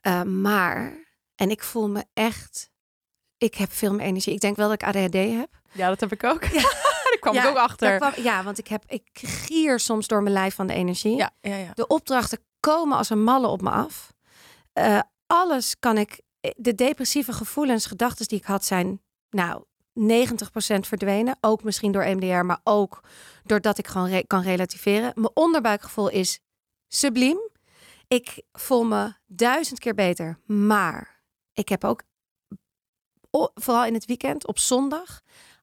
Eh, 0.00 0.22
maar, 0.22 0.92
en 1.34 1.50
ik 1.50 1.62
voel 1.62 1.88
me 1.88 2.04
echt, 2.14 2.70
ik 3.38 3.54
heb 3.54 3.72
veel 3.72 3.94
meer 3.94 4.06
energie. 4.06 4.34
Ik 4.34 4.40
denk 4.40 4.56
wel 4.56 4.68
dat 4.68 4.82
ik 4.82 4.88
ADHD 4.88 5.14
heb. 5.14 5.48
Ja, 5.72 5.88
dat 5.88 6.00
heb 6.00 6.12
ik 6.12 6.24
ook. 6.24 6.44
Ja. 6.44 6.60
Daar 7.08 7.18
kwam 7.20 7.36
ik 7.36 7.44
ook 7.46 7.56
achter. 7.56 7.96
kwam- 7.96 8.22
ja, 8.22 8.42
want 8.42 8.58
ik 8.58 8.68
heb, 8.68 8.84
ik 8.86 9.08
gier 9.12 9.80
soms 9.80 10.06
door 10.06 10.22
mijn 10.22 10.34
lijf 10.34 10.54
van 10.54 10.66
de 10.66 10.72
energie. 10.74 11.16
Ja, 11.16 11.30
ja, 11.40 11.56
ja. 11.56 11.70
De 11.74 11.86
opdrachten 11.86 12.38
komen 12.60 12.96
als 12.96 13.10
een 13.10 13.22
malle 13.22 13.46
op 13.46 13.60
me 13.62 13.70
af. 13.70 14.12
Eh, 14.72 15.00
alles 15.26 15.78
kan 15.78 15.98
ik. 15.98 16.20
De 16.56 16.74
depressieve 16.74 17.32
gevoelens, 17.32 17.86
gedachten 17.86 18.26
die 18.28 18.38
ik 18.38 18.44
had, 18.44 18.64
zijn 18.64 19.02
nou 19.30 19.64
90% 19.98 20.00
verdwenen. 20.80 21.36
Ook 21.40 21.62
misschien 21.62 21.92
door 21.92 22.04
MDR, 22.04 22.44
maar 22.44 22.60
ook 22.64 23.00
doordat 23.44 23.78
ik 23.78 23.86
gewoon 23.86 24.26
kan 24.26 24.42
relativeren. 24.42 25.12
Mijn 25.14 25.36
onderbuikgevoel 25.36 26.08
is 26.08 26.40
subliem. 26.88 27.38
Ik 28.08 28.42
voel 28.52 28.84
me 28.84 29.12
duizend 29.26 29.78
keer 29.78 29.94
beter. 29.94 30.38
Maar 30.46 31.22
ik 31.52 31.68
heb 31.68 31.84
ook, 31.84 32.02
vooral 33.54 33.84
in 33.84 33.94
het 33.94 34.04
weekend, 34.04 34.46
op 34.46 34.58
zondag, 34.58 35.20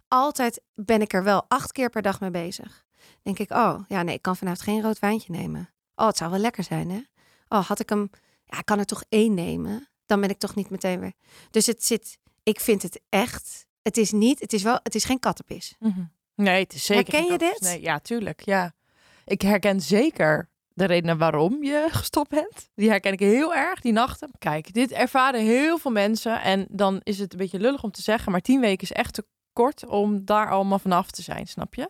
altijd 0.08 0.62
ben 0.74 1.02
ik 1.02 1.14
er 1.14 1.24
wel 1.24 1.46
acht 1.48 1.72
keer 1.72 1.90
per 1.90 2.02
dag 2.02 2.20
mee 2.20 2.32
bezig. 2.32 2.86
Denk 3.22 3.40
ik, 3.40 3.52
oh 3.52 3.80
ja, 3.88 4.04
nee, 4.04 4.16
ik 4.16 4.22
kan 4.22 4.36
vanavond 4.36 4.62
geen 4.62 4.82
rood 4.82 5.00
wijntje 5.00 5.32
nemen. 5.32 5.74
Oh, 5.96 6.08
het 6.08 6.18
zou 6.18 6.32
wel 6.32 6.40
lekker 6.40 6.64
zijn, 6.64 6.90
hè? 6.90 7.02
Oh, 7.48 7.66
had 7.66 7.80
ik 7.80 7.90
hem, 7.90 8.10
ja, 8.46 8.58
ik 8.60 8.66
kan 8.66 8.80
er 8.80 8.86
toch 8.86 9.04
één 9.10 9.34
nemen. 9.34 9.90
Dan 10.06 10.22
ben 10.22 10.30
ik 10.30 10.40
toch 10.40 10.56
niet 10.56 10.70
meteen 10.70 11.00
weer. 11.00 11.14
Dus 11.50 11.66
het 11.66 11.86
zit, 11.86 12.18
ik 12.44 12.60
vind 12.60 12.82
het 12.82 13.02
echt 13.10 13.65
het 13.86 13.98
is 13.98 14.12
niet, 14.12 14.40
het 14.40 14.54
is 14.54 14.64
wel, 14.64 14.80
het 14.84 14.96
is 14.96 15.04
geen 15.04 15.20
kattenpis. 15.20 15.76
Mhm. 15.80 16.04
Nee, 16.36 16.64
het 16.64 16.74
is 16.74 16.86
zeker. 16.86 17.14
Herken 17.14 17.32
je 17.32 17.38
dit? 17.38 17.60
Nee, 17.62 17.82
ja, 17.82 18.00
tuurlijk. 18.00 18.42
Ja. 18.46 18.74
Ik 19.26 19.42
herken 19.42 19.82
zeker 19.82 20.50
de 20.74 20.86
redenen 20.86 21.18
waarom 21.18 21.64
je 21.64 21.88
gestopt 21.92 22.30
bent. 22.30 22.70
Die 22.76 22.90
herken 22.90 23.12
ik 23.12 23.20
heel 23.20 23.56
erg, 23.56 23.82
die 23.82 23.92
nachten. 23.92 24.32
Kijk, 24.40 24.74
dit 24.74 24.92
ervaren 24.92 25.42
heel 25.42 25.78
veel 25.78 25.92
mensen. 25.92 26.42
En 26.42 26.66
dan 26.70 27.00
is 27.04 27.20
het 27.20 27.32
een 27.32 27.38
beetje 27.38 27.60
lullig 27.60 27.84
om 27.84 27.92
te 27.92 28.02
zeggen, 28.02 28.32
maar 28.32 28.42
tien 28.42 28.60
weken 28.60 28.84
is 28.84 28.92
echt 28.92 29.14
te 29.14 29.26
kort 29.54 29.86
om 29.86 30.26
daar 30.26 30.50
allemaal 30.50 30.80
vanaf 30.80 31.12
te 31.12 31.22
zijn, 31.22 31.48
snap 31.48 31.76
je? 31.76 31.90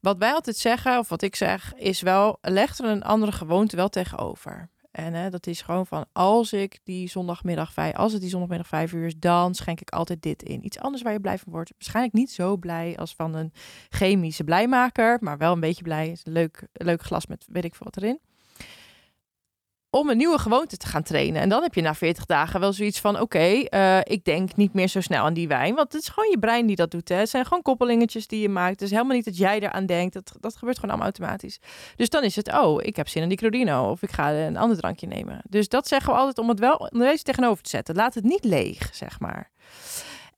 Wat 0.00 0.18
wij 0.18 0.32
altijd 0.32 0.56
zeggen, 0.56 0.98
of 0.98 1.08
wat 1.08 1.22
ik 1.22 1.36
zeg, 1.36 1.74
is 1.74 2.00
wel, 2.00 2.38
leg 2.40 2.78
er 2.78 2.84
een 2.84 3.02
andere 3.02 3.32
gewoonte 3.32 3.76
wel 3.76 3.88
tegenover. 3.88 4.70
En 4.96 5.14
hè, 5.14 5.30
dat 5.30 5.46
is 5.46 5.62
gewoon 5.62 5.86
van, 5.86 6.04
als 6.12 6.52
ik 6.52 6.78
die 6.84 7.08
zondagmiddag 7.08 7.72
vijf, 7.72 7.94
als 7.94 8.12
het 8.12 8.20
die 8.20 8.30
zondagmiddag 8.30 8.66
vijf 8.66 8.92
uur 8.92 9.06
is, 9.06 9.18
dan 9.18 9.54
schenk 9.54 9.80
ik 9.80 9.90
altijd 9.90 10.22
dit 10.22 10.42
in. 10.42 10.64
Iets 10.64 10.78
anders 10.78 11.02
waar 11.02 11.12
je 11.12 11.20
blij 11.20 11.38
van 11.38 11.52
wordt. 11.52 11.70
Waarschijnlijk 11.70 12.14
niet 12.14 12.30
zo 12.30 12.56
blij 12.56 12.96
als 12.96 13.14
van 13.14 13.34
een 13.34 13.52
chemische 13.88 14.44
blijmaker, 14.44 15.18
maar 15.20 15.38
wel 15.38 15.52
een 15.52 15.60
beetje 15.60 15.82
blij. 15.82 16.10
Is 16.10 16.20
een 16.24 16.32
leuk, 16.32 16.66
leuk 16.72 17.02
glas 17.02 17.26
met 17.26 17.46
weet 17.48 17.64
ik 17.64 17.74
veel 17.74 17.86
wat 17.86 17.96
erin. 17.96 18.20
Om 19.96 20.08
een 20.08 20.16
nieuwe 20.16 20.38
gewoonte 20.38 20.76
te 20.76 20.86
gaan 20.86 21.02
trainen. 21.02 21.42
En 21.42 21.48
dan 21.48 21.62
heb 21.62 21.74
je 21.74 21.80
na 21.80 21.94
40 21.94 22.26
dagen 22.26 22.60
wel 22.60 22.72
zoiets 22.72 23.00
van: 23.00 23.20
oké, 23.20 23.38
eh, 23.38 23.98
ik 24.02 24.24
denk 24.24 24.56
niet 24.56 24.72
meer 24.72 24.88
zo 24.88 25.00
snel 25.00 25.24
aan 25.24 25.34
die 25.34 25.48
wijn. 25.48 25.74
Want 25.74 25.92
het 25.92 26.02
is 26.02 26.08
gewoon 26.08 26.30
je 26.30 26.38
brein 26.38 26.66
die 26.66 26.76
dat 26.76 26.90
doet. 26.90 27.08
Hè. 27.08 27.16
Het 27.16 27.28
zijn 27.28 27.44
gewoon 27.44 27.62
koppelingetjes 27.62 28.26
die 28.26 28.40
je 28.40 28.48
maakt. 28.48 28.82
Is 28.82 28.90
helemaal 28.90 29.16
niet 29.16 29.24
dat 29.24 29.36
jij 29.36 29.60
eraan 29.60 29.86
denkt. 29.86 30.14
Dat, 30.14 30.32
dat 30.40 30.56
gebeurt 30.56 30.76
gewoon 30.78 30.90
allemaal 30.90 31.12
automatisch. 31.12 31.58
Dus 31.96 32.08
dan 32.08 32.24
is 32.24 32.36
het: 32.36 32.52
oh, 32.52 32.82
ik 32.82 32.96
heb 32.96 33.08
zin 33.08 33.22
in 33.22 33.28
die 33.28 33.38
Crodino. 33.38 33.90
Of 33.90 34.02
ik 34.02 34.10
ga 34.10 34.32
een 34.32 34.56
ander 34.56 34.76
drankje 34.76 35.06
nemen. 35.06 35.40
Dus 35.48 35.68
dat 35.68 35.88
zeggen 35.88 36.12
we 36.12 36.18
altijd 36.18 36.38
om 36.38 36.48
het 36.48 36.58
wel 36.58 36.76
om 36.76 37.00
er 37.00 37.10
eens 37.10 37.22
tegenover 37.22 37.62
te 37.62 37.70
zetten. 37.70 37.94
Laat 37.94 38.14
het 38.14 38.24
niet 38.24 38.44
leeg, 38.44 38.88
zeg 38.92 39.20
maar. 39.20 39.50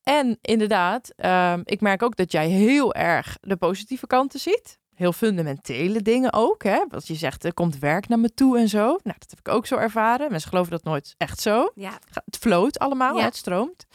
En 0.03 0.39
inderdaad, 0.41 1.13
ehm, 1.17 1.61
ik 1.65 1.81
merk 1.81 2.03
ook 2.03 2.17
dat 2.17 2.33
jij 2.33 2.49
heel 2.49 2.95
erg 2.95 3.37
de 3.41 3.57
positieve 3.57 4.07
kanten 4.07 4.41
ziet. 4.41 4.79
Heel 4.99 5.13
fundamentele 5.13 6.03
dingen 6.03 6.33
ook. 6.33 6.63
Hè? 6.63 6.85
Wat 6.89 7.07
je 7.07 7.15
zegt, 7.15 7.45
er 7.45 7.55
komt 7.55 7.79
werk 7.79 8.09
naar 8.09 8.19
me 8.19 8.35
toe 8.35 8.59
en 8.59 8.69
zo. 8.69 8.85
Nou, 8.87 9.17
dat 9.19 9.31
heb 9.31 9.39
ik 9.39 9.49
ook 9.49 9.67
zo 9.67 9.77
ervaren. 9.77 10.31
Mensen 10.31 10.49
geloven 10.51 10.71
dat 10.71 10.85
nooit 10.85 11.15
echt 11.19 11.41
zo. 11.41 11.71
Ja, 11.75 11.99
Het 12.25 12.37
floot 12.37 12.79
allemaal, 12.79 13.17
Ja. 13.17 13.25
het 13.25 13.37
stroomt. 13.37 13.87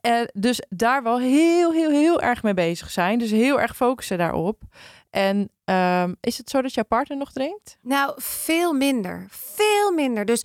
Eh, 0.00 0.20
dus 0.32 0.62
daar 0.68 1.02
wel 1.02 1.18
heel, 1.18 1.72
heel, 1.72 1.90
heel 1.90 2.20
erg 2.20 2.42
mee 2.42 2.54
bezig 2.54 2.90
zijn. 2.90 3.18
Dus 3.18 3.30
heel 3.30 3.60
erg 3.60 3.76
focussen 3.76 4.18
daarop. 4.18 4.62
En 5.10 5.50
ehm, 5.64 6.14
is 6.20 6.38
het 6.38 6.50
zo 6.50 6.62
dat 6.62 6.74
jouw 6.74 6.84
partner 6.84 7.18
nog 7.18 7.32
drinkt? 7.32 7.78
nou 7.82 8.12
veel 8.16 8.72
minder, 8.72 9.26
veel 9.30 9.92
minder. 9.92 10.24
Dus 10.24 10.44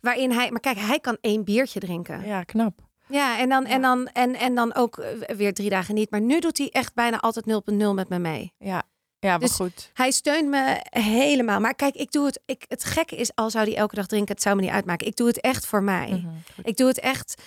waarin 0.00 0.30
hij, 0.32 0.50
maar 0.50 0.60
kijk, 0.60 0.78
hij 0.78 1.00
kan 1.00 1.16
één 1.20 1.44
biertje 1.44 1.80
drinken. 1.80 2.26
Ja, 2.26 2.42
knap. 2.42 2.88
Ja, 3.06 3.38
en 3.38 3.48
dan, 3.48 3.64
en 3.66 3.80
dan, 3.82 4.06
en, 4.06 4.34
en 4.34 4.54
dan 4.54 4.74
ook 4.74 4.98
eh, 4.98 5.36
weer 5.36 5.54
drie 5.54 5.70
dagen 5.70 5.94
niet. 5.94 6.10
Maar 6.10 6.20
nu 6.20 6.40
doet 6.40 6.58
hij 6.58 6.68
echt 6.70 6.94
bijna 6.94 7.20
altijd 7.20 7.46
0.0 7.72 7.94
met 7.94 8.08
me 8.08 8.18
mee. 8.18 8.52
Ja, 8.58 8.82
ja 9.20 9.32
wat 9.32 9.40
Dus- 9.40 9.56
goed. 9.56 9.90
Hij 9.94 10.10
steunt 10.10 10.48
me 10.48 10.80
helemaal. 10.90 11.60
Maar 11.60 11.74
kijk, 11.74 11.94
ik 11.94 12.12
doe 12.12 12.26
het. 12.26 12.40
Ik, 12.46 12.64
het 12.68 12.84
gekke 12.84 13.16
is, 13.16 13.34
al 13.34 13.50
zou 13.50 13.64
hij 13.64 13.76
elke 13.76 13.94
dag 13.94 14.06
drinken, 14.06 14.34
het 14.34 14.42
zou 14.42 14.56
me 14.56 14.62
niet 14.62 14.70
uitmaken. 14.70 15.06
Ik 15.06 15.16
doe 15.16 15.26
het 15.26 15.40
echt 15.40 15.66
voor 15.66 15.82
mij. 15.82 16.08
Mhm. 16.10 16.28
Ik 16.62 16.76
doe 16.76 16.88
het 16.88 16.98
echt. 17.00 17.42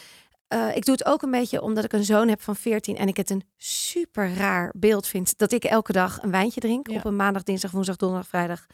eh, 0.48 0.76
ik 0.76 0.86
doe 0.86 0.96
het 0.96 1.06
ook 1.06 1.22
een 1.22 1.32
beetje 1.32 1.62
omdat 1.62 1.84
ik 1.84 1.94
een 1.94 2.04
zoon 2.04 2.28
heb 2.28 2.42
van 2.42 2.56
14 2.56 2.98
en 2.98 3.08
ik 3.08 3.18
het 3.18 3.30
een 3.30 3.44
super 3.58 4.34
raar 4.36 4.72
beeld 4.76 5.08
vind 5.08 5.38
dat 5.38 5.52
ik 5.52 5.64
elke 5.64 5.92
dag 5.92 6.22
een 6.22 6.32
wijntje 6.32 6.60
drink 6.60 6.90
Ja. 6.90 6.96
op 6.98 7.06
een 7.06 7.16
maandag, 7.16 7.44
dinsdag, 7.44 7.72
woensdag, 7.72 7.96
donderdag, 7.96 8.28
vrijdag. 8.30 8.66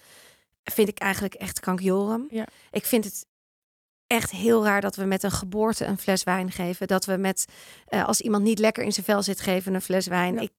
Vind 0.64 0.88
ik 0.88 1.00
eigenlijk 1.00 1.34
echt 1.34 1.60
kankjorum. 1.60 2.26
Ja. 2.30 2.46
Ik 2.72 2.86
vind 2.86 3.04
het 3.06 3.26
echt 4.08 4.32
heel 4.32 4.64
raar 4.66 4.82
dat 4.82 4.96
we 4.96 5.04
met 5.04 5.24
een 5.24 5.32
geboorte 5.32 5.86
een 5.86 5.98
fles 5.98 6.24
wijn 6.24 6.52
geven. 6.52 6.88
Dat 6.88 7.06
we 7.06 7.18
met 7.18 7.46
eh, 7.88 8.06
als 8.06 8.22
iemand 8.22 8.44
niet 8.44 8.60
lekker 8.60 8.84
in 8.84 8.92
zijn 8.94 9.06
vel 9.06 9.24
zit 9.24 9.42
geven 9.42 9.74
een 9.74 9.82
fles 9.82 10.08
wijn. 10.08 10.34
Ja. 10.34 10.42
Ik, 10.42 10.52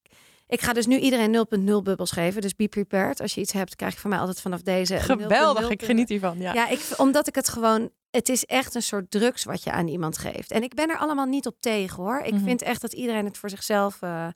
ik 0.51 0.61
ga 0.61 0.73
dus 0.73 0.87
nu 0.87 0.99
iedereen 0.99 1.47
0.0 1.59 1.65
bubbels 1.83 2.11
geven. 2.11 2.41
Dus 2.43 2.57
be 2.57 2.69
prepared. 2.69 3.21
Als 3.21 3.35
je 3.35 3.41
iets 3.41 3.53
hebt, 3.53 3.77
krijg 3.77 3.95
je 3.95 4.01
van 4.01 4.11
mij 4.11 4.19
altijd 4.19 4.41
vanaf 4.41 4.63
deze 4.63 4.95
een 4.95 5.01
0.0 5.01 5.05
Geweldig, 5.05 5.69
ik 5.71 5.83
geniet 5.83 6.09
hiervan. 6.09 6.39
Ja. 6.39 6.53
ja, 6.53 6.69
ik, 6.69 6.81
omdat 6.97 7.29
ik 7.29 7.35
het 7.35 7.49
gewoon. 7.49 7.91
Het 8.11 8.29
is 8.29 8.45
echt 8.45 8.75
een 8.75 8.83
soort 8.83 9.11
drugs 9.11 9.45
wat 9.45 9.63
je 9.63 9.71
aan 9.73 9.89
iemand 9.89 10.19
geeft. 10.19 10.51
En 10.51 10.63
ik 10.63 10.75
ben 10.75 10.89
er 10.91 10.99
allemaal 10.99 11.27
niet 11.27 11.47
op 11.47 11.57
tegen 11.61 11.97
hoor. 12.03 12.21
Ik 12.21 12.33
Mhm. 12.35 12.45
vind 12.45 12.63
echt 12.63 12.81
dat 12.81 12.93
iedereen 12.93 13.25
het 13.25 13.39
voor 13.39 13.51
zichzelf. 13.51 14.03
eh, 14.03 14.29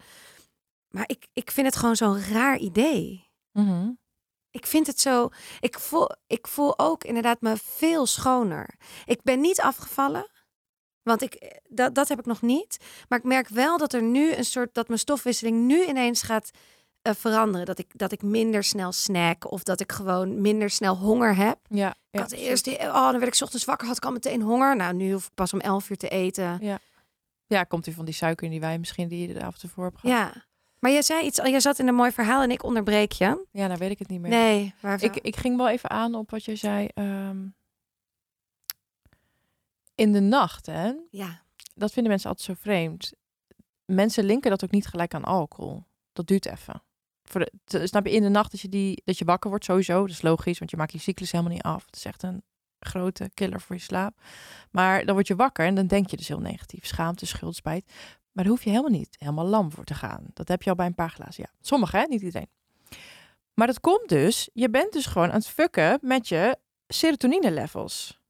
maar 0.89 1.05
ik, 1.07 1.27
ik 1.33 1.51
vind 1.51 1.67
het 1.67 1.77
gewoon 1.77 1.97
zo'n 1.97 2.21
raar 2.33 2.59
idee. 2.59 3.31
Mhm. 3.53 3.91
Ik 4.51 4.67
vind 4.67 4.87
het 4.87 5.01
zo. 5.01 5.29
Ik 5.61 5.79
voel, 5.79 6.09
ik 6.27 6.47
voel 6.49 6.79
ook 6.79 7.05
inderdaad 7.05 7.41
me 7.41 7.55
veel 7.63 8.07
schoner. 8.07 8.75
Ik 9.05 9.23
ben 9.23 9.41
niet 9.41 9.61
afgevallen. 9.61 10.31
Want 11.05 11.23
ik, 11.23 11.61
dat, 11.69 11.95
dat 11.95 12.09
heb 12.09 12.19
ik 12.19 12.27
nog 12.27 12.43
niet. 12.43 12.77
Maar 13.09 13.19
ik 13.19 13.25
merk 13.25 13.49
wel 13.49 13.79
dat 13.79 13.93
er 13.93 14.03
nu 14.03 14.33
een 14.35 14.45
soort. 14.45 14.75
dat 14.75 14.89
mijn 14.89 15.01
stofwisseling 15.01 15.67
nu 15.67 15.85
ineens 15.87 16.23
gaat 16.23 16.51
eh, 17.03 17.13
veranderen. 17.15 17.67
Dat 17.67 17.79
ik, 17.79 17.87
dat 17.93 18.13
ik 18.13 18.23
minder 18.23 18.65
snel 18.65 18.93
snack. 18.93 19.51
Of 19.51 19.63
dat 19.63 19.81
ik 19.81 19.93
gewoon 19.93 20.41
minder 20.41 20.71
snel 20.71 20.97
honger 20.97 21.37
heb. 21.37 21.59
Ja, 21.69 21.89
Ik 21.91 21.95
ja, 22.11 22.21
had 22.21 22.33
eerst, 22.33 22.65
die- 22.65 22.79
oh, 22.81 22.95
dan 23.11 23.13
werd 23.13 23.27
ik 23.27 23.35
's 23.35 23.43
ochtends 23.43 23.65
wakker, 23.65 23.87
had 23.87 23.97
ik 23.97 24.05
al 24.05 24.13
meteen 24.13 24.43
honger. 24.43 24.77
Nou, 24.77 24.95
nu 24.95 25.13
hoef 25.13 25.27
ik 25.27 25.35
pas 25.35 25.53
om 25.53 25.61
11 25.61 25.91
uur 25.91 25.97
te 25.97 26.09
eten. 26.09 26.59
ja, 27.47 27.65
komt 27.65 27.87
u 27.87 27.93
van 27.93 28.05
die 28.05 28.15
suiker 28.15 28.45
in 28.45 28.51
die 28.51 28.61
wijn 28.61 28.81
misschien 28.81 29.09
die 29.09 29.29
je 29.29 29.35
de 29.35 29.41
avond 29.41 29.63
ervoor 29.63 29.85
hebt 29.85 29.99
gehad? 29.99 30.17
Ja. 30.35 30.45
Maar 30.79 30.91
jij 30.93 31.03
zei 31.03 31.27
iets, 31.27 31.37
jij 31.37 31.61
zat 31.61 31.79
in 31.79 31.89
een 31.89 31.95
mooi 31.95 32.11
verhaal 32.13 32.43
en 32.43 32.51
ik 32.51 32.63
onderbreek 32.63 33.13
je. 33.13 33.47
Ja, 33.53 33.67
nou 33.67 33.79
weet 33.79 33.91
ik 33.91 33.99
het 33.99 34.09
niet 34.09 34.21
meer. 34.21 34.31
Nee, 34.31 34.75
Ik, 34.99 35.17
ik 35.17 35.37
ging 35.37 35.57
wel 35.57 35.69
even 35.69 35.91
aan 35.91 36.15
op 36.15 36.31
wat 36.31 36.45
je 36.45 36.57
zei. 36.57 36.89
ehm, 36.95 37.37
in 39.95 40.13
de 40.13 40.21
nacht, 40.21 40.67
hè? 40.67 40.93
Ja, 41.11 41.43
Dat 41.75 41.93
vinden 41.93 42.11
mensen 42.13 42.31
altijd 42.31 42.47
zo 42.49 42.63
vreemd. 42.63 43.13
Mensen 43.85 44.25
linken 44.25 44.51
dat 44.51 44.65
ook 44.65 44.71
niet 44.71 44.87
gelijk 44.87 45.15
aan 45.15 45.25
alcohol. 45.25 45.85
Dat 46.13 46.27
duurt 46.27 46.47
even. 46.47 46.83
Voor 47.23 47.41
de, 47.41 47.53
te- 47.65 47.87
snap 47.87 48.07
je, 48.07 48.13
in 48.13 48.23
de 48.23 48.29
nacht 48.29 48.51
dat 48.51 48.61
je, 48.61 48.69
die, 48.69 49.03
dat 49.05 49.19
je 49.19 49.25
wakker 49.25 49.51
wordt 49.51 49.65
sowieso. 49.65 50.01
Dat 50.01 50.11
is 50.11 50.23
logisch, 50.23 50.59
want 50.59 50.71
je 50.71 50.77
maakt 50.77 50.93
je 50.93 50.99
cyclus 50.99 51.33
helemaal 51.33 51.53
niet 51.53 51.63
af. 51.63 51.87
Het 51.87 51.97
is 51.97 52.05
echt 52.05 52.23
een 52.23 52.43
grote 52.79 53.31
killer 53.35 53.61
voor 53.61 53.77
je 53.77 53.83
slaap. 53.83 54.21
Maar 54.71 55.05
dan 55.05 55.15
word 55.15 55.27
je 55.27 55.37
wakker 55.37 55.67
en 55.67 55.75
dan 55.75 55.87
denk 55.87 56.11
je 56.11 56.17
dus 56.17 56.29
heel 56.29 56.41
negatief. 56.41 56.87
Schaamte, 56.87 57.27
schuld, 57.27 57.57
spijt. 57.57 57.85
Maar 58.33 58.45
daar 58.45 58.53
hoef 58.53 58.65
je 58.65 58.71
helemaal 58.71 58.91
niet 58.91 59.17
helemaal 59.19 59.47
lam 59.47 59.73
voor 59.73 59.85
te 59.85 59.95
gaan. 59.95 60.25
Dat 60.35 60.49
heb 60.49 60.63
je 60.63 60.71
al 60.71 60.77
bij 60.77 60.87
een 60.87 60.95
paar 60.95 61.11
glazen. 61.11 61.45
Ja, 61.47 61.59
sommigen, 61.61 61.99
hè? 62.01 62.07
niet 62.07 62.23
iedereen. 62.23 62.49
Maar 63.55 63.67
dat 63.67 63.81
komt 63.81 64.09
dus, 64.09 64.49
je 64.53 64.71
bent 64.71 64.93
dus 64.93 65.07
gewoon 65.07 65.29
aan 65.29 65.35
het 65.35 65.47
fucken 65.49 65.99
met 66.03 66.29
je 66.29 66.59
serotonine 66.87 67.51
levels. 67.51 68.21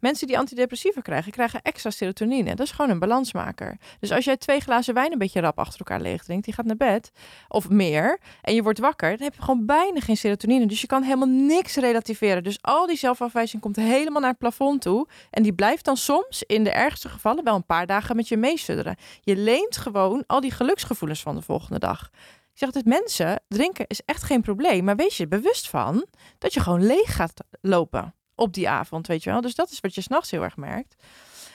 Mensen 0.00 0.26
die 0.26 0.38
antidepressiva 0.38 1.00
krijgen, 1.00 1.32
krijgen 1.32 1.62
extra 1.62 1.90
serotonine. 1.90 2.54
Dat 2.54 2.66
is 2.66 2.72
gewoon 2.72 2.90
een 2.90 2.98
balansmaker. 2.98 3.78
Dus 4.00 4.12
als 4.12 4.24
jij 4.24 4.36
twee 4.36 4.60
glazen 4.60 4.94
wijn 4.94 5.12
een 5.12 5.18
beetje 5.18 5.40
rap 5.40 5.58
achter 5.58 5.78
elkaar 5.78 6.00
leeg 6.00 6.24
drinkt, 6.24 6.44
die 6.44 6.54
gaat 6.54 6.64
naar 6.64 6.76
bed, 6.76 7.12
of 7.48 7.68
meer, 7.68 8.18
en 8.42 8.54
je 8.54 8.62
wordt 8.62 8.78
wakker, 8.78 9.10
dan 9.10 9.22
heb 9.22 9.34
je 9.34 9.42
gewoon 9.42 9.66
bijna 9.66 10.00
geen 10.00 10.16
serotonine. 10.16 10.66
Dus 10.66 10.80
je 10.80 10.86
kan 10.86 11.02
helemaal 11.02 11.28
niks 11.28 11.76
relativeren. 11.76 12.42
Dus 12.42 12.58
al 12.60 12.86
die 12.86 12.96
zelfafwijzing 12.96 13.62
komt 13.62 13.76
helemaal 13.76 14.20
naar 14.20 14.30
het 14.30 14.38
plafond 14.38 14.82
toe. 14.82 15.08
En 15.30 15.42
die 15.42 15.52
blijft 15.52 15.84
dan 15.84 15.96
soms, 15.96 16.42
in 16.42 16.64
de 16.64 16.70
ergste 16.70 17.08
gevallen, 17.08 17.44
wel 17.44 17.54
een 17.54 17.66
paar 17.66 17.86
dagen 17.86 18.16
met 18.16 18.28
je 18.28 18.36
meesudderen. 18.36 18.96
Je 19.20 19.36
leent 19.36 19.76
gewoon 19.76 20.24
al 20.26 20.40
die 20.40 20.50
geluksgevoelens 20.50 21.22
van 21.22 21.34
de 21.34 21.42
volgende 21.42 21.78
dag. 21.78 22.10
Ik 22.52 22.66
zeg 22.66 22.68
altijd, 22.68 23.00
mensen, 23.00 23.42
drinken 23.48 23.86
is 23.86 24.00
echt 24.04 24.22
geen 24.22 24.42
probleem. 24.42 24.84
Maar 24.84 24.96
wees 24.96 25.16
je 25.16 25.28
bewust 25.28 25.68
van 25.68 26.04
dat 26.38 26.54
je 26.54 26.60
gewoon 26.60 26.86
leeg 26.86 27.16
gaat 27.16 27.44
lopen 27.60 28.14
op 28.40 28.54
die 28.54 28.68
avond, 28.68 29.06
weet 29.06 29.22
je 29.22 29.30
wel. 29.30 29.40
Dus 29.40 29.54
dat 29.54 29.70
is 29.70 29.80
wat 29.80 29.94
je 29.94 30.00
s'nachts 30.00 30.30
heel 30.30 30.42
erg 30.42 30.56
merkt. 30.56 30.94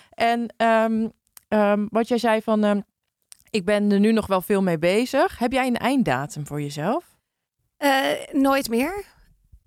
En 0.10 0.54
ehm, 0.58 1.08
ehm, 1.48 1.86
wat 1.89 2.08
jij 2.08 2.17
zei 2.17 2.41
van, 2.41 2.63
ehm, 2.63 2.82
ik 3.50 3.65
ben 3.65 3.91
er 3.91 4.00
nu 4.00 4.12
nog 4.12 4.28
wel 4.28 4.41
veel 4.41 4.62
mee 4.62 4.78
bezig. 4.78 5.39
Heb 5.39 5.52
jij 5.52 5.67
een 5.67 5.78
einddatum 5.78 6.48
voor 6.48 6.62
jezelf? 6.62 7.15
Eh, 7.78 8.12
nooit 8.32 8.69
meer. 8.69 9.04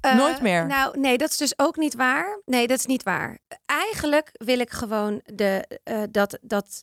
Eh, 0.01 0.17
Nooit 0.17 0.41
meer? 0.41 0.67
Nou, 0.67 0.99
nee, 0.99 1.19
dat 1.19 1.31
is 1.31 1.37
dus 1.37 1.59
ook 1.59 1.77
niet 1.77 1.95
waar. 1.95 2.41
Nee, 2.45 2.67
dat 2.67 2.79
is 2.79 2.87
niet 2.87 3.03
waar. 3.03 3.39
Eigenlijk 3.67 4.31
wil 4.33 4.59
ik 4.59 4.71
gewoon 4.71 5.21
de, 5.25 5.81
eh, 5.85 6.03
dat, 6.11 6.39
dat, 6.43 6.83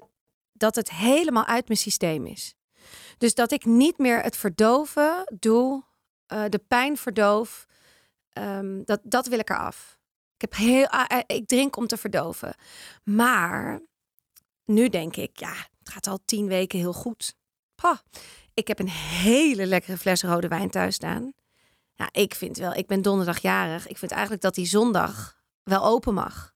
dat 0.53 0.75
het 0.75 0.91
helemaal 0.91 1.45
uit 1.45 1.67
mijn 1.67 1.79
systeem 1.79 2.25
is. 2.25 2.55
Dus 3.17 3.33
dat 3.33 3.51
ik 3.51 3.65
niet 3.65 3.97
meer 3.97 4.21
het 4.21 4.37
verdoven 4.37 5.35
doe, 5.39 5.83
de 6.25 6.61
pijn 6.67 6.97
verdoof. 6.97 7.65
Dat, 8.85 8.99
dat 9.03 9.27
wil 9.27 9.39
ik 9.39 9.49
eraf. 9.49 9.94
Ik, 10.37 10.41
heb 10.41 10.55
heel, 10.55 10.87
ah, 10.87 11.05
eh, 11.07 11.37
ik 11.37 11.47
drink 11.47 11.77
om 11.77 11.87
te 11.87 11.97
verdoven. 11.97 12.55
Maar 13.03 13.81
nu 14.65 14.89
denk 14.89 15.15
ik, 15.15 15.39
ja, 15.39 15.53
het 15.79 15.89
gaat 15.89 16.07
al 16.07 16.19
tien 16.25 16.47
weken 16.47 16.79
heel 16.79 16.93
goed. 16.93 17.35
Ik 18.53 18.67
heb 18.67 18.79
een 18.79 18.89
hele 18.89 19.65
lekkere 19.65 19.97
fles 19.97 20.23
rode 20.23 20.47
wijn 20.47 20.69
thuis 20.69 20.95
staan. 20.95 21.33
Ja, 21.93 22.09
ik 22.11 22.35
vind 22.35 22.57
wel, 22.57 22.73
ik 22.73 22.87
ben 22.87 23.01
donderdagjarig. 23.01 23.87
Ik 23.87 23.97
vind 23.97 24.11
eigenlijk 24.11 24.41
dat 24.41 24.55
die 24.55 24.65
zondag 24.65 25.41
wel 25.63 25.83
open 25.83 26.13
mag. 26.13 26.53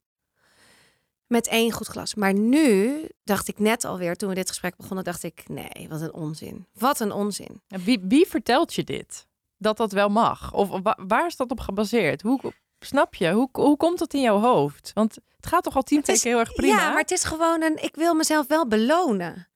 Met 1.28 1.48
één 1.48 1.72
goed 1.72 1.88
glas. 1.88 2.16
Maar 2.16 2.34
nu 2.34 3.02
dacht 3.24 3.48
ik 3.48 3.60
net 3.60 3.84
alweer, 3.86 4.16
toen 4.16 4.30
we 4.30 4.36
dit 4.36 4.48
gesprek 4.48 4.76
begonnen, 4.76 5.04
dacht 5.04 5.24
ik, 5.24 5.48
nee, 5.48 5.88
wat 5.90 6.02
een 6.02 6.14
onzin. 6.14 6.68
Wat 6.74 7.00
een 7.00 7.12
onzin. 7.12 7.62
Wie, 7.68 8.00
wie 8.04 8.28
vertelt 8.28 8.74
je 8.74 8.84
dit? 8.84 9.28
Dat 9.58 9.78
dat 9.78 9.92
wel 9.92 10.10
mag? 10.10 10.54
Of 10.54 10.70
wa- 10.82 10.98
waar 11.08 11.26
is 11.26 11.36
dat 11.36 11.52
op 11.52 11.60
gebaseerd? 11.60 12.22
Hoe, 12.22 12.54
snap 12.80 13.16
je? 13.16 13.32
Hoe, 13.32 13.50
hoe 13.52 13.78
komt 13.78 14.00
dat 14.00 14.14
in 14.14 14.22
jouw 14.22 14.40
hoofd? 14.40 14.92
Want 14.94 15.16
het 15.36 15.46
gaat 15.48 15.64
toch 15.64 15.76
al 15.76 15.82
tien 15.84 16.00
is- 16.02 16.06
weken 16.08 16.30
heel 16.30 16.40
erg 16.40 16.54
prima? 16.54 16.76
Ja, 16.78 16.90
maar 16.90 17.02
het 17.02 17.12
is 17.12 17.24
gewoon 17.24 17.62
een, 17.62 17.84
ik 17.84 17.96
wil 17.96 18.14
mezelf 18.14 18.48
wel 18.48 18.68
belonen. 18.68 19.48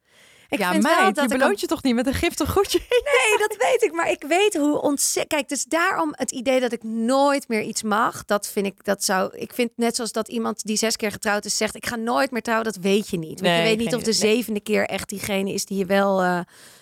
Ik 0.50 0.60
ja, 0.60 0.72
vind 0.72 0.84
wel 0.84 0.96
meid, 1.02 1.16
dat 1.16 1.30
je 1.30 1.34
ik 1.34 1.40
beloont 1.40 1.60
je 1.60 1.68
toch 1.68 1.84
niet 1.84 1.96
met 1.96 2.08
een 2.08 2.14
giftig 2.14 2.52
goedje? 2.52 2.80
Nee, 2.90 3.38
dat 3.48 3.56
weet 3.58 3.84
ik. 3.84 3.92
Maar 3.92 4.10
ik 4.12 4.24
weet 4.28 4.54
hoe 4.58 4.82
ontzettend. 4.82 5.28
Kijk, 5.34 5.50
dus 5.50 5.64
daarom 5.64 6.14
het 6.16 6.32
idee 6.32 6.60
dat 6.60 6.72
ik 6.72 6.84
nooit 6.84 7.48
meer 7.48 7.62
iets 7.62 7.84
mag. 7.84 8.26
Dat 8.26 8.48
vind 8.48 8.66
ik, 8.66 8.84
dat 8.86 9.04
zou. 9.04 9.38
Ik 9.38 9.54
vind 9.54 9.72
net 9.76 9.96
zoals 9.96 10.12
dat 10.12 10.28
iemand 10.28 10.64
die 10.64 10.78
zes 10.78 10.96
keer 10.96 11.12
getrouwd 11.12 11.46
is 11.46 11.58
zegt: 11.58 11.76
Ik 11.76 11.86
ga 11.86 11.96
nooit 11.96 12.32
meer 12.32 12.42
trouwen. 12.42 12.66
Dat 12.72 12.84
weet 12.84 13.10
je 13.10 13.18
niet. 13.18 13.30
Want 13.42 13.42
Nee, 13.42 13.58
je 13.58 13.64
weet 13.64 13.78
niet 13.78 13.96
of 13.96 14.02
de. 14.02 14.10
Nee. 14.10 14.20
zevende 14.36 14.60
keer 14.60 14.86
echt 14.88 15.10
diegene 15.10 15.54
is 15.54 15.66
die 15.66 15.78
je 15.78 15.86
wel. 15.86 16.22
eh, 16.22 16.40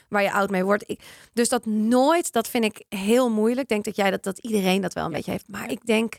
waar 0.09 0.23
je 0.23 0.31
oud 0.31 0.49
mee 0.49 0.63
wordt. 0.63 0.83
Ik, 0.87 0.99
dus 1.33 1.49
dat 1.49 1.65
nooit, 1.65 2.31
dat 2.31 2.47
vind 2.47 2.63
ik 2.63 2.83
heel 2.89 3.29
moeilijk. 3.29 3.61
Ik 3.61 3.67
denk 3.67 3.83
dat 3.85 3.95
jij 3.95 4.11
dat, 4.11 4.23
dat 4.23 4.37
iedereen 4.37 4.81
dat 4.81 4.93
wel 4.93 5.05
een 5.05 5.11
beetje 5.11 5.31
heeft. 5.31 5.47
Maar 5.47 5.71
ik 5.71 5.85
denk 5.85 6.13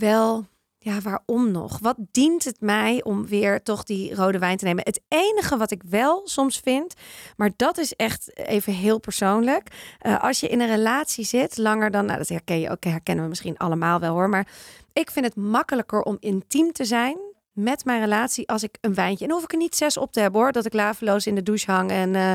wel. 0.00 0.46
Ja, 0.82 1.00
waarom 1.00 1.50
nog? 1.50 1.78
Wat 1.78 1.96
dient 2.10 2.44
het 2.44 2.60
mij 2.60 3.02
om 3.02 3.26
weer 3.26 3.62
toch 3.62 3.84
die 3.84 4.14
rode 4.14 4.38
wijn 4.38 4.56
te 4.56 4.64
nemen? 4.64 4.84
Het 4.84 5.00
enige 5.08 5.56
wat 5.56 5.70
ik 5.70 5.82
wel 5.88 6.20
soms 6.24 6.58
vind, 6.58 6.94
maar 7.36 7.50
dat 7.56 7.78
is 7.78 7.94
echt 7.94 8.38
even 8.38 8.72
heel 8.72 8.98
persoonlijk. 8.98 9.68
Eh, 9.98 10.22
als 10.22 10.40
je 10.40 10.48
in 10.48 10.60
een 10.60 10.68
relatie 10.68 11.24
zit, 11.24 11.56
langer 11.56 11.90
dan, 11.90 12.04
nou 12.04 12.18
dat 12.18 12.28
herken 12.28 12.60
je 12.60 12.70
ook, 12.70 12.84
herkennen 12.84 13.24
we 13.24 13.30
misschien 13.30 13.58
allemaal 13.58 14.00
wel 14.00 14.12
hoor. 14.12 14.28
Maar 14.28 14.46
ik 14.92 15.10
vind 15.10 15.24
het 15.24 15.36
makkelijker 15.36 16.02
om 16.02 16.16
intiem 16.20 16.72
te 16.72 16.84
zijn 16.84 17.18
met 17.52 17.84
mijn 17.84 18.00
relatie 18.00 18.48
als 18.48 18.62
ik 18.62 18.78
een 18.80 18.94
wijntje. 18.94 19.24
En 19.24 19.30
hoef 19.30 19.42
ik 19.42 19.52
er 19.52 19.58
niet 19.58 19.76
zes 19.76 19.96
op 19.96 20.12
te 20.12 20.20
hebben 20.20 20.40
hoor, 20.40 20.52
dat 20.52 20.66
ik 20.66 20.72
laveloos 20.72 21.26
in 21.26 21.34
de 21.34 21.42
douche 21.42 21.70
hang. 21.70 21.90
En, 21.90 22.14
eh, 22.14 22.32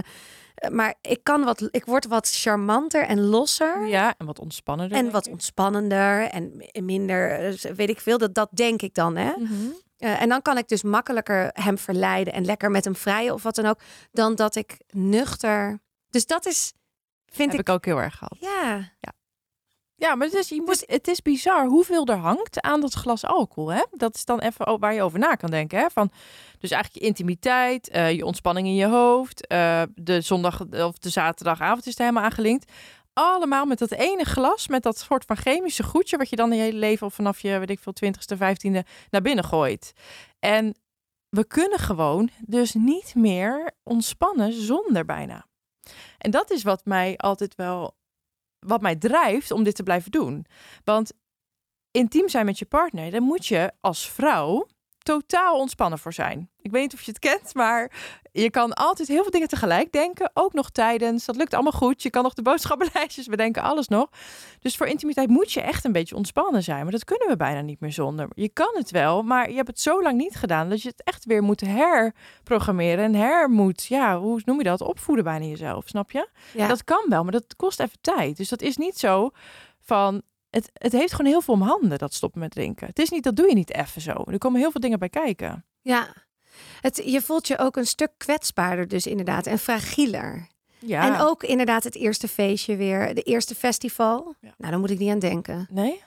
maar 0.71 0.95
ik 1.01 1.19
kan 1.23 1.43
wat, 1.43 1.67
ik 1.71 1.85
word 1.85 2.05
wat 2.05 2.29
charmanter 2.29 3.03
en 3.03 3.19
losser. 3.19 3.87
Ja, 3.87 4.15
en 4.17 4.25
wat 4.25 4.39
ontspannender. 4.39 4.97
En 4.97 5.11
wat 5.11 5.27
ontspannender 5.27 6.29
en 6.29 6.63
minder, 6.73 7.31
eh, 7.31 7.71
weet 7.71 7.89
ik 7.89 7.99
veel. 7.99 8.17
Dat, 8.17 8.33
dat 8.33 8.49
denk 8.51 8.81
ik 8.81 8.93
dan, 8.93 9.15
hè? 9.15 9.33
Mhm. 9.37 9.53
Eh, 9.97 10.21
en 10.21 10.29
dan 10.29 10.41
kan 10.41 10.57
ik 10.57 10.67
dus 10.67 10.83
makkelijker 10.83 11.49
hem 11.53 11.77
verleiden 11.77 12.33
en 12.33 12.45
lekker 12.45 12.71
met 12.71 12.83
hem 12.83 12.95
vrijen 12.95 13.33
of 13.33 13.43
wat 13.43 13.55
dan 13.55 13.65
ook, 13.65 13.79
dan 14.11 14.35
dat 14.35 14.55
ik 14.55 14.77
nuchter. 14.89 15.79
Dus 16.09 16.25
dat 16.25 16.45
is, 16.45 16.73
vind 17.25 17.51
Heb 17.51 17.59
ik, 17.59 17.67
ik 17.67 17.73
ook 17.73 17.85
heel 17.85 18.01
erg 18.01 18.17
gehad. 18.17 18.37
ja, 18.39 18.75
Ja, 18.99 19.13
maar 20.15 20.27
het 20.27 20.33
is, 20.33 20.49
je 20.49 20.61
moet, 20.61 20.83
het 20.85 21.07
is 21.07 21.21
bizar 21.21 21.65
hoeveel 21.65 22.05
er 22.05 22.17
hangt 22.17 22.61
aan 22.61 22.81
dat 22.81 22.93
glas 22.93 23.25
alcohol. 23.25 23.71
Hè? 23.71 23.83
Dat 23.91 24.15
is 24.15 24.25
dan 24.25 24.39
even 24.39 24.79
waar 24.79 24.93
je 24.93 25.01
over 25.01 25.19
na 25.19 25.35
kan 25.35 25.49
denken. 25.49 25.79
Hè? 25.79 25.89
Van, 25.89 26.11
dus 26.59 26.71
eigenlijk 26.71 27.01
je 27.03 27.09
intimiteit, 27.09 27.89
eh, 27.89 28.11
je 28.11 28.25
ontspanning 28.25 28.67
in 28.67 28.75
je 28.75 28.87
hoofd. 28.87 29.47
eh, 29.47 29.81
de 29.95 30.21
zondag 30.21 30.61
of 30.71 30.97
de 30.97 31.09
zaterdagavond 31.09 31.85
is 31.85 31.95
er 31.95 32.01
helemaal 32.01 32.23
aangelinkt. 32.23 32.71
Allemaal 33.13 33.65
met 33.65 33.79
dat 33.79 33.91
ene 33.91 34.23
glas, 34.23 34.67
met 34.67 34.83
dat 34.83 34.97
soort 34.97 35.25
van 35.25 35.37
chemische 35.37 35.83
goedje... 35.83 36.17
wat 36.17 36.29
je 36.29 36.35
dan 36.35 36.51
in 36.51 36.57
je 36.57 36.63
hele 36.63 36.77
leven 36.77 37.07
of 37.07 37.13
vanaf 37.13 37.39
je, 37.39 37.59
weet 37.59 37.69
ik 37.69 37.79
veel, 37.79 37.93
twintigste, 37.93 38.37
vijftiende 38.37 38.85
naar 39.09 39.21
binnen 39.21 39.43
gooit. 39.43 39.93
En 40.39 40.75
we 41.29 41.47
kunnen 41.47 41.79
gewoon 41.79 42.29
dus 42.45 42.73
niet 42.73 43.15
meer 43.15 43.71
ontspannen 43.83 44.53
zonder 44.53 45.05
bijna. 45.05 45.45
En 46.17 46.31
dat 46.31 46.51
is 46.51 46.63
wat 46.63 46.85
mij 46.85 47.17
altijd 47.17 47.55
wel 47.55 47.95
wat 48.67 48.81
mij 48.81 48.95
drijft 48.95 49.51
om 49.51 49.63
dit 49.63 49.75
te 49.75 49.83
blijven 49.83 50.11
doen. 50.11 50.45
Want 50.83 51.13
intiem 51.91 52.29
zijn 52.29 52.45
met 52.45 52.59
je 52.59 52.65
partner, 52.65 53.11
daar 53.11 53.21
moet 53.21 53.45
je 53.47 53.71
als 53.81 54.09
vrouw 54.09 54.67
totaal 54.97 55.59
ontspannen 55.59 55.99
voor 55.99 56.13
zijn. 56.13 56.49
Ik 56.61 56.71
weet 56.71 56.81
niet 56.81 56.93
of 56.93 57.01
je 57.01 57.11
het 57.11 57.19
kent, 57.19 57.53
maar 57.53 57.91
je 58.41 58.49
kan 58.49 58.73
altijd 58.73 59.07
heel 59.07 59.21
veel 59.21 59.31
dingen 59.31 59.47
tegelijk 59.47 59.91
denken. 59.91 60.31
Ook 60.33 60.53
nog 60.53 60.69
tijdens. 60.69 61.25
Dat 61.25 61.35
lukt 61.35 61.53
allemaal 61.53 61.71
goed. 61.71 62.03
Je 62.03 62.09
kan 62.09 62.23
nog 62.23 62.33
de 62.33 62.41
boodschappenlijstjes 62.41 63.27
bedenken, 63.35 63.61
alles 63.61 63.87
nog. 63.87 64.09
Dus 64.59 64.75
voor 64.75 64.87
intimiteit 64.87 65.29
moet 65.29 65.51
je 65.51 65.61
echt 65.61 65.85
een 65.85 65.91
beetje 65.91 66.15
ontspannen 66.15 66.63
zijn. 66.63 66.83
Maar 66.83 66.91
dat 66.91 67.03
kunnen 67.03 67.27
we 67.27 67.35
bijna 67.35 67.61
niet 67.61 67.79
meer 67.79 67.91
zonder. 67.91 68.27
Je 68.33 68.49
kan 68.49 68.71
het 68.73 68.91
wel, 68.91 69.23
maar 69.23 69.49
je 69.49 69.55
hebt 69.55 69.67
het 69.67 69.79
zo 69.79 70.01
lang 70.01 70.17
niet 70.17 70.35
gedaan... 70.35 70.69
dat 70.69 70.81
je 70.81 70.89
het 70.89 71.03
echt 71.03 71.25
weer 71.25 71.43
moet 71.43 71.61
herprogrammeren 71.61 73.03
en 73.03 73.15
her 73.15 73.49
moet... 73.49 73.85
Ja, 73.85 74.19
hoe 74.19 74.41
noem 74.45 74.57
je 74.57 74.63
dat? 74.63 74.81
Opvoeden 74.81 75.23
bijna 75.23 75.45
jezelf, 75.45 75.87
snap 75.87 76.11
je? 76.11 76.29
ja. 76.53 76.67
Dat 76.67 76.83
kan 76.83 77.05
wel, 77.09 77.23
maar 77.23 77.31
dat 77.31 77.55
kost 77.55 77.79
even 77.79 77.97
tijd. 78.01 78.37
Dus 78.37 78.49
dat 78.49 78.61
is 78.61 78.77
niet 78.77 78.99
zo 78.99 79.29
van. 79.79 80.21
Het, 80.49 80.69
het 80.73 80.91
heeft 80.91 81.13
gewoon 81.13 81.31
heel 81.31 81.41
veel 81.41 81.53
om 81.53 81.61
handen, 81.61 81.97
dat 81.97 82.13
stoppen 82.13 82.39
met 82.39 82.51
drinken. 82.51 82.87
Het 82.87 82.99
is 82.99 83.09
niet, 83.09 83.23
dat 83.23 83.35
doe 83.35 83.47
je 83.47 83.55
niet 83.55 83.73
even 83.73 84.01
zo. 84.01 84.23
Er 84.25 84.37
komen 84.37 84.59
heel 84.59 84.71
veel 84.71 84.81
dingen 84.81 84.99
bij 84.99 85.09
kijken. 85.09 85.65
ja. 85.81 86.23
Het, 86.81 87.01
je 87.05 87.21
voelt 87.21 87.47
je 87.47 87.57
ook 87.57 87.75
een 87.75 87.85
stuk 87.87 88.11
kwetsbaarder 88.17 88.87
dus 88.87 89.07
inderdaad 89.07 89.45
en 89.47 89.59
fragieler. 89.59 90.47
Ja. 90.79 91.05
En 91.15 91.19
ook 91.21 91.43
inderdaad 91.43 91.83
het 91.83 91.95
eerste 91.95 92.27
feestje 92.27 92.75
weer, 92.75 93.13
de 93.15 93.21
eerste 93.21 93.55
festival. 93.55 94.35
Ja. 94.41 94.53
Nou, 94.57 94.71
daar 94.71 94.79
moet 94.79 94.89
ik 94.89 94.99
niet 94.99 95.11
aan 95.11 95.19
denken. 95.19 95.67
Nee? 95.69 96.01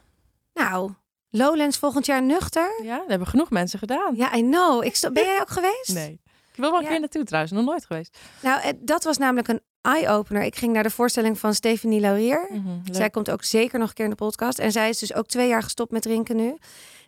Nou, 0.54 0.92
Lowlands 1.30 1.78
volgend 1.78 2.06
jaar 2.06 2.22
nuchter? 2.22 2.80
Ja, 2.82 2.96
dat 2.98 3.08
hebben 3.08 3.28
genoeg 3.28 3.50
mensen 3.50 3.78
gedaan. 3.78 4.14
Ja, 4.16 4.34
I 4.36 4.40
know. 4.42 4.84
Ik 4.84 4.98
ben 5.12 5.24
jij 5.24 5.40
ook 5.40 5.50
geweest? 5.50 5.94
Nee. 5.94 6.20
Ik 6.52 6.64
wil 6.64 6.70
wel 6.70 6.78
een 6.78 6.84
Ja. 6.84 6.90
keer 6.90 7.00
naartoe 7.00 7.24
trouwens, 7.24 7.52
nog 7.52 7.64
nooit 7.64 7.86
geweest. 7.86 8.18
Nou, 8.42 8.60
eh, 8.60 8.70
dat 8.78 9.04
was 9.04 9.18
namelijk 9.18 9.48
een 9.48 9.60
eye-opener. 9.80 10.42
Ik 10.42 10.56
ging 10.56 10.72
naar 10.72 10.82
de 10.82 10.90
voorstelling 10.90 11.38
van 11.38 11.54
Stephanie 11.54 12.00
Laurier. 12.00 12.48
Mhm. 12.50 12.94
Zij 12.94 13.10
komt 13.10 13.30
ook 13.30 13.44
zeker 13.44 13.78
nog 13.78 13.88
een 13.88 13.94
keer 13.94 14.04
in 14.04 14.10
de 14.10 14.16
podcast. 14.16 14.58
En 14.58 14.72
zij 14.72 14.88
is 14.88 14.98
dus 14.98 15.14
ook 15.14 15.26
twee 15.26 15.48
jaar 15.48 15.62
gestopt 15.62 15.90
met 15.92 16.02
drinken 16.02 16.36
nu. 16.36 16.56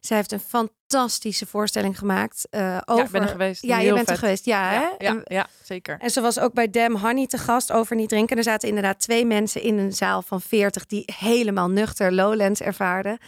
Zij 0.01 0.17
heeft 0.17 0.33
een 0.33 0.41
fantastische 0.41 1.47
voorstelling 1.47 1.99
gemaakt. 1.99 2.47
eh, 2.51 2.79
over... 2.85 2.97
Ja, 2.99 3.05
ik 3.05 3.11
ben 3.11 3.23
er 3.23 3.29
geweest. 3.29 3.63
Ja, 3.63 3.77
je 3.79 3.85
Heel 3.85 3.95
bent 3.95 4.07
er 4.09 4.13
vet. 4.15 4.23
geweest. 4.25 4.45
Ja, 4.45 4.71
hè? 4.99 5.07
Ja, 5.35 5.47
zeker. 5.65 5.99
en 6.01 6.11
ze 6.11 6.21
was 6.21 6.39
ook 6.39 6.53
bij 6.53 6.71
Dam 6.71 6.97
Honey 6.97 7.27
te 7.27 7.39
gast 7.39 7.73
over 7.73 7.97
niet 7.97 8.09
drinken. 8.09 8.37
Er 8.37 8.43
zaten 8.43 8.69
inderdaad 8.69 9.01
twee 9.01 9.25
mensen 9.27 9.63
in 9.63 9.79
een 9.79 9.93
zaal 9.93 10.23
van 10.23 10.41
40 10.41 10.87
die 10.87 11.05
helemaal 11.17 11.69
nuchter 11.69 12.13
Lowlands 12.13 12.61
ervaarden. 12.61 13.19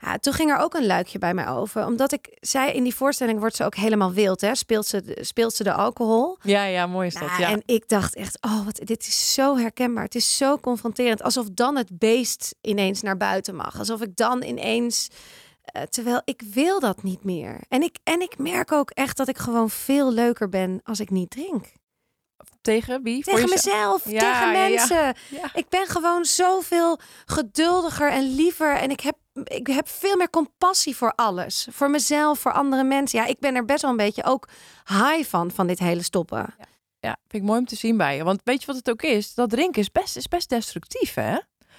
Ja, 0.00 0.18
toen 0.18 0.32
ging 0.32 0.50
er 0.50 0.58
ook 0.58 0.74
een 0.74 0.86
luikje 0.86 1.18
bij 1.18 1.34
mij 1.34 1.48
over. 1.48 1.86
Omdat 1.86 2.12
ik 2.12 2.36
zei, 2.40 2.70
in 2.70 2.82
die 2.82 2.94
voorstelling 2.94 3.38
wordt 3.38 3.56
ze 3.56 3.64
ook 3.64 3.74
helemaal 3.74 4.12
wild. 4.12 4.40
Hè? 4.40 4.54
Speelt, 4.54 4.86
ze, 4.86 5.02
de- 5.02 5.24
speelt 5.24 5.54
ze 5.54 5.62
de 5.64 5.72
alcohol. 5.72 6.38
Ja, 6.42 6.64
ja, 6.64 6.86
mooi 6.86 7.06
is 7.06 7.14
dat. 7.14 7.22
Nou, 7.28 7.40
Ja. 7.40 7.48
En 7.50 7.62
ik 7.66 7.88
dacht 7.88 8.14
echt, 8.14 8.38
oh, 8.40 8.64
wat, 8.64 8.80
dit 8.84 9.06
is 9.06 9.34
zo 9.34 9.56
herkenbaar. 9.56 10.04
Het 10.04 10.14
is 10.14 10.36
zo 10.36 10.58
confronterend. 10.58 11.22
Alsof 11.22 11.46
dan 11.52 11.76
het 11.76 11.98
beest 11.98 12.54
ineens 12.60 13.02
naar 13.02 13.16
buiten 13.16 13.54
mag. 13.56 13.78
Alsof 13.78 14.00
ik 14.02 14.16
dan 14.16 14.42
ineens... 14.42 15.08
eh, 15.72 15.82
terwijl 15.82 16.22
ik 16.24 16.42
wil 16.52 16.80
dat 16.80 17.02
niet 17.02 17.24
meer. 17.24 17.60
En 17.68 17.82
ik, 17.82 17.98
en 18.04 18.20
ik 18.20 18.38
merk 18.38 18.72
ook 18.72 18.90
echt 18.90 19.16
dat 19.16 19.28
ik 19.28 19.38
gewoon 19.38 19.70
veel 19.70 20.12
leuker 20.12 20.48
ben 20.48 20.80
als 20.84 21.00
ik 21.00 21.10
niet 21.10 21.30
drink. 21.30 21.64
Tegen 22.60 23.02
wie? 23.02 23.24
Voor 23.24 23.34
Tegen 23.34 23.48
mezelf, 23.48 24.10
Ja, 24.10 24.18
tegen 24.18 24.52
ja. 24.52 24.68
mensen. 24.68 25.14
Ja. 25.28 25.50
Ik 25.54 25.68
ben 25.68 25.86
gewoon 25.86 26.24
zoveel 26.24 26.98
geduldiger 27.26 28.10
en 28.10 28.34
liever. 28.34 28.76
En 28.76 28.90
ik 28.90 29.00
heb, 29.00 29.16
ik 29.44 29.66
heb 29.66 29.88
veel 29.88 30.16
meer 30.16 30.30
compassie 30.30 30.96
voor 30.96 31.12
alles. 31.14 31.68
Voor 31.70 31.90
mezelf, 31.90 32.38
voor 32.38 32.52
andere 32.52 32.84
mensen. 32.84 33.18
Ja, 33.18 33.26
ik 33.26 33.38
ben 33.38 33.54
er 33.54 33.64
best 33.64 33.82
wel 33.82 33.90
een 33.90 33.96
beetje 33.96 34.24
ook 34.24 34.48
high 34.86 35.28
van, 35.28 35.50
van 35.50 35.66
dit 35.66 35.78
hele 35.78 36.02
stoppen. 36.02 36.54
Ja, 37.00 37.16
vind 37.28 37.42
ik 37.42 37.48
mooi 37.48 37.58
om 37.58 37.66
te 37.66 37.76
zien 37.76 37.96
bij 37.96 38.16
je. 38.16 38.24
Want 38.24 38.40
weet 38.44 38.60
je 38.60 38.66
wat 38.66 38.76
het 38.76 38.90
ook 38.90 39.02
is? 39.02 39.34
Dat 39.34 39.50
drinken 39.50 39.80
is 39.80 39.92
best, 39.92 40.16
is 40.16 40.28
best 40.28 40.48
destructief, 40.48 41.14
hè? 41.14 41.38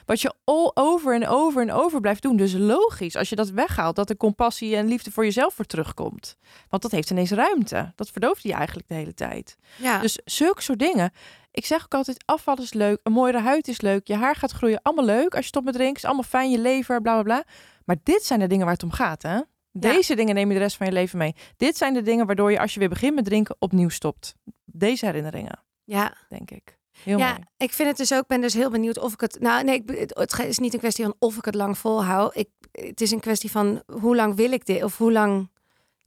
Wat 0.10 0.22
je 0.22 0.34
all 0.43 0.72
over 0.74 1.14
en 1.14 1.28
over 1.28 1.62
en 1.62 1.72
over 1.72 1.99
blijft 2.01 2.22
doen. 2.22 2.36
Dus 2.36 2.53
logisch, 2.53 3.16
als 3.16 3.30
je 3.30 3.36
dat 3.36 3.49
weghaalt, 3.49 3.95
dat 3.95 4.10
er 4.10 4.18
compassie 4.18 4.76
en 4.76 4.88
liefde 4.88 5.12
voor 5.12 5.24
jezelf 5.24 5.53
voor 5.53 5.66
terugkomt. 5.66 6.38
Want 6.70 6.82
dat 6.82 6.91
heeft 6.91 7.10
ineens 7.10 7.32
ruimte. 7.32 7.91
Dat 7.95 8.10
verdooft 8.10 8.43
je 8.43 8.53
eigenlijk 8.53 8.88
de 8.88 8.93
hele 8.93 9.14
tijd. 9.14 9.57
Ja. 9.78 9.99
Dus 9.99 10.20
zulke 10.26 10.62
soort 10.62 10.80
dingen. 10.80 11.12
Ik 11.51 11.66
zeg 11.66 11.84
ook 11.84 11.93
altijd, 11.93 12.24
afval 12.26 12.57
is 12.57 12.74
leuk, 12.74 12.99
een 13.03 13.12
mooiere 13.12 13.39
huid 13.39 13.68
is 13.68 13.82
leuk, 13.82 14.07
je 14.07 14.16
haar 14.16 14.36
gaat 14.36 14.51
groeien, 14.51 14.80
allemaal 14.82 15.05
leuk. 15.05 15.36
Als 15.36 15.41
je 15.41 15.47
stopt 15.47 15.66
met 15.66 15.74
drinken, 15.74 15.97
is 15.97 16.05
allemaal 16.05 16.24
fijn, 16.24 16.51
je 16.51 16.60
lever, 16.60 17.01
bla 17.01 17.14
bla 17.14 17.24
bla. 17.24 17.43
Maar 17.86 17.97
dit 18.03 18.24
zijn 18.24 18.39
de 18.39 18.47
dingen 18.47 18.66
waar 18.66 18.74
het 18.74 18.84
om 18.84 18.91
gaat, 18.91 19.22
hè? 19.22 19.39
Deze 19.72 20.16
dingen 20.16 20.36
neem 20.36 20.47
je 20.47 20.53
de 20.53 20.60
rest 20.60 20.78
van 20.78 20.86
je 20.86 20.91
leven 20.91 21.18
mee. 21.18 21.36
Dit 21.57 21.78
zijn 21.78 21.93
de 21.93 22.01
dingen 22.01 22.26
waardoor 22.26 22.51
je 22.51 22.60
als 22.60 22.74
je 22.74 22.80
weer 22.80 22.89
begint 22.89 23.16
met 23.16 23.26
drinken 23.26 23.55
opnieuw 23.60 23.89
stopt. 23.89 24.36
Deze 24.66 25.05
herinneringen, 25.05 25.64
ja. 25.84 26.14
denk 26.30 26.51
ik. 26.51 26.78
Heel 27.04 27.18
ja, 27.18 27.30
mooi. 27.30 27.43
ik 27.58 27.74
vind 27.74 27.88
het 27.88 27.97
dus 27.97 28.14
ook, 28.14 28.28
ben 28.28 28.41
dus 28.41 28.54
heel 28.54 28.70
benieuwd 28.70 29.00
of 29.00 29.14
ik 29.14 29.22
het. 29.22 29.39
Nou, 29.39 29.64
nee, 29.64 29.84
ik, 29.86 30.10
het 30.14 30.39
is 30.39 30.60
niet 30.60 30.74
een 30.74 30.80
kwestie 30.80 31.04
van 31.04 31.16
of 31.20 31.38
ik 31.38 31.45
het 31.45 31.56
lang 31.56 31.78
volhoud. 31.78 32.36
Ik, 32.36 32.50
het 32.72 33.02
is 33.02 33.12
een 33.12 33.20
kwestie 33.20 33.52
van 33.52 33.84
hoe 34.02 34.16
lang 34.16 34.36
wil 34.36 34.52
ik 34.52 34.66
dit 34.66 34.84
of 34.84 34.97
hoe 34.97 35.12
lang. 35.12 35.50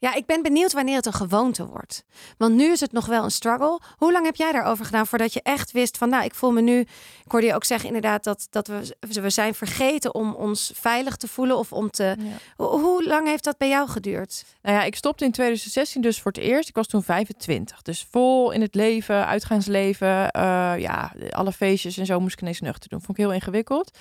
Ja, 0.02 0.14
ik 0.14 0.26
ben 0.26 0.42
benieuwd 0.42 0.72
wanneer 0.72 0.96
het 0.96 1.06
een 1.06 1.12
gewoonte 1.12 1.66
wordt. 1.66 2.04
Want 2.36 2.54
nu 2.54 2.70
is 2.70 2.80
het 2.80 2.92
nog 2.92 3.06
wel 3.06 3.24
een 3.24 3.30
struggle. 3.30 3.80
Hoe 3.96 4.12
lang 4.12 4.24
heb 4.24 4.36
jij 4.36 4.52
daarover 4.52 4.84
gedaan 4.84 5.06
voordat 5.06 5.32
je 5.32 5.42
echt 5.42 5.72
wist 5.72 5.98
van, 5.98 6.08
nou, 6.08 6.24
ik 6.24 6.34
voel 6.34 6.50
me 6.50 6.60
nu. 6.60 6.80
Ik 7.24 7.30
hoorde 7.30 7.46
je 7.46 7.54
ook 7.54 7.64
zeggen 7.64 7.86
inderdaad 7.86 8.24
dat, 8.24 8.46
dat 8.50 8.66
we, 8.66 8.96
we 9.00 9.30
zijn 9.30 9.54
vergeten 9.54 10.14
om 10.14 10.34
ons 10.34 10.72
veilig 10.74 11.16
te 11.16 11.28
voelen 11.28 11.58
of 11.58 11.72
om 11.72 11.90
te. 11.90 12.04
Ja. 12.04 12.16
Hoe, 12.56 12.80
hoe 12.80 13.04
lang 13.06 13.26
heeft 13.26 13.44
dat 13.44 13.58
bij 13.58 13.68
jou 13.68 13.88
geduurd? 13.88 14.44
Nou 14.62 14.76
ja, 14.76 14.82
ik 14.82 14.94
stopte 14.96 15.24
in 15.24 15.32
2016 15.32 16.02
dus 16.02 16.20
voor 16.20 16.32
het 16.32 16.40
eerst. 16.40 16.68
Ik 16.68 16.74
was 16.74 16.86
toen 16.86 17.02
25. 17.02 17.82
Dus 17.82 18.06
vol 18.10 18.50
in 18.50 18.60
het 18.60 18.74
leven, 18.74 19.26
uitgaansleven. 19.26 20.30
eh, 20.30 20.74
ja, 20.78 21.12
alle 21.30 21.52
feestjes 21.52 21.96
en 21.96 22.06
zo 22.06 22.20
moest 22.20 22.34
ik 22.34 22.40
ineens 22.40 22.60
nuchter 22.60 22.88
doen. 22.88 23.02
Vond 23.02 23.18
ik 23.18 23.24
heel 23.24 23.32
ingewikkeld. 23.32 23.98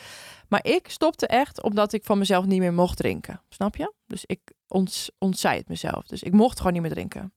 Maar 0.47 0.65
ik 0.65 0.89
stopte 0.89 1.27
echt 1.27 1.61
omdat 1.61 1.93
ik 1.93 2.03
van 2.03 2.17
mezelf 2.17 2.45
niet 2.45 2.59
meer 2.59 2.73
mocht 2.73 2.97
drinken. 2.97 3.41
Snap 3.49 3.75
je? 3.75 3.93
Dus 4.07 4.23
ik 4.25 4.39
ont, 4.71 5.09
ontzei 5.17 5.57
het 5.57 5.67
mezelf. 5.67 6.07
Dus 6.07 6.23
ik 6.23 6.33
mocht 6.33 6.57
gewoon 6.57 6.73
niet 6.73 6.81
meer 6.81 6.91
drinken. 6.91 7.33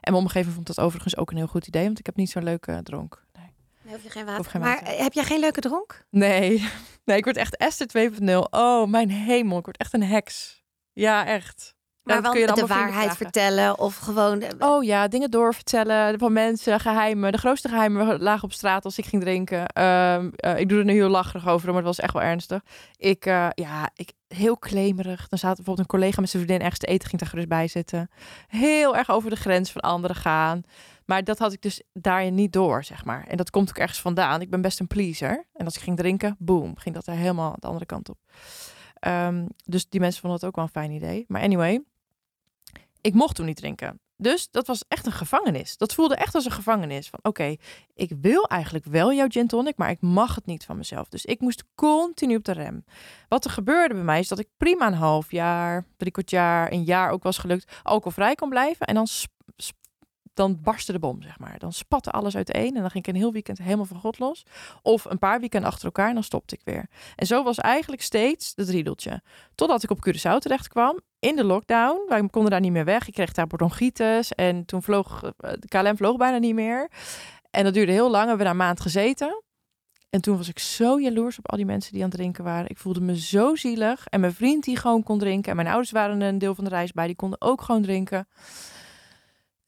En 0.00 0.12
mijn 0.12 0.24
omgeving 0.24 0.54
vond 0.54 0.66
dat 0.66 0.80
overigens 0.80 1.16
ook 1.16 1.30
een 1.30 1.36
heel 1.36 1.46
goed 1.46 1.66
idee. 1.66 1.84
Want 1.84 1.98
ik 1.98 2.06
heb 2.06 2.16
niet 2.16 2.30
zo'n 2.30 2.42
leuke 2.44 2.80
dronk. 2.82 3.24
Nee. 3.32 3.52
Nee, 3.82 3.94
hoef 3.94 4.02
je 4.02 4.10
geen 4.10 4.26
geen 4.44 4.60
maar 4.60 4.74
water. 4.74 4.86
eh, 4.94 5.02
heb 5.02 5.12
jij 5.12 5.24
geen 5.24 5.40
leuke 5.40 5.60
dronk? 5.60 6.06
Nee. 6.10 6.68
nee, 7.04 7.16
ik 7.16 7.24
word 7.24 7.36
echt 7.36 7.56
Esther 7.56 8.10
2.0. 8.20 8.26
Oh, 8.50 8.86
mijn 8.88 9.10
hemel. 9.10 9.58
Ik 9.58 9.64
word 9.64 9.76
echt 9.76 9.94
een 9.94 10.02
heks. 10.02 10.62
Ja, 10.92 11.26
echt. 11.26 11.75
Maar 12.06 12.22
dat 12.22 12.32
wel 12.32 12.40
je 12.40 12.46
de 12.52 12.66
waarheid 12.66 13.16
vertellen 13.16 13.78
of 13.78 13.96
gewoon... 13.96 14.38
de- 14.38 14.54
Oh 14.58 14.84
ja, 14.84 15.08
dingen 15.08 15.30
doorvertellen 15.30 16.18
van 16.18 16.32
mensen, 16.32 16.80
geheimen. 16.80 17.32
De 17.32 17.38
grootste 17.38 17.68
geheimen 17.68 18.22
lagen 18.22 18.44
op 18.44 18.52
straat 18.52 18.84
als 18.84 18.98
ik 18.98 19.04
ging 19.04 19.22
drinken. 19.22 19.66
Ehm, 19.66 20.30
eh, 20.36 20.58
ik 20.58 20.68
doe 20.68 20.78
er 20.78 20.84
nu 20.84 20.92
heel 20.92 21.08
lacherig 21.08 21.48
over, 21.48 21.66
maar 21.66 21.76
het 21.76 21.84
was 21.84 21.98
echt 22.00 22.12
wel 22.12 22.22
ernstig. 22.22 22.62
Ik, 22.96 23.26
eh, 23.26 23.48
ja, 23.54 23.90
ik, 23.94 24.12
heel 24.28 24.56
klemerig. 24.56 25.28
Dan 25.28 25.38
zat 25.38 25.54
bijvoorbeeld 25.56 25.78
een 25.78 25.98
collega 25.98 26.20
met 26.20 26.30
zijn 26.30 26.42
vriendin 26.42 26.64
ergens 26.64 26.84
te 26.84 26.92
eten, 26.92 27.08
ging 27.08 27.20
daar 27.20 27.30
gerust 27.30 27.48
bij 27.48 27.68
zitten. 27.68 28.10
Heel 28.48 28.96
erg 28.96 29.10
over 29.10 29.30
de 29.30 29.36
grens 29.36 29.72
van 29.72 29.80
anderen 29.80 30.16
gaan. 30.16 30.62
Maar 31.04 31.24
dat 31.24 31.38
had 31.38 31.52
ik 31.52 31.62
dus 31.62 31.82
daarin 31.92 32.34
niet 32.34 32.52
door, 32.52 32.84
zeg 32.84 33.04
maar. 33.04 33.24
En 33.28 33.36
dat 33.36 33.50
komt 33.50 33.68
ook 33.68 33.78
ergens 33.78 34.00
vandaan. 34.00 34.40
Ik 34.40 34.50
ben 34.50 34.60
best 34.60 34.80
een 34.80 34.86
pleaser. 34.86 35.46
En 35.54 35.64
als 35.64 35.76
ik 35.76 35.82
ging 35.82 35.96
drinken, 35.96 36.36
boom, 36.38 36.76
ging 36.76 36.94
dat 36.94 37.06
er 37.06 37.14
helemaal 37.14 37.56
de 37.58 37.66
andere 37.66 37.86
kant 37.86 38.08
op. 38.08 38.18
Ehm, 38.98 39.46
dus 39.64 39.88
die 39.88 40.00
mensen 40.00 40.20
vonden 40.20 40.38
het 40.38 40.48
ook 40.48 40.56
wel 40.56 40.64
een 40.64 40.70
fijn 40.70 40.90
idee. 40.90 41.24
Maar 41.28 41.42
anyway, 41.42 41.82
ik 43.06 43.14
mocht 43.14 43.34
toen 43.34 43.46
niet 43.46 43.56
drinken. 43.56 44.00
Dus 44.16 44.50
dat 44.50 44.66
was 44.66 44.84
echt 44.88 45.06
een 45.06 45.12
gevangenis. 45.12 45.76
Dat 45.76 45.94
voelde 45.94 46.16
echt 46.16 46.34
als 46.34 46.44
een 46.44 46.50
gevangenis. 46.50 47.08
Van 47.08 47.18
oké, 47.22 47.56
ik 47.94 48.12
wil 48.20 48.44
eigenlijk 48.44 48.84
wel 48.84 49.12
jouw 49.12 49.28
gin 49.28 49.46
tonic, 49.46 49.76
maar 49.76 49.90
ik 49.90 50.00
mag 50.00 50.34
het 50.34 50.46
niet 50.46 50.64
van 50.64 50.76
mezelf. 50.76 51.08
Dus 51.08 51.24
ik 51.24 51.40
moest 51.40 51.64
continu 51.74 52.36
op 52.36 52.44
de 52.44 52.52
rem. 52.52 52.84
Wat 53.28 53.44
er 53.44 53.50
gebeurde 53.50 53.94
bij 53.94 54.02
mij 54.02 54.18
is 54.18 54.28
dat 54.28 54.38
ik 54.38 54.48
prima 54.56 54.86
een 54.86 54.94
half 54.94 55.30
jaar, 55.30 55.84
drie 55.96 56.12
kwart 56.12 56.30
jaar, 56.30 56.72
een 56.72 56.84
jaar 56.84 57.10
ook 57.10 57.22
was 57.22 57.38
gelukt, 57.38 57.72
alcoholvrij 57.82 58.34
kon 58.34 58.48
blijven. 58.48 58.86
En 58.86 58.94
dan, 58.94 59.06
dan 60.36 60.58
barstte 60.62 60.92
de 60.92 60.98
bom, 60.98 61.22
zeg 61.22 61.38
maar. 61.38 61.58
Dan 61.58 61.72
spatte 61.72 62.10
alles 62.10 62.36
uiteen 62.36 62.74
en 62.74 62.80
dan 62.80 62.90
ging 62.90 63.06
ik 63.06 63.14
een 63.14 63.20
heel 63.20 63.32
weekend 63.32 63.58
helemaal 63.58 63.84
van 63.84 64.00
God 64.00 64.18
los. 64.18 64.42
Of 64.82 65.04
een 65.04 65.18
paar 65.18 65.40
weekenden 65.40 65.70
achter 65.70 65.84
elkaar 65.84 66.08
en 66.08 66.14
dan 66.14 66.22
stopte 66.22 66.54
ik 66.54 66.60
weer. 66.64 66.86
En 67.16 67.26
zo 67.26 67.42
was 67.42 67.58
eigenlijk 67.58 68.02
steeds 68.02 68.52
het 68.54 68.68
riedeltje. 68.68 69.22
Totdat 69.54 69.82
ik 69.82 69.90
op 69.90 70.08
Curaçao 70.08 70.38
terecht 70.38 70.68
kwam 70.68 71.00
in 71.18 71.36
de 71.36 71.44
lockdown. 71.44 72.04
Wij 72.08 72.28
konden 72.28 72.50
daar 72.50 72.60
niet 72.60 72.72
meer 72.72 72.84
weg. 72.84 73.06
Ik 73.06 73.14
kreeg 73.14 73.32
daar 73.32 73.46
bronchitis 73.46 74.32
en 74.32 74.64
toen 74.64 74.82
vloog 74.82 75.22
eh, 75.22 75.50
de 75.58 75.68
KLM 75.68 75.96
vloog 75.96 76.16
bijna 76.16 76.38
niet 76.38 76.54
meer. 76.54 76.90
En 77.50 77.64
dat 77.64 77.74
duurde 77.74 77.92
heel 77.92 78.10
lang. 78.10 78.22
We 78.22 78.28
hebben 78.28 78.46
daar 78.46 78.54
een 78.54 78.60
maand 78.60 78.80
gezeten. 78.80 79.42
En 80.10 80.20
toen 80.20 80.36
was 80.36 80.48
ik 80.48 80.58
zo 80.58 81.00
jaloers 81.00 81.38
op 81.38 81.50
al 81.50 81.56
die 81.56 81.66
mensen 81.66 81.92
die 81.92 82.02
aan 82.02 82.08
het 82.08 82.18
drinken 82.18 82.44
waren. 82.44 82.70
Ik 82.70 82.78
voelde 82.78 83.00
me 83.00 83.18
zo 83.18 83.54
zielig. 83.54 84.06
En 84.06 84.20
mijn 84.20 84.34
vriend 84.34 84.64
die 84.64 84.76
gewoon 84.76 85.02
kon 85.02 85.18
drinken. 85.18 85.50
En 85.50 85.56
mijn 85.56 85.68
ouders 85.68 85.90
waren 85.90 86.20
een 86.20 86.38
deel 86.38 86.54
van 86.54 86.64
de 86.64 86.70
reis 86.70 86.92
bij. 86.92 87.06
Die 87.06 87.16
konden 87.16 87.40
ook 87.40 87.62
gewoon 87.62 87.82
drinken. 87.82 88.28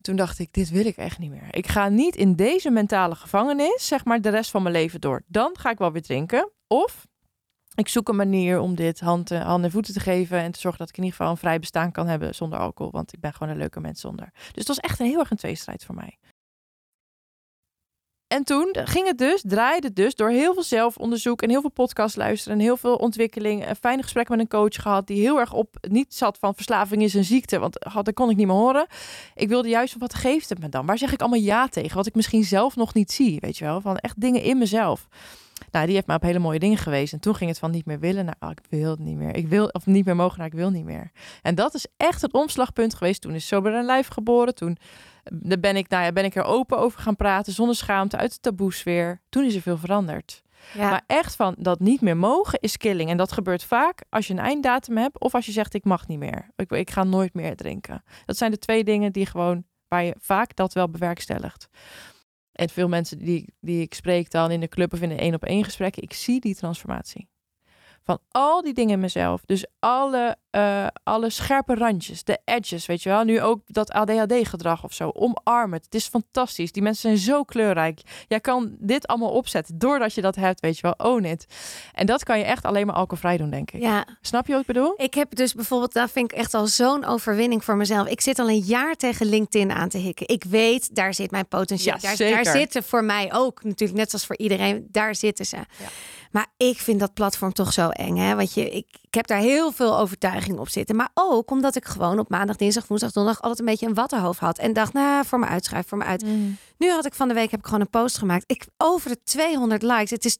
Toen 0.09 0.16
dacht 0.16 0.38
ik, 0.38 0.52
dit 0.52 0.70
wil 0.70 0.86
ik 0.86 0.96
echt 0.96 1.18
niet 1.18 1.30
meer. 1.30 1.46
Ik 1.50 1.66
ga 1.66 1.88
niet 1.88 2.16
in 2.16 2.34
deze 2.34 2.70
mentale 2.70 3.14
gevangenis, 3.14 3.86
zeg 3.86 4.04
maar, 4.04 4.20
de 4.20 4.28
rest 4.28 4.50
van 4.50 4.62
mijn 4.62 4.74
leven 4.74 5.00
door. 5.00 5.22
Dan 5.26 5.50
ga 5.59 5.70
ik 5.70 5.78
wel 5.78 5.92
weer 5.92 6.02
drinken. 6.02 6.50
Of 6.66 7.06
ik 7.74 7.88
zoek 7.88 8.09
een 8.09 8.16
manier 8.16 8.59
om 8.59 8.74
dit 8.74 9.00
hand, 9.00 9.30
eh, 9.30 9.44
handen 9.44 9.64
en 9.64 9.70
voeten 9.70 9.94
te 9.94 10.00
geven. 10.00 10.38
En 10.38 10.52
te 10.52 10.61
zorgen 10.61 10.78
dat 10.80 10.88
ik 10.88 10.96
in 10.96 11.02
ieder 11.02 11.16
geval 11.18 11.32
een 11.32 11.38
vrij 11.38 11.59
bestaan 11.59 11.92
kan 11.92 12.06
hebben 12.06 12.34
zonder 12.34 12.59
alcohol. 12.59 12.92
Want 12.92 13.12
ik 13.12 13.20
ben 13.20 13.32
gewoon 13.32 13.52
een 13.52 13.59
leuke 13.59 13.80
mens 13.80 14.00
zonder. 14.00 14.30
Dus 14.32 14.52
het 14.54 14.68
was 14.68 14.78
echt 14.78 15.00
een 15.00 15.06
heel 15.06 15.18
erg 15.18 15.30
een 15.30 15.36
tweestrijd 15.36 15.84
voor 15.84 15.94
mij. 15.94 16.18
En 18.29 18.45
toen 18.45 18.76
ging 18.85 19.07
het 19.07 19.18
dus, 19.18 19.43
draaide 19.47 19.87
het 19.87 19.97
dus 19.97 20.14
door 20.14 20.31
heel 20.31 20.55
veel 20.55 20.62
zelfonderzoek 20.62 21.43
en 21.43 21.51
heel 21.51 21.61
veel 21.61 21.70
podcasts 21.70 22.16
luisteren 22.16 22.59
en 22.59 22.64
heel 22.64 22.76
veel 22.76 22.95
ontwikkeling. 22.95 23.68
Een 23.68 23.76
fijne 23.76 24.03
gesprek 24.03 24.29
met 24.29 24.39
een 24.39 24.49
coach 24.49 24.74
gehad 24.74 25.07
die 25.07 25.20
heel 25.20 25.39
erg 25.39 25.53
op 25.53 25.76
niet 25.89 26.14
zat 26.14 26.39
van 26.39 26.55
verslaving 26.55 27.03
is 27.03 27.14
een 27.14 27.24
ziekte, 27.24 27.59
want 27.59 27.85
had, 27.89 28.05
dat 28.05 28.14
kon 28.14 28.31
ik 28.31 28.37
niet 28.37 28.47
meer 28.47 28.57
horen. 28.57 28.87
Ik 29.35 29.49
wilde 29.49 29.68
juist 29.68 29.97
wat 29.99 30.14
geeft 30.14 30.49
het 30.49 30.59
me 30.61 30.68
dan? 30.68 30.87
Waar 30.87 30.99
zeg 30.99 31.12
ik 31.12 31.20
allemaal 31.20 31.41
ja 31.41 31.68
tegen? 31.68 31.97
Wat 31.97 32.07
ik 32.07 32.14
misschien 32.14 32.45
zelf 32.45 32.76
nog 32.76 32.95
niet 32.95 33.12
zie, 33.12 33.41
weet 33.41 33.59
je 33.59 33.64
wel? 33.64 33.81
Van 33.81 33.97
echt 33.97 34.20
dingen 34.20 34.43
in 34.43 34.59
mezelf. 34.59 35.09
Nou, 35.70 35.87
die 35.87 35.95
heeft 35.95 36.07
me 36.07 36.14
op 36.14 36.22
hele 36.22 36.39
mooie 36.39 36.59
dingen 36.59 36.79
geweest. 36.79 37.12
En 37.12 37.20
toen 37.20 37.35
ging 37.35 37.51
het 37.51 37.59
van 37.59 37.70
niet 37.70 37.87
meer 37.87 37.99
willen 37.99 38.24
naar, 38.24 38.37
oh, 38.41 38.51
ik 38.51 38.61
wil 38.68 38.91
het 38.91 38.99
niet 38.99 39.16
meer. 39.16 39.37
Ik 39.37 39.49
wil, 39.49 39.66
of 39.66 39.87
niet 39.87 40.05
meer 40.05 40.16
mogen 40.16 40.39
naar, 40.39 40.47
ik 40.47 40.53
wil 40.53 40.70
niet 40.70 40.85
meer. 40.85 41.11
En 41.43 41.55
dat 41.55 41.74
is 41.74 41.87
echt 41.97 42.22
het 42.22 42.33
omslagpunt 42.33 42.95
geweest. 42.95 43.20
Toen 43.20 43.35
is 43.35 43.47
Sober 43.47 43.74
en 43.74 43.85
Lijf 43.85 44.09
geboren. 44.09 44.55
Toen 44.55 44.79
daar 45.33 45.61
ben 45.61 45.76
ik, 45.76 45.89
nou 45.89 46.05
ja, 46.05 46.12
ben 46.12 46.24
ik 46.24 46.35
er 46.35 46.45
open 46.45 46.79
over 46.79 47.01
gaan 47.01 47.16
praten, 47.16 47.53
zonder 47.53 47.76
schaamte, 47.76 48.16
uit 48.16 48.33
de 48.33 48.41
taboesfeer. 48.41 49.20
Toen 49.29 49.45
is 49.45 49.55
er 49.55 49.62
veel 49.62 49.79
veranderd. 49.79 50.43
Ja. 50.74 50.91
Maar 50.91 51.03
echt 51.07 51.37
van 51.37 51.55
dat 51.59 51.81
niet 51.81 52.01
meer 52.01 52.16
mogen 52.16 52.59
is 52.61 52.76
killing. 52.76 53.11
En 53.11 53.16
dat 53.16 53.33
gebeurt 53.33 53.64
vaak 53.64 54.05
als 54.09 54.26
je 54.26 54.33
een 54.33 54.39
einddatum 54.39 54.97
hebt 54.97 55.20
of 55.20 55.35
als 55.35 55.47
je 55.47 55.53
zegt 55.53 55.74
ik 55.74 55.85
mag 55.85 56.09
niet 56.09 56.18
meer. 56.18 56.51
Ik, 56.57 56.70
ik 56.70 56.91
ga 56.91 57.05
nooit 57.05 57.35
meer 57.35 57.57
drinken. 57.57 58.03
Dat 58.24 58.37
zijn 58.37 58.51
de 58.51 58.59
twee 58.59 58.85
dingen 58.85 59.12
die 59.12 59.26
gewoon, 59.26 59.64
waar 59.89 60.05
je 60.05 60.16
vaak 60.18 60.57
dat 60.57 60.72
wel 60.72 60.91
bewerkstelligt. 60.91 61.68
En 62.53 62.68
veel 62.68 62.89
mensen 62.89 63.18
die, 63.18 63.55
die 63.61 63.83
ik 63.83 63.95
spreek 63.95 64.31
dan 64.31 64.51
in 64.51 64.61
de 64.61 64.68
club 64.68 64.93
of 64.93 65.01
in 65.01 65.11
een 65.11 65.18
één 65.18 65.35
op 65.35 65.45
één 65.45 65.64
gesprekken, 65.64 66.03
ik 66.03 66.12
zie 66.12 66.41
die 66.41 66.55
transformatie. 66.55 67.29
Van 68.03 68.18
al 68.29 68.62
die 68.62 68.74
dingen 68.74 68.93
in 68.93 69.01
mezelf. 69.01 69.43
Dus 69.45 69.66
alle, 69.79 70.37
eh, 70.51 70.86
alle 71.03 71.30
scherpe 71.30 71.74
randjes, 71.74 72.24
de 72.24 72.38
edges, 72.44 72.86
weet 72.86 73.03
je 73.03 73.09
wel. 73.09 73.22
Nu 73.24 73.40
ook 73.42 73.61
dat 73.66 73.90
ADHD-gedrag 73.90 74.84
of 74.84 74.92
zo. 74.92 75.11
Omarm 75.14 75.72
het. 75.72 75.84
Het 75.84 75.94
is 75.94 76.07
fantastisch. 76.07 76.72
Die 76.72 76.82
mensen 76.82 77.03
zijn 77.03 77.36
zo 77.36 77.42
kleurrijk. 77.44 78.01
Jij 78.28 78.40
kan 78.40 78.76
dit 78.78 79.07
allemaal 79.07 79.30
opzetten 79.30 79.78
doordat 79.78 80.14
je 80.14 80.20
dat 80.20 80.36
hebt, 80.36 80.61
weet 80.61 80.76
je 80.76 80.82
wel. 80.82 81.12
Own 81.12 81.24
it. 81.24 81.46
En 81.92 82.07
dat 82.07 82.24
kan 82.24 82.38
je 82.38 82.44
echt 82.44 82.64
alleen 82.64 82.86
maar 82.86 82.94
alcoholvrij 82.94 83.36
doen, 83.36 83.51
denk 83.51 83.70
ik. 83.70 83.80
ja, 83.80 84.07
Snap 84.20 84.46
je 84.46 84.53
wat 84.53 84.61
ik 84.61 84.66
bedoel? 84.66 84.94
ik 84.96 85.14
heb 85.14 85.34
dus 85.34 85.55
bijvoorbeeld, 85.55 85.92
dat 85.92 86.11
vind 86.11 86.32
ik 86.32 86.38
echt 86.38 86.55
al 86.55 86.66
zo'n 86.66 87.05
overwinning 87.05 87.64
voor 87.64 87.76
mezelf. 87.76 88.09
Ik 88.09 88.20
zit 88.20 88.38
al 88.38 88.49
een 88.49 88.59
jaar 88.59 88.94
tegen 88.94 89.26
LinkedIn 89.26 89.72
aan 89.72 89.88
te 89.88 89.99
hikken. 89.99 90.28
Ik 90.28 90.44
weet, 90.44 90.94
daar 90.94 91.14
zit 91.14 91.30
mijn 91.30 91.49
potentieel. 91.49 91.94
Ja, 91.94 92.01
daar, 92.01 92.16
zeker. 92.16 92.44
daar 92.44 92.57
zitten 92.57 92.82
voor 92.82 93.05
mij 93.05 93.34
ook, 93.34 93.64
natuurlijk 93.64 93.99
net 93.99 94.11
zoals 94.11 94.26
voor 94.26 94.36
iedereen, 94.36 94.88
daar 94.90 95.14
zitten 95.14 95.46
ze. 95.46 95.57
Maar 96.30 96.46
ik 96.57 96.78
vind 96.78 97.01
dat 97.01 97.14
platform 97.14 97.53
toch 97.53 97.72
zo 97.72 97.88
eng, 97.88 98.16
hè? 98.16 98.34
Want 98.34 98.55
je, 98.55 98.70
ik 98.70 98.86
heb 99.18 99.26
daar 99.26 99.38
heel 99.38 99.72
veel 99.72 99.98
overtuiging 99.98 100.58
op 100.58 100.68
zitten. 100.68 100.96
Maar 100.96 101.08
ook 101.14 101.50
omdat 101.50 101.76
ik 101.76 101.84
gewoon 101.84 102.18
op 102.18 102.28
maandag, 102.28 102.56
dinsdag, 102.56 102.86
woensdag, 102.86 103.12
donderdag 103.12 103.42
altijd 103.42 103.60
een 103.60 103.66
beetje 103.66 103.86
een 103.86 103.94
wattenhoofd 103.94 104.40
had. 104.40 104.58
En 104.58 104.72
dacht, 104.72 104.92
nou, 104.92 105.24
voor 105.24 105.38
me 105.38 105.46
uitschrijf, 105.46 105.88
voor 105.88 105.98
me 105.98 106.04
uit. 106.04 106.24
Nu 106.79 106.91
had 106.91 107.07
ik 107.07 107.14
van 107.14 107.29
de 107.29 107.35
week 107.35 107.51
heb 107.51 107.61
ik 107.61 107.66
gewoon 107.66 107.81
een 107.81 107.91
post 107.91 108.18
gemaakt. 108.18 108.45
Ik 108.47 108.66
over 108.76 109.11
de 109.11 109.22
200 109.24 109.83
likes. 109.83 110.11
Het 110.11 110.24
is 110.24 110.37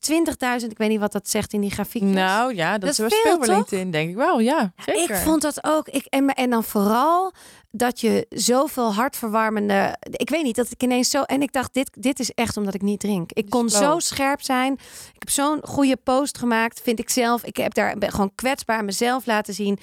20.000. 0.63 0.69
Ik 0.69 0.79
weet 0.79 0.89
niet 0.89 1.01
wat 1.01 1.13
dat 1.13 1.29
zegt 1.29 1.53
in 1.53 1.61
die 1.61 1.71
grafiek. 1.71 2.03
Nou 2.03 2.55
ja, 2.55 2.71
dat, 2.73 2.81
Dat 2.81 2.91
is 2.91 2.99
was 2.99 3.15
veel? 3.23 3.55
LinkedIn, 3.55 3.91
denk 3.91 4.11
ik 4.11 4.17
wel. 4.17 4.41
Ja, 4.41 4.73
zeker. 4.85 5.17
Ik 5.17 5.23
vond 5.23 5.43
dat 5.43 5.65
ook. 5.65 5.89
Ik, 5.89 6.05
en, 6.05 6.29
en 6.29 6.51
dan 6.51 6.65
vooral 6.65 7.33
dat 7.71 8.01
je 8.01 8.27
zoveel 8.29 8.95
hartverwarmende. 8.95 9.97
Ik 10.11 10.31
weet 10.31 10.43
niet 10.43 10.57
dat 10.57 10.71
ik 10.71 10.83
ineens 10.83 11.11
zo. 11.11 11.23
En 11.23 11.43
ik 11.43 11.53
dacht, 11.53 11.75
dit, 11.75 11.91
dit 11.95 12.19
is 12.21 12.31
echt 12.31 12.57
omdat 12.57 12.75
ik 12.75 12.83
niet 12.83 13.01
drink. 13.01 13.33
Ik 13.33 13.51
kon 13.51 13.71
flow. 13.71 13.83
zo 13.83 13.99
scherp 13.99 14.43
zijn. 14.43 14.73
Ik 15.15 15.19
heb 15.19 15.31
zo'n 15.31 15.61
goede 15.63 15.97
post 15.97 16.39
gemaakt, 16.39 16.81
vind 16.81 16.99
ik 16.99 17.11
zelf. 17.11 17.45
Ik 17.45 17.57
heb 17.57 17.75
daar 17.75 17.97
gewoon 17.99 18.35
kwetsbaar 18.35 18.85
mezelf 18.85 19.27
laten 19.27 19.55
zien. 19.55 19.79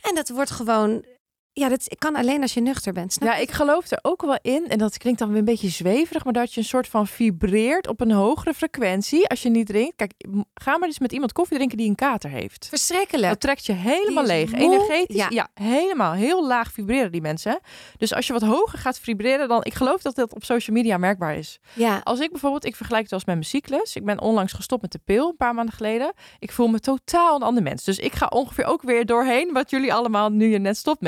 En 0.00 0.14
dat 0.14 0.28
wordt 0.28 0.50
gewoon. 0.50 1.04
Ja, 1.52 1.68
dat 1.68 1.94
kan 1.98 2.16
alleen 2.16 2.42
als 2.42 2.54
je 2.54 2.60
nuchter 2.60 2.92
bent. 2.92 3.12
Snap 3.12 3.28
Ja, 3.28 3.36
ik 3.36 3.50
geloof 3.50 3.90
er 3.90 3.98
ook 4.02 4.22
wel 4.22 4.38
in. 4.42 4.68
En 4.68 4.78
dat 4.78 4.98
klinkt 4.98 5.18
dan 5.18 5.28
weer 5.28 5.38
een 5.38 5.44
beetje 5.44 5.68
zweverig, 5.68 6.24
maar 6.24 6.32
dat 6.32 6.54
je 6.54 6.60
een 6.60 6.66
soort 6.66 6.88
van 6.88 7.06
vibreert 7.06 7.88
op 7.88 8.00
een 8.00 8.10
hogere 8.12 8.54
frequentie 8.54 9.28
als 9.28 9.42
je 9.42 9.48
niet 9.50 9.66
drinkt. 9.66 9.96
Kijk, 9.96 10.12
ga 10.54 10.78
maar 10.78 10.88
eens 10.88 10.98
met 10.98 11.12
iemand 11.12 11.32
koffie 11.32 11.56
drinken 11.56 11.76
die 11.78 11.88
een 11.88 11.94
kater 11.94 12.30
heeft. 12.30 12.66
Verschrikkelijk. 12.68 13.28
Dat 13.28 13.40
trekt 13.40 13.66
je 13.66 13.72
helemaal 13.72 14.24
leeg. 14.24 14.50
moe. 14.50 14.60
Energetisch. 14.60 15.16
Ja. 15.16 15.26
Ja. 15.28 15.48
helemaal. 15.54 16.12
Heel 16.12 16.46
laag 16.46 16.72
vibreren 16.72 17.12
die 17.12 17.20
mensen. 17.20 17.60
Dus 17.96 18.14
als 18.14 18.26
je 18.26 18.32
wat 18.32 18.42
hoger 18.42 18.78
gaat 18.78 18.98
vibreren, 18.98 19.48
dan... 19.48 19.64
Ik 19.64 19.74
geloof 19.74 20.02
dat 20.02 20.14
dat 20.14 20.34
op 20.34 20.44
social 20.44 20.76
media 20.76 20.96
merkbaar 20.96 21.36
is. 21.36 21.58
Ja. 21.72 22.00
Als 22.04 22.20
ik 22.20 22.30
bijvoorbeeld, 22.30 22.64
ik 22.64 22.76
vergelijk 22.76 23.02
het 23.02 23.10
wel 23.10 23.20
eens 23.20 23.28
met 23.28 23.38
mijn 23.38 23.62
cyclus. 23.62 23.96
Ik 23.96 24.04
ben 24.04 24.20
onlangs 24.20 24.52
gestopt 24.52 24.82
met 24.82 24.92
de 24.92 25.00
pil, 25.04 25.28
een 25.28 25.36
paar 25.36 25.54
maanden 25.54 25.74
geleden. 25.74 26.12
Ik 26.38 26.52
voel 26.52 26.68
me 26.68 26.80
totaal 26.80 27.36
een 27.36 27.42
ander 27.42 27.62
mens. 27.62 27.84
Dus 27.84 27.98
ik 27.98 28.12
ga 28.12 28.26
ongeveer 28.26 28.64
ook 28.64 28.82
weer 28.82 29.06
doorheen 29.06 29.52
wat 29.52 29.70
jullie 29.70 29.94
allemaal 29.94 30.30
nu 30.30 30.50
je 30.50 30.58
net 30.58 30.76
stopt 30.76 31.00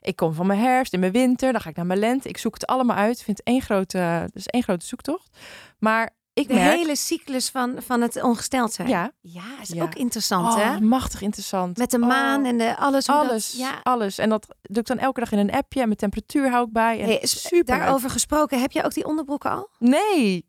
Ik 0.00 0.16
kom 0.16 0.34
van 0.34 0.46
mijn 0.46 0.60
herfst 0.60 0.92
in 0.92 1.00
mijn 1.00 1.12
winter, 1.12 1.52
dan 1.52 1.60
ga 1.60 1.68
ik 1.70 1.76
naar 1.76 1.86
mijn 1.86 1.98
lente. 1.98 2.28
Ik 2.28 2.38
zoek 2.38 2.54
het 2.54 2.66
allemaal 2.66 2.96
uit. 2.96 3.22
Vind 3.22 3.42
één 3.42 3.62
grote, 3.62 4.28
dus 4.32 4.46
één 4.46 4.62
grote 4.62 4.86
zoektocht. 4.86 5.28
Maar 5.78 6.10
ik 6.32 6.48
De 6.48 6.54
merk... 6.54 6.76
hele 6.76 6.96
cyclus 6.96 7.48
van, 7.50 7.74
van 7.86 8.00
het 8.00 8.22
ongesteld 8.22 8.72
zijn. 8.72 8.88
Ja, 8.88 9.10
Ja, 9.20 9.42
is 9.62 9.68
Ja. 9.68 9.82
ook 9.82 9.94
interessant, 9.94 10.46
oh, 10.54 10.56
hè? 10.56 10.80
machtig 10.80 11.22
interessant. 11.22 11.76
Met 11.78 11.90
de 11.90 11.98
maan 11.98 12.40
Oh. 12.40 12.48
en 12.48 12.58
de 12.58 12.76
alles. 12.76 13.04
dat- 13.04 13.16
Alles, 13.28 13.54
ja. 13.56 13.80
alles. 13.82 14.18
En 14.18 14.28
dat 14.28 14.46
doe 14.62 14.78
ik 14.80 14.86
dan 14.86 14.98
elke 14.98 15.20
dag 15.20 15.32
in 15.32 15.38
een 15.38 15.52
appje. 15.52 15.80
En 15.80 15.86
mijn 15.86 15.98
temperatuur 15.98 16.50
hou 16.50 16.66
ik 16.66 16.72
bij. 16.72 17.00
En 17.00 17.06
Hey, 17.06 17.18
super. 17.22 17.78
Daarover 17.78 18.10
gesproken, 18.10 18.60
heb 18.60 18.72
je 18.72 18.82
ook 18.84 18.94
die 18.94 19.06
onderbroeken 19.06 19.50
al? 19.50 19.68
Nee. 19.78 20.45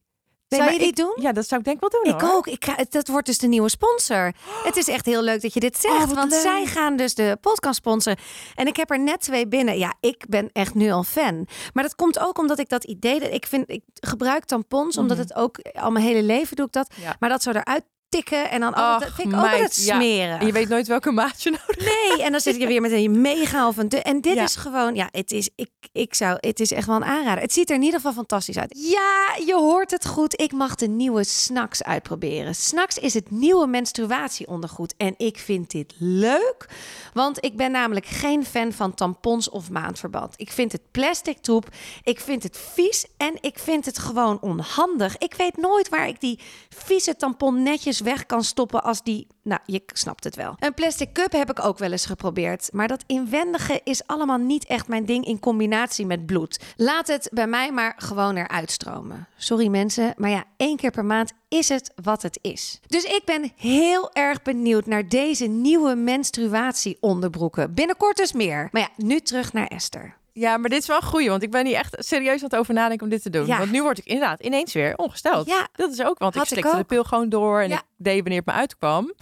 Nee, 0.50 0.60
Zou 0.60 0.74
je 0.74 0.80
ik- 0.80 0.96
doen? 0.96 1.18
Ja, 1.22 1.32
dat 1.32 1.48
zou 1.48 1.60
ik 1.62 1.66
denk 1.68 1.80
wel 1.80 1.90
doen 1.90 2.14
Ik 2.14 2.22
hoor. 2.22 2.34
ook. 2.36 2.48
Ik 2.48 2.92
dat 2.92 3.08
wordt 3.08 3.26
dus 3.26 3.38
de 3.38 3.48
nieuwe 3.48 3.70
sponsor. 3.70 4.34
Het 4.64 4.76
is 4.78 4.88
echt 4.88 5.06
heel 5.06 5.22
leuk 5.22 5.42
dat 5.42 5.54
je 5.54 5.60
dit 5.60 5.78
zegt. 5.78 5.94
Oh, 5.96 6.00
wat 6.06 6.14
want 6.16 6.32
leuk. 6.32 6.42
zij 6.42 6.66
gaan 6.66 6.96
dus 6.96 7.16
de 7.16 7.38
podcast 7.42 7.76
sponsoren. 7.76 8.20
En 8.56 8.68
ik 8.68 8.76
heb 8.76 8.92
er 8.92 9.00
net 9.00 9.20
twee 9.22 9.48
binnen. 9.48 9.78
Ja, 9.78 9.94
ik 10.00 10.26
ben 10.30 10.50
echt 10.54 10.74
nu 10.74 10.92
al 10.92 11.04
fan. 11.04 11.48
Maar 11.74 11.84
dat 11.84 11.96
komt 11.96 12.20
ook 12.20 12.38
omdat 12.40 12.60
ik 12.60 12.70
dat 12.70 12.84
idee... 12.84 13.20
Ik, 13.20 13.46
vind, 13.46 13.72
ik 13.72 13.82
gebruik 13.94 14.46
tampons, 14.46 14.98
omdat 14.98 15.18
Mhm. 15.18 15.26
het 15.28 15.36
ook... 15.36 15.58
Al 15.74 15.92
mijn 15.92 16.06
hele 16.06 16.24
leven 16.24 16.56
doe 16.56 16.66
ik 16.66 16.72
dat. 16.72 16.94
Ja. 17.02 17.16
Maar 17.20 17.30
dat 17.30 17.44
zo 17.44 17.50
eruit 17.50 17.84
tikken 18.10 18.50
en 18.50 18.60
dan 18.60 18.74
altijd, 18.74 19.14
vind 19.14 19.32
ik 19.32 19.38
ook 19.38 19.44
altijd 19.44 19.76
ja. 19.76 19.96
smeren. 19.96 20.40
En 20.40 20.46
je 20.46 20.52
weet 20.52 20.70
nooit 20.70 20.88
welke 20.88 21.12
maat 21.12 21.44
je 21.44 21.50
nodig 21.50 21.66
hebt. 21.68 21.86
Nee, 22.18 22.24
en 22.26 22.32
dan 22.32 22.42
zit 22.42 22.56
je 22.56 22.68
weer 22.68 22.82
met 22.82 22.92
een 22.92 23.22
mega 23.22 23.68
of 23.68 23.78
een 23.78 23.90
te- 23.90 24.02
En 24.02 24.22
dit 24.22 24.36
Ja. 24.36 24.44
is 24.44 24.56
gewoon, 24.56 24.96
ja, 24.96 25.08
het 25.12 25.32
is, 25.32 25.50
ik, 25.56 25.70
ik 25.92 26.14
zou, 26.14 26.38
het 26.40 26.60
is 26.60 26.72
echt 26.72 26.88
wel 26.88 26.96
een 26.96 27.04
aanrader. 27.04 27.42
Het 27.42 27.54
ziet 27.54 27.70
er 27.70 27.76
in 27.76 27.82
ieder 27.82 28.00
geval 28.00 28.14
fantastisch 28.14 28.58
uit. 28.58 28.76
Ja, 28.78 29.44
je 29.46 29.56
hoort 29.56 29.92
het 29.92 30.06
goed. 30.08 30.42
Ik 30.42 30.52
mag 30.52 30.76
de 30.76 30.88
nieuwe 30.88 31.24
Snacks 31.24 31.84
uitproberen. 31.84 32.56
Snacks 32.56 32.98
is 32.98 33.14
het 33.14 33.32
nieuwe 33.32 33.68
menstruatieondergoed. 33.68 34.94
En 34.98 35.14
ik 35.18 35.38
vind 35.38 35.72
dit 35.72 35.94
leuk, 35.98 36.70
want 37.14 37.46
ik 37.46 37.58
ben 37.58 37.72
namelijk 37.72 38.06
geen 38.06 38.46
fan 38.46 38.74
van 38.74 38.94
tampons 38.94 39.50
of 39.50 39.70
maandverband. 39.70 40.34
Ik 40.38 40.52
vind 40.52 40.72
het 40.72 40.82
plastic 40.92 41.38
troep, 41.38 41.68
ik 42.04 42.20
vind 42.20 42.44
het 42.44 42.58
vies 42.74 43.06
en 43.18 43.38
ik 43.42 43.60
vind 43.60 43.86
het 43.86 44.00
gewoon 44.00 44.38
onhandig. 44.42 45.18
Ik 45.18 45.34
weet 45.34 45.58
nooit 45.58 45.90
waar 45.90 46.08
ik 46.08 46.20
die 46.22 46.40
vieze 46.86 47.16
tampon 47.16 47.64
netjes 47.64 47.97
weg 48.00 48.26
kan 48.26 48.44
stoppen 48.44 48.84
als 48.84 49.04
die... 49.04 49.28
Nou, 49.44 49.62
je 49.66 49.82
snapt 49.86 50.24
het 50.24 50.36
wel. 50.36 50.56
Een 50.60 50.74
plastic 50.74 51.14
cup 51.14 51.32
heb 51.32 51.50
ik 51.50 51.66
ook 51.66 51.78
wel 51.78 51.92
eens 51.92 52.06
geprobeerd. 52.06 52.70
Maar 52.74 52.88
dat 52.88 53.04
inwendige 53.08 53.82
is 53.84 54.08
allemaal 54.08 54.38
niet 54.38 54.66
echt 54.66 54.88
mijn 54.88 55.06
ding 55.06 55.26
in 55.26 55.40
combinatie 55.40 56.06
met 56.06 56.26
bloed. 56.26 56.60
Laat 56.76 57.08
het 57.08 57.30
bij 57.34 57.48
mij 57.48 57.72
maar 57.72 57.94
gewoon 57.98 58.36
eruit 58.36 58.72
stromen. 58.72 59.28
Sorry 59.38 59.68
mensen, 59.68 60.14
maar 60.18 60.30
ja, 60.30 60.44
één 60.58 60.78
keer 60.78 60.92
per 60.92 61.06
maand 61.06 61.32
is 61.48 61.70
het 61.70 61.92
wat 62.04 62.22
het 62.22 62.40
is. 62.42 62.80
Dus 62.88 63.04
ik 63.04 63.22
ben 63.26 63.52
heel 63.56 64.14
erg 64.14 64.42
benieuwd 64.42 64.86
naar 64.86 65.10
deze 65.10 65.46
nieuwe 65.46 65.96
menstruatieonderbroeken. 65.96 67.74
Binnenkort 67.74 68.18
dus 68.18 68.34
meer. 68.34 68.70
Maar 68.72 68.82
ja, 68.82 68.90
nu 69.06 69.20
terug 69.20 69.54
naar 69.54 69.68
Esther. 69.68 70.16
Ja, 70.40 70.58
maar 70.58 70.70
dit 70.70 70.82
is 70.82 70.88
wel 70.88 70.98
een 70.98 71.04
goeie, 71.04 71.30
want 71.30 71.44
ik 71.44 71.52
ben 71.52 71.66
hier 71.66 71.76
echt 71.76 71.96
serieus 72.00 72.38
aan 72.38 72.50
het 72.50 72.56
over 72.56 72.74
nadenken 72.74 73.04
om 73.06 73.12
dit 73.12 73.22
te 73.22 73.30
doen. 73.30 73.46
Ja. 73.46 73.58
Want 73.58 73.72
nu 73.72 73.82
word 73.82 73.98
ik 73.98 74.06
inderdaad 74.06 74.40
ineens 74.44 74.74
weer 74.74 74.96
ongesteld. 74.98 75.48
Ja. 75.48 75.68
Dat 75.72 75.92
is 75.92 76.04
ook, 76.04 76.18
want 76.20 76.36
ik 76.36 76.44
slikte 76.44 76.78
de 76.78 76.84
pil 76.84 77.04
gewoon 77.04 77.30
door 77.30 77.62
en 77.62 77.70
Ja. 77.70 77.78
ik 77.78 77.84
deed 77.98 78.16
wanneer 78.22 78.38
het 78.38 78.46
me 78.46 78.52
uitkwam. 78.54 79.14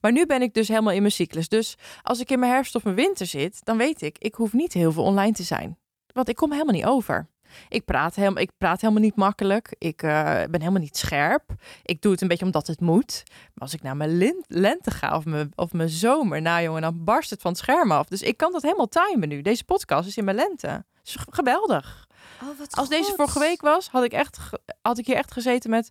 Maar 0.00 0.12
nu 0.12 0.26
ben 0.26 0.42
ik 0.42 0.54
dus 0.54 0.68
helemaal 0.68 0.92
in 0.92 1.00
mijn 1.00 1.12
cyclus. 1.12 1.48
Dus 1.48 1.74
als 2.02 2.20
ik 2.20 2.30
in 2.30 2.38
mijn 2.38 2.52
herfst 2.52 2.74
of 2.74 2.84
mijn 2.84 2.96
winter 2.96 3.26
zit, 3.26 3.60
dan 3.64 3.76
weet 3.76 4.02
ik, 4.02 4.16
ik 4.18 4.34
hoef 4.34 4.52
niet 4.52 4.72
heel 4.72 4.92
veel 4.92 5.02
online 5.02 5.32
te 5.32 5.42
zijn. 5.42 5.78
Want 6.12 6.28
ik 6.28 6.36
kom 6.36 6.52
helemaal 6.52 6.74
niet 6.74 6.84
over. 6.84 7.28
Ik 7.68 7.84
praat, 7.84 8.14
helemaal, 8.14 8.42
ik 8.42 8.50
praat 8.58 8.80
helemaal 8.80 9.02
niet 9.02 9.16
makkelijk. 9.16 9.74
Ik 9.78 10.02
eh, 10.02 10.10
ben 10.24 10.60
helemaal 10.60 10.80
niet 10.80 10.96
scherp. 10.96 11.42
Ik 11.82 12.02
doe 12.02 12.12
het 12.12 12.20
een 12.20 12.28
beetje 12.28 12.44
omdat 12.44 12.66
het 12.66 12.80
moet. 12.80 13.22
Maar 13.26 13.62
als 13.62 13.74
ik 13.74 13.82
naar 13.82 13.96
mijn 13.96 14.34
lente 14.48 14.90
ga 14.90 15.16
of 15.16 15.24
mijn, 15.24 15.52
of 15.54 15.72
mijn 15.72 15.88
zomer, 15.88 16.42
nou 16.42 16.62
jongen, 16.62 16.82
dan 16.82 17.04
barst 17.04 17.30
het 17.30 17.40
van 17.40 17.50
het 17.50 17.60
scherm 17.60 17.92
af. 17.92 18.06
Dus 18.06 18.22
ik 18.22 18.36
kan 18.36 18.52
dat 18.52 18.62
helemaal 18.62 18.88
timen 18.88 19.28
nu. 19.28 19.42
Deze 19.42 19.64
podcast 19.64 20.08
is 20.08 20.16
in 20.16 20.24
mijn 20.24 20.36
lente. 20.36 20.66
Het 20.66 20.84
is 21.08 21.16
geweldig. 21.30 22.06
Oh, 22.42 22.58
wat 22.58 22.76
Als 22.76 22.88
deze 22.88 23.12
vorige 23.16 23.38
week 23.38 23.60
was, 23.60 23.88
had 23.88 24.04
ik, 24.04 24.12
echt, 24.12 24.38
had 24.82 24.98
ik 24.98 25.06
hier 25.06 25.16
echt 25.16 25.32
gezeten 25.32 25.70
met... 25.70 25.90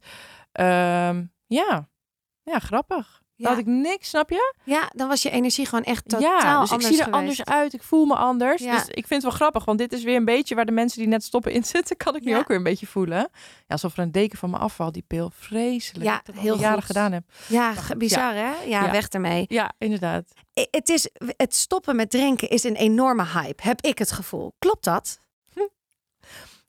ehm, 0.51 1.25
ja, 1.47 1.89
ja, 2.43 2.59
grappig. 2.59 3.22
Ja. 3.35 3.45
Dan 3.49 3.57
had 3.57 3.67
ik 3.67 3.71
niks, 3.73 4.09
snap 4.09 4.29
je? 4.29 4.53
Ja, 4.63 4.89
dan 4.95 5.07
was 5.07 5.21
je 5.21 5.29
energie 5.29 5.65
gewoon 5.65 5.83
echt 5.83 6.09
totaal 6.09 6.39
ja, 6.39 6.59
dus 6.61 6.71
ik 6.71 6.81
zie 6.81 6.89
er 6.89 7.03
geweest. 7.03 7.11
anders 7.19 7.43
uit. 7.43 7.73
Ik 7.73 7.83
voel 7.83 8.05
me 8.05 8.15
anders. 8.15 8.61
Ja. 8.63 8.71
Dus 8.71 8.87
ik 8.87 9.07
vind 9.07 9.09
het 9.09 9.23
wel 9.23 9.31
grappig, 9.31 9.65
want 9.65 9.77
dit 9.77 9.93
is 9.93 10.03
weer 10.03 10.15
een 10.15 10.25
beetje 10.25 10.55
waar 10.55 10.65
de 10.65 10.71
mensen 10.71 10.99
die 10.99 11.07
net 11.07 11.23
stoppen 11.23 11.51
in 11.51 11.63
zitten, 11.63 11.97
kan 11.97 12.15
ik 12.15 12.23
nu 12.23 12.31
Ja. 12.31 12.37
ook 12.37 12.47
weer 12.47 12.57
een 12.57 12.63
beetje 12.63 12.87
voelen. 12.87 13.17
Ja, 13.17 13.29
alsof 13.67 13.97
er 13.97 14.03
een 14.03 14.11
deken 14.11 14.37
van 14.37 14.49
me 14.49 14.57
afvalt, 14.57 14.93
die 14.93 15.03
pil. 15.07 15.31
Vreselijk. 15.35 16.05
Ja, 16.05 16.21
dat 16.23 16.35
heel 16.35 16.57
jaren 16.59 16.83
gedaan 16.83 17.11
heb. 17.11 17.23
Ja, 17.47 17.73
bizar 17.97 18.33
hè? 18.35 18.51
Ja, 18.65 18.91
weg 18.91 19.07
ermee. 19.07 19.45
Ja, 19.47 19.71
inderdaad. 19.77 20.23
Het, 20.53 20.89
is, 20.89 21.09
het 21.37 21.55
stoppen 21.55 21.95
met 21.95 22.09
drinken 22.09 22.49
is 22.49 22.63
een 22.63 22.75
enorme 22.75 23.25
hype, 23.25 23.63
heb 23.63 23.81
ik 23.81 23.97
het 23.97 24.11
gevoel. 24.11 24.53
Klopt 24.59 24.83
dat? 24.83 25.19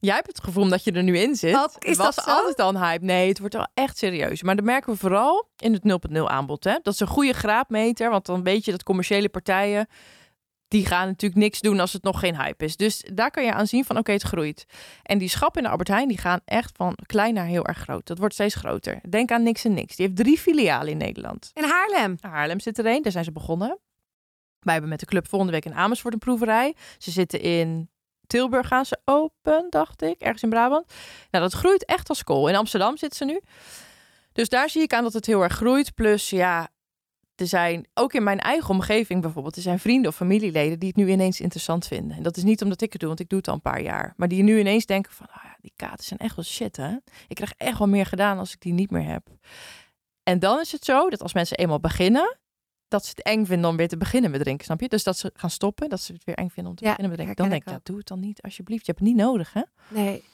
Jij 0.05 0.15
hebt 0.15 0.27
het 0.27 0.45
gevoel 0.45 0.69
dat 0.69 0.85
je 0.85 0.93
er 0.93 1.03
nu 1.03 1.19
in 1.19 1.35
zit. 1.35 1.55
Oh, 1.55 1.65
is 1.79 1.97
was 1.97 2.15
dat 2.15 2.25
zo? 2.25 2.31
altijd 2.31 2.61
al 2.61 2.69
een 2.69 2.83
hype. 2.83 3.05
Nee, 3.05 3.29
het 3.29 3.39
wordt 3.39 3.55
wel 3.55 3.67
echt 3.75 3.99
serieus. 3.99 4.43
Maar 4.43 4.57
dat 4.57 4.65
merken 4.65 4.93
we 4.93 4.99
vooral 4.99 5.49
in 5.57 5.73
het 5.73 6.11
0.0 6.11 6.23
aanbod. 6.23 6.65
Hè? 6.65 6.79
Dat 6.83 6.95
is 6.95 7.01
een 7.01 7.07
goede 7.07 7.33
graadmeter. 7.33 8.11
Want 8.11 8.27
dan 8.27 8.43
weet 8.43 8.65
je 8.65 8.71
dat 8.71 8.83
commerciële 8.83 9.29
partijen... 9.29 9.87
die 10.69 10.87
gaan 10.87 11.07
natuurlijk 11.07 11.41
niks 11.41 11.61
doen 11.61 11.81
als 11.81 11.93
het 11.93 12.03
nog 12.03 12.19
geen 12.21 12.37
hype 12.37 12.65
is. 12.65 12.77
Dus 12.77 13.05
daar 13.15 13.31
kan 13.31 13.45
je 13.45 13.53
aan 13.53 13.67
zien 13.67 13.85
van 13.85 13.99
oké, 13.99 14.13
het 14.13 14.23
groeit. 14.23 14.65
En 15.03 15.19
die 15.19 15.29
schappen 15.29 15.59
in 15.61 15.65
de 15.67 15.71
Albert 15.71 15.89
Heijn... 15.89 16.09
die 16.09 16.19
gaan 16.19 16.41
echt 16.45 16.77
van 16.77 16.97
klein 17.07 17.35
naar 17.35 17.47
heel 17.47 17.67
erg 17.67 17.79
groot. 17.79 18.07
Dat 18.07 18.19
wordt 18.19 18.35
steeds 18.35 18.55
groter. 18.55 19.01
Denk 19.09 19.31
aan 19.31 19.43
Niks 19.43 19.65
en 19.65 19.75
Niks. 19.75 19.97
Die 19.97 20.07
heeft 20.07 20.19
drie 20.19 20.39
filialen 20.39 20.89
in 20.89 20.97
Nederland. 20.97 21.51
In 21.55 21.65
Haarlem. 21.65 22.17
Haarlem 22.21 22.61
zit 22.61 22.79
er 22.79 22.87
een, 22.87 23.03
daar 23.03 23.13
zijn 23.13 23.25
ze 23.25 23.33
begonnen. 23.33 23.79
Wij 24.59 24.73
hebben 24.73 24.91
met 24.91 25.01
de 25.01 25.07
club 25.07 25.29
volgende 25.29 25.53
week 25.53 25.65
in 25.65 25.75
Amersfoort 25.75 26.15
een 26.15 26.21
proeverij. 26.21 26.75
Ze 26.99 27.11
zitten 27.11 27.41
in 27.41 27.89
Tilburg 28.27 28.67
gaan 28.67 28.87
ze 28.87 28.99
open, 29.05 29.67
dacht 29.71 30.03
ik, 30.03 30.21
ergens 30.21 30.43
in 30.43 30.49
Brabant. 30.49 30.93
Nou, 31.31 31.45
dat 31.45 31.53
groeit 31.53 31.85
echt 31.85 32.09
als 32.09 32.25
kool. 32.25 32.49
In 32.49 32.57
Amsterdam 32.57 32.97
zitten 32.97 33.19
ze 33.19 33.25
nu. 33.25 33.41
Dus 34.33 34.49
daar 34.49 34.71
zie 34.71 34.83
ik 34.83 34.93
aan 34.93 35.03
dat 35.03 35.13
het 35.13 35.27
heel 35.27 35.43
erg 35.43 35.53
groeit. 35.53 35.95
Plus, 35.95 36.31
ja, 36.31 36.69
er 37.35 37.47
zijn 37.47 37.89
ook 37.95 38.13
in 38.13 38.23
mijn 38.23 38.39
eigen 38.41 38.71
omgeving 38.71 39.23
bijvoorbeeld, 39.23 39.57
er 39.57 39.63
zijn 39.63 39.79
vrienden 39.79 40.11
of 40.11 40.17
familieleden 40.17 40.79
die 40.79 40.89
het 40.89 40.97
nu 40.97 41.11
ineens 41.11 41.41
interessant 41.41 41.87
vinden. 41.87 42.17
En 42.17 42.23
dat 42.23 42.37
is 42.37 42.43
niet 42.43 42.63
omdat 42.63 42.81
ik 42.81 42.91
het 42.93 43.01
doe, 43.01 43.09
want 43.09 43.21
ik 43.21 43.29
doe 43.29 43.39
het 43.39 43.49
al 43.49 43.55
een 43.55 43.61
paar 43.61 43.83
jaar. 43.83 44.15
Maar 44.17 44.29
die 44.29 44.43
nu 44.43 44.59
ineens 44.59 44.87
denken 44.87 45.13
van, 45.13 45.27
ah 45.31 45.45
ja, 45.45 45.57
die 45.61 45.73
katen 45.77 46.05
zijn 46.05 46.21
echt 46.21 46.37
wel 46.37 46.45
shit, 46.45 46.77
hè. 46.77 46.97
Ik 47.29 47.37
krijg 47.37 47.53
echt 47.57 47.79
wel 47.79 47.89
meer 47.89 48.07
gedaan 48.07 48.39
als 48.39 48.53
ik 48.53 48.61
die 48.61 48.73
niet 48.73 48.91
meer 48.91 49.07
heb. 49.07 49.29
En 50.23 50.39
dan 50.39 50.61
is 50.61 50.73
het 50.73 50.85
zo 50.85 51.11
dat 51.11 51.23
als 51.23 51.35
mensen 51.35 51.57
eenmaal 51.57 51.81
beginnen, 51.81 52.39
dat 52.95 53.05
ze 53.05 53.11
het 53.15 53.23
eng 53.23 53.45
vinden 53.45 53.71
om 53.71 53.77
weer 53.77 53.89
te 53.89 53.97
beginnen 53.97 54.31
met 54.31 54.41
drinken, 54.41 54.65
snap 54.65 54.81
je? 54.81 54.89
Dus 54.89 55.03
dat 55.05 55.19
ze 55.19 55.31
gaan 55.35 55.51
stoppen, 55.51 55.89
dat 55.89 56.01
ze 56.01 56.13
het 56.13 56.25
weer 56.25 56.35
eng 56.35 56.49
vinden 56.49 56.73
om 56.73 56.79
te 56.79 56.85
Ja, 56.85 56.91
beginnen 56.91 57.17
met 57.17 57.19
drinken. 57.27 57.43
Dan 57.43 57.53
denk 57.53 57.63
ik, 57.63 57.69
ja, 57.73 57.81
doe 57.83 57.97
het 57.99 58.07
dan 58.09 58.21
niet, 58.21 58.43
alsjeblieft. 58.43 58.87
Je 58.87 58.93
hebt 58.93 59.05
het 59.05 59.15
niet 59.15 59.25
nodig, 59.27 59.53
hè? 59.53 59.63
Nee. 59.89 60.25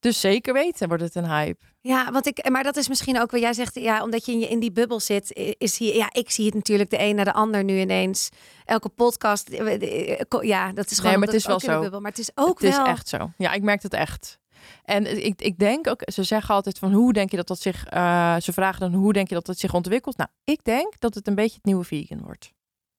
Dus 0.00 0.20
zeker 0.20 0.52
weten 0.52 0.88
wordt 0.88 1.02
het 1.02 1.14
een 1.14 1.28
hype. 1.28 1.64
Ja, 1.80 2.12
want 2.12 2.26
ik, 2.26 2.48
maar 2.50 2.62
dat 2.62 2.76
is 2.76 2.88
misschien 2.88 3.20
ook 3.20 3.30
wat 3.30 3.40
jij 3.40 3.52
zegt. 3.52 3.74
Ja, 3.74 4.02
omdat 4.02 4.26
je 4.26 4.32
in, 4.32 4.38
je 4.38 4.48
in 4.48 4.60
die 4.60 4.72
bubbel 4.72 5.00
zit, 5.00 5.32
is 5.58 5.78
hier. 5.78 5.94
Ja, 5.96 6.08
ik 6.12 6.30
zie 6.30 6.44
het 6.44 6.54
natuurlijk 6.54 6.90
de 6.90 7.00
een 7.00 7.14
naar 7.14 7.24
de 7.24 7.32
ander 7.32 7.64
nu 7.64 7.78
ineens. 7.80 8.28
Elke 8.64 8.88
podcast. 8.88 9.48
eh, 9.48 10.20
eh, 10.20 10.42
Ja, 10.42 10.72
dat 10.72 10.90
is 10.90 10.96
gewoon. 10.96 11.10
Nee, 11.10 11.18
maar 11.18 11.28
het 11.28 11.36
is 11.36 11.46
wel 11.46 11.60
zo. 11.60 11.80
bubbel, 11.80 12.00
maar 12.00 12.10
het 12.10 12.20
is 12.20 12.30
ook 12.34 12.60
het 12.60 12.74
wel. 12.76 12.84
is 12.84 12.90
echt 12.90 13.08
zo. 13.08 13.30
Ja, 13.38 13.52
ik 13.52 13.62
merk 13.62 13.82
het 13.82 13.94
echt. 13.94 14.38
En 14.84 15.24
ik, 15.24 15.40
ik 15.42 15.58
denk 15.58 15.86
ook, 15.88 16.02
ze 16.12 16.22
zeggen 16.22 16.54
altijd 16.54 16.78
van 16.78 16.92
hoe 16.92 17.12
denk 17.12 17.30
je 17.30 17.36
dat 17.36 17.46
dat 17.46 17.60
zich, 17.60 17.86
eh, 17.86 18.36
ze 18.36 18.52
vragen 18.52 18.80
dan 18.80 18.94
hoe 19.00 19.12
denk 19.12 19.28
je 19.28 19.34
dat 19.34 19.46
dat 19.46 19.58
zich 19.58 19.74
ontwikkelt? 19.74 20.16
Nou, 20.16 20.30
ik 20.44 20.64
denk 20.64 20.94
dat 21.00 21.14
het 21.14 21.26
een 21.26 21.34
beetje 21.34 21.54
het 21.56 21.64
nieuwe 21.64 21.84
vegan 21.84 22.20
wordt. 22.24 22.52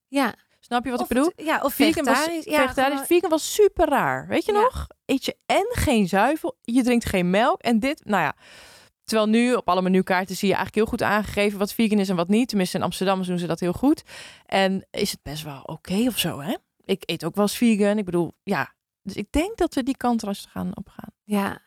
Ja. 0.08 0.34
Snap 0.60 0.84
je 0.86 0.90
wat 0.92 1.00
of 1.00 1.06
ik 1.10 1.14
bedoel? 1.16 1.32
het- 1.36 1.46
Ja, 1.46 1.60
of 1.64 1.74
Vegan 1.74 2.06
was, 2.06 2.18
vegetarisch. 2.18 2.46
Ja, 2.46 2.62
vegetarisch. 2.62 2.92
gewoon- 2.92 3.06
Vegan 3.06 3.30
was 3.30 3.54
super 3.54 3.90
raar. 3.90 4.28
Weet 4.28 4.46
je 4.46 4.54
Ja. 4.54 4.60
nog? 4.62 4.88
Eet 5.06 5.26
je 5.26 5.36
en 5.46 5.66
geen 5.70 6.08
zuivel, 6.08 6.58
je 6.62 6.84
drinkt 6.84 7.06
geen 7.06 7.30
melk 7.30 7.62
en 7.62 7.80
dit, 7.80 8.06
nou 8.06 8.24
ja. 8.24 8.36
Terwijl 9.04 9.30
nu 9.30 9.54
op 9.54 9.70
alle 9.70 9.82
menukaarten 9.82 10.36
zie 10.36 10.48
je 10.48 10.54
eigenlijk 10.56 10.76
heel 10.76 10.98
goed 10.98 11.02
aangegeven 11.02 11.60
wat 11.60 11.74
vegan 11.74 12.00
is 12.00 12.10
en 12.10 12.16
wat 12.16 12.28
niet. 12.28 12.48
Tenminste 12.48 12.78
in 12.78 12.84
Amsterdam 12.84 13.24
doen 13.24 13.38
ze 13.38 13.48
dat 13.48 13.60
heel 13.60 13.74
goed. 13.74 14.04
En 14.46 14.88
is 14.92 15.12
het 15.12 15.20
best 15.24 15.44
wel 15.44 15.62
oké 15.62 16.04
of 16.08 16.18
zo, 16.20 16.40
hè? 16.42 16.56
Ik 16.86 17.04
eet 17.06 17.26
ook 17.26 17.36
wel 17.36 17.44
eens 17.44 17.58
vegan. 17.58 17.98
Ik 17.98 18.06
bedoel, 18.06 18.32
ja. 18.44 18.74
Dus 19.04 19.14
ik 19.16 19.28
denk 19.30 19.58
dat 19.58 19.74
we 19.74 19.84
die 19.84 19.98
kant 19.98 20.24
rustig 20.24 20.52
gaan 20.52 20.72
opgaan. 20.74 21.10
Ja. 21.24 21.60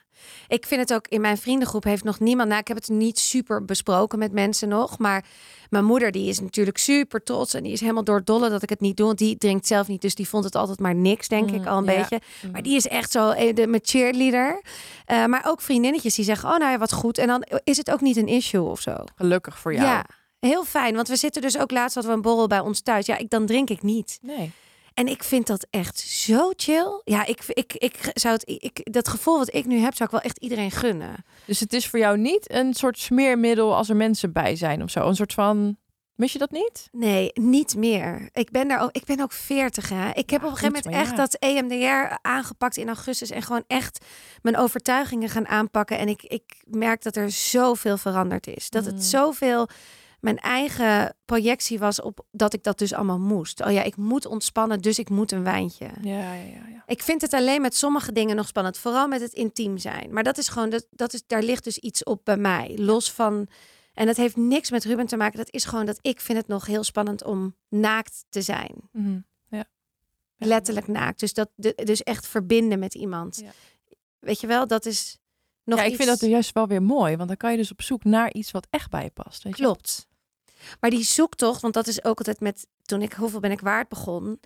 Ik 0.49 0.67
vind 0.67 0.81
het 0.81 0.95
ook 0.95 1.09
in 1.09 1.21
mijn 1.21 1.39
vriendengroep 1.39 1.85
heeft 1.85 2.05
nog 2.05 2.21
niemand. 2.21 2.49
Nou, 2.49 2.61
ik 2.61 2.69
heb 2.69 2.77
het 2.77 2.89
niet 2.89 3.19
super 3.19 3.65
besproken 3.65 4.19
met 4.19 4.33
mensen 4.33 4.69
nog. 4.69 4.99
Maar 4.99 5.25
mijn 5.71 5.85
moeder, 5.85 6.11
die 6.13 6.29
is 6.29 6.41
natuurlijk 6.41 6.79
super 6.79 7.23
trots. 7.23 7.55
En 7.55 7.63
die 7.63 7.73
is 7.73 7.81
helemaal 7.81 8.05
door 8.05 8.17
het 8.17 8.27
dolle 8.27 8.49
dat 8.49 8.63
ik 8.63 8.69
het 8.69 8.81
niet 8.81 8.97
doe. 8.97 9.07
Want 9.07 9.19
die 9.19 9.39
drinkt 9.39 9.67
zelf 9.67 9.89
niet. 9.89 10.01
Dus 10.01 10.15
die 10.15 10.29
vond 10.29 10.45
het 10.45 10.55
altijd 10.55 10.79
maar 10.79 10.95
niks, 10.95 11.29
denk 11.29 11.49
Mm, 11.51 11.55
ik 11.55 11.67
al 11.67 11.79
een 11.79 11.85
ja. 11.85 11.97
beetje. 11.99 12.21
Maar 12.53 12.63
die 12.63 12.77
is 12.77 12.87
echt 12.87 13.11
zo 13.11 13.31
eh, 13.31 13.55
de, 13.55 13.67
met 13.67 13.89
cheerleader. 13.89 14.63
Eh, 15.05 15.25
maar 15.25 15.45
ook 15.47 15.61
vriendinnetjes 15.61 16.15
die 16.15 16.25
zeggen: 16.25 16.49
Oh, 16.51 16.57
nou 16.59 16.71
ja, 16.71 16.79
wat 16.79 16.93
goed. 16.93 17.19
En 17.19 17.27
dan 17.27 17.45
is 17.65 17.77
het 17.77 17.91
ook 17.91 18.01
niet 18.01 18.17
een 18.17 18.29
issue 18.29 18.63
of 18.63 18.81
zo. 18.81 18.95
Gelukkig 19.17 19.59
voor 19.59 19.75
jou. 19.75 19.87
Ja, 19.87 20.05
heel 20.39 20.65
fijn. 20.65 20.95
Want 20.95 21.09
we 21.09 21.17
zitten 21.17 21.43
dus 21.43 21.59
ook 21.59 21.71
laatst 21.71 21.95
hadden 21.95 22.13
we 22.13 22.17
een 22.19 22.23
borrel 22.23 22.47
bij 22.47 22.61
ons 22.61 22.81
thuis. 22.81 23.07
Ja, 23.07 23.17
ik, 23.17 23.31
dan 23.31 23.47
drink 23.47 23.71
ik 23.71 23.83
niet. 23.83 24.19
Nee. 24.23 24.53
En 24.97 25.07
ik 25.09 25.23
vind 25.23 25.47
dat 25.47 25.67
echt 25.71 25.99
zo 25.99 26.53
chill. 26.57 27.01
Ja, 27.05 27.27
ik, 27.27 27.43
ik, 27.47 27.73
ik 27.73 28.11
zou 28.13 28.35
het, 28.35 28.43
ik, 28.63 28.93
dat 28.93 29.09
gevoel 29.09 29.39
wat 29.39 29.55
ik 29.55 29.67
nu 29.67 29.79
heb, 29.79 29.95
zou 29.95 30.05
ik 30.05 30.11
wel 30.11 30.21
echt 30.21 30.39
iedereen 30.39 30.71
gunnen. 30.71 31.15
Dus 31.45 31.61
het 31.61 31.73
is 31.73 31.87
voor 31.87 31.99
jou 31.99 32.19
niet 32.19 32.53
een 32.53 32.75
soort 32.75 32.99
smeermiddel 32.99 33.75
als 33.77 33.89
er 33.89 33.97
mensen 33.97 34.33
bij 34.33 34.57
zijn 34.57 34.83
of 34.83 34.91
zo. 34.91 35.09
Een 35.09 35.17
soort 35.17 35.33
van. 35.33 35.77
Mis 36.15 36.33
je 36.33 36.39
dat 36.39 36.51
niet? 36.51 36.89
Nee, 36.93 37.31
niet 37.35 37.77
meer. 37.77 38.29
Ik 38.33 38.51
ben 38.51 38.69
daar 38.69 38.81
ook, 38.81 38.91
ik 38.93 39.05
ben 39.05 39.21
ook 39.21 39.33
40 39.33 39.89
hè. 39.89 40.11
Ik 40.15 40.31
heb 40.31 40.45
op 40.45 40.51
een 40.51 40.57
gegeven 40.57 40.83
moment 40.85 41.03
echt 41.03 41.11
ja. 41.11 41.17
dat 41.17 41.35
EMDR 41.35 42.17
aangepakt 42.23 42.77
in 42.77 42.87
augustus 42.87 43.31
en 43.31 43.43
gewoon 43.43 43.65
echt 43.67 44.05
mijn 44.43 44.57
overtuigingen 44.57 45.29
gaan 45.29 45.47
aanpakken. 45.47 45.99
En 45.99 46.09
ik, 46.09 46.23
ik 46.23 46.63
merk 46.65 47.03
dat 47.03 47.17
er 47.17 47.31
zoveel 47.31 47.97
veranderd 47.97 48.47
is. 48.47 48.71
Dat 48.71 48.85
Mm. 48.85 48.89
het 48.93 49.05
zoveel 49.05 49.69
mijn 50.21 50.39
eigen 50.39 51.17
projectie 51.25 51.79
was 51.79 52.01
op 52.01 52.27
dat 52.31 52.53
ik 52.53 52.63
dat 52.63 52.79
dus 52.79 52.93
allemaal 52.93 53.19
moest. 53.19 53.65
Oh 53.65 53.73
ja, 53.73 53.83
ik 53.83 53.97
moet 53.97 54.27
ontspannen, 54.27 54.81
dus 54.81 54.99
ik 54.99 55.09
moet 55.09 55.33
een 55.33 55.43
wijntje. 55.43 55.91
Ja, 56.01 56.35
ja, 56.35 56.67
ja. 56.69 56.83
Ik 56.87 57.03
vind 57.03 57.21
het 57.21 57.33
alleen 57.33 57.61
met 57.61 57.77
sommige 57.77 58.13
dingen 58.13 58.37
nog 58.37 58.47
spannend, 58.47 58.79
vooral 58.79 59.09
met 59.09 59.21
het 59.21 59.33
intiem 59.33 59.79
zijn. 59.79 60.13
Maar 60.13 60.23
dat 60.23 60.39
is 60.39 60.49
gewoon, 60.49 60.71
dat, 60.71 60.87
dat 60.91 61.13
is, 61.13 61.23
daar 61.27 61.43
ligt 61.43 61.65
dus 61.65 61.79
iets 61.79 62.05
op 62.05 62.21
bij 62.25 62.37
mij. 62.37 62.75
Los 62.79 63.13
van, 63.13 63.49
en 63.95 64.07
dat 64.07 64.17
heeft 64.17 64.37
niks 64.37 64.71
met 64.71 64.85
Ruben 64.85 65.07
te 65.07 65.17
maken. 65.17 65.39
Dat 65.39 65.53
is 65.53 65.65
gewoon 65.65 65.87
dat 65.87 65.99
ik 66.01 66.21
vind 66.21 66.39
het 66.39 66.49
nog 66.49 66.67
heel 66.67 66.85
spannend 66.85 67.25
om 67.25 67.57
naakt 67.69 68.25
te 68.29 68.43
zijn. 68.43 68.75
Mhm. 68.93 69.21
ja. 69.49 69.65
Ja. 70.37 70.47
Letterlijk 70.47 70.87
naakt. 70.87 71.21
Dus, 71.21 71.35
dat, 71.35 71.51
dus 71.75 72.03
echt 72.03 72.27
verbinden 72.27 72.79
met 72.79 72.95
iemand. 72.95 73.37
Ja. 73.37 73.51
Weet 74.19 74.41
je 74.41 74.47
wel, 74.47 74.67
dat 74.67 74.87
is, 74.87 75.19
nog 75.67 75.79
ja, 75.79 75.85
ik 75.85 75.93
iets... 75.93 76.05
vind 76.05 76.21
dat 76.21 76.31
juist 76.31 76.53
wel 76.53 76.67
weer 76.67 76.83
mooi. 76.83 77.17
Want 77.17 77.29
dan 77.29 77.37
kan 77.37 77.51
je 77.51 77.57
dus 77.57 77.71
op 77.71 77.83
zoek 77.83 78.05
naar 78.05 78.33
iets 78.33 78.51
wat 78.51 78.67
echt 78.71 78.91
bij 78.91 79.03
je 79.03 79.11
past. 79.11 79.43
Weet 79.43 79.57
je? 79.57 79.63
Klopt. 79.63 80.07
Maar 80.81 80.91
die 80.91 81.03
zoektocht, 81.05 81.63
want 81.63 81.75
dat 81.75 81.87
is 81.87 82.05
ook 82.05 82.19
altijd 82.19 82.41
met 82.41 82.67
toen 82.83 83.03
ik 83.03 83.13
hoeveel 83.13 83.41
ben 83.41 83.51
ik 83.51 83.61
waard 83.61 83.89
begon. 83.89 84.41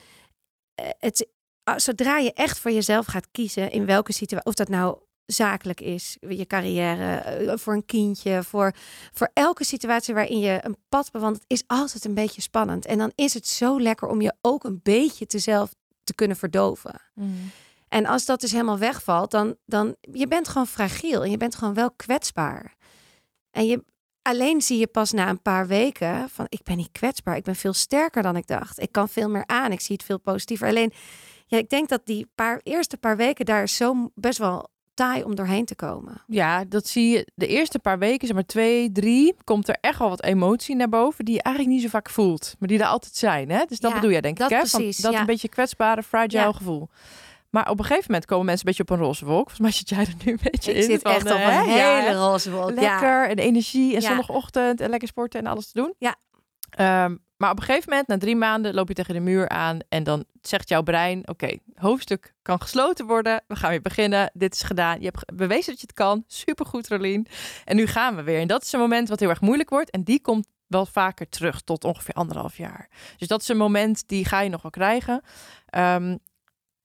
eh, 0.75 0.89
Het, 0.99 1.29
ah, 1.65 1.79
zodra 1.79 2.19
je 2.19 2.33
echt 2.33 2.59
voor 2.59 2.71
jezelf 2.71 3.07
gaat 3.07 3.29
kiezen 3.31 3.71
in 3.71 3.87
welke 3.87 4.13
situatie, 4.13 4.49
of 4.49 4.55
dat 4.55 4.69
nou 4.69 4.99
zakelijk 5.27 5.81
is, 5.81 6.17
je 6.29 6.47
carrière, 6.47 7.15
eh, 7.17 7.57
voor 7.57 7.75
een 7.75 7.87
kindje, 7.87 8.43
voor, 8.43 8.75
voor 9.13 9.31
elke 9.33 9.65
situatie 9.65 10.15
waarin 10.15 10.39
je 10.39 10.59
een 10.63 10.77
pad 10.89 11.11
bewandelt, 11.11 11.45
is 11.47 11.63
altijd 11.67 12.05
een 12.05 12.15
beetje 12.15 12.41
spannend. 12.41 12.87
En 12.87 12.99
dan 12.99 13.13
is 13.15 13.35
het 13.35 13.47
zo 13.47 13.81
lekker 13.81 14.09
om 14.09 14.21
je 14.21 14.35
ook 14.41 14.65
een 14.65 14.81
beetje 14.83 15.27
te 15.27 15.39
zelf 15.39 15.75
te 16.05 16.15
kunnen 16.15 16.37
verdoven. 16.37 17.01
Mm. 17.15 17.51
En 17.91 18.07
als 18.07 18.25
dat 18.25 18.41
dus 18.41 18.53
helemaal 18.53 18.79
wegvalt, 18.79 19.31
dan, 19.31 19.57
dan 19.67 19.97
je 20.01 20.27
bent 20.29 20.49
gewoon 20.49 20.67
fragiel 20.67 21.23
en 21.25 21.31
je 21.31 21.37
bent 21.37 21.55
gewoon 21.55 21.75
wel 21.75 21.91
kwetsbaar. 21.91 22.75
En 23.51 23.67
je 23.67 23.85
alleen 24.23 24.61
zie 24.63 24.79
je 24.79 24.87
pas 24.87 25.13
na 25.13 25.29
een 25.29 25.43
paar 25.43 25.67
weken 25.67 26.29
van 26.29 26.47
ik 26.49 26.63
ben 26.63 26.77
niet 26.77 26.93
kwetsbaar, 26.93 27.37
ik 27.37 27.45
ben 27.45 27.57
veel 27.57 27.73
sterker 27.73 28.23
dan 28.23 28.37
ik 28.37 28.47
dacht. 28.47 28.81
Ik 28.81 28.93
kan 28.93 29.09
veel 29.09 29.29
meer 29.29 29.47
aan, 29.47 29.73
ik 29.73 29.81
zie 29.81 29.97
het 29.97 30.05
veel 30.05 30.21
positiever. 30.21 30.69
Alleen 30.69 30.93
ja, 31.47 31.59
ik 31.59 31.69
denk 31.69 31.89
dat 31.89 32.01
die 32.05 32.31
paar 32.35 32.61
eerste 32.63 32.97
paar 32.97 33.17
weken 33.17 33.45
daar 33.45 33.63
is 33.63 33.77
zo 33.77 34.11
best 34.15 34.39
wel 34.39 34.69
taai 34.95 35.23
om 35.23 35.35
doorheen 35.35 35.65
te 35.65 35.75
komen. 35.75 36.23
Ja, 36.27 36.65
dat 36.65 36.87
zie 36.87 37.09
je 37.09 37.27
de 37.35 37.47
eerste 37.47 37.79
paar 37.79 37.99
weken, 37.99 38.27
zeg 38.27 38.37
maar 38.37 38.47
twee, 38.47 38.93
drie, 38.93 39.35
komt 39.45 39.69
er 39.69 39.77
echt 39.81 39.99
wel 39.99 40.09
wat 40.09 40.23
emotie 40.23 40.77
naar 40.77 40.89
boven 40.89 41.25
die 41.25 41.35
je 41.35 41.43
eigenlijk 41.43 41.75
niet 41.75 41.85
zo 41.85 41.91
vaak 41.91 42.11
voelt, 42.11 42.55
maar 42.59 42.69
die 42.69 42.79
er 42.79 42.87
altijd 42.87 43.17
zijn. 43.17 43.51
Hè? 43.51 43.65
Dus 43.65 43.81
dat 43.81 43.91
Ja, 43.91 43.97
bedoel 43.97 44.11
jij 44.11 44.21
denk 44.21 44.39
dat 44.39 44.51
ik, 44.51 44.57
hè? 44.57 44.67
Van 44.67 44.85
dat 44.85 45.13
ja. 45.13 45.21
een 45.21 45.27
beetje 45.27 45.49
kwetsbare, 45.49 46.03
fragile 46.03 46.43
Ja. 46.43 46.53
gevoel. 46.53 46.89
Maar 47.51 47.71
op 47.71 47.79
een 47.79 47.85
gegeven 47.85 48.05
moment 48.07 48.25
komen 48.29 48.47
mensen 48.47 48.67
een 48.67 48.75
beetje 48.77 48.93
op 48.93 48.99
een 49.01 49.07
roze 49.07 49.25
wolk. 49.25 49.51
Volgens 49.51 49.59
mij 49.59 49.71
zit 49.71 49.89
jij 49.89 49.99
er 50.01 50.15
nu 50.25 50.33
een 50.33 50.39
beetje 50.51 50.71
Ik 50.73 50.77
in. 50.77 50.83
zit 50.83 51.03
van, 51.03 51.13
echt 51.13 51.31
op 51.31 51.37
eh, 51.37 51.57
een 51.57 51.63
hele 51.63 52.13
roze 52.15 52.51
wolk. 52.51 52.69
Ja. 52.69 52.75
lekker 52.75 53.29
en 53.29 53.39
energie 53.39 53.95
en 53.95 54.01
Ja. 54.01 54.09
zondagochtend 54.09 54.81
en 54.81 54.91
lekker 54.91 55.09
sporten 55.09 55.41
en 55.41 55.47
alles 55.47 55.67
te 55.73 55.81
doen. 55.81 55.95
Ja. 55.99 56.15
Ehm, 56.71 57.17
maar 57.37 57.51
op 57.51 57.59
een 57.59 57.65
gegeven 57.65 57.89
moment, 57.91 58.09
na 58.09 58.19
drie 58.19 58.37
maanden, 58.37 58.75
loop 58.75 58.89
je 58.89 58.95
tegen 58.95 59.15
de 59.15 59.21
muur 59.21 59.49
aan 59.49 59.79
en 59.89 60.03
dan 60.05 60.25
zegt 60.43 60.69
jouw 60.69 60.83
brein: 60.83 61.29
Oké, 61.29 61.57
hoofdstuk 61.75 62.35
kan 62.43 62.61
gesloten 62.61 63.07
worden. 63.07 63.43
We 63.47 63.57
gaan 63.57 63.71
weer 63.71 63.81
beginnen. 63.81 64.31
Dit 64.35 64.55
is 64.55 64.63
gedaan. 64.63 65.01
Je 65.01 65.05
hebt 65.05 65.37
bewezen 65.37 65.71
dat 65.71 65.81
je 65.81 65.87
het 65.87 65.97
kan. 65.97 66.25
Supergoed, 66.27 66.89
Rolien. 66.89 67.27
En 67.65 67.77
nu 67.77 67.87
gaan 67.87 68.17
we 68.17 68.23
weer. 68.23 68.41
En 68.41 68.47
dat 68.49 68.63
is 68.63 68.73
een 68.73 68.81
moment 68.81 69.09
wat 69.09 69.21
heel 69.21 69.29
erg 69.29 69.41
moeilijk 69.41 69.71
wordt. 69.71 69.91
En 69.91 70.03
die 70.05 70.21
komt 70.21 70.47
wel 70.67 70.87
vaker 70.87 71.29
terug 71.29 71.61
tot 71.61 71.85
ongeveer 71.85 72.15
anderhalf 72.15 72.57
jaar. 72.57 72.89
Dus 73.17 73.29
dat 73.29 73.41
is 73.43 73.49
een 73.49 73.57
moment 73.57 74.09
die 74.09 74.25
ga 74.25 74.41
je 74.41 74.51
nog 74.51 74.63
wel 74.63 74.71
krijgen. 74.71 75.23
Ehm, 75.67 76.17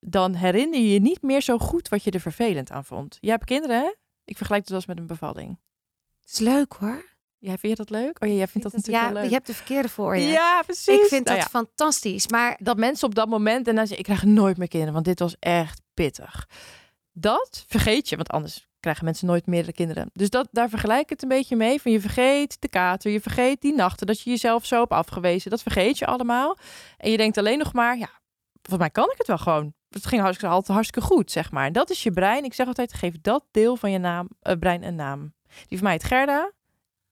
dan 0.00 0.34
herinner 0.34 0.80
je 0.80 0.92
je 0.92 1.00
niet 1.00 1.22
meer 1.22 1.42
zo 1.42 1.58
goed 1.58 1.88
wat 1.88 2.04
je 2.04 2.10
er 2.10 2.20
vervelend 2.20 2.70
aan 2.70 2.84
vond. 2.84 3.18
Je 3.20 3.30
hebt 3.30 3.44
kinderen, 3.44 3.80
hè? 3.80 3.92
Ik 4.24 4.36
vergelijk 4.36 4.62
het 4.62 4.70
wel 4.70 4.78
eens 4.78 4.88
met 4.88 4.98
een 4.98 5.06
bevalling. 5.06 5.58
Het 6.20 6.30
is 6.30 6.38
leuk 6.38 6.72
hoor. 6.72 7.14
Jij 7.38 7.58
vind 7.58 7.76
je 7.76 7.84
dat 7.84 7.90
leuk? 7.90 8.22
Oh 8.22 8.28
ja, 8.28 8.34
jij 8.34 8.48
vindt 8.48 8.62
dat 8.62 8.76
natuurlijk 8.76 9.04
ja, 9.04 9.12
wel 9.12 9.20
leuk. 9.20 9.30
je 9.30 9.34
hebt 9.34 9.46
de 9.46 9.54
verkeerde 9.54 9.88
voor 9.88 10.16
je. 10.16 10.26
Ja, 10.26 10.62
precies. 10.62 11.02
ik 11.02 11.04
vind 11.04 11.24
Nou 11.24 11.36
dat 11.36 11.46
ja, 11.46 11.58
fantastisch. 11.58 12.28
Maar 12.28 12.58
dat 12.62 12.76
mensen 12.76 13.08
op 13.08 13.14
dat 13.14 13.28
moment 13.28 13.68
en 13.68 13.74
dan 13.74 13.86
zeggen, 13.86 13.98
ik 13.98 14.04
krijg 14.04 14.24
nooit 14.34 14.56
meer 14.56 14.68
kinderen, 14.68 14.94
want 14.94 15.06
dit 15.06 15.18
was 15.18 15.36
echt 15.38 15.80
pittig. 15.94 16.48
Dat 17.12 17.64
vergeet 17.66 18.08
je, 18.08 18.16
want 18.16 18.28
anders 18.28 18.66
krijgen 18.80 19.04
mensen 19.04 19.26
nooit 19.26 19.46
meerdere 19.46 19.72
kinderen. 19.72 20.10
Dus 20.12 20.30
dat, 20.30 20.48
daar 20.50 20.68
vergelijk 20.68 21.02
ik 21.02 21.08
het 21.08 21.22
een 21.22 21.28
beetje 21.28 21.56
mee. 21.56 21.80
Van 21.80 21.92
je 21.92 22.00
vergeet 22.00 22.56
de 22.60 22.68
kater, 22.68 23.10
je 23.10 23.20
vergeet 23.20 23.60
die 23.60 23.74
nachten 23.74 24.06
dat 24.06 24.20
je 24.20 24.30
jezelf 24.30 24.66
zo 24.66 24.78
hebt 24.80 24.90
afgewezen. 24.90 25.50
Dat 25.50 25.62
vergeet 25.62 25.98
je 25.98 26.06
allemaal. 26.06 26.56
En 26.96 27.10
je 27.10 27.16
denkt 27.16 27.38
alleen 27.38 27.58
nog 27.58 27.72
maar, 27.72 27.98
ja, 27.98 28.10
volgens 28.52 28.78
mij 28.78 28.90
kan 28.90 29.10
ik 29.12 29.18
het 29.18 29.26
wel 29.26 29.38
gewoon. 29.38 29.74
Het 29.96 30.06
ging 30.06 30.22
hartstikke, 30.22 30.54
altijd 30.54 30.72
hartstikke 30.72 31.08
goed, 31.08 31.30
zeg 31.30 31.50
maar. 31.50 31.72
Dat 31.72 31.90
is 31.90 32.02
je 32.02 32.10
brein. 32.10 32.44
Ik 32.44 32.54
zeg 32.54 32.66
altijd, 32.66 32.94
geef 32.94 33.20
dat 33.20 33.44
deel 33.50 33.76
van 33.76 33.90
je 33.90 33.98
naam, 33.98 34.28
eh, 34.40 34.58
brein 34.58 34.82
een 34.82 34.94
naam. 34.94 35.34
Die 35.66 35.78
van 35.78 35.82
mij 35.82 35.92
heet 35.92 36.04
Gerda. 36.04 36.52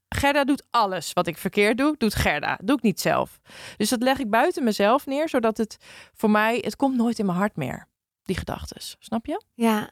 Gerda 0.08 0.44
doet 0.44 0.66
alles 0.70 1.12
wat 1.12 1.26
ik 1.26 1.38
verkeerd 1.38 1.78
doe, 1.78 1.94
doet 1.98 2.14
Gerda. 2.14 2.58
Doe 2.62 2.76
ik 2.76 2.82
niet 2.82 3.00
zelf. 3.00 3.40
Dus 3.76 3.88
dat 3.88 4.02
leg 4.02 4.18
ik 4.18 4.30
buiten 4.30 4.64
mezelf 4.64 5.06
neer, 5.06 5.28
zodat 5.28 5.56
het 5.56 5.76
voor 6.12 6.30
mij, 6.30 6.58
het 6.60 6.76
komt 6.76 6.96
nooit 6.96 7.18
in 7.18 7.26
mijn 7.26 7.38
hart 7.38 7.56
meer. 7.56 7.88
Die 8.22 8.36
gedachten, 8.36 8.76
snap 8.98 9.26
je? 9.26 9.42
Ja. 9.54 9.90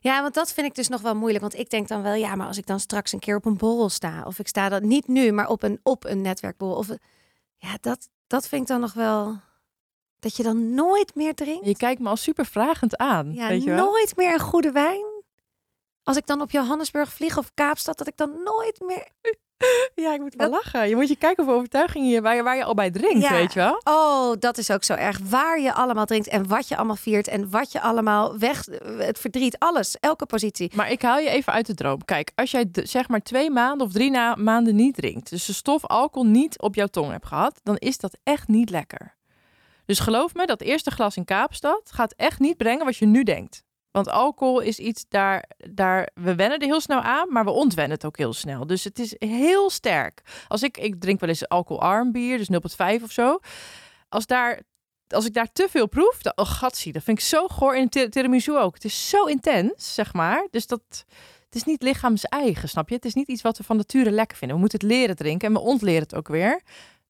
Ja, 0.00 0.22
want 0.22 0.34
dat 0.34 0.52
vind 0.52 0.66
ik 0.66 0.74
dus 0.74 0.88
nog 0.88 1.00
wel 1.00 1.14
moeilijk. 1.14 1.40
Want 1.40 1.58
ik 1.58 1.70
denk 1.70 1.88
dan 1.88 2.02
wel, 2.02 2.14
ja, 2.14 2.34
maar 2.34 2.46
als 2.46 2.58
ik 2.58 2.66
dan 2.66 2.80
straks 2.80 3.12
een 3.12 3.18
keer 3.18 3.36
op 3.36 3.44
een 3.44 3.56
borrel 3.56 3.88
sta. 3.88 4.22
Of 4.24 4.38
ik 4.38 4.48
sta 4.48 4.68
dan 4.68 4.88
niet 4.88 5.08
nu, 5.08 5.32
maar 5.32 5.48
op 5.48 5.62
een, 5.62 5.80
op 5.82 6.04
een 6.04 6.20
netwerkborrel. 6.20 6.76
Of, 6.76 6.88
ja, 7.56 7.76
dat, 7.80 8.08
dat 8.26 8.48
vind 8.48 8.62
ik 8.62 8.68
dan 8.68 8.80
nog 8.80 8.92
wel... 8.92 9.40
Dat 10.22 10.36
je 10.36 10.42
dan 10.42 10.74
nooit 10.74 11.14
meer 11.14 11.34
drinkt. 11.34 11.66
Je 11.66 11.76
kijkt 11.76 12.00
me 12.00 12.08
al 12.08 12.16
super 12.16 12.46
vragend 12.46 12.96
aan. 12.96 13.32
ja, 13.32 13.48
weet 13.48 13.62
je 13.62 13.70
wel? 13.70 13.84
nooit 13.84 14.16
meer 14.16 14.32
een 14.32 14.40
goede 14.40 14.72
wijn. 14.72 15.04
Als 16.02 16.16
ik 16.16 16.26
dan 16.26 16.40
op 16.40 16.50
Johannesburg 16.50 17.12
vlieg 17.12 17.38
of 17.38 17.50
Kaapstad, 17.54 17.98
dat 17.98 18.06
ik 18.06 18.16
dan 18.16 18.42
nooit 18.44 18.80
meer... 18.80 19.08
Ja, 19.94 20.14
ik 20.14 20.20
moet 20.20 20.34
wel 20.34 20.50
lachen. 20.50 20.88
Je 20.88 20.96
moet 20.96 21.08
je 21.08 21.16
kijken 21.16 21.44
of 21.48 21.50
overtuigingen 21.54 22.08
je, 22.08 22.20
waar, 22.20 22.34
je, 22.36 22.42
waar 22.42 22.56
je 22.56 22.64
al 22.64 22.74
bij 22.74 22.90
drinkt, 22.90 23.22
Ja. 23.22 23.30
weet 23.32 23.52
je 23.52 23.58
wel? 23.58 23.80
Oh, 23.84 24.32
dat 24.38 24.58
is 24.58 24.70
ook 24.70 24.84
zo 24.84 24.94
erg. 24.94 25.18
Waar 25.28 25.60
je 25.60 25.72
allemaal 25.72 26.04
drinkt 26.04 26.28
en 26.28 26.48
wat 26.48 26.68
je 26.68 26.76
allemaal 26.76 26.96
viert 26.96 27.28
en 27.28 27.50
wat 27.50 27.72
je 27.72 27.80
allemaal 27.80 28.38
weg... 28.38 28.64
Het 28.96 29.18
verdriet, 29.18 29.58
alles, 29.58 29.96
elke 30.00 30.26
positie. 30.26 30.72
Maar 30.74 30.90
ik 30.90 31.02
haal 31.02 31.18
je 31.18 31.28
even 31.28 31.52
uit 31.52 31.66
de 31.66 31.74
droom. 31.74 32.04
Kijk, 32.04 32.32
als 32.34 32.50
jij 32.50 32.68
zeg 32.72 33.08
maar 33.08 33.22
twee 33.22 33.50
maanden 33.50 33.86
of 33.86 33.92
drie 33.92 34.10
na 34.10 34.34
maanden 34.34 34.76
niet 34.76 34.94
drinkt, 34.94 35.30
dus 35.30 35.44
de 35.44 35.52
stof 35.52 35.86
alcohol 35.86 36.28
niet 36.28 36.60
op 36.60 36.74
jouw 36.74 36.86
tong 36.86 37.10
hebt 37.10 37.26
gehad, 37.26 37.60
dan 37.62 37.76
is 37.76 37.98
dat 37.98 38.16
echt 38.22 38.48
niet 38.48 38.70
lekker. 38.70 39.14
Dus 39.92 40.00
geloof 40.00 40.34
me, 40.34 40.46
dat 40.46 40.60
eerste 40.60 40.90
glas 40.90 41.16
in 41.16 41.24
Kaapstad 41.24 41.90
gaat 41.92 42.14
echt 42.16 42.38
niet 42.38 42.56
brengen 42.56 42.84
wat 42.84 42.96
je 42.96 43.06
nu 43.06 43.22
denkt. 43.22 43.62
Want 43.90 44.08
alcohol 44.08 44.60
is 44.60 44.78
iets 44.78 45.04
daar, 45.08 45.50
daar, 45.56 46.08
we 46.14 46.34
wennen 46.34 46.58
er 46.58 46.66
heel 46.66 46.80
snel 46.80 47.00
aan, 47.00 47.32
maar 47.32 47.44
we 47.44 47.50
ontwennen 47.50 47.96
het 47.96 48.06
ook 48.06 48.16
heel 48.16 48.32
snel. 48.32 48.66
Dus 48.66 48.84
het 48.84 48.98
is 48.98 49.14
heel 49.18 49.70
sterk. 49.70 50.22
Als 50.48 50.62
ik, 50.62 50.78
ik 50.78 51.00
drink 51.00 51.20
wel 51.20 51.28
eens 51.28 51.48
alcoholarm 51.48 52.12
bier, 52.12 52.38
dus 52.38 52.48
0,5 52.96 53.02
of 53.02 53.10
zo. 53.12 53.38
Als 54.08 54.26
daar, 54.26 54.60
als 55.08 55.26
ik 55.26 55.34
daar 55.34 55.52
te 55.52 55.66
veel 55.70 55.88
proef, 55.88 56.18
oh 56.34 56.46
gatsie, 56.46 56.92
dat 56.92 57.02
vind 57.02 57.18
ik 57.18 57.24
zo 57.24 57.48
goor. 57.48 57.76
In 57.76 57.88
tir- 57.88 58.10
tiramisu 58.10 58.56
ook. 58.56 58.74
Het 58.74 58.84
is 58.84 59.08
zo 59.08 59.24
intens, 59.24 59.94
zeg 59.94 60.12
maar. 60.12 60.48
Dus 60.50 60.66
dat, 60.66 60.82
het 61.44 61.54
is 61.54 61.64
niet 61.64 61.82
lichaams-eigen, 61.82 62.68
snap 62.68 62.88
je? 62.88 62.94
Het 62.94 63.04
is 63.04 63.14
niet 63.14 63.28
iets 63.28 63.42
wat 63.42 63.58
we 63.58 63.64
van 63.64 63.76
nature 63.76 64.10
lekker 64.10 64.36
vinden. 64.36 64.56
We 64.56 64.62
moeten 64.62 64.80
het 64.80 64.88
leren 64.88 65.16
drinken 65.16 65.48
en 65.48 65.54
we 65.54 65.60
ontleren 65.60 66.02
het 66.02 66.14
ook 66.14 66.28
weer. 66.28 66.62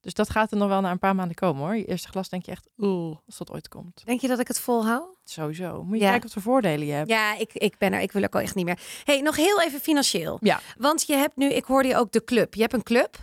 Dus 0.02 0.14
dat 0.14 0.30
gaat 0.30 0.50
er 0.50 0.56
nog 0.56 0.68
wel 0.68 0.80
na 0.80 0.90
een 0.90 0.98
paar 0.98 1.14
maanden 1.14 1.34
komen 1.36 1.62
hoor. 1.62 1.76
Je 1.76 1.84
eerste 1.84 2.08
glas 2.08 2.28
denk 2.28 2.44
je 2.44 2.50
echt, 2.50 2.68
oeh, 2.78 3.16
als 3.26 3.38
dat 3.38 3.50
ooit 3.52 3.68
komt. 3.68 4.02
Denk 4.04 4.20
je 4.20 4.28
dat 4.28 4.38
ik 4.38 4.48
het 4.48 4.60
volhoud? 4.60 5.16
Sowieso. 5.24 5.82
Moet 5.84 5.96
je 5.96 6.02
Ja. 6.02 6.10
kijken 6.10 6.22
wat 6.22 6.32
voor 6.32 6.42
voordelen 6.52 6.86
je 6.86 6.92
hebt. 6.92 7.08
Ja, 7.08 7.36
ik, 7.38 7.52
ik 7.52 7.78
ben 7.78 7.92
er. 7.92 8.00
Ik 8.00 8.12
wil 8.12 8.22
ook 8.22 8.34
al 8.34 8.40
echt 8.40 8.54
niet 8.54 8.64
meer. 8.64 8.78
hey, 9.04 9.20
nog 9.20 9.36
heel 9.36 9.60
even 9.62 9.80
financieel. 9.80 10.38
Ja. 10.40 10.60
Want 10.78 11.06
je 11.06 11.14
hebt 11.14 11.36
nu, 11.36 11.48
ik 11.52 11.64
hoorde 11.64 11.88
je 11.88 11.96
ook 11.96 12.12
de 12.12 12.24
club. 12.24 12.54
Je 12.54 12.60
hebt 12.60 12.72
een 12.72 12.82
club. 12.82 13.16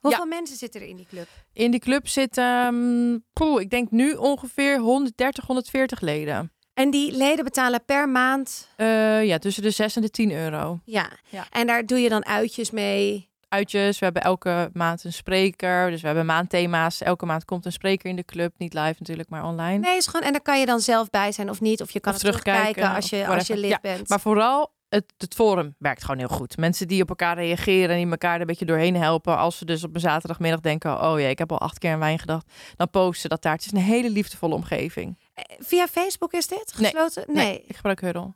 Hoeveel 0.00 0.26
mensen 0.26 0.56
zitten 0.56 0.80
er 0.80 0.86
in 0.86 0.96
die 0.96 1.06
club? 1.06 1.26
In 1.52 1.70
die 1.70 1.80
club 1.80 2.08
zitten, 2.08 2.44
ehm, 2.44 3.18
poeh, 3.32 3.60
ik 3.60 3.70
denk 3.70 3.90
nu 3.90 4.12
ongeveer 4.14 4.78
130, 4.78 5.46
140 5.46 6.00
leden. 6.00 6.52
En 6.74 6.90
die 6.90 7.12
leden 7.12 7.44
betalen 7.44 7.84
per 7.84 8.08
maand. 8.08 8.68
Eh, 8.76 9.24
ja, 9.24 9.38
tussen 9.38 9.62
de 9.62 9.70
6 9.70 9.96
en 9.96 10.02
de 10.02 10.10
10 10.10 10.30
euro. 10.32 10.80
Ja. 10.84 11.10
Ja. 11.28 11.46
En 11.50 11.66
daar 11.66 11.86
doe 11.86 11.98
je 11.98 12.08
dan 12.08 12.24
uitjes 12.24 12.70
mee. 12.70 13.28
Uitjes, 13.56 13.98
we 13.98 14.04
hebben 14.04 14.22
elke 14.22 14.70
maand 14.72 15.04
een 15.04 15.12
spreker. 15.12 15.90
Dus 15.90 16.00
we 16.00 16.06
hebben 16.06 16.26
maandthema's. 16.26 17.02
Elke 17.02 17.26
maand 17.26 17.44
komt 17.44 17.64
een 17.64 17.72
spreker 17.72 18.10
in 18.10 18.16
de 18.16 18.24
club. 18.24 18.54
Niet 18.58 18.74
live 18.74 18.94
natuurlijk, 18.98 19.28
maar 19.28 19.44
online. 19.44 19.78
Nee, 19.78 19.96
is 19.96 20.06
gewoon. 20.06 20.26
En 20.26 20.32
daar 20.32 20.42
kan 20.42 20.60
je 20.60 20.66
dan 20.66 20.80
zelf 20.80 21.10
bij 21.10 21.32
zijn 21.32 21.50
of 21.50 21.60
niet. 21.60 21.82
Of 21.82 21.90
je 21.90 22.00
kan 22.00 22.12
Of 22.14 22.18
het 22.22 22.26
terugkijken, 22.28 22.62
terugkijken, 22.72 22.96
als 22.96 23.10
je, 23.10 23.26
als 23.26 23.46
je 23.46 23.56
lid 23.56 23.70
Ja, 23.70 23.78
bent. 23.82 24.08
Maar 24.08 24.20
vooral, 24.20 24.74
het, 24.88 25.04
het 25.16 25.34
forum 25.34 25.74
werkt 25.78 26.04
gewoon 26.04 26.18
heel 26.18 26.28
goed. 26.36 26.56
Mensen 26.56 26.88
die 26.88 27.02
op 27.02 27.08
elkaar 27.08 27.36
reageren 27.36 27.90
en 27.96 28.02
die 28.02 28.10
elkaar 28.10 28.40
een 28.40 28.46
beetje 28.46 28.64
doorheen 28.64 28.96
helpen. 28.96 29.36
Als 29.38 29.58
ze 29.58 29.64
dus 29.64 29.84
op 29.84 29.94
een 29.94 30.00
zaterdagmiddag 30.00 30.60
denken, 30.60 31.02
oh 31.02 31.20
ja, 31.20 31.26
ik 31.28 31.38
heb 31.38 31.52
al 31.52 31.58
acht 31.60 31.78
keer 31.78 31.92
aan 31.92 31.98
wijn 31.98 32.18
gedacht. 32.18 32.52
Dan 32.76 32.90
posten 32.90 33.20
ze 33.20 33.28
dat 33.28 33.42
daar. 33.42 33.52
Het 33.52 33.64
is 33.64 33.72
een 33.72 33.78
hele 33.78 34.10
liefdevolle 34.10 34.54
omgeving. 34.54 35.18
Eh, 35.34 35.44
Via 35.58 35.86
Facebook 35.86 36.32
is 36.32 36.46
dit 36.46 36.74
Nee. 36.78 36.90
gesloten? 36.90 37.24
Nee. 37.34 37.64
Ik 37.66 37.76
gebruik 37.76 38.00
Huddle. 38.00 38.34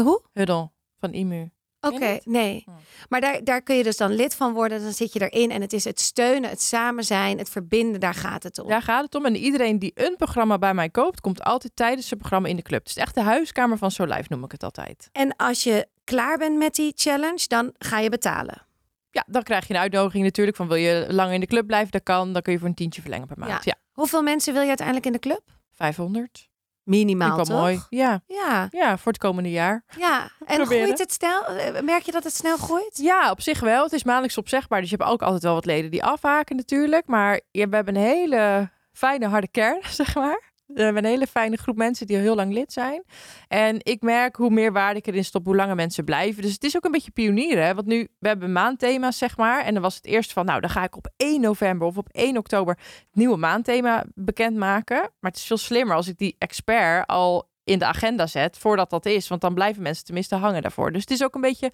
Hoe? 0.00 0.22
Huddle 0.32 0.70
van 0.98 1.12
IMU. 1.12 1.50
Oké, 1.82 2.04
het? 2.04 2.26
nee. 2.26 2.64
Oh. 2.68 2.74
Maar 3.08 3.20
daar, 3.20 3.44
daar 3.44 3.62
kun 3.62 3.76
je 3.76 3.82
dus 3.82 3.96
dan 3.96 4.14
lid 4.14 4.34
van 4.34 4.52
worden. 4.52 4.82
Dan 4.82 4.92
zit 4.92 5.12
je 5.12 5.30
erin. 5.30 5.50
En 5.50 5.60
het 5.60 5.72
is 5.72 5.84
het 5.84 6.00
steunen, 6.00 6.50
het 6.50 6.62
samen 6.62 7.04
zijn, 7.04 7.38
het 7.38 7.48
verbinden. 7.48 8.00
Daar 8.00 8.14
gaat 8.14 8.42
het 8.42 8.58
om. 8.58 8.68
Daar 8.68 8.82
gaat 8.82 9.04
het 9.04 9.14
om. 9.14 9.26
En 9.26 9.36
iedereen 9.36 9.78
die 9.78 9.92
een 9.94 10.16
programma 10.16 10.58
bij 10.58 10.74
mij 10.74 10.90
koopt, 10.90 11.20
komt 11.20 11.42
altijd 11.42 11.76
tijdens 11.76 12.08
zijn 12.08 12.20
programma 12.20 12.48
in 12.48 12.56
de 12.56 12.62
club. 12.62 12.80
Het 12.80 12.88
is 12.88 13.02
echt 13.02 13.14
de 13.14 13.20
huiskamer 13.20 13.78
van 13.78 13.90
Zo 13.90 14.04
Live, 14.04 14.24
noem 14.28 14.44
ik 14.44 14.52
het 14.52 14.62
altijd. 14.62 15.08
En 15.12 15.36
als 15.36 15.62
je 15.62 15.88
klaar 16.04 16.38
bent 16.38 16.56
met 16.56 16.74
die 16.74 16.92
challenge, 16.96 17.44
dan 17.46 17.74
ga 17.78 17.98
je 17.98 18.08
betalen. 18.08 18.66
Ja, 19.10 19.24
dan 19.26 19.42
krijg 19.42 19.66
je 19.66 19.74
een 19.74 19.80
uitnodiging 19.80 20.24
natuurlijk 20.24 20.56
van 20.56 20.68
wil 20.68 20.76
je 20.76 21.06
langer 21.08 21.34
in 21.34 21.40
de 21.40 21.46
club 21.46 21.66
blijven, 21.66 21.90
dat 21.90 22.02
kan. 22.02 22.32
Dan 22.32 22.42
kun 22.42 22.52
je 22.52 22.58
voor 22.58 22.68
een 22.68 22.74
tientje 22.74 23.00
verlengen 23.00 23.26
per 23.26 23.38
maand. 23.38 23.64
Ja, 23.64 23.74
Hoeveel 23.92 24.22
mensen 24.22 24.52
wil 24.52 24.62
je 24.62 24.68
uiteindelijk 24.68 25.06
in 25.06 25.12
de 25.12 25.18
club? 25.18 25.42
500. 25.72 26.50
Minimaal, 26.84 27.36
wel 27.36 27.44
toch? 27.44 27.56
mooi. 27.60 27.80
Ja. 27.88 28.20
Ja, 28.26 28.66
ja, 28.70 28.98
voor 28.98 29.12
het 29.12 29.20
komende 29.20 29.50
jaar. 29.50 29.84
ja. 29.98 30.30
En 30.46 30.56
Proberen. 30.56 30.82
groeit 30.84 30.98
het 30.98 31.12
snel? 31.12 31.44
Eh, 31.46 31.80
Merk 31.82 32.02
je 32.02 32.12
dat 32.12 32.24
het 32.24 32.34
snel 32.34 32.56
groeit? 32.56 32.96
Ja, 33.02 33.30
op 33.30 33.40
zich 33.40 33.60
wel. 33.60 33.82
Het 33.84 33.92
is 33.92 34.04
maandelijks 34.04 34.38
opzegbaar. 34.38 34.80
Dus 34.80 34.90
je 34.90 34.96
hebt 34.96 35.10
ook 35.10 35.22
altijd 35.22 35.42
wel 35.42 35.54
wat 35.54 35.64
leden 35.64 35.90
die 35.90 36.04
afhaken 36.04 36.56
natuurlijk. 36.56 37.06
Maar 37.06 37.40
we 37.50 37.60
hebben 37.70 37.96
een 37.96 38.02
hele 38.02 38.70
fijne 38.92 39.26
harde 39.28 39.48
kern, 39.48 39.80
zeg 40.00 40.14
maar. 40.14 40.51
We 40.74 40.82
hebben 40.82 41.04
een 41.04 41.10
hele 41.10 41.26
fijne 41.26 41.56
groep 41.56 41.76
mensen 41.76 42.06
die 42.06 42.16
al 42.16 42.22
heel 42.22 42.34
lang 42.34 42.52
lid 42.52 42.72
zijn. 42.72 43.02
En 43.48 43.76
ik 43.82 44.02
merk 44.02 44.36
hoe 44.36 44.50
meer 44.50 44.72
waarde 44.72 44.98
ik 44.98 45.06
erin 45.06 45.24
stop, 45.24 45.44
hoe 45.44 45.56
langer 45.56 45.74
mensen 45.74 46.04
blijven. 46.04 46.42
Dus 46.42 46.52
het 46.52 46.64
is 46.64 46.76
ook 46.76 46.84
een 46.84 46.90
beetje 46.90 47.10
pionieren. 47.10 47.74
Want 47.74 47.86
nu, 47.86 48.08
we 48.18 48.28
hebben 48.28 48.52
maandthema's, 48.52 49.18
zeg 49.18 49.36
maar. 49.36 49.64
En 49.64 49.72
dan 49.72 49.82
was 49.82 49.94
het 49.94 50.04
eerst 50.04 50.32
van, 50.32 50.44
nou, 50.44 50.60
dan 50.60 50.70
ga 50.70 50.82
ik 50.84 50.96
op 50.96 51.12
1 51.16 51.40
november 51.40 51.86
of 51.86 51.96
op 51.96 52.08
1 52.10 52.36
oktober 52.36 52.76
het 52.76 53.14
nieuwe 53.14 53.36
maandthema 53.36 54.04
bekendmaken. 54.14 54.96
Maar 54.96 55.30
het 55.30 55.36
is 55.36 55.46
veel 55.46 55.56
slimmer 55.56 55.96
als 55.96 56.08
ik 56.08 56.18
die 56.18 56.36
expert 56.38 57.06
al 57.06 57.50
in 57.64 57.78
de 57.78 57.84
agenda 57.84 58.26
zet 58.26 58.58
voordat 58.58 58.90
dat 58.90 59.06
is. 59.06 59.28
Want 59.28 59.40
dan 59.40 59.54
blijven 59.54 59.82
mensen 59.82 60.04
tenminste 60.04 60.34
hangen 60.34 60.62
daarvoor. 60.62 60.92
Dus 60.92 61.00
het 61.00 61.10
is 61.10 61.24
ook 61.24 61.34
een 61.34 61.40
beetje 61.40 61.72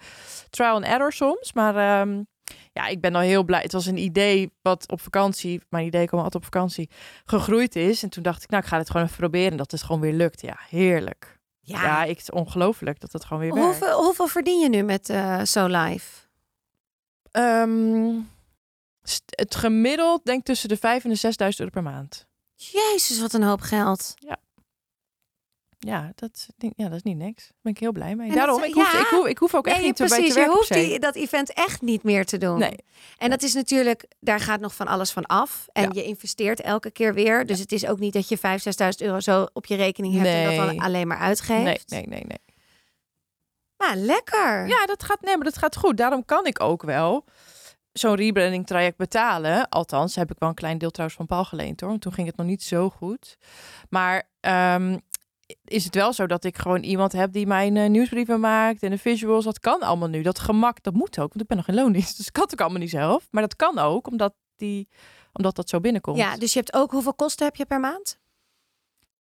trial 0.51 0.75
and 0.75 0.85
error 0.85 1.13
soms. 1.13 1.53
Maar 1.53 1.77
ehm, 1.77 2.23
ja, 2.73 2.87
ik 2.87 3.01
ben 3.01 3.15
al 3.15 3.21
heel 3.21 3.45
blij. 3.45 3.61
Het 3.61 3.73
was 3.73 3.87
een 3.87 3.99
idee 3.99 4.53
wat 4.63 4.91
op 4.91 5.01
vakantie, 5.01 5.61
mijn 5.69 5.87
idee 5.87 6.07
kwam 6.07 6.23
altijd 6.23 6.45
op 6.45 6.45
vakantie, 6.45 6.91
gegroeid 7.25 7.77
is. 7.77 8.03
En 8.03 8.09
toen 8.09 8.23
dacht 8.23 8.43
ik, 8.43 8.51
nou, 8.51 8.63
ik 8.63 8.69
ga 8.69 8.79
het 8.79 8.91
gewoon 8.91 9.07
even 9.07 9.19
proberen. 9.19 9.57
Dat 9.57 9.71
het 9.71 9.83
gewoon 9.83 10.01
weer 10.01 10.13
lukt. 10.13 10.41
Ja, 10.41 10.59
heerlijk. 10.69 11.39
Ja, 11.61 11.83
ja 11.83 12.03
ik, 12.03 12.09
het 12.09 12.21
is 12.21 12.31
ongelooflijk 12.31 13.01
dat 13.01 13.13
het 13.13 13.25
gewoon 13.25 13.43
weer 13.43 13.53
hoeveel, 13.53 13.87
werkt. 13.87 13.97
Hoeveel 13.97 14.27
verdien 14.27 14.61
je 14.61 14.69
nu 14.69 14.83
met 14.83 15.09
uh, 15.09 15.41
So 15.43 15.67
Live? 15.67 16.27
Um, 17.33 18.31
het 19.29 19.55
gemiddeld 19.55 20.25
denk 20.25 20.45
tussen 20.45 20.69
de 20.69 20.77
5 20.77 21.05
en 21.05 21.11
de 21.11 21.19
6.000 21.19 21.57
euro 21.57 21.71
per 21.71 21.83
maand. 21.83 22.27
Jezus, 22.55 23.21
wat 23.21 23.33
een 23.33 23.43
hoop 23.43 23.61
geld. 23.61 24.15
Ja. 24.15 24.37
Ja, 25.79 26.13
dat, 26.15 26.49
ja, 26.57 26.89
dat 26.89 26.97
is 26.97 27.03
niet 27.03 27.17
niks. 27.17 27.47
Daar 27.47 27.59
ben 27.63 27.73
ik 27.73 27.79
heel 27.79 27.93
blij 27.93 28.15
mee. 28.15 28.33
Daarom, 28.33 28.63
ik, 28.63 28.75
hoef, 28.75 28.93
ik, 28.93 29.07
hoef, 29.07 29.27
ik 29.27 29.39
hoef 29.39 29.55
ook 29.55 29.67
echt 29.67 29.83
niet 29.83 29.95
precies, 29.95 30.19
bij 30.19 30.29
te. 30.29 30.41
Je 30.41 30.57
hoeft 30.57 30.73
die, 30.73 30.99
dat 30.99 31.15
event 31.15 31.53
echt 31.53 31.83
niet 31.83 32.03
meer 32.03 32.25
te 32.25 32.39
doen. 32.39 32.59
Nee. 32.59 32.77
En 33.17 33.31
dat 33.31 33.43
is 33.43 33.55
natuurlijk, 33.55 34.07
daar 34.21 34.41
gaat 34.41 34.61
nog 34.61 34.75
van 34.75 34.87
alles 34.87 35.11
van 35.11 35.27
af. 35.27 35.67
En 35.73 35.91
je 35.93 36.05
investeert 36.05 36.61
elke 36.61 36.91
keer 36.91 37.15
weer. 37.15 37.47
Dus 37.47 37.59
het 37.59 37.73
is 37.73 37.87
ook 37.87 37.99
niet 37.99 38.13
dat 38.13 38.29
je 38.29 38.39
5.000, 38.39 38.43
6.000 38.43 39.07
euro 39.07 39.21
zo 39.21 39.47
op 39.53 39.67
je 39.67 39.77
rekening 39.77 40.15
hebt 40.15 40.27
en 40.27 40.45
dat 40.45 40.67
dan 40.67 40.79
alleen 40.79 41.07
maar 41.07 41.19
uitgeeft. 41.19 41.91
Nee, 41.91 42.07
nee, 42.07 42.07
nee, 42.07 42.25
nee. 42.25 42.57
Maar 43.77 43.97
lekker. 43.97 44.69
Ja, 44.69 44.87
dat 44.87 45.03
gaat, 45.03 45.21
nee, 45.21 45.37
maar 45.37 45.45
dat 45.45 45.59
gaat 45.59 45.77
goed. 45.77 45.97
Daarom 45.97 46.25
kan 46.25 46.47
ik 46.47 46.61
ook 46.61 46.83
wel 46.83 47.25
zo'n 47.93 48.15
rebranding 48.15 48.67
traject 48.67 48.97
betalen. 48.97 49.69
Althans, 49.69 50.15
heb 50.15 50.31
ik 50.31 50.39
wel 50.39 50.49
een 50.49 50.55
klein 50.55 50.79
deel 50.79 50.91
trouwens 50.91 51.19
van 51.19 51.27
Paul 51.27 51.45
geleend 51.45 51.81
hoor. 51.81 51.91
Want 51.91 52.03
toen 52.03 52.13
ging 52.13 52.27
het 52.27 52.37
nog 52.37 52.47
niet 52.47 52.63
zo 52.63 52.91
goed. 52.91 53.39
Maar 53.89 54.29
um, 54.41 55.01
is 55.65 55.85
het 55.85 55.95
wel 55.95 56.13
zo 56.13 56.27
dat 56.27 56.45
ik 56.45 56.59
gewoon 56.59 56.83
iemand 56.83 57.13
heb 57.13 57.33
die 57.33 57.47
mijn 57.47 57.77
uh, 57.77 57.89
nieuwsbrieven 57.89 58.41
maakt 58.41 58.83
en 58.83 58.91
de 58.91 58.99
visuals. 58.99 59.45
Dat 59.45 59.61
kan 59.61 59.81
allemaal 59.81 60.09
nu. 60.09 60.23
Dat 60.23 60.39
gemak, 60.39 60.83
dat 60.83 60.95
moet 60.95 61.19
ook, 61.19 61.29
want 61.29 61.41
ik 61.41 61.47
ben 61.47 61.57
nog 61.57 61.69
in 61.69 61.75
loondienst. 61.75 62.17
Dus 62.17 62.27
ik 62.27 62.33
kan 62.33 62.43
het 62.43 62.53
ook 62.53 62.61
allemaal 62.61 62.81
niet 62.81 62.91
zelf. 62.91 63.29
Maar 63.31 63.43
dat 63.43 63.57
kan 63.57 63.79
ook, 63.79 64.07
omdat, 64.07 64.35
die, 64.57 64.89
omdat 65.33 65.57
dat 65.57 65.69
zo 65.69 65.81
binnenkomt. 65.81 66.17
Ja, 66.17 66.37
dus 66.37 66.53
je 66.53 66.59
hebt 66.59 66.75
ook, 66.75 66.91
hoeveel 66.91 67.15
kosten 67.15 67.47
heb 67.47 67.57
je 67.57 67.67
per 67.67 67.81
maand? 67.81 68.19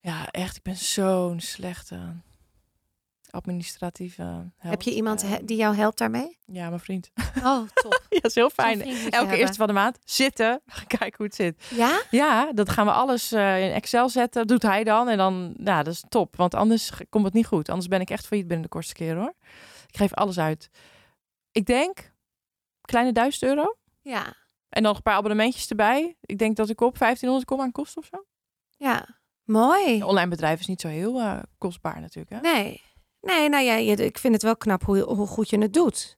Ja, 0.00 0.30
echt, 0.30 0.56
ik 0.56 0.62
ben 0.62 0.76
zo'n 0.76 1.40
slechte 1.40 2.22
administratieve 3.36 4.22
help. 4.22 4.52
Heb 4.56 4.82
je 4.82 4.94
iemand 4.94 5.26
die 5.44 5.56
jou 5.56 5.76
helpt 5.76 5.98
daarmee? 5.98 6.38
Ja, 6.44 6.68
mijn 6.68 6.80
vriend. 6.80 7.10
Oh, 7.44 7.68
top. 7.74 8.06
ja, 8.08 8.18
is 8.22 8.34
heel 8.34 8.50
fijn. 8.50 8.82
Elke 9.10 9.36
eerste 9.36 9.56
van 9.56 9.66
de 9.66 9.72
maand 9.72 9.98
zitten, 10.04 10.60
kijken 10.96 11.14
hoe 11.16 11.26
het 11.26 11.34
zit. 11.34 11.64
Ja? 11.74 12.02
Ja, 12.10 12.52
dat 12.52 12.68
gaan 12.70 12.86
we 12.86 12.92
alles 12.92 13.32
uh, 13.32 13.64
in 13.64 13.72
Excel 13.72 14.08
zetten. 14.08 14.46
doet 14.46 14.62
hij 14.62 14.84
dan. 14.84 15.08
En 15.08 15.16
dan, 15.16 15.54
ja, 15.64 15.82
dat 15.82 15.92
is 15.92 16.04
top. 16.08 16.36
Want 16.36 16.54
anders 16.54 16.90
komt 17.08 17.24
het 17.24 17.34
niet 17.34 17.46
goed. 17.46 17.68
Anders 17.68 17.88
ben 17.88 18.00
ik 18.00 18.10
echt 18.10 18.26
failliet 18.26 18.46
binnen 18.48 18.66
de 18.66 18.72
kortste 18.72 18.94
keer, 18.94 19.16
hoor. 19.16 19.34
Ik 19.86 19.96
geef 19.96 20.14
alles 20.14 20.38
uit. 20.38 20.70
Ik 21.52 21.66
denk, 21.66 22.12
kleine 22.80 23.12
duizend 23.12 23.42
euro. 23.42 23.76
Ja. 24.02 24.34
En 24.68 24.82
dan 24.82 24.94
een 24.94 25.02
paar 25.02 25.14
abonnementjes 25.14 25.68
erbij. 25.68 26.16
Ik 26.20 26.38
denk 26.38 26.56
dat 26.56 26.68
ik 26.68 26.80
op 26.80 26.98
1500 26.98 27.44
kom 27.50 27.60
aan 27.60 27.72
kosten 27.72 28.02
of 28.02 28.08
zo. 28.12 28.24
Ja, 28.76 29.18
mooi. 29.44 29.94
Een 29.94 30.04
online 30.04 30.30
bedrijf 30.30 30.60
is 30.60 30.66
niet 30.66 30.80
zo 30.80 30.88
heel 30.88 31.20
uh, 31.20 31.38
kostbaar 31.58 32.00
natuurlijk, 32.00 32.34
hè? 32.34 32.40
Nee. 32.52 32.82
Nee, 33.26 33.48
nou 33.48 33.64
ja, 33.64 33.74
ik 34.04 34.18
vind 34.18 34.34
het 34.34 34.42
wel 34.42 34.56
knap 34.56 34.82
hoe, 34.82 35.00
hoe 35.00 35.26
goed 35.26 35.50
je 35.50 35.58
het 35.58 35.72
doet. 35.72 36.16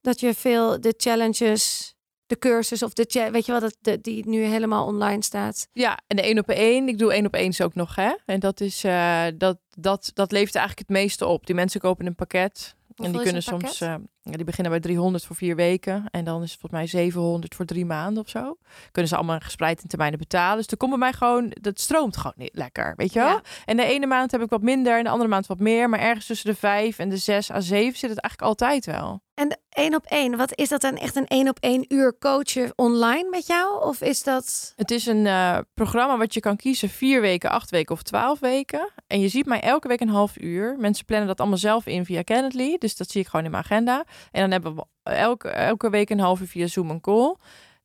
Dat 0.00 0.20
je 0.20 0.34
veel 0.34 0.80
de 0.80 0.94
challenges, 0.96 1.94
de 2.26 2.38
cursus 2.38 2.82
of 2.82 2.92
de 2.92 3.28
weet 3.32 3.46
je 3.46 3.52
wel, 3.52 3.60
dat 3.60 3.76
de, 3.80 4.00
die 4.00 4.28
nu 4.28 4.42
helemaal 4.44 4.86
online 4.86 5.22
staat. 5.22 5.68
Ja, 5.72 6.00
en 6.06 6.16
de 6.16 6.22
één 6.22 6.38
op 6.38 6.48
één. 6.48 6.88
Ik 6.88 6.98
doe 6.98 7.12
één 7.12 7.26
op 7.26 7.34
één 7.34 7.54
ook 7.62 7.74
nog, 7.74 7.94
hè? 7.94 8.14
En 8.26 8.40
dat 8.40 8.60
is 8.60 8.84
uh, 8.84 9.24
dat, 9.34 9.58
dat, 9.70 10.10
dat 10.14 10.32
levert 10.32 10.54
eigenlijk 10.54 10.88
het 10.88 10.96
meeste 10.96 11.26
op. 11.26 11.46
Die 11.46 11.54
mensen 11.54 11.80
kopen 11.80 12.06
een 12.06 12.14
pakket. 12.14 12.74
en 12.96 13.12
die 13.12 13.22
kunnen 13.22 13.42
soms, 13.42 13.80
uh, 13.80 13.94
ja, 14.22 14.36
die 14.36 14.44
beginnen 14.44 14.72
bij 14.72 14.80
300 14.80 15.24
voor 15.24 15.36
vier 15.36 15.56
weken. 15.56 16.04
En 16.10 16.24
dan 16.24 16.42
is 16.42 16.50
het 16.50 16.60
volgens 16.60 16.80
mij 16.80 16.86
700 16.86 17.54
voor 17.54 17.64
drie 17.64 17.86
maanden 17.86 18.22
of 18.22 18.28
zo. 18.28 18.56
Kunnen 18.90 19.10
ze 19.10 19.16
allemaal 19.16 19.38
gespreid 19.40 19.82
in 19.82 19.88
termijnen 19.88 20.18
betalen. 20.18 20.56
Dus 20.56 20.66
er 20.66 20.76
komt 20.76 20.90
bij 20.90 20.98
mij 20.98 21.12
gewoon, 21.12 21.52
dat 21.60 21.80
stroomt 21.80 22.16
gewoon 22.16 22.32
niet 22.36 22.50
lekker, 22.52 22.92
weet 22.96 23.12
je 23.12 23.18
wel? 23.18 23.28
Ja. 23.28 23.42
En 23.64 23.76
de 23.76 23.84
ene 23.84 24.06
maand 24.06 24.30
heb 24.30 24.42
ik 24.42 24.50
wat 24.50 24.62
minder 24.62 24.98
en 24.98 25.04
de 25.04 25.10
andere 25.10 25.28
maand 25.30 25.46
wat 25.46 25.58
meer. 25.58 25.88
Maar 25.88 26.00
ergens 26.00 26.26
tussen 26.26 26.50
de 26.50 26.56
vijf 26.56 26.98
en 26.98 27.08
de 27.08 27.16
zes 27.16 27.50
à 27.50 27.60
zeven 27.60 27.98
zit 27.98 28.10
het 28.10 28.20
eigenlijk 28.20 28.42
altijd 28.42 28.86
wel. 28.86 29.20
En 29.34 29.58
één 29.68 29.94
op 29.94 30.04
één, 30.04 30.36
wat 30.36 30.58
is 30.58 30.68
dat 30.68 30.80
dan 30.80 30.96
echt 30.96 31.16
een 31.16 31.26
één 31.26 31.48
op 31.48 31.58
één 31.60 31.84
uur 31.88 32.18
coachen 32.18 32.72
online 32.76 33.28
met 33.30 33.46
jou? 33.46 33.84
Of 33.84 34.00
is 34.00 34.22
dat. 34.22 34.72
Het 34.76 34.90
is 34.90 35.06
een 35.06 35.24
uh, 35.24 35.58
programma 35.74 36.16
wat 36.16 36.34
je 36.34 36.40
kan 36.40 36.56
kiezen: 36.56 36.88
vier 36.88 37.20
weken, 37.20 37.50
acht 37.50 37.70
weken 37.70 37.94
of 37.94 38.02
twaalf 38.02 38.40
weken. 38.40 38.90
En 39.06 39.20
je 39.20 39.28
ziet 39.28 39.46
mij 39.46 39.60
elke 39.60 39.88
week 39.88 40.00
een 40.00 40.08
half 40.08 40.40
uur. 40.40 40.76
Mensen 40.78 41.04
plannen 41.04 41.28
dat 41.28 41.40
allemaal 41.40 41.58
zelf 41.58 41.86
in 41.86 42.04
via 42.04 42.22
Calendly. 42.22 42.76
Dus 42.78 42.96
dat 42.96 43.10
zie 43.10 43.20
ik 43.20 43.26
gewoon 43.26 43.44
in 43.44 43.50
mijn 43.50 43.62
agenda. 43.62 44.04
En 44.30 44.40
dan 44.40 44.50
hebben 44.50 44.74
we 44.74 44.84
elke, 45.02 45.48
elke 45.48 45.90
week 45.90 46.10
een 46.10 46.18
uur 46.18 46.36
via 46.36 46.66
Zoom 46.66 46.90
een 46.90 47.00
call. 47.00 47.36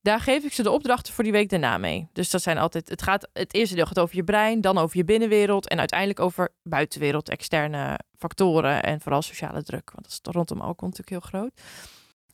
Daar 0.02 0.20
geef 0.20 0.44
ik 0.44 0.52
ze 0.52 0.62
de 0.62 0.70
opdrachten 0.70 1.12
voor 1.12 1.24
die 1.24 1.32
week 1.32 1.48
daarna 1.48 1.78
mee. 1.78 2.08
Dus 2.12 2.30
dat 2.30 2.42
zijn 2.42 2.58
altijd, 2.58 2.88
het 2.88 3.02
gaat, 3.02 3.28
het 3.32 3.54
eerste 3.54 3.74
deel 3.74 3.86
gaat 3.86 3.98
over 3.98 4.16
je 4.16 4.24
brein, 4.24 4.60
dan 4.60 4.78
over 4.78 4.96
je 4.96 5.04
binnenwereld 5.04 5.68
en 5.68 5.78
uiteindelijk 5.78 6.20
over 6.20 6.48
buitenwereld, 6.62 7.28
externe 7.28 7.98
factoren 8.18 8.82
en 8.82 9.00
vooral 9.00 9.22
sociale 9.22 9.62
druk. 9.62 9.90
Want 9.92 10.02
dat 10.02 10.12
is 10.12 10.32
rondom 10.34 10.60
alcohol 10.60 10.88
natuurlijk 10.88 11.08
heel 11.08 11.40
groot. 11.40 11.60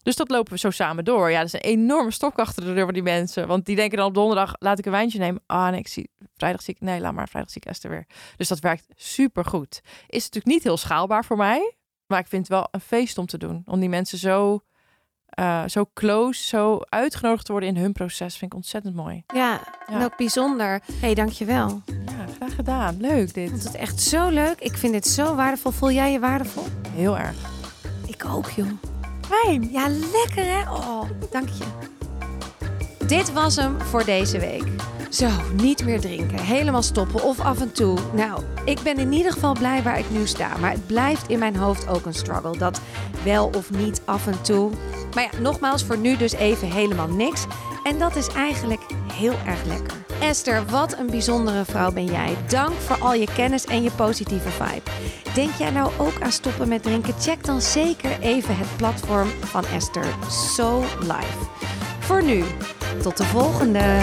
Dus 0.02 0.16
dat 0.16 0.30
lopen 0.30 0.52
we 0.52 0.58
zo 0.58 0.70
samen 0.70 1.04
door. 1.04 1.30
Ja, 1.30 1.38
dat 1.38 1.46
is 1.46 1.52
een 1.52 1.60
enorme 1.60 2.10
stok 2.10 2.38
achter 2.38 2.64
de 2.64 2.74
deur 2.74 2.84
van 2.84 2.94
die 2.94 3.02
mensen. 3.02 3.46
Want 3.46 3.66
die 3.66 3.76
denken 3.76 3.98
dan 3.98 4.06
op 4.06 4.14
donderdag, 4.14 4.54
laat 4.58 4.78
ik 4.78 4.86
een 4.86 4.92
wijntje 4.92 5.18
nemen. 5.18 5.42
Ah, 5.46 5.68
nee, 5.68 5.78
ik 5.78 5.88
zie, 5.88 6.10
vrijdag 6.36 6.62
zie 6.62 6.74
ik, 6.74 6.80
nee, 6.80 7.00
laat 7.00 7.12
maar, 7.12 7.28
vrijdag 7.28 7.52
zie 7.52 7.60
ik 7.60 7.68
Esther 7.68 7.90
weer. 7.90 8.06
Dus 8.36 8.48
dat 8.48 8.58
werkt 8.58 8.86
super 8.94 9.44
goed. 9.44 9.80
Is 10.06 10.22
natuurlijk 10.24 10.54
niet 10.54 10.62
heel 10.62 10.76
schaalbaar 10.76 11.24
voor 11.24 11.36
mij. 11.36 11.74
Maar 12.14 12.22
ik 12.22 12.28
vind 12.28 12.48
het 12.48 12.56
wel 12.56 12.68
een 12.70 12.80
feest 12.80 13.18
om 13.18 13.26
te 13.26 13.38
doen. 13.38 13.62
Om 13.66 13.80
die 13.80 13.88
mensen 13.88 14.18
zo, 14.18 14.60
uh, 15.40 15.62
zo 15.66 15.84
close, 15.94 16.46
zo 16.46 16.80
uitgenodigd 16.88 17.46
te 17.46 17.52
worden 17.52 17.70
in 17.70 17.76
hun 17.76 17.92
proces. 17.92 18.36
Vind 18.36 18.50
ik 18.52 18.56
ontzettend 18.56 18.94
mooi. 18.94 19.22
Ja, 19.34 19.60
en 19.86 20.04
ook 20.04 20.16
bijzonder. 20.16 20.68
Hé, 20.68 20.94
hey, 21.00 21.14
dankjewel. 21.14 21.82
Ja, 21.86 22.26
graag 22.36 22.54
gedaan. 22.54 22.96
Leuk 23.00 23.34
dit. 23.34 23.44
Ik 23.44 23.50
vond 23.50 23.62
het 23.62 23.74
echt 23.74 24.00
zo 24.00 24.28
leuk. 24.28 24.60
Ik 24.60 24.76
vind 24.76 24.92
dit 24.92 25.06
zo 25.06 25.34
waardevol. 25.34 25.70
Voel 25.70 25.90
jij 25.90 26.12
je 26.12 26.18
waardevol? 26.18 26.66
Heel 26.88 27.18
erg. 27.18 27.36
Ik 28.06 28.24
ook, 28.24 28.50
joh. 28.50 28.70
Fijn. 29.20 29.70
Ja, 29.70 29.88
lekker 29.88 30.44
hè? 30.44 30.70
Oh, 30.70 31.02
dank 31.30 31.48
je. 31.48 31.64
Dit 33.06 33.32
was 33.32 33.56
hem 33.56 33.80
voor 33.80 34.04
deze 34.04 34.38
week. 34.38 34.93
Zo, 35.14 35.28
niet 35.52 35.84
meer 35.84 36.00
drinken, 36.00 36.38
helemaal 36.38 36.82
stoppen 36.82 37.22
of 37.22 37.40
af 37.40 37.60
en 37.60 37.72
toe. 37.72 37.98
Nou, 38.12 38.42
ik 38.64 38.80
ben 38.82 38.96
in 38.96 39.12
ieder 39.12 39.32
geval 39.32 39.52
blij 39.52 39.82
waar 39.82 39.98
ik 39.98 40.10
nu 40.10 40.26
sta. 40.26 40.56
Maar 40.60 40.70
het 40.70 40.86
blijft 40.86 41.28
in 41.28 41.38
mijn 41.38 41.56
hoofd 41.56 41.88
ook 41.88 42.06
een 42.06 42.14
struggle. 42.14 42.58
Dat 42.58 42.80
wel 43.24 43.50
of 43.56 43.70
niet 43.70 44.02
af 44.04 44.26
en 44.26 44.42
toe. 44.42 44.70
Maar 45.14 45.22
ja, 45.22 45.40
nogmaals, 45.40 45.84
voor 45.84 45.98
nu 45.98 46.16
dus 46.16 46.32
even 46.32 46.70
helemaal 46.70 47.08
niks. 47.08 47.44
En 47.84 47.98
dat 47.98 48.16
is 48.16 48.28
eigenlijk 48.28 48.80
heel 49.12 49.34
erg 49.46 49.64
lekker. 49.64 49.96
Esther, 50.20 50.64
wat 50.66 50.98
een 50.98 51.10
bijzondere 51.10 51.64
vrouw 51.64 51.92
ben 51.92 52.06
jij. 52.06 52.36
Dank 52.48 52.72
voor 52.72 52.98
al 52.98 53.14
je 53.14 53.28
kennis 53.34 53.64
en 53.64 53.82
je 53.82 53.90
positieve 53.90 54.50
vibe. 54.50 54.90
Denk 55.34 55.54
jij 55.54 55.70
nou 55.70 55.90
ook 55.98 56.20
aan 56.20 56.32
stoppen 56.32 56.68
met 56.68 56.82
drinken? 56.82 57.14
Check 57.20 57.44
dan 57.44 57.60
zeker 57.60 58.20
even 58.20 58.56
het 58.56 58.76
platform 58.76 59.28
van 59.40 59.64
Esther, 59.66 60.06
So 60.28 60.84
Life. 61.00 61.38
Voor 61.98 62.22
nu, 62.22 62.44
tot 63.02 63.16
de 63.16 63.24
volgende. 63.24 64.02